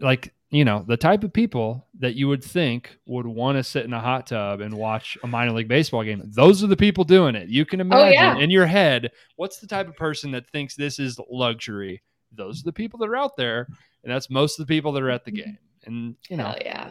like 0.00 0.32
you 0.50 0.64
know 0.64 0.84
the 0.86 0.96
type 0.96 1.24
of 1.24 1.32
people 1.32 1.86
that 2.00 2.14
you 2.14 2.28
would 2.28 2.42
think 2.42 2.98
would 3.06 3.26
want 3.26 3.58
to 3.58 3.62
sit 3.62 3.84
in 3.84 3.92
a 3.92 4.00
hot 4.00 4.26
tub 4.26 4.60
and 4.60 4.74
watch 4.74 5.16
a 5.22 5.26
minor 5.26 5.52
league 5.52 5.68
baseball 5.68 6.02
game. 6.02 6.22
Those 6.24 6.64
are 6.64 6.68
the 6.68 6.76
people 6.76 7.04
doing 7.04 7.34
it. 7.34 7.48
You 7.48 7.64
can 7.64 7.80
oh, 7.80 7.84
imagine 7.84 8.14
yeah. 8.14 8.38
in 8.38 8.50
your 8.50 8.66
head 8.66 9.12
what's 9.36 9.58
the 9.58 9.66
type 9.66 9.88
of 9.88 9.96
person 9.96 10.30
that 10.32 10.48
thinks 10.50 10.74
this 10.74 10.98
is 10.98 11.20
luxury. 11.30 12.02
Those 12.32 12.60
are 12.60 12.64
the 12.64 12.72
people 12.72 12.98
that 13.00 13.08
are 13.08 13.16
out 13.16 13.36
there, 13.36 13.66
and 14.02 14.12
that's 14.12 14.30
most 14.30 14.58
of 14.58 14.66
the 14.66 14.74
people 14.74 14.92
that 14.92 15.02
are 15.02 15.10
at 15.10 15.24
the 15.24 15.32
mm-hmm. 15.32 15.50
game. 15.50 15.58
And 15.84 16.16
you 16.30 16.36
know, 16.36 16.44
Hell 16.46 16.58
yeah. 16.64 16.90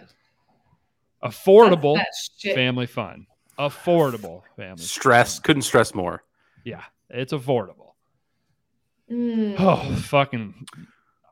affordable 1.24 1.96
That's 1.96 2.30
family 2.54 2.86
fun. 2.86 3.26
Affordable 3.60 4.42
family 4.56 4.82
Stress. 4.84 5.38
fun. 5.38 5.44
Couldn't 5.44 5.62
stress 5.64 5.94
more. 5.94 6.24
Yeah, 6.64 6.84
it's 7.10 7.34
affordable. 7.34 7.94
Mm. 9.12 9.56
Oh, 9.60 9.96
fucking! 9.98 10.66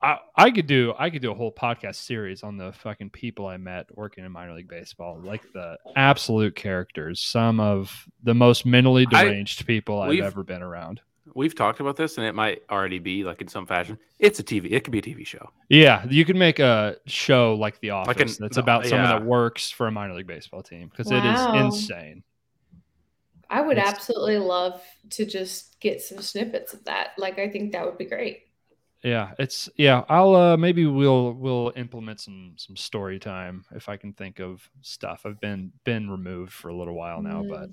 I, 0.01 0.17
I 0.36 0.51
could 0.51 0.67
do 0.67 0.93
I 0.97 1.09
could 1.09 1.22
do 1.22 1.32
a 1.32 1.36
whole 1.36 1.51
podcast 1.53 1.95
series 1.95 2.43
on 2.43 2.57
the 2.57 2.72
fucking 2.74 3.09
people 3.11 3.47
I 3.47 3.57
met 3.57 3.86
working 3.95 4.26
in 4.26 4.32
minor 4.32 4.53
league 4.53 4.67
baseball, 4.67 5.20
like 5.24 5.43
the 5.53 5.78
absolute 5.95 6.55
characters, 6.55 7.20
some 7.22 7.59
of 7.59 8.05
the 8.24 8.34
most 8.34 8.65
mentally 8.65 9.05
I- 9.13 9.24
deranged 9.26 9.65
people 9.65 10.01
I've 10.01 10.09
we've- 10.09 10.22
ever 10.24 10.43
been 10.43 10.61
around. 10.61 11.01
We've 11.36 11.53
talked 11.55 11.80
about 11.80 11.95
this, 11.95 12.17
and 12.17 12.25
it 12.25 12.34
might 12.36 12.63
already 12.69 12.99
be 12.99 13.23
like 13.23 13.41
in 13.41 13.47
some 13.47 13.65
fashion. 13.65 13.97
It's 14.19 14.39
a 14.39 14.43
TV. 14.43 14.71
It 14.71 14.84
could 14.84 14.91
be 14.91 14.99
a 14.99 15.01
TV 15.01 15.25
show. 15.25 15.49
Yeah, 15.69 16.05
you 16.09 16.25
could 16.25 16.36
make 16.36 16.59
a 16.59 16.97
show 17.05 17.55
like 17.55 17.80
The 17.80 17.91
Office 17.91 18.07
Like 18.07 18.19
an- 18.21 18.34
that's 18.39 18.57
about 18.57 18.86
someone 18.86 19.09
yeah. 19.09 19.19
that 19.19 19.25
works 19.25 19.69
for 19.71 19.88
a 19.88 19.91
minor 19.91 20.13
league 20.15 20.27
baseball 20.27 20.61
team 20.63 20.88
because 20.89 21.11
it 21.11 21.15
Wow. 21.23 21.67
is 21.67 21.75
insane. 21.75 22.23
I 23.49 23.61
would 23.61 23.77
It's- 23.77 23.91
absolutely 23.93 24.38
love 24.38 24.82
to 25.11 25.25
just 25.25 25.80
get 25.80 26.01
some 26.01 26.21
snippets 26.21 26.73
of 26.73 26.84
that. 26.86 27.11
Like, 27.17 27.39
I 27.39 27.49
think 27.49 27.71
that 27.71 27.86
would 27.86 27.97
be 27.97 28.05
great. 28.05 28.43
Yeah, 29.03 29.32
it's 29.39 29.69
yeah. 29.77 30.03
I'll 30.09 30.36
uh 30.36 30.57
maybe 30.57 30.86
we'll 30.86 31.32
we'll 31.34 31.71
implement 31.77 32.19
some 32.19 32.53
some 32.57 32.75
story 32.75 33.17
time 33.17 33.63
if 33.73 33.88
I 33.88 33.95
can 33.95 34.11
think 34.11 34.39
of 34.39 34.69
stuff. 34.82 35.21
I've 35.25 35.39
been 35.39 35.71
been 35.86 36.09
removed 36.09 36.51
for 36.51 36.67
a 36.67 36.75
little 36.75 36.95
while 36.95 37.21
now, 37.21 37.41
Mm. 37.41 37.49
but 37.49 37.69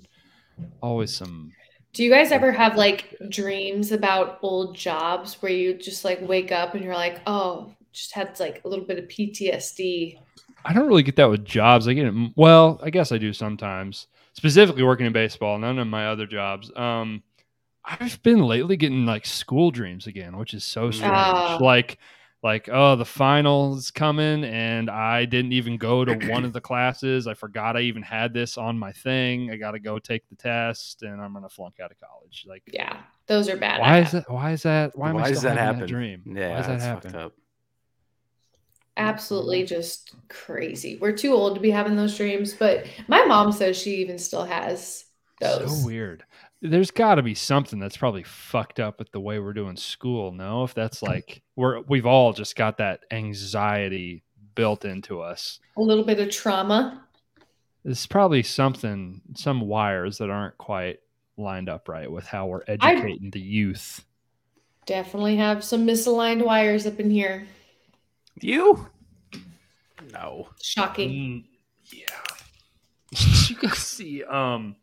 always 0.81 1.13
some 1.13 1.51
Do 1.93 2.03
you 2.03 2.11
guys 2.11 2.31
ever 2.31 2.51
have 2.51 2.75
like 2.75 3.15
dreams 3.29 3.91
about 3.91 4.39
old 4.41 4.75
jobs 4.75 5.41
where 5.41 5.51
you 5.51 5.73
just 5.73 6.05
like 6.05 6.19
wake 6.21 6.51
up 6.51 6.75
and 6.75 6.83
you're 6.83 6.93
like, 6.93 7.21
oh, 7.25 7.73
just 7.91 8.13
had 8.13 8.39
like 8.39 8.61
a 8.63 8.67
little 8.67 8.85
bit 8.85 8.99
of 8.99 9.05
PTSD? 9.05 10.19
I 10.63 10.73
don't 10.73 10.87
really 10.87 11.03
get 11.03 11.15
that 11.15 11.29
with 11.29 11.45
jobs. 11.45 11.87
I 11.87 11.93
get 11.93 12.05
it. 12.05 12.31
Well, 12.35 12.79
I 12.83 12.89
guess 12.89 13.11
I 13.11 13.17
do 13.17 13.33
sometimes. 13.33 14.07
Specifically 14.33 14.83
working 14.83 15.05
in 15.05 15.13
baseball, 15.13 15.57
none 15.57 15.79
of 15.79 15.87
my 15.87 16.07
other 16.07 16.27
jobs. 16.27 16.71
Um, 16.75 17.23
I've 17.83 18.21
been 18.21 18.41
lately 18.41 18.75
getting 18.75 19.05
like 19.05 19.25
school 19.25 19.71
dreams 19.71 20.07
again, 20.07 20.37
which 20.37 20.53
is 20.53 20.63
so 20.63 20.91
strange. 20.91 21.13
Ah. 21.15 21.57
Like, 21.61 21.97
like 22.47 22.69
oh, 22.71 22.95
the 22.95 23.03
finals 23.05 23.91
coming, 23.91 24.45
and 24.45 24.89
I 24.89 25.25
didn't 25.25 25.51
even 25.51 25.77
go 25.77 26.05
to 26.05 26.13
one 26.29 26.45
of 26.45 26.53
the 26.53 26.61
classes. 26.61 27.27
I 27.27 27.33
forgot 27.33 27.75
I 27.75 27.81
even 27.81 28.01
had 28.01 28.33
this 28.33 28.57
on 28.57 28.79
my 28.79 28.93
thing. 28.93 29.51
I 29.51 29.57
got 29.57 29.71
to 29.71 29.79
go 29.79 29.99
take 29.99 30.27
the 30.29 30.35
test, 30.35 31.03
and 31.03 31.21
I'm 31.21 31.33
gonna 31.33 31.49
flunk 31.49 31.81
out 31.81 31.91
of 31.91 31.97
college. 31.99 32.45
Like, 32.47 32.63
Yeah, 32.71 33.01
those 33.27 33.49
are 33.49 33.57
bad. 33.57 33.81
why 33.81 33.99
is 33.99 34.11
that? 34.13 34.31
Why 34.31 34.51
is 34.53 34.63
that? 34.63 34.97
Why, 34.97 35.09
am 35.09 35.17
I 35.17 35.23
Why 35.23 35.29
does 35.29 35.39
still 35.39 35.51
that 35.51 35.57
having 35.57 35.75
happen? 35.81 35.93
dream? 35.93 36.23
Yeah, 36.25 36.49
why 36.51 36.55
does 36.57 36.67
that 36.67 36.79
happen? 36.79 37.15
up. 37.15 37.33
Absolutely 38.95 39.63
just 39.65 40.15
crazy. 40.29 40.97
We're 40.99 41.11
too 41.11 41.33
old 41.33 41.55
to 41.55 41.61
be 41.61 41.69
having 41.69 41.95
those 41.95 42.17
dreams, 42.17 42.53
but 42.53 42.87
my 43.07 43.23
mom 43.25 43.51
says 43.51 43.77
she 43.77 43.97
even 43.97 44.17
still 44.17 44.45
has 44.45 45.05
those. 45.39 45.81
So 45.81 45.85
weird. 45.85 46.23
There's 46.61 46.91
got 46.91 47.15
to 47.15 47.21
be 47.21 47.35
something 47.35 47.79
that's 47.79 47.97
probably 47.97 48.23
fucked 48.23 48.79
up 48.79 48.97
with 48.99 49.11
the 49.11 49.19
way 49.19 49.39
we're 49.39 49.53
doing 49.53 49.77
school. 49.77 50.31
No, 50.31 50.63
if 50.63 50.73
that's 50.73 51.01
like 51.03 51.43
we're 51.55 51.81
we've 51.81 52.05
all 52.05 52.33
just 52.33 52.55
got 52.55 52.77
that 52.77 53.01
anxiety 53.11 54.23
built 54.55 54.83
into 54.85 55.21
us. 55.21 55.59
A 55.77 55.81
little 55.81 56.03
bit 56.03 56.19
of 56.19 56.31
trauma. 56.31 57.03
There's 57.83 58.07
probably 58.07 58.43
something, 58.43 59.21
some 59.35 59.61
wires 59.61 60.17
that 60.17 60.29
aren't 60.29 60.57
quite 60.57 60.99
lined 61.37 61.69
up 61.69 61.87
right 61.87 62.11
with 62.11 62.25
how 62.25 62.47
we're 62.47 62.63
I- 62.67 62.71
educating 62.71 63.29
the 63.29 63.39
youth. 63.39 64.03
Definitely 64.85 65.35
have 65.35 65.63
some 65.63 65.85
misaligned 65.85 66.43
wires 66.43 66.87
up 66.87 66.99
in 66.99 67.09
here. 67.11 67.45
You? 68.41 68.87
No. 70.13 70.49
Shocking. 70.61 71.11
Mm, 71.11 71.43
yeah. 71.93 73.45
you 73.49 73.55
can 73.55 73.71
see. 73.71 74.23
Um, 74.23 74.75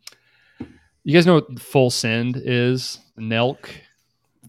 you 1.05 1.13
guys 1.13 1.25
know 1.25 1.35
what 1.35 1.59
full 1.59 1.91
send 1.91 2.35
is? 2.35 2.99
Nelk. 3.17 3.69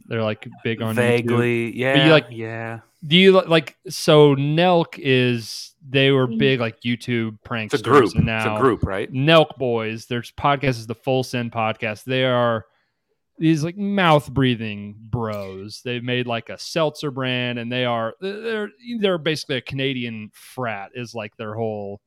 They're 0.08 0.22
like 0.22 0.48
big 0.64 0.82
on 0.82 0.94
YouTube. 0.94 0.98
Vaguely. 0.98 1.76
Yeah. 1.76 2.10
like- 2.10 2.26
yeah. 2.30 2.80
Do 3.06 3.16
you 3.16 3.32
like 3.32 3.76
so 3.88 4.34
Nelk 4.34 4.98
is 4.98 5.74
they 5.88 6.10
were 6.10 6.26
mm. 6.26 6.38
big 6.38 6.58
like 6.58 6.80
YouTube 6.80 7.38
pranksters 7.46 7.74
It's 7.74 7.82
a 7.82 7.84
group. 7.84 8.14
and 8.16 8.26
now 8.26 8.54
it's 8.54 8.58
a 8.58 8.62
group, 8.62 8.84
right? 8.84 9.12
Nelk 9.12 9.56
Boys, 9.58 10.06
their 10.06 10.22
podcast 10.22 10.70
is 10.70 10.86
the 10.88 10.94
Full 10.94 11.22
Send 11.22 11.52
podcast. 11.52 12.02
They 12.04 12.24
are 12.24 12.64
these 13.38 13.62
like 13.62 13.76
mouth 13.76 14.28
breathing 14.32 14.96
bros. 14.98 15.82
They've 15.84 16.02
made 16.02 16.26
like 16.26 16.48
a 16.48 16.58
seltzer 16.58 17.10
brand 17.10 17.58
and 17.58 17.70
they 17.70 17.84
are 17.84 18.14
they're 18.20 18.70
they're 18.98 19.18
basically 19.18 19.56
a 19.56 19.60
Canadian 19.60 20.30
frat 20.32 20.92
is 20.94 21.14
like 21.14 21.36
their 21.36 21.54
whole 21.54 22.00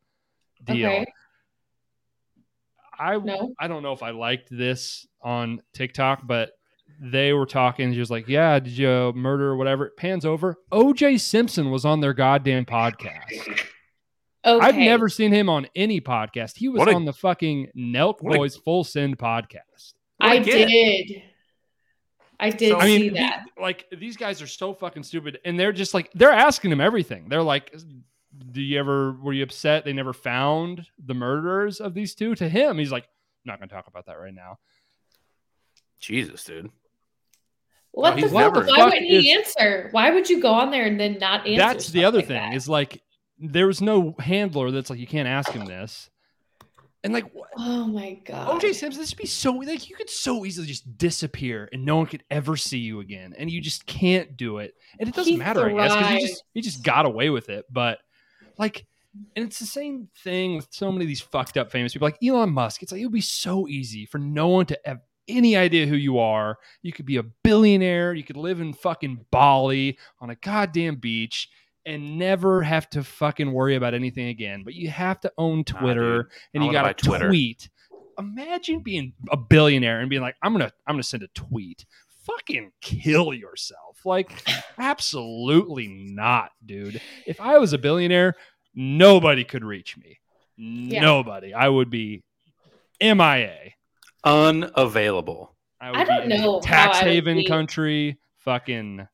deal. 0.65 0.89
Okay. 0.89 1.13
I 2.99 3.17
No. 3.17 3.53
I 3.59 3.67
don't 3.67 3.83
know 3.83 3.93
if 3.93 4.03
I 4.03 4.11
liked 4.11 4.49
this 4.51 5.07
on 5.21 5.61
TikTok, 5.73 6.27
but 6.27 6.51
they 7.01 7.31
were 7.33 7.45
talking. 7.45 7.93
She 7.93 7.99
was 7.99 8.11
like, 8.11 8.27
"Yeah, 8.27 8.59
did 8.59 8.77
you 8.77 9.13
murder 9.15 9.49
or 9.49 9.55
whatever?" 9.57 9.85
It 9.87 9.97
pans 9.97 10.25
over. 10.25 10.57
OJ 10.71 11.19
Simpson 11.19 11.71
was 11.71 11.85
on 11.85 12.01
their 12.01 12.13
goddamn 12.13 12.65
podcast. 12.65 13.65
Okay. 14.45 14.65
I've 14.65 14.75
never 14.75 15.09
seen 15.09 15.31
him 15.31 15.49
on 15.49 15.67
any 15.75 15.99
podcast. 16.01 16.57
He 16.57 16.69
was 16.69 16.87
a- 16.87 16.93
on 16.93 17.05
the 17.05 17.13
fucking 17.13 17.67
Nelk 17.77 18.21
what 18.21 18.35
a- 18.35 18.37
Boys 18.37 18.55
Full 18.57 18.83
Send 18.83 19.17
podcast. 19.17 19.93
I, 20.19 20.35
a 20.35 20.39
I 20.39 20.43
did. 20.43 21.23
I 22.39 22.49
did 22.49 22.69
So- 22.71 22.79
I 22.79 22.85
mean, 22.85 23.01
the- 23.01 23.19
that. 23.19 23.45
like 23.61 23.85
these 23.91 24.15
guys 24.17 24.41
are 24.41 24.47
so 24.47 24.73
fucking 24.73 25.03
stupid, 25.03 25.39
and 25.45 25.59
they're 25.59 25.73
just 25.73 25.93
like 25.93 26.09
they're 26.13 26.31
asking 26.31 26.71
him 26.71 26.79
everything. 26.81 27.27
They're 27.29 27.43
like, 27.43 27.73
"Do 28.51 28.61
you 28.61 28.79
ever 28.79 29.13
were 29.13 29.33
you 29.33 29.43
upset 29.43 29.85
they 29.85 29.93
never 29.93 30.13
found 30.13 30.85
the 31.03 31.13
murderers 31.13 31.79
of 31.79 31.93
these 31.93 32.15
two 32.15 32.35
To 32.35 32.47
him, 32.49 32.77
he's 32.77 32.91
like, 32.91 33.03
"I'm 33.05 33.09
not 33.51 33.59
going 33.59 33.69
to 33.69 33.75
talk 33.75 33.87
about 33.87 34.05
that 34.07 34.19
right 34.19 34.33
now." 34.33 34.59
Jesus, 35.99 36.43
dude. 36.43 36.71
What 37.91 38.15
he's 38.17 38.31
the 38.31 38.39
fuck? 38.39 38.53
never- 38.53 38.65
Why 38.67 38.85
wouldn't 38.85 39.05
he 39.05 39.29
is- 39.31 39.37
answer? 39.37 39.89
Why 39.91 40.11
would 40.11 40.29
you 40.29 40.41
go 40.41 40.53
on 40.53 40.71
there 40.71 40.85
and 40.85 40.99
then 40.99 41.17
not 41.19 41.41
answer? 41.47 41.57
That's 41.57 41.89
the 41.89 42.05
other 42.05 42.19
like 42.19 42.27
thing 42.27 42.37
that? 42.51 42.53
is 42.55 42.69
like 42.69 43.01
there 43.39 43.67
was 43.67 43.81
no 43.81 44.15
handler 44.19 44.71
that's 44.71 44.89
like 44.89 44.99
you 44.99 45.07
can't 45.07 45.27
ask 45.27 45.51
him 45.51 45.65
this, 45.65 46.09
and 47.03 47.13
like 47.13 47.33
what? 47.33 47.49
Oh 47.57 47.87
my 47.87 48.13
god. 48.25 48.61
OJ 48.61 48.75
Simpson, 48.75 49.01
this 49.01 49.11
would 49.11 49.17
be 49.17 49.25
so 49.25 49.53
like 49.53 49.89
you 49.89 49.95
could 49.95 50.09
so 50.09 50.45
easily 50.45 50.67
just 50.67 50.97
disappear 50.97 51.67
and 51.73 51.83
no 51.83 51.97
one 51.97 52.05
could 52.05 52.23
ever 52.29 52.55
see 52.55 52.77
you 52.79 52.99
again, 52.99 53.33
and 53.37 53.49
you 53.49 53.59
just 53.59 53.85
can't 53.85 54.37
do 54.37 54.59
it. 54.59 54.75
And 54.99 55.09
it 55.09 55.15
doesn't 55.15 55.33
He 55.33 55.37
matter, 55.37 55.65
I 55.67 55.73
guess, 55.73 55.95
because 55.95 56.09
he 56.11 56.27
just 56.27 56.43
he 56.53 56.61
just 56.61 56.83
got 56.83 57.05
away 57.05 57.29
with 57.29 57.49
it. 57.49 57.65
But 57.71 57.99
like, 58.59 58.85
and 59.35 59.45
it's 59.45 59.57
the 59.57 59.65
same 59.65 60.09
thing 60.23 60.55
with 60.55 60.67
so 60.69 60.91
many 60.91 61.05
of 61.05 61.07
these 61.07 61.21
fucked 61.21 61.57
up 61.57 61.71
famous 61.71 61.93
people, 61.93 62.05
like 62.07 62.23
Elon 62.23 62.51
Musk. 62.51 62.83
It's 62.83 62.91
like 62.91 63.01
it 63.01 63.05
would 63.05 63.11
be 63.11 63.21
so 63.21 63.67
easy 63.67 64.05
for 64.05 64.19
no 64.19 64.49
one 64.49 64.67
to 64.67 64.79
have 64.85 64.99
any 65.27 65.55
idea 65.55 65.87
who 65.87 65.95
you 65.95 66.19
are. 66.19 66.59
You 66.83 66.91
could 66.91 67.07
be 67.07 67.17
a 67.17 67.23
billionaire. 67.23 68.13
You 68.13 68.23
could 68.23 68.37
live 68.37 68.61
in 68.61 68.73
fucking 68.73 69.25
Bali 69.31 69.97
on 70.19 70.29
a 70.29 70.35
goddamn 70.35 70.97
beach. 70.97 71.49
And 71.85 72.19
never 72.19 72.61
have 72.61 72.87
to 72.91 73.03
fucking 73.03 73.51
worry 73.51 73.75
about 73.75 73.95
anything 73.95 74.27
again. 74.27 74.63
But 74.63 74.75
you 74.75 74.89
have 74.89 75.19
to 75.21 75.31
own 75.39 75.63
Twitter 75.63 76.29
and 76.53 76.63
you 76.63 76.71
got 76.71 76.95
to 76.95 77.27
tweet. 77.27 77.69
Imagine 78.19 78.81
being 78.81 79.13
a 79.31 79.37
billionaire 79.37 80.01
and 80.01 80.09
being 80.09 80.21
like, 80.21 80.35
I'm 80.43 80.51
gonna, 80.51 80.71
I'm 80.85 80.95
gonna 80.95 81.03
send 81.03 81.23
a 81.23 81.29
tweet. 81.29 81.85
Fucking 82.29 82.71
kill 82.81 83.33
yourself. 83.33 84.05
Like, 84.05 84.31
absolutely 84.77 85.87
not, 85.87 86.51
dude. 86.65 87.01
If 87.25 87.41
I 87.41 87.57
was 87.57 87.73
a 87.73 87.77
billionaire, 87.77 88.35
nobody 88.75 89.43
could 89.43 89.63
reach 89.63 89.97
me. 89.97 90.19
Nobody. 90.57 91.53
I 91.53 91.69
would 91.69 91.89
be 91.89 92.23
MIA. 93.01 93.55
Unavailable. 94.23 95.55
I 95.81 95.91
would 95.91 95.99
I 95.99 96.03
don't 96.03 96.27
be 96.27 96.33
in 96.35 96.39
a 96.39 96.43
know 96.43 96.53
how 96.53 96.59
tax 96.59 96.97
I 96.97 97.03
would 97.03 97.11
haven 97.11 97.37
be. 97.37 97.45
country. 97.45 98.19
Fucking, 98.39 99.07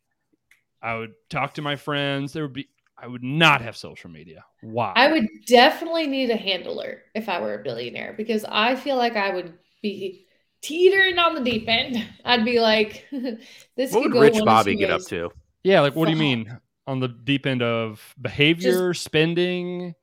I 0.82 0.96
would 0.96 1.14
talk 1.30 1.56
to 1.56 1.62
my 1.62 1.76
friends. 1.76 2.34
There 2.34 2.44
would 2.44 2.54
be. 2.54 2.70
I 2.98 3.08
would 3.08 3.24
not 3.24 3.62
have 3.62 3.76
social 3.76 4.10
media. 4.10 4.46
Why? 4.62 4.94
I 4.96 5.12
would 5.12 5.28
definitely 5.46 6.08
need 6.08 6.30
a 6.30 6.38
handler 6.38 7.04
if 7.14 7.28
I 7.28 7.42
were 7.42 7.60
a 7.60 7.64
billionaire 7.64 8.14
because 8.16 8.46
I 8.48 8.76
feel 8.76 8.96
like 8.96 9.16
I 9.16 9.32
would 9.32 9.54
be 9.82 10.25
teetering 10.66 11.18
on 11.20 11.36
the 11.36 11.42
deep 11.42 11.66
end. 11.68 12.04
I'd 12.24 12.46
be 12.46 12.60
like, 12.60 13.06
this 13.12 13.92
What 13.92 14.04
could 14.04 14.04
would 14.04 14.14
go 14.14 14.22
Rich 14.22 14.34
one 14.34 14.42
of 14.42 14.46
Bobby 14.46 14.74
two 14.74 14.80
get 14.80 14.90
up 14.92 15.00
ways. 15.00 15.08
to? 15.08 15.32
Yeah, 15.64 15.82
like 15.82 15.96
what 15.96 16.06
do 16.06 16.12
you 16.12 16.18
mean 16.18 16.58
on 16.88 17.00
the 17.00 17.08
deep 17.08 17.46
end 17.46 17.62
of 17.62 18.14
behavior, 18.22 18.94
spending? 18.94 19.96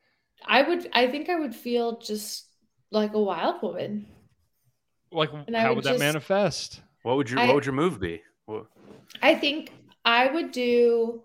I 0.44 0.62
would. 0.62 0.88
I 0.92 1.06
think 1.08 1.28
I 1.28 1.38
would 1.38 1.54
feel 1.54 1.98
just 2.00 2.46
like 2.90 3.14
a 3.14 3.20
wild 3.20 3.62
woman. 3.62 4.06
Like 5.12 5.30
And 5.46 5.54
how 5.54 5.68
would 5.68 5.76
would 5.76 5.84
that 5.84 5.90
just- 5.90 6.00
manifest? 6.00 6.80
What 7.02 7.16
would 7.16 7.30
your 7.30 7.40
I- 7.40 7.46
What 7.46 7.54
would 7.56 7.66
your 7.66 7.74
move 7.74 8.00
be? 8.00 8.22
What, 8.46 8.66
I 9.22 9.34
think 9.34 9.72
I 10.04 10.26
would 10.28 10.50
do. 10.52 11.22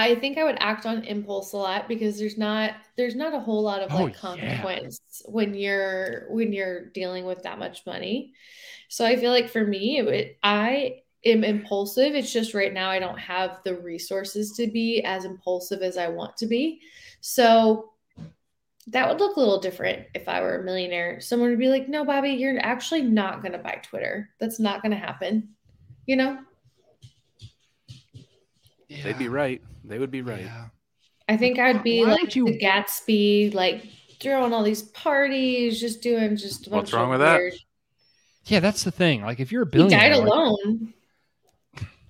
I 0.00 0.14
think 0.16 0.38
I 0.38 0.44
would 0.44 0.58
act 0.60 0.86
on 0.86 1.04
impulse 1.04 1.52
a 1.52 1.56
lot 1.56 1.88
because 1.88 2.18
there's 2.18 2.38
not 2.38 2.72
there's 2.96 3.14
not 3.16 3.34
a 3.34 3.40
whole 3.40 3.62
lot 3.62 3.82
of 3.82 3.90
Oh, 3.90 4.04
like 4.04 4.14
yeah. 4.14 4.20
consequence 4.20 5.22
when 5.26 5.54
you're 5.54 6.26
when 6.30 6.52
you're 6.52 6.86
dealing 6.90 7.24
with 7.24 7.42
that 7.42 7.58
much 7.58 7.84
money. 7.86 8.34
So 8.88 9.04
I 9.04 9.16
feel 9.16 9.30
like 9.30 9.48
for 9.50 9.64
me, 9.64 10.00
it 10.00 10.38
I 10.42 11.02
am 11.24 11.44
impulsive. 11.44 12.14
It's 12.14 12.32
just 12.32 12.54
right 12.54 12.72
now 12.72 12.90
I 12.90 12.98
don't 12.98 13.18
have 13.18 13.60
the 13.64 13.76
resources 13.80 14.52
to 14.52 14.66
be 14.68 15.02
as 15.04 15.24
impulsive 15.24 15.82
as 15.82 15.96
I 15.98 16.08
want 16.08 16.36
to 16.38 16.46
be. 16.46 16.80
So 17.20 17.92
that 18.88 19.08
would 19.08 19.20
look 19.20 19.36
a 19.36 19.40
little 19.40 19.60
different 19.60 20.06
if 20.14 20.28
I 20.28 20.40
were 20.40 20.60
a 20.60 20.64
millionaire. 20.64 21.20
Someone 21.20 21.50
would 21.50 21.58
be 21.58 21.68
like, 21.68 21.88
"No, 21.88 22.04
Bobby, 22.04 22.30
you're 22.30 22.58
actually 22.60 23.02
not 23.02 23.42
going 23.42 23.52
to 23.52 23.58
buy 23.58 23.80
Twitter. 23.82 24.30
That's 24.40 24.58
not 24.60 24.82
going 24.82 24.92
to 24.92 24.98
happen." 24.98 25.54
You 26.06 26.16
know? 26.16 26.38
They'd 28.88 29.18
be 29.18 29.28
right. 29.28 29.60
They 29.84 29.98
would 29.98 30.10
be 30.10 30.22
right. 30.22 30.42
Yeah. 30.44 30.66
I 31.28 31.36
think 31.36 31.58
I'd 31.58 31.82
be 31.82 32.04
Why 32.04 32.12
like 32.12 32.34
you- 32.36 32.46
the 32.46 32.58
Gatsby, 32.58 33.52
like 33.54 33.84
throwing 34.20 34.52
all 34.52 34.62
these 34.62 34.82
parties, 34.82 35.78
just 35.80 36.02
doing 36.02 36.36
just 36.36 36.66
a 36.66 36.70
bunch 36.70 36.82
What's 36.84 36.92
wrong 36.94 37.04
of 37.04 37.10
with 37.10 37.20
that? 37.20 37.52
Yeah, 38.46 38.60
that's 38.60 38.82
the 38.84 38.90
thing. 38.90 39.22
Like 39.22 39.40
if 39.40 39.52
you're 39.52 39.62
a 39.62 39.66
He 39.66 39.70
billionaire, 39.72 40.10
died 40.10 40.16
like- 40.18 40.26
alone. 40.26 40.94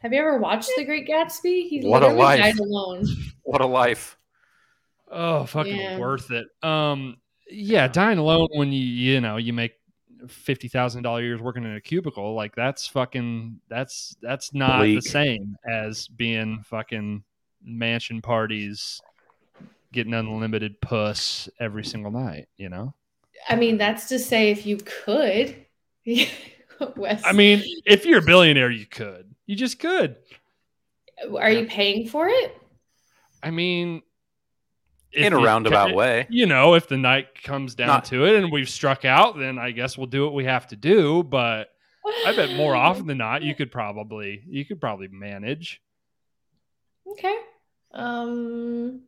Have 0.00 0.12
you 0.12 0.20
ever 0.20 0.38
watched 0.38 0.70
The 0.76 0.84
Great 0.84 1.08
Gatsby? 1.08 1.68
He 1.68 1.80
What 1.84 2.02
a 2.04 2.06
literally 2.06 2.18
life. 2.24 2.40
died 2.40 2.58
alone. 2.60 3.04
What 3.42 3.60
a 3.62 3.66
life. 3.66 4.16
Oh, 5.10 5.46
fucking 5.46 5.74
Yeah. 5.74 5.98
worth 5.98 6.30
it. 6.30 6.46
Um, 6.62 7.16
yeah, 7.50 7.88
dying 7.88 8.18
alone 8.18 8.48
when 8.52 8.70
you 8.72 8.80
you 8.84 9.20
know 9.22 9.38
you 9.38 9.54
make 9.54 9.72
fifty 10.26 10.68
thousand 10.68 11.02
dollars 11.02 11.24
years 11.24 11.40
working 11.40 11.64
in 11.64 11.74
a 11.74 11.80
cubicle, 11.80 12.34
like 12.34 12.54
that's 12.54 12.86
fucking 12.86 13.60
that's 13.68 14.16
that's 14.20 14.52
not 14.54 14.80
Bleak. 14.80 15.02
the 15.02 15.08
same 15.08 15.56
as 15.68 16.08
being 16.08 16.62
fucking 16.64 17.22
mansion 17.62 18.20
parties, 18.22 19.00
getting 19.92 20.14
unlimited 20.14 20.80
puss 20.80 21.48
every 21.60 21.84
single 21.84 22.10
night. 22.10 22.48
You 22.56 22.68
know, 22.68 22.94
I 23.48 23.56
mean, 23.56 23.78
that's 23.78 24.08
to 24.08 24.18
say 24.18 24.50
if 24.50 24.66
you 24.66 24.78
could. 24.78 25.56
Wes, 26.96 27.22
I 27.24 27.32
mean, 27.32 27.62
if 27.84 28.06
you're 28.06 28.20
a 28.20 28.24
billionaire, 28.24 28.70
you 28.70 28.86
could, 28.86 29.34
you 29.46 29.56
just 29.56 29.78
could. 29.78 30.16
are 31.36 31.50
you 31.50 31.66
paying 31.66 32.06
for 32.06 32.28
it? 32.28 32.56
I 33.42 33.50
mean, 33.50 34.02
if 34.02 34.07
In 35.12 35.32
a 35.32 35.38
you- 35.38 35.44
roundabout 35.44 35.94
way. 35.94 36.26
you 36.30 36.46
know, 36.46 36.74
if 36.74 36.86
the 36.88 36.96
night 36.98 37.42
comes 37.42 37.74
down 37.74 37.88
Not- 37.88 38.04
to 38.06 38.24
it 38.26 38.36
and 38.36 38.52
we've 38.52 38.68
struck 38.68 39.04
out, 39.04 39.38
then 39.38 39.58
I 39.58 39.70
guess 39.70 39.96
we'll 39.96 40.06
do 40.06 40.24
what 40.24 40.34
we 40.34 40.44
have 40.44 40.66
to 40.68 40.76
do. 40.76 41.22
But 41.22 41.70
I 42.26 42.34
bet 42.36 42.56
more 42.56 42.74
often 42.86 43.06
than 43.06 43.18
not, 43.18 43.42
you 43.42 43.54
could 43.54 43.70
probably 43.72 44.42
you 44.48 44.64
could 44.64 44.80
probably 44.80 45.08
manage. 45.08 45.80
Okay. 47.10 47.34
Um 47.92 49.02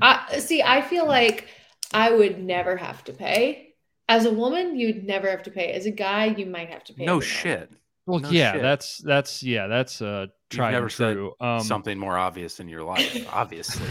I 0.00 0.38
see 0.38 0.62
I 0.62 0.80
feel 0.82 1.06
like 1.06 1.48
I 1.92 2.12
would 2.12 2.38
never 2.42 2.76
have 2.76 3.02
to 3.04 3.12
pay. 3.12 3.74
As 4.08 4.24
a 4.26 4.30
woman, 4.32 4.78
you'd 4.78 5.04
never 5.04 5.28
have 5.30 5.42
to 5.44 5.50
pay. 5.50 5.72
As 5.72 5.86
a 5.86 5.90
guy, 5.90 6.26
you 6.26 6.46
might 6.46 6.70
have 6.70 6.84
to 6.84 6.94
pay. 6.94 7.04
No 7.04 7.16
every 7.16 7.26
month. 7.26 7.30
shit. 7.30 7.72
Well, 8.06 8.20
No 8.20 8.30
yeah, 8.30 8.52
shit. 8.52 8.62
that's 8.62 8.98
that's 8.98 9.42
yeah, 9.42 9.66
that's 9.66 10.00
uh 10.00 10.26
tried 10.50 10.72
never 10.72 10.84
and 10.86 10.92
said 10.92 11.12
true. 11.14 11.34
Um, 11.40 11.60
Something 11.60 11.98
more 11.98 12.16
obvious 12.16 12.58
in 12.60 12.68
your 12.68 12.82
life, 12.84 13.26
obviously. 13.32 13.88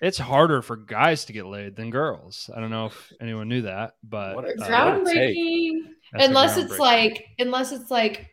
It's 0.00 0.18
harder 0.18 0.62
for 0.62 0.76
guys 0.76 1.24
to 1.26 1.32
get 1.32 1.46
laid 1.46 1.76
than 1.76 1.90
girls. 1.90 2.48
I 2.54 2.60
don't 2.60 2.70
know 2.70 2.86
if 2.86 3.12
anyone 3.20 3.48
knew 3.48 3.62
that, 3.62 3.94
but 4.02 4.34
What 4.36 4.44
a- 4.44 4.48
uh, 4.48 4.54
What 4.58 4.68
a. 4.68 4.72
Groundbreaking. 4.72 5.70
that's 6.12 6.26
Unless 6.26 6.56
it's 6.56 6.78
like 6.78 7.26
unless 7.38 7.72
it's 7.72 7.90
like 7.90 8.26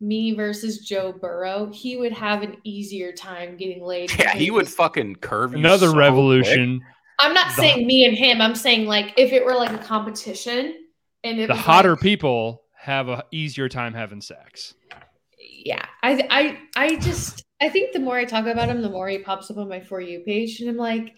me 0.00 0.32
versus 0.34 0.78
Joe 0.78 1.12
Burrow, 1.12 1.70
he 1.72 1.96
would 1.96 2.12
have 2.12 2.42
an 2.42 2.56
easier 2.64 3.12
time 3.12 3.56
getting 3.56 3.82
laid. 3.82 4.16
Yeah, 4.18 4.32
he 4.34 4.50
would 4.50 4.68
fucking 4.68 5.16
curve 5.16 5.52
you 5.52 5.58
another 5.58 5.86
so 5.88 5.92
quick. 5.92 6.00
revolution. 6.00 6.80
I'm 7.18 7.34
not 7.34 7.48
the- 7.56 7.62
saying 7.62 7.86
me 7.86 8.04
and 8.06 8.16
him. 8.16 8.40
I'm 8.40 8.54
saying 8.54 8.86
like 8.86 9.12
if 9.16 9.32
it 9.32 9.44
were 9.44 9.54
like 9.56 9.72
a 9.72 9.78
competition 9.84 10.74
and 11.24 11.40
The 11.48 11.54
hotter 11.54 11.90
like- 11.92 12.00
people 12.00 12.62
have 12.80 13.08
a 13.08 13.24
easier 13.32 13.68
time 13.68 13.92
having 13.92 14.20
sex. 14.20 14.74
yeah 15.40 15.84
i 16.04 16.26
i 16.30 16.58
i 16.76 16.96
just 16.96 17.44
i 17.60 17.68
think 17.68 17.92
the 17.92 17.98
more 17.98 18.16
i 18.16 18.24
talk 18.24 18.46
about 18.46 18.68
him 18.68 18.82
the 18.82 18.88
more 18.90 19.08
he 19.08 19.18
pops 19.18 19.50
up 19.50 19.58
on 19.58 19.68
my 19.68 19.80
for 19.80 20.00
you 20.00 20.20
page 20.20 20.60
and 20.60 20.68
i'm 20.70 20.76
like 20.76 21.14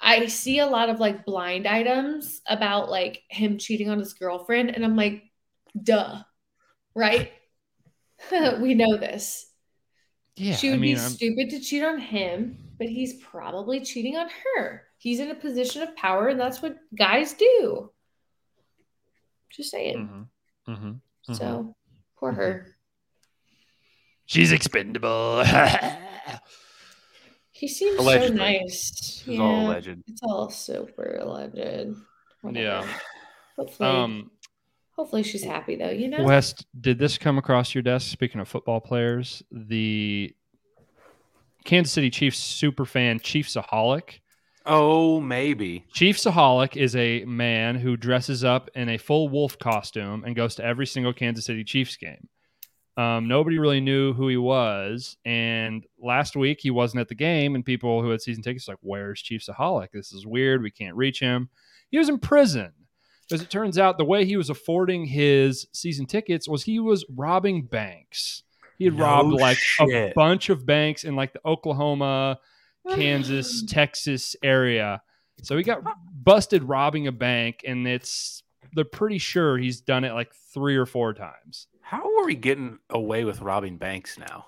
i 0.00 0.26
see 0.26 0.58
a 0.60 0.66
lot 0.66 0.88
of 0.88 1.00
like 1.00 1.24
blind 1.24 1.66
items 1.66 2.40
about 2.46 2.90
like 2.90 3.22
him 3.28 3.58
cheating 3.58 3.88
on 3.90 3.98
his 3.98 4.12
girlfriend 4.14 4.70
and 4.70 4.84
i'm 4.84 4.96
like 4.96 5.22
duh 5.82 6.22
right? 6.94 7.32
We 8.60 8.74
know 8.74 8.96
this. 8.96 9.46
Yeah, 10.34 10.56
she 10.56 10.68
I 10.68 10.70
would 10.72 10.80
mean, 10.80 10.96
be 10.96 11.00
I'm- 11.00 11.10
stupid 11.10 11.50
to 11.50 11.60
cheat 11.60 11.84
on 11.84 11.98
him 11.98 12.58
but 12.78 12.88
he's 12.88 13.14
probably 13.14 13.80
cheating 13.80 14.16
on 14.16 14.28
her. 14.56 14.84
He's 14.98 15.18
in 15.20 15.30
a 15.30 15.34
position 15.34 15.82
of 15.82 15.94
power 15.96 16.28
and 16.28 16.38
that's 16.40 16.60
what 16.62 16.76
guys 16.96 17.32
do. 17.34 17.90
Just 19.50 19.70
saying. 19.70 20.28
Mhm, 20.66 20.76
mhm, 20.76 21.00
mhm. 21.28 21.36
so 21.36 21.76
poor 22.18 22.32
her 22.32 22.76
she's 24.28 24.52
expendable. 24.52 25.42
He 27.58 27.66
seems 27.66 27.98
Allegedly. 27.98 28.36
so 28.36 28.42
nice. 28.44 28.90
This 28.92 29.24
is 29.26 29.40
all 29.40 29.66
alleged. 29.66 29.98
It's 30.06 30.22
all 30.22 30.48
super 30.48 31.18
alleged. 31.20 31.96
Whatever. 32.40 32.64
Yeah. 32.64 32.86
Hopefully, 33.56 33.88
um, 33.88 34.30
hopefully 34.94 35.24
she's 35.24 35.42
happy 35.42 35.74
though. 35.74 35.90
You 35.90 36.06
know. 36.06 36.22
West, 36.22 36.66
did 36.80 37.00
this 37.00 37.18
come 37.18 37.36
across 37.36 37.74
your 37.74 37.82
desk? 37.82 38.12
Speaking 38.12 38.40
of 38.40 38.46
football 38.46 38.80
players, 38.80 39.42
the 39.50 40.32
Kansas 41.64 41.92
City 41.92 42.10
Chiefs 42.10 42.38
super 42.38 42.84
fan 42.84 43.18
Chiefsaholic. 43.18 44.20
Oh, 44.64 45.20
maybe. 45.20 45.84
Chiefsaholic 45.92 46.76
is 46.76 46.94
a 46.94 47.24
man 47.24 47.74
who 47.74 47.96
dresses 47.96 48.44
up 48.44 48.70
in 48.76 48.88
a 48.88 48.98
full 48.98 49.28
wolf 49.30 49.58
costume 49.58 50.22
and 50.24 50.36
goes 50.36 50.54
to 50.56 50.64
every 50.64 50.86
single 50.86 51.12
Kansas 51.12 51.46
City 51.46 51.64
Chiefs 51.64 51.96
game. 51.96 52.28
Um, 52.98 53.28
nobody 53.28 53.60
really 53.60 53.80
knew 53.80 54.12
who 54.12 54.26
he 54.26 54.36
was, 54.36 55.16
and 55.24 55.86
last 56.02 56.34
week 56.34 56.58
he 56.60 56.72
wasn't 56.72 57.00
at 57.00 57.06
the 57.06 57.14
game, 57.14 57.54
and 57.54 57.64
people 57.64 58.02
who 58.02 58.10
had 58.10 58.20
season 58.20 58.42
tickets 58.42 58.66
were 58.66 58.72
like, 58.72 58.80
"Where's 58.82 59.22
Chief 59.22 59.40
Chiefsaholic? 59.40 59.92
This 59.92 60.12
is 60.12 60.26
weird. 60.26 60.62
We 60.62 60.72
can't 60.72 60.96
reach 60.96 61.20
him." 61.20 61.48
He 61.92 61.98
was 61.98 62.08
in 62.08 62.18
prison. 62.18 62.72
As 63.30 63.40
it 63.40 63.50
turns 63.50 63.78
out, 63.78 63.98
the 63.98 64.04
way 64.04 64.24
he 64.24 64.36
was 64.36 64.50
affording 64.50 65.04
his 65.04 65.68
season 65.72 66.06
tickets 66.06 66.48
was 66.48 66.64
he 66.64 66.80
was 66.80 67.04
robbing 67.14 67.66
banks. 67.66 68.42
He 68.78 68.86
had 68.86 68.94
No 68.94 69.04
robbed 69.04 69.32
like 69.34 69.58
a 69.80 70.12
bunch 70.16 70.48
of 70.48 70.66
banks 70.66 71.04
in 71.04 71.14
like 71.14 71.32
the 71.32 71.40
Oklahoma, 71.46 72.40
Kansas, 72.90 73.62
Texas 73.62 74.34
area. 74.42 75.02
So 75.42 75.56
he 75.56 75.62
got 75.62 75.84
busted 76.12 76.64
robbing 76.64 77.06
a 77.06 77.12
bank, 77.12 77.60
and 77.64 77.86
it's 77.86 78.42
they're 78.72 78.84
pretty 78.84 79.18
sure 79.18 79.56
he's 79.56 79.80
done 79.80 80.02
it 80.02 80.14
like 80.14 80.32
three 80.52 80.76
or 80.76 80.86
four 80.86 81.14
times. 81.14 81.68
How 81.88 82.18
are 82.18 82.26
we 82.26 82.34
getting 82.34 82.78
away 82.90 83.24
with 83.24 83.40
robbing 83.40 83.78
banks 83.78 84.18
now? 84.18 84.44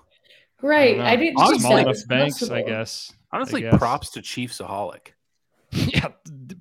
right. 0.61 0.97
don't 0.97 1.05
I, 1.07 1.15
know. 1.15 1.21
didn't 1.21 1.37
Honestly, 1.39 1.53
think 1.53 1.61
small 1.61 1.75
that 1.75 1.81
enough 1.81 1.89
was 1.89 2.05
banks, 2.05 2.49
I 2.51 2.61
guess. 2.61 3.13
Honestly, 3.31 3.61
guess. 3.61 3.79
props 3.79 4.11
to 4.11 4.21
Chiefsaholic. 4.21 5.13
yeah, 5.71 6.09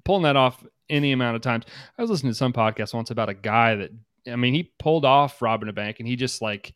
pulling 0.05 0.23
that 0.23 0.36
off 0.36 0.65
any 0.89 1.12
amount 1.12 1.36
of 1.36 1.43
times. 1.43 1.66
I 1.98 2.02
was 2.02 2.11
listening 2.11 2.32
to 2.32 2.36
some 2.36 2.55
podcast 2.55 2.94
once 2.94 3.11
about 3.11 3.28
a 3.28 3.35
guy 3.35 3.74
that 3.74 3.90
I 4.27 4.36
mean, 4.36 4.55
he 4.55 4.73
pulled 4.78 5.05
off 5.05 5.43
robbing 5.43 5.69
a 5.69 5.73
bank, 5.74 5.98
and 5.98 6.09
he 6.09 6.16
just 6.16 6.40
like 6.40 6.73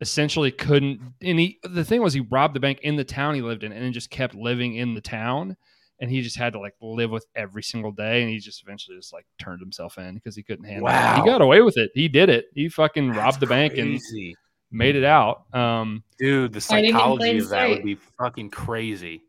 essentially 0.00 0.52
couldn't. 0.52 1.00
And 1.20 1.40
he 1.40 1.58
the 1.64 1.84
thing 1.84 2.00
was, 2.00 2.14
he 2.14 2.20
robbed 2.20 2.54
the 2.54 2.60
bank 2.60 2.78
in 2.82 2.94
the 2.94 3.02
town 3.02 3.34
he 3.34 3.42
lived 3.42 3.64
in, 3.64 3.72
and 3.72 3.82
then 3.82 3.92
just 3.92 4.10
kept 4.10 4.36
living 4.36 4.76
in 4.76 4.94
the 4.94 5.00
town. 5.00 5.56
And 6.00 6.10
he 6.10 6.22
just 6.22 6.36
had 6.36 6.52
to 6.52 6.60
like 6.60 6.74
live 6.80 7.10
with 7.10 7.26
every 7.34 7.62
single 7.62 7.90
day, 7.90 8.22
and 8.22 8.30
he 8.30 8.38
just 8.38 8.62
eventually 8.62 8.96
just 8.96 9.12
like 9.12 9.26
turned 9.40 9.60
himself 9.60 9.98
in 9.98 10.14
because 10.14 10.36
he 10.36 10.44
couldn't 10.44 10.64
handle 10.64 10.86
it. 10.86 10.92
Wow. 10.92 11.16
He 11.16 11.28
got 11.28 11.40
away 11.42 11.60
with 11.60 11.76
it. 11.76 11.90
He 11.94 12.06
did 12.08 12.28
it. 12.28 12.46
He 12.54 12.68
fucking 12.68 13.08
robbed 13.10 13.18
That's 13.18 13.36
the 13.38 13.46
bank 13.46 13.76
and 13.76 13.98
crazy. 13.98 14.36
made 14.70 14.94
it 14.94 15.04
out. 15.04 15.52
Um, 15.52 16.04
Dude, 16.18 16.52
the 16.52 16.60
psychology 16.60 17.38
of 17.38 17.48
that 17.48 17.68
would 17.70 17.82
be 17.84 17.96
fucking 18.18 18.50
crazy. 18.50 19.22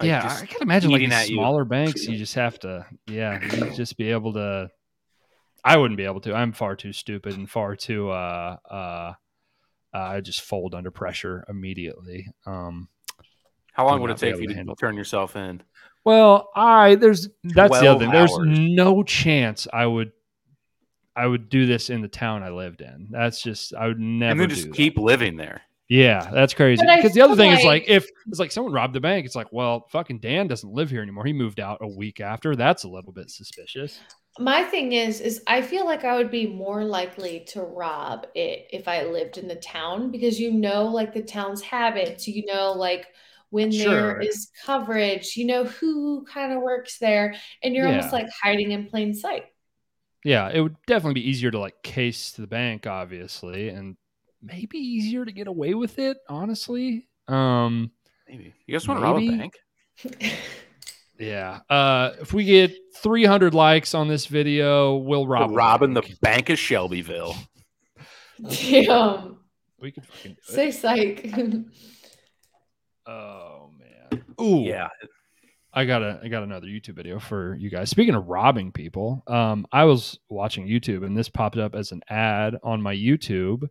Like, 0.00 0.08
yeah, 0.08 0.38
I 0.42 0.46
can 0.46 0.62
imagine 0.62 0.90
like 0.90 1.00
eating 1.00 1.10
these 1.10 1.18
at 1.18 1.28
you. 1.30 1.36
smaller 1.36 1.64
banks. 1.64 2.06
You 2.06 2.16
just 2.16 2.34
have 2.34 2.58
to, 2.60 2.86
yeah, 3.06 3.40
you 3.42 3.70
just 3.74 3.96
be 3.96 4.10
able 4.10 4.32
to. 4.34 4.70
I 5.64 5.76
wouldn't 5.76 5.98
be 5.98 6.04
able 6.04 6.20
to. 6.22 6.34
I'm 6.34 6.52
far 6.52 6.74
too 6.74 6.92
stupid 6.92 7.34
and 7.36 7.48
far 7.48 7.76
too. 7.76 8.10
Uh, 8.10 8.56
uh, 8.68 9.12
I 9.92 10.20
just 10.20 10.40
fold 10.40 10.74
under 10.74 10.90
pressure 10.90 11.44
immediately. 11.48 12.28
Um, 12.46 12.88
How 13.72 13.86
long 13.86 14.00
would 14.00 14.08
would 14.08 14.16
it 14.16 14.18
take 14.18 14.34
able 14.34 14.42
you 14.42 14.48
to 14.54 14.64
to 14.64 14.74
turn 14.78 14.96
yourself 14.96 15.36
in? 15.36 15.62
Well, 16.04 16.50
I 16.54 16.94
there's 16.96 17.28
that's 17.44 17.80
the 17.80 17.88
other 17.88 18.00
thing. 18.00 18.10
There's 18.12 18.32
hours. 18.32 18.46
no 18.48 19.02
chance 19.02 19.66
I 19.72 19.86
would. 19.86 20.12
I 21.16 21.26
would 21.26 21.48
do 21.50 21.66
this 21.66 21.90
in 21.90 22.00
the 22.00 22.08
town 22.08 22.42
I 22.42 22.50
lived 22.50 22.80
in. 22.80 23.08
That's 23.10 23.42
just 23.42 23.74
I 23.74 23.88
would 23.88 23.98
never 23.98 24.30
and 24.32 24.40
then 24.40 24.48
do 24.48 24.54
just 24.54 24.68
that. 24.68 24.74
keep 24.76 24.96
living 24.98 25.36
there. 25.36 25.62
Yeah, 25.88 26.30
that's 26.32 26.54
crazy. 26.54 26.86
Because 26.86 27.12
the 27.14 27.20
other 27.20 27.34
feel 27.34 27.44
thing 27.44 27.50
is 27.50 27.64
like- 27.64 27.82
like 27.82 27.84
if 27.88 28.08
it's 28.28 28.38
like 28.38 28.52
someone 28.52 28.72
robbed 28.72 28.94
the 28.94 29.00
bank, 29.00 29.26
it's 29.26 29.34
like, 29.34 29.48
well, 29.52 29.86
fucking 29.90 30.20
Dan 30.20 30.46
doesn't 30.46 30.72
live 30.72 30.88
here 30.88 31.02
anymore. 31.02 31.24
He 31.24 31.32
moved 31.32 31.58
out 31.58 31.78
a 31.82 31.88
week 31.88 32.20
after. 32.20 32.54
That's 32.54 32.84
a 32.84 32.88
little 32.88 33.12
bit 33.12 33.28
suspicious. 33.28 33.98
my 34.38 34.62
thing 34.62 34.92
is 34.92 35.20
is 35.20 35.42
I 35.48 35.60
feel 35.62 35.84
like 35.84 36.04
I 36.04 36.16
would 36.16 36.30
be 36.30 36.46
more 36.46 36.84
likely 36.84 37.40
to 37.48 37.62
rob 37.62 38.28
it 38.36 38.68
if 38.70 38.86
I 38.86 39.02
lived 39.02 39.36
in 39.36 39.48
the 39.48 39.56
town 39.56 40.12
because 40.12 40.38
you 40.38 40.52
know 40.52 40.84
like 40.84 41.12
the 41.12 41.22
town's 41.22 41.60
habits, 41.60 42.28
you 42.28 42.46
know 42.46 42.70
like 42.72 43.08
when 43.50 43.70
Sure. 43.70 43.84
there 43.90 44.20
is 44.20 44.50
coverage, 44.64 45.36
you 45.36 45.44
know 45.46 45.64
who 45.64 46.24
kind 46.24 46.52
of 46.52 46.62
works 46.62 46.98
there 46.98 47.34
and 47.62 47.74
you're 47.74 47.86
almost 47.88 48.12
like 48.12 48.26
hiding 48.42 48.70
in 48.72 48.86
plain 48.86 49.12
sight. 49.14 49.44
Yeah, 50.24 50.48
it 50.52 50.60
would 50.60 50.76
definitely 50.86 51.14
be 51.20 51.28
easier 51.28 51.50
to 51.50 51.58
like 51.58 51.82
case 51.82 52.30
the 52.32 52.46
bank, 52.46 52.86
obviously, 52.86 53.70
and 53.70 53.96
maybe 54.42 54.78
easier 54.78 55.24
to 55.24 55.32
get 55.32 55.46
away 55.46 55.74
with 55.74 55.98
it, 55.98 56.18
honestly. 56.28 57.08
Um, 57.28 57.90
Maybe 58.28 58.54
you 58.66 58.72
guys 58.74 58.86
want 58.86 59.00
to 59.00 59.04
rob 59.04 59.16
a 59.18 59.28
bank? 59.36 59.54
yeah. 61.18 61.60
Uh, 61.68 62.12
if 62.20 62.32
we 62.32 62.44
get 62.44 62.72
300 62.98 63.54
likes 63.54 63.94
on 63.94 64.08
this 64.08 64.26
video, 64.26 64.96
we'll 64.96 65.26
We're 65.26 65.34
rob 65.38 65.50
a 65.50 65.54
robbing 65.54 65.94
the 65.94 66.02
bank. 66.02 66.20
bank 66.20 66.50
of 66.50 66.58
Shelbyville. 66.58 67.34
Damn. 68.48 69.38
We 69.80 69.92
could 69.92 70.04
fucking 70.06 70.32
do 70.32 70.52
Say 70.54 70.68
it. 70.68 70.72
psych. 70.74 71.34
Oh 73.10 73.70
man. 73.78 74.24
Ooh. 74.40 74.62
Yeah, 74.62 74.88
I 75.72 75.84
got 75.84 76.02
a 76.02 76.20
I 76.22 76.28
got 76.28 76.42
another 76.42 76.66
YouTube 76.66 76.94
video 76.94 77.18
for 77.18 77.54
you 77.54 77.70
guys. 77.70 77.90
Speaking 77.90 78.14
of 78.14 78.26
robbing 78.28 78.72
people, 78.72 79.22
um, 79.26 79.66
I 79.72 79.84
was 79.84 80.18
watching 80.28 80.66
YouTube 80.66 81.04
and 81.04 81.16
this 81.16 81.28
popped 81.28 81.56
up 81.58 81.74
as 81.74 81.92
an 81.92 82.02
ad 82.08 82.56
on 82.62 82.82
my 82.82 82.94
YouTube. 82.94 83.68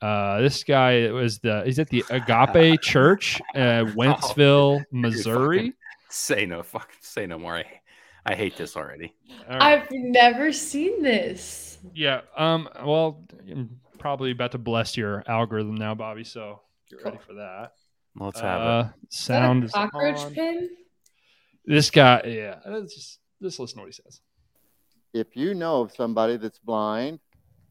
Uh, 0.00 0.40
this 0.40 0.64
guy 0.64 1.10
was 1.10 1.38
the 1.38 1.62
he's 1.64 1.78
at 1.78 1.88
the 1.88 2.04
Agape 2.10 2.80
Church, 2.82 3.40
uh, 3.54 3.84
Wentzville, 3.94 4.84
Missouri. 4.90 5.74
say 6.08 6.44
no, 6.44 6.62
fuck, 6.62 6.90
say 7.00 7.26
no 7.26 7.38
more. 7.38 7.56
I, 7.56 7.64
I 8.24 8.34
hate 8.34 8.56
this 8.56 8.76
already. 8.76 9.14
All 9.48 9.58
right. 9.58 9.82
I've 9.82 9.88
never 9.90 10.52
seen 10.52 11.02
this. 11.02 11.78
Yeah. 11.94 12.22
Um. 12.36 12.68
Well, 12.84 13.24
I'm 13.50 13.80
probably 13.98 14.32
about 14.32 14.52
to 14.52 14.58
bless 14.58 14.96
your 14.96 15.22
algorithm 15.26 15.76
now, 15.76 15.94
Bobby. 15.94 16.24
So 16.24 16.60
get 16.90 17.04
ready 17.04 17.18
for 17.26 17.34
that. 17.34 17.72
Let's 18.16 18.40
have 18.40 18.60
it. 18.60 18.66
Uh, 18.66 18.80
Is 19.10 19.26
that 19.26 19.42
a 19.42 19.46
sound 19.46 19.64
is 19.64 19.72
cockroach 19.72 20.18
on. 20.18 20.34
pin? 20.34 20.70
This 21.64 21.90
guy. 21.90 22.22
Yeah. 22.26 22.58
Let's 22.66 22.94
just 22.94 23.18
just 23.40 23.58
listen 23.58 23.78
to 23.78 23.82
what 23.82 23.88
he 23.88 23.92
says. 23.92 24.20
if 25.14 25.34
you 25.36 25.54
know 25.54 25.82
of 25.82 25.92
somebody 25.92 26.36
that's 26.36 26.58
blind, 26.58 27.18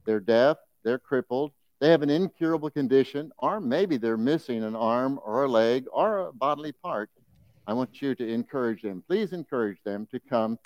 they're 0.05 0.19
deaf, 0.19 0.57
they're 0.83 0.99
crippled, 0.99 1.51
they 1.79 1.89
have 1.89 2.01
an 2.03 2.09
incurable 2.09 2.69
condition, 2.69 3.31
or 3.39 3.59
maybe 3.59 3.97
they're 3.97 4.17
missing 4.17 4.63
an 4.63 4.75
arm 4.75 5.19
or 5.25 5.45
a 5.45 5.47
leg 5.47 5.85
or 5.91 6.27
a 6.27 6.33
bodily 6.33 6.71
part, 6.71 7.09
I 7.67 7.73
want 7.73 8.01
you 8.01 8.13
to 8.15 8.27
encourage 8.27 8.81
them. 8.81 9.03
Please 9.07 9.33
encourage 9.33 9.77
them 9.83 10.07
to 10.11 10.19
come 10.19 10.59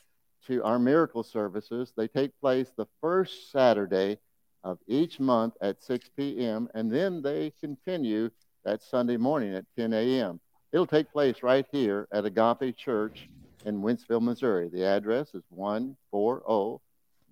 to 0.47 0.63
our 0.63 0.79
miracle 0.79 1.23
services. 1.23 1.93
They 1.95 2.07
take 2.07 2.31
place 2.41 2.71
the 2.75 2.87
first 3.01 3.51
Saturday 3.51 4.17
of 4.63 4.79
each 4.87 5.19
month 5.19 5.53
at 5.61 5.83
6 5.83 6.09
p.m., 6.17 6.67
and 6.73 6.91
then 6.91 7.21
they 7.21 7.53
continue 7.61 8.29
that 8.65 8.83
Sunday 8.83 9.17
morning 9.17 9.55
at 9.55 9.65
10 9.77 9.93
a.m. 9.93 10.39
It'll 10.73 10.85
take 10.87 11.11
place 11.11 11.37
right 11.41 11.65
here 11.71 12.07
at 12.11 12.25
Agape 12.25 12.75
Church 12.75 13.29
in 13.65 13.81
Wentzville, 13.81 14.21
Missouri. 14.21 14.69
The 14.69 14.83
address 14.83 15.29
is 15.33 15.43
140 15.49 16.81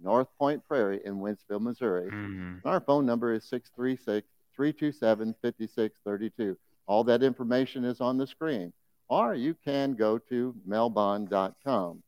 North 0.02 0.28
Point 0.38 0.66
Prairie 0.68 1.02
in 1.06 1.16
Wentzville, 1.20 1.62
Missouri. 1.62 2.12
Mm. 2.12 2.62
Our 2.66 2.80
phone 2.80 3.06
number 3.06 3.34
is 3.34 3.44
636 3.46 4.28
327 4.56 5.36
5632. 5.42 6.58
All 6.86 7.04
that 7.06 7.24
information 7.24 7.84
is 7.86 8.02
on 8.02 8.18
the 8.18 8.28
screen. 8.28 8.74
Or 9.10 9.34
you 9.36 9.56
can 9.66 9.94
go 9.94 10.18
to 10.18 10.56
melbond.com. 10.68 12.04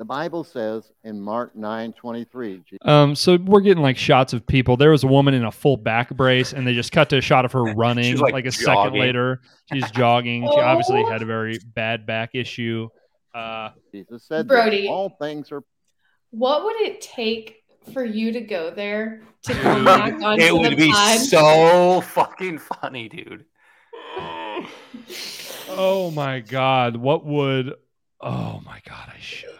The 0.00 0.06
Bible 0.06 0.44
says 0.44 0.90
in 1.04 1.20
Mark 1.20 1.54
9 1.54 1.92
23, 1.92 2.62
Um, 2.86 3.14
so 3.14 3.36
we're 3.36 3.60
getting 3.60 3.82
like 3.82 3.98
shots 3.98 4.32
of 4.32 4.46
people. 4.46 4.78
There 4.78 4.92
was 4.92 5.04
a 5.04 5.06
woman 5.06 5.34
in 5.34 5.44
a 5.44 5.52
full 5.52 5.76
back 5.76 6.08
brace, 6.16 6.54
and 6.54 6.66
they 6.66 6.72
just 6.72 6.90
cut 6.90 7.10
to 7.10 7.18
a 7.18 7.20
shot 7.20 7.44
of 7.44 7.52
her 7.52 7.62
running. 7.74 8.16
Like, 8.16 8.32
like, 8.32 8.46
a 8.46 8.50
second 8.50 8.94
later, 8.94 9.42
she's 9.70 9.90
jogging. 9.90 10.44
She 10.50 10.58
obviously 10.58 11.02
Oh. 11.04 11.10
had 11.10 11.20
a 11.20 11.26
very 11.26 11.58
bad 11.74 12.06
back 12.06 12.30
issue. 12.32 12.88
Uh, 13.34 13.72
Jesus 13.92 14.24
said, 14.24 14.48
that 14.48 14.48
Brody. 14.48 14.88
all 14.88 15.10
things 15.20 15.52
are 15.52 15.62
What 16.30 16.64
would 16.64 16.76
it 16.80 17.02
take 17.02 17.56
for 17.92 18.02
you 18.02 18.32
to 18.32 18.40
go 18.40 18.70
there 18.70 19.20
to 19.42 19.52
come 19.52 19.84
back 19.84 20.14
onto 20.22 20.42
It 20.42 20.54
would 20.54 20.78
be 20.78 20.90
pod? 20.90 21.18
so 21.18 22.00
fucking 22.00 22.56
funny, 22.56 23.10
dude. 23.10 23.44
oh 25.68 26.10
my 26.14 26.40
god, 26.40 26.96
what 26.96 27.26
would? 27.26 27.74
Oh 28.22 28.62
my 28.64 28.80
god, 28.88 29.12
I 29.14 29.20
should. 29.20 29.50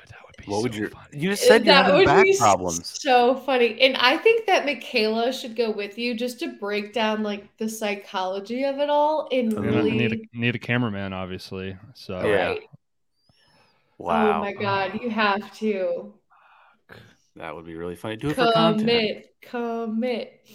That 0.47 0.47
would 0.47 0.47
be. 0.47 0.51
What 0.53 0.57
so 0.57 0.63
would 0.63 0.75
your? 0.75 0.91
funny. 0.91 1.23
You 1.23 1.31
just 1.31 1.43
said 1.45 1.65
you're 1.65 1.75
that 1.75 1.85
having 1.87 1.99
would 2.01 2.07
back 2.07 2.25
be 2.25 2.37
problems. 2.37 3.01
so 3.01 3.37
funny. 3.37 3.81
And 3.81 3.97
I 3.97 4.17
think 4.17 4.47
that 4.47 4.65
Michaela 4.65 5.33
should 5.33 5.57
go 5.57 5.71
with 5.71 5.99
you 5.99 6.15
just 6.15 6.39
to 6.41 6.49
break 6.49 6.93
down 6.93 7.23
like 7.23 7.57
the 7.59 7.69
psychology 7.69 8.65
of 8.65 8.79
it 8.79 8.91
all 8.91 9.29
and. 9.33 9.53
Yeah, 9.53 9.61
really 9.61 9.93
need 9.93 10.13
a 10.13 10.39
need 10.39 10.55
a 10.55 10.59
cameraman, 10.59 11.13
obviously. 11.13 11.77
So 11.95 12.15
oh, 12.15 12.27
Yeah. 12.27 12.47
Right. 12.47 12.61
Wow, 13.99 14.39
Oh 14.39 14.41
my 14.41 14.55
god, 14.55 14.99
you 15.03 15.11
have 15.11 15.55
to. 15.59 16.15
that 17.37 17.55
would 17.55 17.67
be 17.67 17.75
really 17.75 17.97
funny. 17.97 18.17
Do 18.17 18.31
it 18.31 18.35
for 18.37 18.51
content. 18.53 18.81
Commit. 18.81 19.35
Commit. 19.43 20.47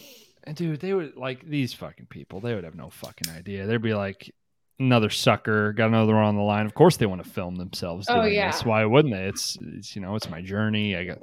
And 0.45 0.55
dude, 0.55 0.79
they 0.79 0.93
would 0.93 1.15
like 1.15 1.47
these 1.47 1.73
fucking 1.73 2.07
people. 2.07 2.39
They 2.39 2.55
would 2.55 2.63
have 2.63 2.75
no 2.75 2.89
fucking 2.89 3.31
idea. 3.35 3.67
They'd 3.67 3.81
be 3.81 3.93
like, 3.93 4.33
another 4.79 5.09
sucker 5.09 5.73
got 5.73 5.87
another 5.87 6.15
one 6.15 6.23
on 6.23 6.35
the 6.35 6.41
line. 6.41 6.65
Of 6.65 6.73
course, 6.73 6.97
they 6.97 7.05
want 7.05 7.23
to 7.23 7.29
film 7.29 7.55
themselves. 7.55 8.07
Oh, 8.09 8.25
yeah. 8.25 8.51
this. 8.51 8.65
Why 8.65 8.85
wouldn't 8.85 9.13
they? 9.13 9.25
It's, 9.27 9.57
it's 9.61 9.95
you 9.95 10.01
know, 10.01 10.15
it's 10.15 10.29
my 10.29 10.41
journey. 10.41 10.95
I 10.95 11.05
got. 11.05 11.19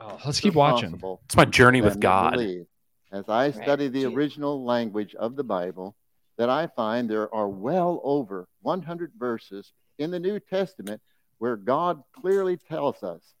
Oh, 0.00 0.18
let's 0.24 0.40
keep 0.40 0.54
watching. 0.54 0.86
impossible 0.86 1.20
It's 1.26 1.36
my 1.36 1.44
journey 1.44 1.82
with 1.82 2.00
God. 2.00 2.32
believe. 2.32 2.66
As 3.12 3.28
I 3.28 3.46
Right. 3.46 3.54
study 3.54 3.88
the 3.88 4.06
original 4.06 4.64
language 4.64 5.14
of 5.16 5.36
the 5.36 5.44
Bible, 5.44 5.96
that 6.38 6.48
I 6.48 6.68
find 6.68 7.10
there 7.10 7.32
are 7.34 7.48
well 7.48 8.00
over 8.02 8.48
100 8.62 9.12
verses 9.18 9.72
in 9.98 10.10
the 10.10 10.18
New 10.20 10.40
Testament 10.40 11.02
where 11.38 11.56
God 11.56 12.02
clearly 12.12 12.56
tells 12.56 13.02
us 13.02 13.34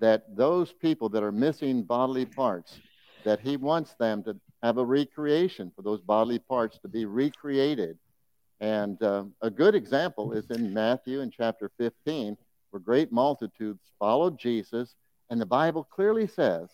that 0.00 0.36
those 0.36 0.72
people 0.72 1.08
that 1.10 1.22
are 1.22 1.32
missing 1.32 1.82
bodily 1.82 2.26
parts, 2.26 2.78
that 3.24 3.40
He 3.40 3.56
wants 3.56 3.94
them 3.94 4.22
to 4.24 4.36
have 4.62 4.76
a 4.78 4.84
recreation 4.84 5.72
for 5.74 5.82
those 5.82 6.00
bodily 6.02 6.38
parts 6.40 6.78
to 6.80 6.88
be 6.88 7.04
recreated. 7.06 7.98
And 8.62 9.02
um, 9.02 9.34
a 9.42 9.50
good 9.50 9.74
example 9.74 10.32
is 10.32 10.48
in 10.52 10.72
Matthew 10.72 11.20
in 11.20 11.32
chapter 11.32 11.68
15, 11.78 12.36
where 12.70 12.80
great 12.80 13.10
multitudes 13.10 13.80
followed 13.98 14.38
Jesus, 14.38 14.94
and 15.30 15.40
the 15.40 15.46
Bible 15.46 15.82
clearly 15.82 16.28
says 16.28 16.70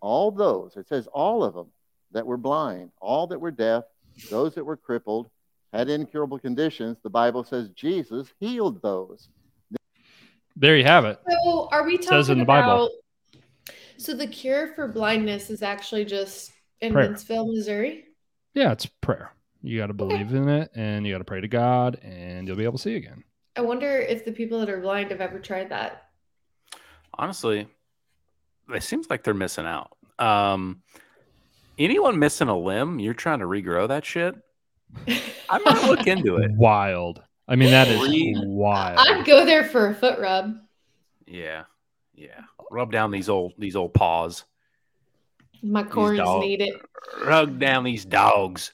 all 0.00 0.32
those, 0.32 0.76
it 0.76 0.88
says 0.88 1.06
all 1.06 1.44
of 1.44 1.54
them 1.54 1.68
that 2.10 2.26
were 2.26 2.36
blind, 2.36 2.90
all 3.00 3.28
that 3.28 3.40
were 3.40 3.52
deaf, 3.52 3.84
those 4.28 4.56
that 4.56 4.64
were 4.64 4.76
crippled, 4.76 5.30
had 5.72 5.88
incurable 5.88 6.38
conditions, 6.38 6.98
the 7.04 7.10
Bible 7.10 7.44
says 7.44 7.68
Jesus 7.70 8.28
healed 8.40 8.82
those. 8.82 9.28
There 10.56 10.76
you 10.76 10.84
have 10.84 11.04
it. 11.04 11.20
So 11.28 11.68
are 11.70 11.84
we 11.84 11.96
talking 11.96 12.08
Says 12.08 12.28
in 12.28 12.38
the 12.40 12.44
Bible. 12.44 12.86
about 12.86 12.90
so 13.98 14.14
the 14.14 14.26
cure 14.26 14.72
for 14.74 14.88
blindness 14.88 15.48
is 15.48 15.62
actually 15.62 16.06
just 16.06 16.50
in 16.80 16.92
Prayer. 16.92 17.10
Wentzville, 17.10 17.54
Missouri? 17.54 18.04
Yeah, 18.54 18.72
it's 18.72 18.86
prayer. 18.86 19.33
You 19.64 19.78
got 19.78 19.86
to 19.86 19.94
believe 19.94 20.34
in 20.34 20.46
it, 20.46 20.70
and 20.74 21.06
you 21.06 21.14
got 21.14 21.18
to 21.18 21.24
pray 21.24 21.40
to 21.40 21.48
God, 21.48 21.98
and 22.02 22.46
you'll 22.46 22.56
be 22.58 22.64
able 22.64 22.76
to 22.76 22.82
see 22.82 22.96
again. 22.96 23.24
I 23.56 23.62
wonder 23.62 23.98
if 23.98 24.26
the 24.26 24.30
people 24.30 24.60
that 24.60 24.68
are 24.68 24.78
blind 24.78 25.10
have 25.10 25.22
ever 25.22 25.38
tried 25.38 25.70
that. 25.70 26.10
Honestly, 27.14 27.66
it 28.68 28.82
seems 28.82 29.08
like 29.08 29.24
they're 29.24 29.32
missing 29.32 29.64
out. 29.64 29.96
Um, 30.18 30.82
anyone 31.78 32.18
missing 32.18 32.48
a 32.48 32.58
limb, 32.58 32.98
you're 32.98 33.14
trying 33.14 33.38
to 33.38 33.46
regrow 33.46 33.88
that 33.88 34.04
shit. 34.04 34.34
I 35.48 35.58
might 35.58 35.84
look 35.84 36.06
into 36.06 36.36
it. 36.36 36.50
Wild. 36.52 37.22
I 37.48 37.56
mean, 37.56 37.70
that 37.70 37.88
is 37.88 38.36
wild. 38.44 38.98
I'd 38.98 39.24
go 39.24 39.46
there 39.46 39.64
for 39.64 39.88
a 39.88 39.94
foot 39.94 40.18
rub. 40.18 40.56
Yeah, 41.26 41.64
yeah. 42.14 42.42
Rub 42.70 42.92
down 42.92 43.10
these 43.10 43.30
old 43.30 43.54
these 43.58 43.76
old 43.76 43.94
paws. 43.94 44.44
My 45.62 45.84
corns 45.84 46.18
dog- 46.18 46.42
need 46.42 46.60
it. 46.60 46.74
Rub 47.24 47.58
down 47.58 47.82
these 47.84 48.04
dogs. 48.04 48.72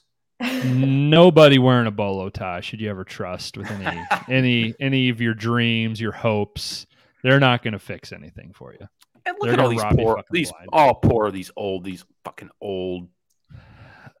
Nobody 0.65 1.59
wearing 1.59 1.87
a 1.87 1.91
bolo 1.91 2.29
tie 2.29 2.61
should 2.61 2.81
you 2.81 2.89
ever 2.89 3.03
trust 3.03 3.57
with 3.57 3.69
any 3.69 4.01
any 4.29 4.75
any 4.79 5.09
of 5.09 5.21
your 5.21 5.33
dreams, 5.33 5.99
your 6.01 6.11
hopes. 6.11 6.85
They're 7.23 7.39
not 7.39 7.61
going 7.63 7.73
to 7.73 7.79
fix 7.79 8.11
anything 8.11 8.51
for 8.53 8.73
you. 8.73 8.87
And 9.25 9.35
look 9.39 9.43
They're 9.43 9.53
at 9.53 9.59
all 9.59 9.69
these 9.69 9.83
poor, 9.83 10.23
these 10.31 10.51
blind. 10.51 10.69
all 10.73 10.95
poor, 10.95 11.29
these 11.29 11.51
old, 11.55 11.83
these 11.83 12.03
fucking 12.25 12.49
old 12.59 13.07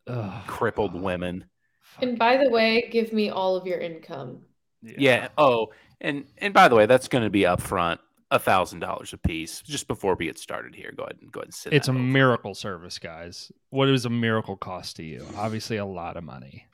Ugh. 0.07 0.47
crippled 0.47 0.93
women. 0.93 1.45
and 2.01 2.19
by 2.19 2.37
the 2.37 2.49
way, 2.49 2.87
give 2.91 3.11
me 3.11 3.29
all 3.31 3.55
of 3.55 3.65
your 3.65 3.79
income. 3.79 4.41
Yeah. 4.83 5.29
Oh, 5.37 5.69
and 5.99 6.25
and 6.37 6.53
by 6.53 6.67
the 6.67 6.75
way, 6.75 6.85
that's 6.85 7.07
going 7.07 7.23
to 7.23 7.29
be 7.31 7.41
upfront, 7.41 7.97
a 8.31 8.39
thousand 8.39 8.79
dollars 8.79 9.13
a 9.13 9.17
piece. 9.17 9.61
Just 9.61 9.87
before 9.87 10.15
we 10.15 10.25
get 10.25 10.39
started 10.39 10.73
here, 10.73 10.91
go 10.95 11.03
ahead 11.03 11.17
and 11.21 11.31
go 11.31 11.41
ahead 11.41 11.47
and 11.47 11.53
sit. 11.53 11.73
It's 11.73 11.87
a 11.87 11.91
over. 11.91 11.99
miracle 11.99 12.55
service, 12.55 12.97
guys. 12.97 13.51
What 13.69 13.85
does 13.87 14.05
a 14.05 14.09
miracle 14.09 14.55
cost 14.57 14.95
to 14.95 15.03
you? 15.03 15.25
Obviously, 15.37 15.77
a 15.77 15.85
lot 15.85 16.17
of 16.17 16.23
money. 16.23 16.65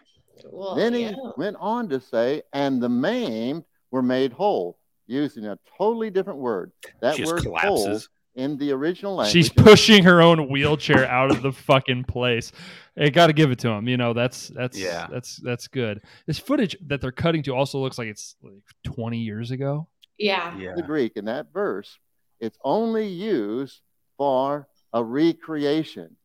Well, 0.46 0.76
then 0.76 0.94
he 0.94 1.02
yeah. 1.06 1.16
went 1.36 1.58
on 1.60 1.90
to 1.90 2.00
say, 2.00 2.44
and 2.54 2.82
the 2.82 2.90
maimed 2.90 3.64
were 3.92 4.04
made 4.04 4.32
whole. 4.32 4.78
using 5.08 5.46
a 5.46 5.58
totally 5.78 6.10
different 6.12 6.40
word. 6.40 6.72
That 7.02 7.16
She 7.16 7.24
word 7.26 7.44
"pole" 7.44 7.54
collapses. 7.86 8.10
in 8.36 8.58
the 8.58 8.72
original 8.72 9.16
language. 9.16 9.32
She's 9.34 9.50
pushing 9.50 10.04
her 10.04 10.22
own 10.22 10.50
wheelchair 10.50 11.06
out 11.10 11.32
of 11.32 11.42
the 11.42 11.52
fucking 11.54 12.04
place. 12.04 12.52
Hey, 12.96 13.10
got 13.10 13.28
to 13.28 13.34
give 13.34 13.50
it 13.52 13.60
to 13.60 13.70
him. 13.70 13.88
You 13.88 13.98
know, 13.98 14.14
that's 14.14 14.50
that's 14.50 14.78
Yeah. 14.78 15.08
that's 15.10 15.38
that's 15.38 15.68
good. 15.68 16.02
This 16.28 16.38
footage 16.38 16.76
that 16.88 17.02
they're 17.02 17.12
cutting 17.12 17.42
to 17.44 17.56
also 17.56 17.80
looks 17.80 17.98
like 17.98 18.10
it's 18.10 18.36
like 18.44 18.62
20 18.84 19.18
years 19.18 19.50
ago. 19.52 19.88
Yeah. 20.18 20.58
Yeah. 20.58 20.74
the 20.76 20.84
Greek 20.84 21.14
in 21.16 21.26
that 21.26 21.54
verse. 21.54 21.98
It's 22.40 22.58
only 22.64 23.08
used 23.08 23.82
for 24.18 24.68
a 24.94 25.04
recreation. 25.04 26.16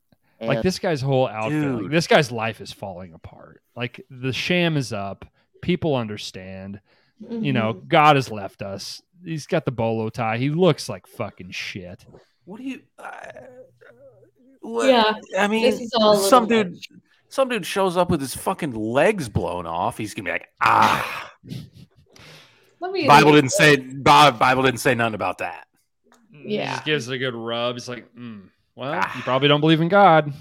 like 0.41 0.63
this 0.63 0.79
guy's 0.81 1.01
whole 1.01 1.29
outfit, 1.29 1.71
like, 1.71 1.81
Dude. 1.83 1.91
this 1.93 2.07
guy's 2.09 2.33
life 2.33 2.61
is 2.61 2.73
falling 2.73 3.13
apart. 3.15 3.63
Like 3.77 4.05
the 4.11 4.33
sham 4.33 4.77
is 4.77 4.93
up. 4.93 5.25
People 5.63 5.95
understand. 5.95 6.81
You 7.31 7.53
know, 7.53 7.75
Mhm. 7.75 7.87
God 7.89 8.17
has 8.17 8.31
left 8.33 8.63
us. 8.63 9.01
He's 9.25 9.47
got 9.47 9.65
the 9.65 9.71
bolo 9.71 10.09
tie. 10.09 10.39
He 10.39 10.51
looks 10.51 10.89
like 10.89 11.07
fucking 11.07 11.53
shit. 11.53 12.05
What 12.45 12.59
do 12.59 12.65
you? 12.65 12.81
Uh, 12.99 13.13
what, 14.61 14.89
Yeah, 14.89 15.15
I 15.39 15.47
mean, 15.47 15.63
this 15.63 15.81
is 15.81 15.93
all 15.95 16.17
some 16.17 16.47
little 16.49 16.73
dude, 16.73 16.79
some 17.29 17.49
dude 17.49 17.65
shows 17.65 17.97
up 17.97 18.11
with 18.11 18.21
his 18.21 18.35
fucking 18.35 18.73
legs 18.73 19.29
blown 19.29 19.67
off. 19.67 19.99
He's 19.99 20.13
gonna 20.15 20.25
be 20.27 20.33
like, 20.33 20.49
ah. 20.61 21.33
Let 22.83 22.93
me 22.93 23.07
Bible 23.07 23.33
didn't 23.33 23.51
say. 23.53 23.77
Bi- 23.77 24.31
Bible 24.33 24.63
didn't 24.65 24.81
say 24.81 24.95
nothing 24.95 25.15
about 25.15 25.39
that. 25.39 25.67
He 26.33 26.57
Yeah. 26.57 26.73
just 26.75 26.85
gives 26.85 27.09
it 27.09 27.15
a 27.15 27.19
good 27.19 27.35
rub. 27.35 27.77
He's 27.77 27.89
like, 27.89 28.13
mm, 28.15 28.49
well, 28.75 28.93
Ah. 29.03 29.17
you 29.17 29.23
probably 29.23 29.47
don't 29.49 29.61
believe 29.61 29.81
in 29.81 29.89
God. 29.89 30.33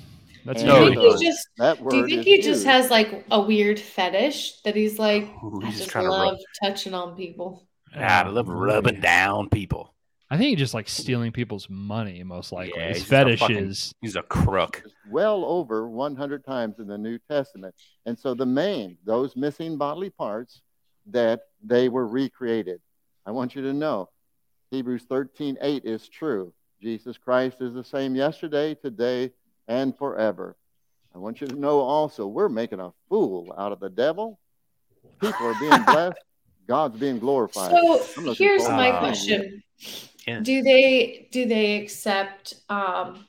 That's 0.44 0.62
Do 0.64 0.68
No, 0.68 0.80
you 0.80 0.94
you. 0.94 1.00
think 1.12 1.20
he 1.20 1.26
just 1.28 1.48
do 1.58 1.66
you 1.98 2.08
think 2.08 2.20
is 2.20 2.26
he 2.26 2.42
just 2.42 2.66
has 2.66 2.90
like 2.90 3.26
a 3.30 3.40
weird 3.40 3.80
fetish 3.80 4.62
that 4.64 4.76
he's 4.76 4.98
like 4.98 5.26
Ooh, 5.44 5.60
I 5.62 5.66
he's 5.68 5.74
just 5.76 5.78
just 5.78 5.90
trying 5.92 6.06
to 6.06 6.10
love 6.12 6.32
rub. 6.34 6.40
touching 6.64 6.96
on 6.96 7.16
people. 7.16 7.68
Ah, 7.96 8.24
I 8.26 8.28
love 8.30 8.48
rubbing 8.50 9.02
down 9.02 9.50
people. 9.50 9.94
I 10.32 10.38
think 10.38 10.50
he 10.50 10.56
just 10.56 10.74
like 10.74 10.90
stealing 10.90 11.32
people's 11.32 11.70
money, 11.70 12.24
most 12.24 12.52
likely. 12.52 12.80
Yeah, 12.80 12.88
His 12.88 12.98
he's 13.00 13.06
fetish 13.08 13.40
fucking- 13.42 13.58
is 13.58 13.94
He's 14.02 14.16
a 14.16 14.24
crook. 14.24 14.82
well 15.12 15.46
over 15.46 15.88
100 15.88 16.44
times 16.44 16.80
in 16.80 16.88
the 16.88 16.98
New 16.98 17.20
Testament. 17.30 17.76
And 18.08 18.18
so 18.18 18.34
the 18.34 18.46
main, 18.48 18.98
those 19.06 19.36
missing 19.36 19.78
bodily 19.78 20.10
parts, 20.10 20.62
that 21.08 21.42
they 21.64 21.90
were 21.90 22.08
recreated. 22.08 22.82
I 23.26 23.32
want 23.32 23.56
you 23.56 23.62
to 23.64 23.74
know 23.74 24.10
Hebrews 24.72 25.04
13 25.08 25.58
8 25.62 25.86
is 25.86 26.08
true. 26.08 26.54
Jesus 26.82 27.18
Christ 27.18 27.58
is 27.62 27.74
the 27.74 27.84
same 27.84 28.16
yesterday, 28.16 28.74
today, 28.74 29.32
and 29.68 29.96
forever. 29.96 30.58
I 31.14 31.18
want 31.18 31.42
you 31.42 31.48
to 31.48 31.56
know 31.56 31.80
also 31.80 32.26
we're 32.26 32.50
making 32.50 32.80
a 32.80 32.92
fool 33.10 33.54
out 33.58 33.72
of 33.72 33.80
the 33.80 33.90
devil. 33.90 34.40
People 35.20 35.48
are 35.48 35.60
being 35.60 35.84
blessed. 35.86 36.18
God's 36.68 36.98
being 36.98 37.20
glorified. 37.20 37.72
So 37.72 38.34
here's 38.34 38.68
my 38.70 38.92
to 38.92 38.98
question. 39.00 39.62
Yeah. 40.26 40.40
Do 40.40 40.62
they 40.62 41.28
do 41.32 41.46
they 41.46 41.82
accept 41.82 42.54
um 42.70 43.26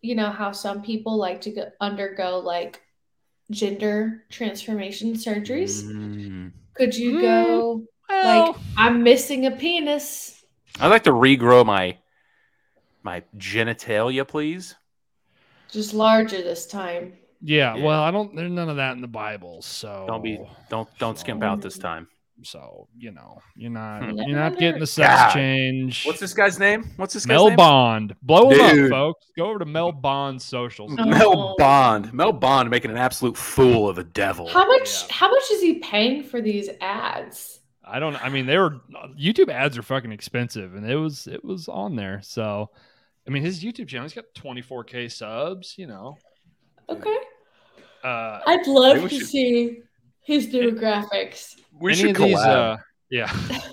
you 0.00 0.14
know 0.14 0.30
how 0.30 0.50
some 0.52 0.82
people 0.82 1.16
like 1.16 1.42
to 1.42 1.50
go, 1.50 1.70
undergo 1.80 2.38
like 2.38 2.80
gender 3.50 4.24
transformation 4.30 5.12
surgeries? 5.12 5.84
Mm. 5.84 6.52
Could 6.74 6.96
you 6.96 7.12
Mm, 7.16 7.20
go 7.20 7.82
well, 8.08 8.46
like 8.46 8.56
I'm 8.76 9.02
missing 9.02 9.46
a 9.46 9.50
penis? 9.50 10.42
I'd 10.80 10.88
like 10.88 11.04
to 11.04 11.12
regrow 11.12 11.64
my 11.66 11.98
my 13.02 13.22
genitalia, 13.36 14.26
please. 14.26 14.74
Just 15.70 15.94
larger 15.94 16.42
this 16.42 16.66
time. 16.66 17.14
yeah, 17.42 17.74
Yeah. 17.76 17.84
Well, 17.84 18.02
I 18.02 18.10
don't. 18.10 18.34
There's 18.34 18.50
none 18.50 18.68
of 18.68 18.76
that 18.76 18.92
in 18.92 19.00
the 19.00 19.08
Bible, 19.08 19.62
so 19.62 20.04
Don't 20.06 20.22
be 20.22 20.40
don't 20.68 20.88
don't 20.98 21.18
skimp 21.18 21.42
out 21.42 21.60
this 21.60 21.78
time. 21.78 22.08
So 22.42 22.88
you 22.96 23.10
know, 23.10 23.38
you're 23.56 23.70
not 23.70 24.02
Hmm. 24.04 24.18
you're 24.18 24.38
not 24.38 24.58
getting 24.58 24.80
the 24.80 24.86
sex 24.86 25.08
God. 25.14 25.32
change. 25.34 26.04
What's 26.06 26.20
this 26.20 26.34
guy's 26.34 26.58
name? 26.58 26.90
What's 26.96 27.14
this 27.14 27.24
guy's 27.26 27.34
Mel 27.36 27.48
name? 27.48 27.56
Bond? 27.56 28.16
Blow 28.22 28.50
him 28.50 28.74
Dude. 28.76 28.84
up, 28.86 28.90
folks. 28.98 29.26
Go 29.36 29.50
over 29.50 29.58
to 29.58 29.64
Mel 29.64 29.92
Bond's 29.92 30.44
socials. 30.44 30.92
Oh. 30.98 31.04
Mel 31.04 31.54
Bond. 31.58 32.12
Mel 32.12 32.32
Bond 32.32 32.70
making 32.70 32.90
an 32.90 32.96
absolute 32.96 33.36
fool 33.36 33.88
of 33.88 33.96
the 33.96 34.04
devil. 34.04 34.48
How 34.48 34.66
much 34.66 35.02
Yeah. 35.08 35.14
how 35.14 35.30
much 35.30 35.50
is 35.50 35.60
he 35.60 35.78
paying 35.80 36.22
for 36.24 36.40
these 36.40 36.68
ads? 36.80 37.60
I 37.84 37.98
don't. 37.98 38.14
I 38.24 38.28
mean, 38.28 38.46
they 38.46 38.56
were 38.56 38.80
YouTube 39.20 39.48
ads 39.48 39.76
are 39.76 39.82
fucking 39.82 40.12
expensive, 40.12 40.74
and 40.74 40.88
it 40.88 40.96
was 40.96 41.26
it 41.26 41.44
was 41.44 41.68
on 41.68 41.96
there. 41.96 42.20
So, 42.22 42.70
I 43.26 43.30
mean, 43.30 43.42
his 43.42 43.62
YouTube 43.64 43.88
channel, 43.88 44.04
he's 44.04 44.12
got 44.14 44.26
24k 44.34 45.08
subs. 45.10 45.74
You 45.76 45.88
know, 45.88 46.16
Okay. 46.88 47.16
uh, 48.04 48.40
I'd 48.46 48.66
love 48.66 49.00
to 49.02 49.08
should- 49.08 49.26
see 49.26 49.78
his 50.22 50.46
demographics. 50.48 51.56
we 51.80 51.92
any 51.92 52.00
should 52.00 52.10
of 52.10 52.16
these, 52.18 52.36
collab. 52.36 52.74
uh, 52.74 52.76
yeah. 53.10 53.32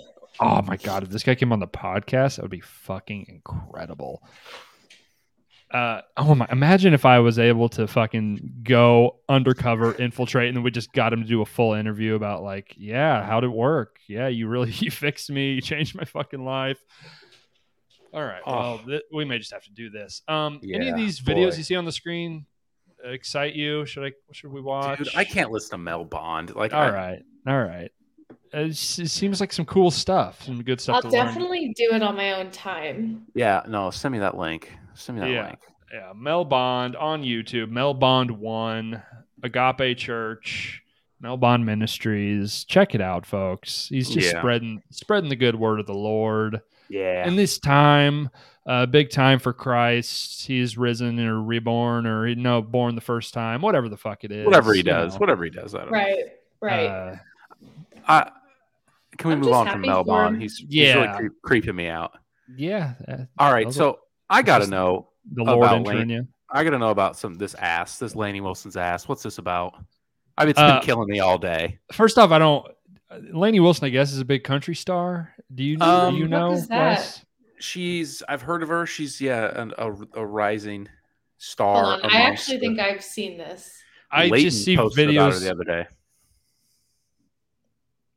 oh 0.40 0.62
my 0.64 0.78
god, 0.78 1.04
if 1.04 1.10
this 1.10 1.24
guy 1.24 1.36
came 1.36 1.52
on 1.52 1.60
the 1.60 1.68
podcast, 1.68 2.36
that 2.36 2.42
would 2.44 2.52
be 2.52 2.62
fucking 2.62 3.26
incredible. 3.30 4.22
Uh, 5.70 6.00
oh 6.16 6.34
my! 6.34 6.48
Imagine 6.50 6.94
if 6.94 7.06
I 7.06 7.20
was 7.20 7.38
able 7.38 7.68
to 7.70 7.88
fucking 7.88 8.62
go 8.64 9.18
undercover, 9.28 9.94
infiltrate, 9.96 10.48
and 10.48 10.56
then 10.56 10.64
we 10.64 10.72
just 10.72 10.94
got 10.94 11.12
him 11.12 11.22
to 11.24 11.28
do 11.28 11.42
a 11.42 11.46
full 11.46 11.74
interview 11.74 12.16
about 12.16 12.42
like, 12.42 12.74
yeah, 12.78 13.26
how'd 13.26 13.44
it 13.44 13.50
work? 13.50 13.98
Yeah, 14.08 14.30
you 14.30 14.48
really 14.48 14.72
you 14.78 14.90
fixed 14.90 15.30
me, 15.30 15.52
you 15.54 15.62
changed 15.62 15.94
my 15.96 16.06
fucking 16.06 16.44
life. 16.46 16.78
All 18.14 18.24
right, 18.24 18.42
Oh. 18.46 18.56
well, 18.58 18.78
th- 18.88 19.02
we 19.14 19.26
may 19.26 19.40
just 19.40 19.52
have 19.52 19.64
to 19.66 19.72
do 19.72 19.90
this. 19.90 20.22
Um, 20.30 20.62
any 20.64 20.88
of 20.88 20.96
these 20.96 21.20
videos 21.20 21.52
boy. 21.52 21.58
you 21.58 21.64
see 21.64 21.76
on 21.76 21.84
the 21.84 21.92
screen 21.92 22.46
excite 23.04 23.54
you? 23.56 23.86
Should 23.86 24.06
I? 24.06 24.12
Should 24.32 24.52
we 24.52 24.62
watch? 24.62 25.00
Dude, 25.00 25.10
I 25.16 25.24
can't 25.24 25.52
listen 25.52 25.72
to 25.72 25.78
Mel 25.78 26.06
Bond. 26.06 26.56
Like, 26.56 26.74
All 26.74 26.82
I- 26.82 26.90
right, 26.92 27.24
all 27.48 27.64
right. 27.64 27.92
It, 28.54 28.70
it 28.72 28.76
seems 29.10 29.42
like 29.42 29.52
some 29.52 29.66
cool 29.66 29.92
stuff, 29.92 30.44
some 30.44 30.64
good 30.64 30.80
stuff 30.80 30.96
I'll 30.96 31.02
to 31.04 31.10
learn. 31.10 31.26
definitely 31.26 31.74
do 31.76 31.90
it 31.94 32.02
on 32.02 32.16
my 32.16 32.34
own 32.34 32.50
time. 32.52 33.26
Yeah, 33.36 33.62
no, 33.68 33.90
send 33.92 34.14
me 34.14 34.20
that 34.20 34.38
link. 34.38 34.72
Send 34.94 35.18
me 35.20 35.26
that 35.26 35.32
Yeah. 35.32 35.46
link. 35.48 35.60
Yeah, 35.94 36.14
Mel 36.16 36.46
Bond 36.46 36.96
on 36.96 37.24
YouTube. 37.24 37.70
Mel 37.70 37.94
Bond 37.94 38.32
One, 38.32 39.04
Agape 39.44 39.98
Church, 39.98 40.82
Mel 41.20 41.36
Bond 41.38 41.66
Ministries. 41.66 42.64
Check 42.64 42.96
it 42.96 43.02
out, 43.02 43.26
folks. 43.26 43.88
He's 43.90 44.10
just 44.10 44.32
Yeah. 44.34 44.40
spreading 44.40 44.82
spreading 44.92 45.30
the 45.30 45.36
good 45.36 45.56
word 45.56 45.80
of 45.82 45.86
the 45.86 45.94
Lord. 45.94 46.62
Yeah. 46.90 47.28
In 47.28 47.36
this 47.36 47.60
time, 47.60 48.30
uh, 48.66 48.86
big 48.86 49.10
time 49.10 49.40
for 49.40 49.54
Christ. 49.54 50.46
He 50.48 50.60
is 50.60 50.78
risen 50.78 51.20
or 51.20 51.42
reborn 51.42 52.06
or 52.06 52.34
no, 52.36 52.62
born 52.62 52.96
the 52.96 53.02
first 53.02 53.34
time. 53.34 53.62
Whatever 53.62 53.90
the 53.90 53.98
fuck 53.98 54.24
it 54.24 54.32
is. 54.32 54.46
whatever 54.46 54.74
he 54.74 54.84
does, 54.84 55.14
know. 55.14 55.20
whatever 55.20 55.44
he 55.44 55.50
does, 55.50 55.74
I 55.76 55.80
don't 55.80 55.92
know. 55.92 55.98
Right. 55.98 56.26
Right. 56.62 56.86
Uh, 56.88 57.16
I, 58.08 58.32
can 59.18 59.30
we 59.30 59.34
I'm 59.36 59.42
move 59.42 59.54
on 59.54 59.66
from 59.68 59.76
happy 59.84 59.88
Mel 59.90 60.04
for 60.04 60.08
Bond? 60.08 60.36
him. 60.36 60.42
He's, 60.42 60.58
he's 60.58 60.96
really 60.96 61.08
creep, 61.18 61.32
creeping 61.42 61.76
me 61.76 61.88
out. 61.88 62.14
yeah. 62.56 62.94
uh, 63.08 63.18
All 63.38 63.52
right, 63.52 63.66
Those 63.66 63.76
are- 63.78 63.80
so 63.80 64.00
I 64.30 64.42
got 64.42 64.60
to 64.60 64.68
know. 64.68 65.10
the 65.34 65.44
Lord 65.44 65.60
about 65.66 65.76
entering 65.78 65.98
Lane. 66.00 66.10
you. 66.10 66.28
I 66.50 66.64
got 66.64 66.70
to 66.72 66.80
know 66.80 66.90
about 66.92 67.18
some 67.18 67.36
this 67.36 67.54
ass, 67.56 68.00
this 68.00 68.16
Lainey 68.16 68.40
Wilson's 68.42 68.78
ass. 68.78 69.08
What's 69.08 69.24
this 69.24 69.38
about? 69.38 69.74
I 70.38 70.44
mean, 70.44 70.52
it's 70.52 70.60
Uh, 70.60 70.76
been 70.80 70.86
killing 70.86 71.10
me 71.10 71.20
all 71.20 71.38
day. 71.38 71.80
First 71.92 72.18
off, 72.18 72.32
I 72.32 72.40
don't. 72.40 72.66
Lainey 73.34 73.60
Wilson, 73.60 73.86
I 73.86 73.90
guess, 73.90 74.12
is 74.14 74.20
a 74.20 74.26
big 74.26 74.44
country 74.44 74.76
star. 74.76 75.34
Do 75.54 75.64
you 75.64 75.78
Um, 75.80 76.14
do 76.16 76.20
you 76.20 76.28
know? 76.28 76.52
is 76.52 76.68
that? 76.68 76.98
Wes? 76.98 77.26
She's 77.60 78.22
I've 78.28 78.42
heard 78.42 78.62
of 78.64 78.70
her. 78.70 78.86
She's 78.86 79.20
yeah, 79.22 79.60
an, 79.62 79.74
a, 79.78 79.92
a 80.16 80.26
rising 80.26 80.88
star. 81.38 81.84
Hold 81.86 82.04
on. 82.04 82.12
I 82.12 82.22
actually 82.22 82.58
the- 82.58 82.68
think 82.68 82.80
I've 82.80 83.04
seen 83.04 83.38
this. 83.38 83.72
I 84.12 84.28
Leighton 84.28 84.50
just 84.50 84.64
see 84.64 84.76
posted 84.78 85.10
about 85.10 85.34
her 85.34 85.40
videos. 85.40 85.44
the 85.44 85.52
other 85.52 85.64
day. 85.64 85.88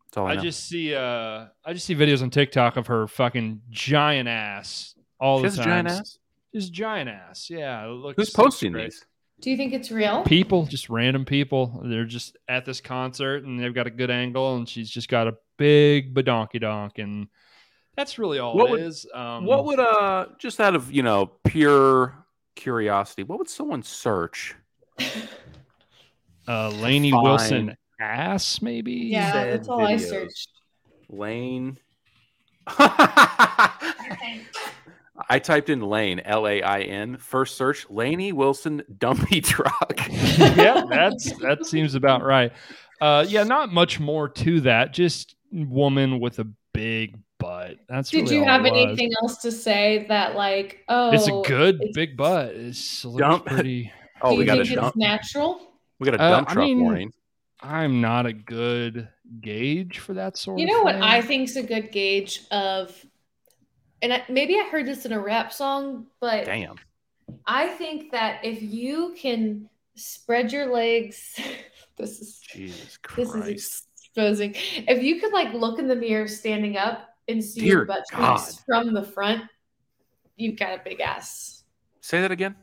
That's 0.07 0.16
all 0.16 0.27
I, 0.27 0.32
I 0.32 0.36
just 0.36 0.69
see 0.69 0.94
uh 0.94 1.47
I 1.65 1.73
just 1.73 1.86
see 1.86 1.94
videos 1.94 2.23
on 2.23 2.31
TikTok 2.31 2.77
of 2.77 2.86
her 2.89 3.07
fucking 3.07 3.62
giant 3.70 4.28
ass 4.28 4.94
all 5.20 5.39
She 5.39 5.43
the 5.43 5.48
has 5.48 5.55
a 5.55 5.62
time. 5.62 5.69
giant 5.69 5.89
ass. 5.89 6.19
Just 6.55 6.73
giant 6.73 7.09
ass. 7.11 7.48
Yeah. 7.51 7.85
it 7.85 7.89
looks- 7.90 8.16
Who's 8.16 8.31
posting 8.31 8.73
great. 8.73 8.85
these? 8.90 9.05
Do 9.40 9.51
you 9.51 9.57
think 9.57 9.73
it's 9.73 9.90
real? 9.90 10.23
People, 10.24 10.66
just 10.66 10.90
random 10.90 11.24
people. 11.24 11.81
They're 11.85 12.05
just 12.05 12.36
at 12.48 12.65
this 12.66 12.81
concert 12.81 13.44
and 13.44 13.59
they've 13.59 13.73
got 13.74 13.86
a 13.86 13.90
good 13.90 14.11
angle 14.11 14.57
and 14.57 14.69
she's 14.69 14.90
just 14.90 15.09
got 15.09 15.28
a 15.28 15.35
big 15.61 16.15
badonky 16.15 16.59
donk 16.61 16.99
and 16.99 17.28
that's 17.97 18.19
really 18.19 18.39
all 18.39 18.57
What 18.57 18.69
it 18.69 18.70
would- 18.73 18.81
is. 18.81 19.07
Um, 19.15 19.45
What 19.45 19.66
would 19.66 19.78
uh 19.78 20.27
just 20.39 20.59
out 20.59 20.74
of 20.74 20.91
you 20.91 21.03
know 21.03 21.27
pure 21.45 22.24
curiosity, 22.57 23.23
what 23.24 23.39
would 23.39 23.49
someone 23.51 23.82
search? 23.82 24.55
uh 26.49 26.70
Lainey 26.70 27.11
Fine. 27.11 27.23
Wilson 27.23 27.77
ass 28.01 28.62
maybe? 28.62 28.93
Yeah, 28.93 29.32
said 29.32 29.53
that's 29.53 29.69
all 29.69 29.85
I 29.87 29.97
searched. 29.99 30.49
Lane. 31.11 31.77
I 35.28 35.39
typed 35.39 35.69
in 35.69 35.81
Lane, 35.82 36.20
L 36.20 36.47
A 36.49 36.62
I 36.62 36.81
N. 36.81 37.16
First 37.19 37.57
search, 37.57 37.89
Lainey 37.91 38.32
Wilson 38.32 38.82
dumpy 38.99 39.41
truck. 39.53 40.01
yeah, 40.09 40.82
that's 40.89 41.32
that 41.39 41.66
seems 41.66 41.95
about 41.95 42.23
right. 42.24 42.53
Uh, 43.01 43.24
yeah, 43.28 43.43
not 43.45 43.73
much 43.73 44.01
more 44.01 44.28
to 44.28 44.61
that. 44.62 44.93
Just 44.93 45.35
woman 45.53 46.21
with 46.21 46.39
a 46.39 46.47
big 46.73 47.17
butt. 47.39 47.77
That's 47.89 48.11
Did 48.11 48.25
really 48.25 48.37
you 48.37 48.45
have 48.45 48.65
anything 48.67 49.11
else 49.23 49.39
to 49.39 49.51
say 49.53 50.07
that 50.09 50.37
like 50.37 50.85
oh 50.89 51.11
It's 51.13 51.27
a 51.29 51.43
good 51.47 51.77
it's- 51.77 51.95
big 51.95 52.17
butt. 52.17 52.55
It's 52.55 53.03
Dump- 53.03 53.47
pretty. 53.47 53.93
Oh, 54.23 54.37
we 54.37 54.45
got 54.45 54.59
a 54.61 54.65
dump. 54.65 54.89
it's 54.89 54.97
natural? 54.99 55.63
We 55.99 56.05
got 56.05 56.15
a 56.21 56.23
Uh, 56.23 56.31
dump 56.31 56.51
I 56.51 56.53
truck 56.53 56.67
mean, 56.67 56.81
warning. 56.83 57.11
I'm 57.63 58.03
not 58.03 58.27
a 58.27 58.35
good 58.35 59.09
gauge 59.41 59.99
for 59.99 60.13
that 60.13 60.37
sort 60.37 60.59
You 60.59 60.67
of 60.67 60.71
know 60.73 60.83
what 60.83 60.97
thing? 60.97 61.03
I 61.03 61.23
think's 61.23 61.57
a 61.57 61.63
good 61.63 61.91
gauge 61.91 62.43
of, 62.51 62.95
and 64.03 64.13
I, 64.13 64.23
maybe 64.29 64.57
I 64.57 64.69
heard 64.71 64.85
this 64.85 65.07
in 65.07 65.13
a 65.13 65.19
rap 65.21 65.55
song, 65.55 66.07
but 66.21 66.45
Damn. 66.45 66.77
I 67.47 67.69
think 67.69 68.13
that 68.13 68.45
if 68.45 68.61
you 68.63 69.15
can 69.19 69.71
spread 69.95 70.53
your 70.53 70.67
legs, 70.71 71.41
this 71.97 72.21
is 72.21 72.41
Jesus 72.41 72.99
this 73.17 73.31
Christ. 73.31 73.49
is 73.49 73.83
exposing. 74.11 74.55
If 74.89 75.03
you 75.03 75.20
could 75.20 75.32
like 75.32 75.53
look 75.53 75.78
in 75.78 75.89
the 75.89 75.97
mirror 75.97 76.28
standing 76.28 76.77
up 76.77 77.09
and 77.28 77.43
see 77.43 77.61
Dear 77.61 77.69
your 77.69 77.85
butt 77.85 78.05
cheeks 78.11 78.62
from 78.66 78.93
the 78.93 79.03
front, 79.03 79.43
you've 80.37 80.59
got 80.59 80.78
a 80.78 80.82
big 80.85 81.01
ass. 81.01 81.62
Say 82.01 82.20
that 82.20 82.31
again. 82.31 82.57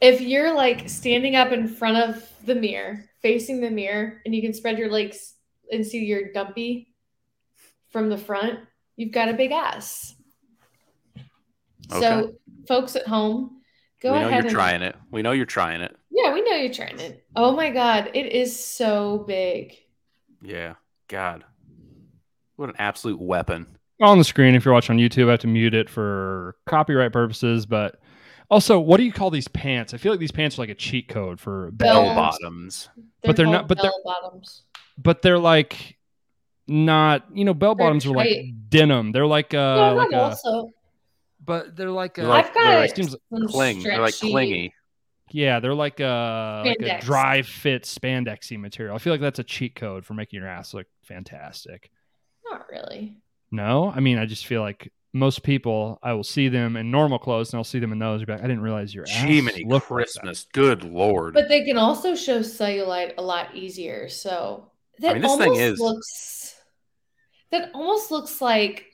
If 0.00 0.20
you're 0.20 0.54
like 0.54 0.88
standing 0.88 1.34
up 1.34 1.52
in 1.52 1.66
front 1.66 1.96
of 1.96 2.30
the 2.44 2.54
mirror, 2.54 3.04
facing 3.20 3.60
the 3.60 3.70
mirror, 3.70 4.22
and 4.24 4.34
you 4.34 4.40
can 4.40 4.54
spread 4.54 4.78
your 4.78 4.90
legs 4.90 5.34
and 5.72 5.84
see 5.84 6.04
your 6.04 6.32
dumpy 6.32 6.94
from 7.90 8.08
the 8.08 8.18
front, 8.18 8.60
you've 8.96 9.12
got 9.12 9.28
a 9.28 9.34
big 9.34 9.50
ass. 9.50 10.14
So, 11.90 12.34
folks 12.68 12.96
at 12.96 13.06
home, 13.06 13.62
go 14.02 14.12
we 14.12 14.20
know 14.20 14.28
ahead 14.28 14.44
you're 14.44 14.48
and 14.48 14.54
trying 14.54 14.82
it. 14.82 14.94
We 15.10 15.22
know 15.22 15.32
you're 15.32 15.46
trying 15.46 15.80
it. 15.80 15.96
Yeah, 16.10 16.32
we 16.34 16.42
know 16.42 16.54
you're 16.54 16.72
trying 16.72 17.00
it. 17.00 17.24
Oh 17.34 17.56
my 17.56 17.70
god, 17.70 18.10
it 18.14 18.26
is 18.26 18.62
so 18.62 19.24
big. 19.26 19.74
Yeah. 20.42 20.74
God. 21.08 21.44
What 22.56 22.68
an 22.68 22.76
absolute 22.78 23.20
weapon. 23.20 23.66
on 24.00 24.18
the 24.18 24.24
screen 24.24 24.54
if 24.54 24.64
you're 24.64 24.74
watching 24.74 24.94
on 24.96 25.00
YouTube. 25.00 25.28
I 25.28 25.32
have 25.32 25.40
to 25.40 25.46
mute 25.46 25.74
it 25.74 25.88
for 25.90 26.56
copyright 26.66 27.12
purposes, 27.12 27.66
but 27.66 28.00
also, 28.50 28.78
what 28.80 28.96
do 28.98 29.02
you 29.04 29.12
call 29.12 29.30
these 29.30 29.48
pants? 29.48 29.92
I 29.92 29.96
feel 29.98 30.12
like 30.12 30.20
these 30.20 30.30
pants 30.32 30.58
are 30.58 30.62
like 30.62 30.68
a 30.70 30.74
cheat 30.74 31.08
code 31.08 31.38
for 31.40 31.70
Bell 31.72 32.02
Bell 32.04 32.14
bottoms. 32.14 32.88
bottoms. 32.88 32.88
But 33.22 33.36
they're 33.36 33.46
not- 33.46 33.68
but 33.68 33.78
they're- 33.78 33.90
bell 33.90 34.02
bottoms. 34.22 34.62
but 34.96 35.22
they're 35.22 35.38
like 35.38 35.96
not 36.66 37.24
you 37.32 37.44
know 37.44 37.54
bell 37.54 37.74
bottoms 37.74 38.04
are 38.06 38.10
like 38.10 38.28
denim. 38.68 39.12
They're 39.12 39.26
like 39.26 39.54
uh 39.54 39.90
no, 39.90 39.94
like 39.96 40.10
not 40.10 40.18
a 40.18 40.22
also. 40.24 40.70
but 41.44 41.76
they're 41.76 41.90
like 41.90 42.14
They're 42.14 42.24
a, 42.26 42.28
like- 42.28 42.46
I've 42.48 42.54
they're 42.54 42.62
got 42.64 42.80
like- 42.80 42.96
seems- 42.96 43.16
some 43.32 43.48
Cling. 43.48 43.82
They're 43.82 44.00
like 44.00 44.14
clingy. 44.14 44.72
Yeah 45.30 45.60
they're 45.60 45.74
like 45.74 46.00
a 46.00 46.62
like 46.66 46.80
a 46.80 47.00
dry 47.00 47.42
fit 47.42 47.84
spandexy 47.84 48.58
material. 48.58 48.94
I 48.94 48.98
feel 48.98 49.12
like 49.12 49.20
that's 49.20 49.38
a 49.38 49.44
cheat 49.44 49.74
code 49.74 50.04
for 50.04 50.14
making 50.14 50.40
your 50.40 50.48
ass 50.48 50.74
look 50.74 50.86
fantastic. 51.02 51.90
Not 52.50 52.66
really. 52.70 53.18
No, 53.50 53.92
I 53.94 54.00
mean 54.00 54.18
I 54.18 54.26
just 54.26 54.46
feel 54.46 54.60
like 54.62 54.92
most 55.14 55.42
people 55.42 55.98
I 56.02 56.12
will 56.12 56.24
see 56.24 56.48
them 56.48 56.76
in 56.76 56.90
normal 56.90 57.18
clothes 57.18 57.52
and 57.52 57.58
I'll 57.58 57.64
see 57.64 57.78
them 57.78 57.92
in 57.92 57.98
those. 57.98 58.20
and 58.20 58.26
be 58.26 58.32
like, 58.34 58.42
I 58.42 58.46
didn't 58.46 58.62
realize 58.62 58.94
your 58.94 59.04
ass 59.04 59.10
Jiminy 59.10 59.64
looked 59.66 59.90
like 59.90 60.06
that." 60.22 60.44
Good 60.52 60.84
Lord. 60.84 61.32
But 61.34 61.48
they 61.48 61.64
can 61.64 61.78
also 61.78 62.14
show 62.14 62.40
cellulite 62.40 63.14
a 63.16 63.22
lot 63.22 63.54
easier. 63.56 64.08
So 64.08 64.70
that 65.00 65.14
mean, 65.14 65.22
this 65.22 65.36
thing 65.36 65.48
almost 65.48 65.60
is- 65.60 65.80
looks 65.80 66.54
that 67.50 67.70
almost 67.72 68.10
looks 68.10 68.40
like 68.42 68.86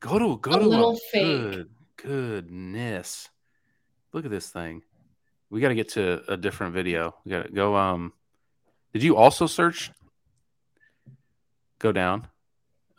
go 0.00 0.18
to 0.18 0.36
go 0.38 0.50
a 0.52 0.58
to 0.58 0.66
little 0.66 0.92
a 0.92 0.98
fake. 1.10 1.22
Good, 1.22 1.70
goodness. 1.96 3.28
Look 4.12 4.24
at 4.24 4.30
this 4.30 4.50
thing. 4.50 4.82
We 5.50 5.60
got 5.60 5.68
to 5.68 5.74
get 5.74 5.90
to 5.90 6.22
a 6.32 6.36
different 6.36 6.74
video. 6.74 7.14
We 7.24 7.30
got 7.32 7.46
to 7.46 7.52
go. 7.52 7.76
Um, 7.76 8.12
did 8.92 9.02
you 9.02 9.16
also 9.16 9.46
search? 9.46 9.90
Go 11.78 11.92
down. 11.92 12.26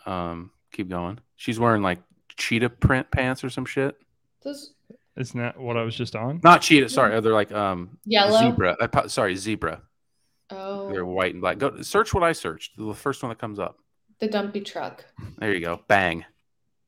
Um, 0.05 0.51
keep 0.71 0.89
going. 0.89 1.19
She's 1.35 1.59
wearing 1.59 1.81
like 1.81 1.99
cheetah 2.37 2.69
print 2.69 3.09
pants 3.11 3.43
or 3.43 3.49
some 3.49 3.65
shit. 3.65 3.95
those 4.43 4.73
Isn't 5.15 5.39
that 5.39 5.59
what 5.59 5.77
I 5.77 5.83
was 5.83 5.95
just 5.95 6.15
on? 6.15 6.39
Not 6.43 6.61
cheetah. 6.61 6.89
Sorry, 6.89 7.19
they're 7.21 7.33
like 7.33 7.51
um 7.51 7.97
yellow. 8.05 8.39
zebra. 8.39 8.75
I 8.81 9.07
sorry, 9.07 9.35
zebra. 9.35 9.81
Oh, 10.49 10.89
They're 10.91 11.05
white 11.05 11.33
and 11.33 11.41
black. 11.41 11.59
Go 11.59 11.81
search 11.81 12.13
what 12.13 12.23
I 12.23 12.33
searched. 12.33 12.71
The 12.77 12.93
first 12.93 13.23
one 13.23 13.29
that 13.29 13.37
comes 13.39 13.59
up. 13.59 13.77
the 14.19 14.27
dumpy 14.27 14.61
truck. 14.61 15.05
There 15.37 15.53
you 15.53 15.61
go. 15.61 15.81
Bang. 15.87 16.25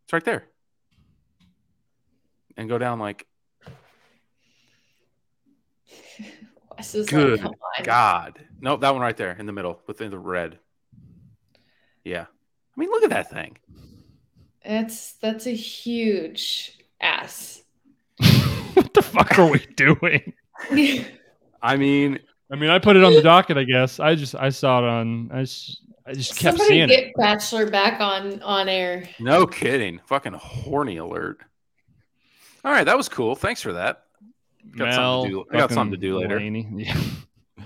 It's 0.05 0.11
right 0.13 0.23
there. 0.25 0.45
And 2.57 2.67
go 2.67 2.77
down 2.77 2.99
like 2.99 3.25
Wes 6.77 6.95
is 6.95 7.07
Good 7.07 7.31
like, 7.31 7.41
come 7.41 7.51
on. 7.77 7.83
God. 7.83 8.39
Nope, 8.61 8.81
that 8.81 8.93
one 8.93 9.01
right 9.01 9.15
there 9.17 9.31
in 9.37 9.45
the 9.45 9.51
middle 9.53 9.81
within 9.87 10.09
the 10.11 10.17
red. 10.19 10.59
Yeah. 12.03 12.25
I 12.25 12.79
mean, 12.79 12.89
look 12.89 13.03
at 13.03 13.09
that 13.11 13.29
thing. 13.29 13.57
That's 14.65 15.13
that's 15.13 15.45
a 15.45 15.53
huge 15.55 16.77
ass. 17.01 17.61
what 18.73 18.93
the 18.93 19.01
fuck 19.01 19.37
are 19.37 19.49
we 19.49 19.59
doing? 19.75 20.33
I 21.61 21.75
mean, 21.77 22.19
I 22.51 22.55
mean, 22.55 22.69
I 22.69 22.79
put 22.79 22.95
it 22.95 23.03
on 23.03 23.13
the 23.13 23.21
docket. 23.23 23.57
I 23.57 23.63
guess 23.65 23.99
I 23.99 24.15
just 24.15 24.35
I 24.35 24.49
saw 24.49 24.79
it 24.79 24.85
on. 24.85 25.29
I 25.33 25.41
just 25.41 25.81
I 26.05 26.13
just 26.13 26.37
kept 26.37 26.57
Somebody 26.57 26.69
seeing 26.69 26.87
get 26.87 27.03
it. 27.07 27.13
Bachelor 27.17 27.69
back 27.69 27.99
on 27.99 28.41
on 28.41 28.69
air. 28.69 29.07
no 29.19 29.45
kidding. 29.45 29.99
Fucking 30.05 30.33
horny 30.33 30.97
alert. 30.97 31.39
All 32.65 32.71
right, 32.71 32.85
that 32.85 32.97
was 32.97 33.09
cool. 33.09 33.35
Thanks 33.35 33.61
for 33.61 33.73
that. 33.73 34.03
Got 34.71 34.93
something 34.93 35.31
to 35.31 35.35
do- 35.43 35.45
I 35.51 35.57
got 35.59 35.71
something 35.71 35.91
to 35.91 35.97
do 35.97 36.17
later. 36.19 36.39
Delaney. 36.39 36.67
Yeah. 36.77 37.65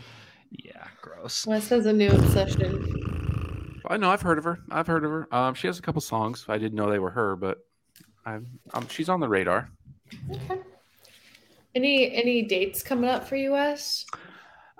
yeah, 0.51 0.87
gross. 1.01 1.45
Wes 1.47 1.69
has 1.69 1.85
a 1.85 1.93
new 1.93 2.09
obsession. 2.09 3.81
I 3.89 3.97
know 3.97 4.09
I've 4.09 4.21
heard 4.21 4.37
of 4.37 4.43
her. 4.43 4.59
I've 4.69 4.87
heard 4.87 5.05
of 5.05 5.11
her. 5.11 5.33
Um, 5.33 5.53
she 5.53 5.67
has 5.67 5.79
a 5.79 5.81
couple 5.81 6.01
songs. 6.01 6.45
I 6.49 6.57
didn't 6.57 6.75
know 6.75 6.89
they 6.89 6.99
were 6.99 7.09
her, 7.11 7.35
but 7.35 7.59
I'm, 8.25 8.45
um, 8.73 8.87
she's 8.89 9.07
on 9.09 9.19
the 9.19 9.29
radar. 9.29 9.69
Okay. 10.31 10.59
Any 11.75 12.11
any 12.13 12.41
dates 12.41 12.81
coming 12.83 13.09
up 13.09 13.27
for 13.27 13.35
you, 13.35 13.51
Wes? 13.51 14.05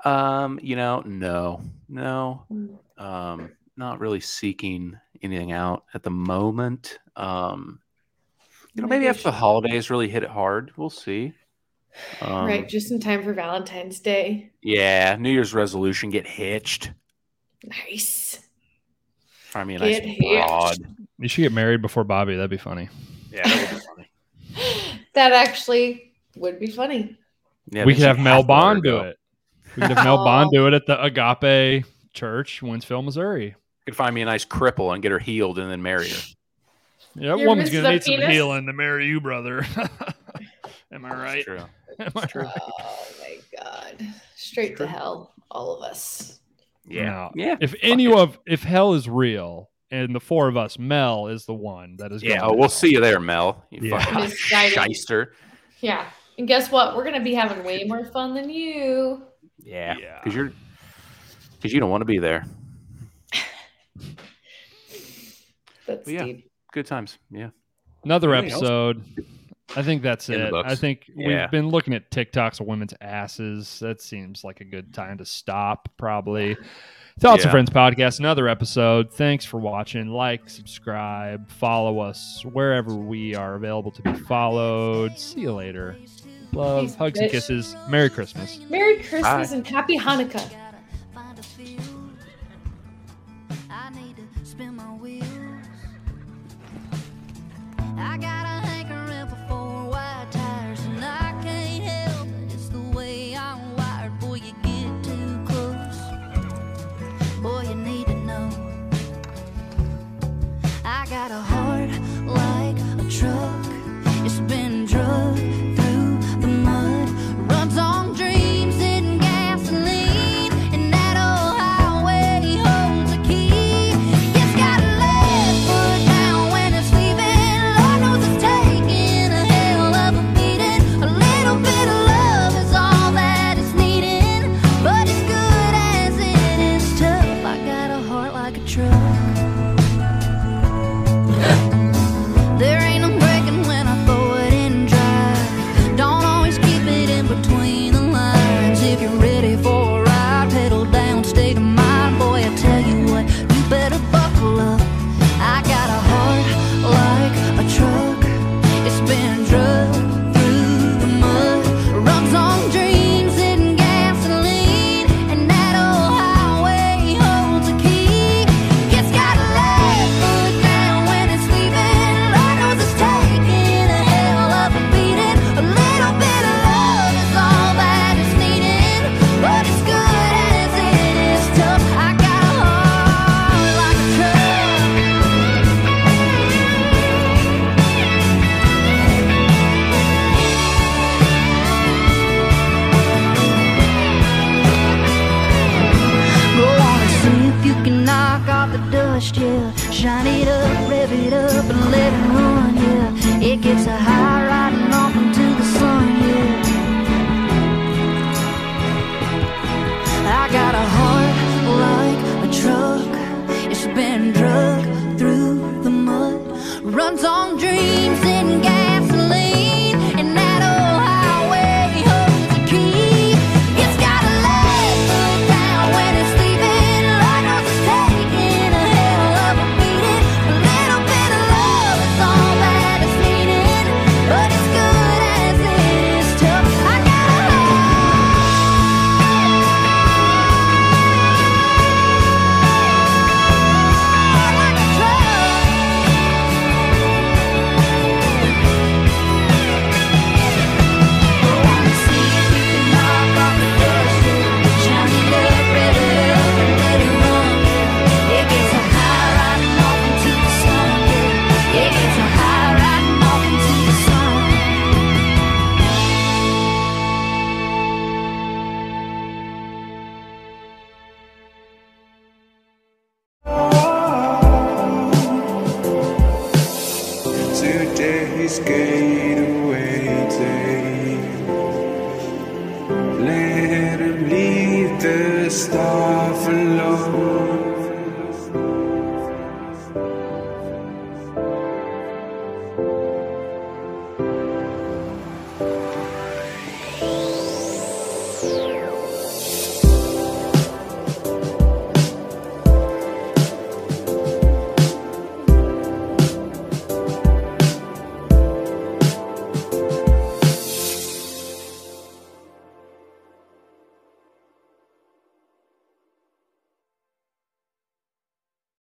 Um, 0.03 0.59
you 0.61 0.75
know, 0.75 1.01
no, 1.05 1.61
no. 1.89 2.43
Mm. 2.51 2.77
um, 3.01 3.51
not 3.77 3.99
really 3.99 4.19
seeking 4.19 4.97
anything 5.21 5.51
out 5.51 5.83
at 5.93 6.03
the 6.03 6.09
moment. 6.09 6.97
Um, 7.15 7.79
you 8.73 8.81
know, 8.81 8.87
maybe 8.87 8.99
Maybe 9.01 9.09
after 9.09 9.23
the 9.23 9.31
holidays 9.31 9.89
really 9.89 10.09
hit 10.09 10.23
it 10.23 10.29
hard. 10.29 10.71
We'll 10.77 10.89
see. 10.89 11.33
Um, 12.21 12.45
right, 12.45 12.67
just 12.67 12.91
in 12.91 12.99
time 12.99 13.23
for 13.23 13.33
Valentine's 13.33 13.99
Day. 13.99 14.51
Yeah, 14.61 15.15
New 15.19 15.31
Year's 15.31 15.53
resolution 15.53 16.09
get 16.09 16.27
hitched. 16.27 16.91
Nice. 17.63 18.39
Find 19.29 19.67
me 19.67 19.75
a 19.75 19.79
nice 19.79 19.99
Get 19.99 20.05
hitched. 20.05 20.47
broad. 20.47 20.77
You 21.19 21.27
should 21.27 21.41
get 21.41 21.51
married 21.51 21.81
before 21.81 22.03
Bobby. 22.03 22.35
That'd 22.35 22.49
be 22.51 22.57
funny. 22.57 22.89
Yeah, 23.31 23.47
that 23.47 23.71
would 23.71 23.79
be 23.79 23.85
funny. 23.85 24.99
That 25.13 25.31
actually 25.31 26.13
would 26.35 26.59
be 26.59 26.67
funny. 26.67 27.17
Yeah, 27.71 27.85
we 27.85 27.95
could 27.95 28.03
have 28.03 28.19
Mel 28.19 28.41
to 28.43 28.47
Bond 28.47 28.83
do 28.83 28.97
it. 28.97 29.17
We 29.75 29.81
could 29.81 29.97
have 29.97 30.05
Mel 30.05 30.17
Bond 30.23 30.49
Oh. 30.53 30.57
do 30.57 30.67
it 30.67 30.73
at 30.75 30.85
the 30.85 31.03
Agape 31.03 31.85
Church, 32.13 32.61
Wentzville, 32.61 33.03
Missouri. 33.03 33.45
You 33.47 33.55
Could 33.87 33.95
find 33.95 34.13
me 34.13 34.21
a 34.21 34.25
nice 34.25 34.45
cripple 34.45 34.93
and 34.93 35.01
get 35.01 35.11
her 35.11 35.17
healed 35.19 35.57
and 35.57 35.71
then 35.71 35.81
marry 35.81 36.09
her. 36.09 36.15
Yeah, 37.15 37.29
that 37.31 37.39
You're 37.39 37.47
woman's 37.47 37.71
missing 37.71 37.81
gonna 37.81 37.89
a 37.89 37.93
need 37.93 38.03
some 38.03 38.29
healing 38.31 38.65
to 38.67 38.73
marry 38.73 39.07
you, 39.07 39.19
brother. 39.19 39.65
Am 40.91 41.05
I 41.05 41.09
That's 41.09 41.21
right? 41.21 41.43
true. 41.43 41.59
Am 41.99 42.11
I 42.15 42.25
true. 42.25 42.41
right? 42.43 42.51
Oh 42.81 43.07
my 43.21 43.37
god. 43.61 44.05
Straight 44.35 44.77
True. 44.77 44.85
to 44.85 44.91
hell, 44.91 45.33
all 45.51 45.75
of 45.77 45.83
us. 45.83 46.39
Yeah, 46.87 47.05
No. 47.05 47.31
yeah, 47.35 47.55
If 47.59 47.75
any 47.81 48.05
it. 48.05 48.13
of 48.17 48.39
if 48.45 48.63
hell 48.63 48.93
is 48.93 49.09
real 49.09 49.69
and 49.91 50.15
the 50.15 50.19
four 50.21 50.47
of 50.47 50.55
us, 50.55 50.79
Mel 50.79 51.27
is 51.27 51.45
the 51.45 51.53
one 51.53 51.97
that 51.97 52.11
is. 52.13 52.23
yeah. 52.23 52.39
Oh, 52.43 52.53
we'll 52.55 52.69
see 52.69 52.91
you 52.91 53.01
there, 53.01 53.19
Mel. 53.19 53.65
You 53.69 53.89
Yeah. 53.89 53.99
fucking 54.05 54.29
shyster. 54.29 55.33
Yeah. 55.81 56.05
And 56.37 56.47
guess 56.47 56.71
what? 56.71 56.95
We're 56.95 57.03
gonna 57.03 57.23
be 57.23 57.33
having 57.33 57.63
way 57.65 57.83
more 57.83 58.05
fun 58.05 58.33
than 58.33 58.49
you. 58.49 59.23
Yeah, 59.59 59.95
Yeah. 59.99 60.19
because 60.23 60.35
you're 60.35 60.53
because 61.57 61.73
you 61.73 61.79
don't 61.81 61.89
want 61.89 62.01
to 62.01 62.05
be 62.05 62.19
there. 62.19 62.45
That's 65.85 66.07
yeah. 66.07 66.23
deep. 66.23 66.49
Good 66.71 66.85
times. 66.85 67.17
Yeah. 67.31 67.49
Another 68.03 68.33
Anything 68.33 68.63
else? 68.63 68.95
Episode. 69.69 69.79
I 69.79 69.83
think 69.83 70.01
that's 70.01 70.29
it. 70.29 70.53
I 70.53 70.75
think 70.75 71.09
Yeah. 71.15 71.41
we've 71.43 71.51
been 71.51 71.69
looking 71.69 71.93
at 71.93 72.09
TikToks 72.11 72.59
of 72.59 72.67
women's 72.67 72.93
asses. 73.01 73.79
That 73.79 74.01
seems 74.01 74.43
like 74.43 74.61
a 74.61 74.65
good 74.65 74.93
time 74.93 75.17
to 75.19 75.25
stop, 75.25 75.89
probably. 75.97 76.55
Thoughts 77.19 77.41
Yeah. 77.43 77.47
and 77.47 77.51
Friends 77.51 77.69
podcast, 77.71 78.19
another 78.19 78.47
episode. 78.47 79.11
Thanks 79.11 79.43
for 79.43 79.59
watching. 79.59 80.07
Like, 80.09 80.49
subscribe, 80.49 81.49
follow 81.49 81.99
us 81.99 82.43
wherever 82.45 82.93
we 82.93 83.35
are 83.35 83.55
available 83.55 83.89
to 83.91 84.01
be 84.03 84.13
followed. 84.13 85.17
See 85.17 85.41
you 85.41 85.51
later. 85.53 85.95
Love, 86.53 86.85
Peace, 86.85 86.95
hugs, 86.95 87.19
and 87.19 87.31
kisses. 87.31 87.75
Merry 87.89 88.09
Christmas. 88.09 88.59
Merry 88.69 88.97
Christmas 88.97 89.49
Bye. 89.49 89.55
and 89.57 89.67
happy 89.67 89.97
Hanukkah. 89.97 90.33
Gotta 90.33 90.77
find 91.13 91.37
a 91.39 91.43
fuse. 91.43 91.81
I 93.69 93.89
need 93.89 94.15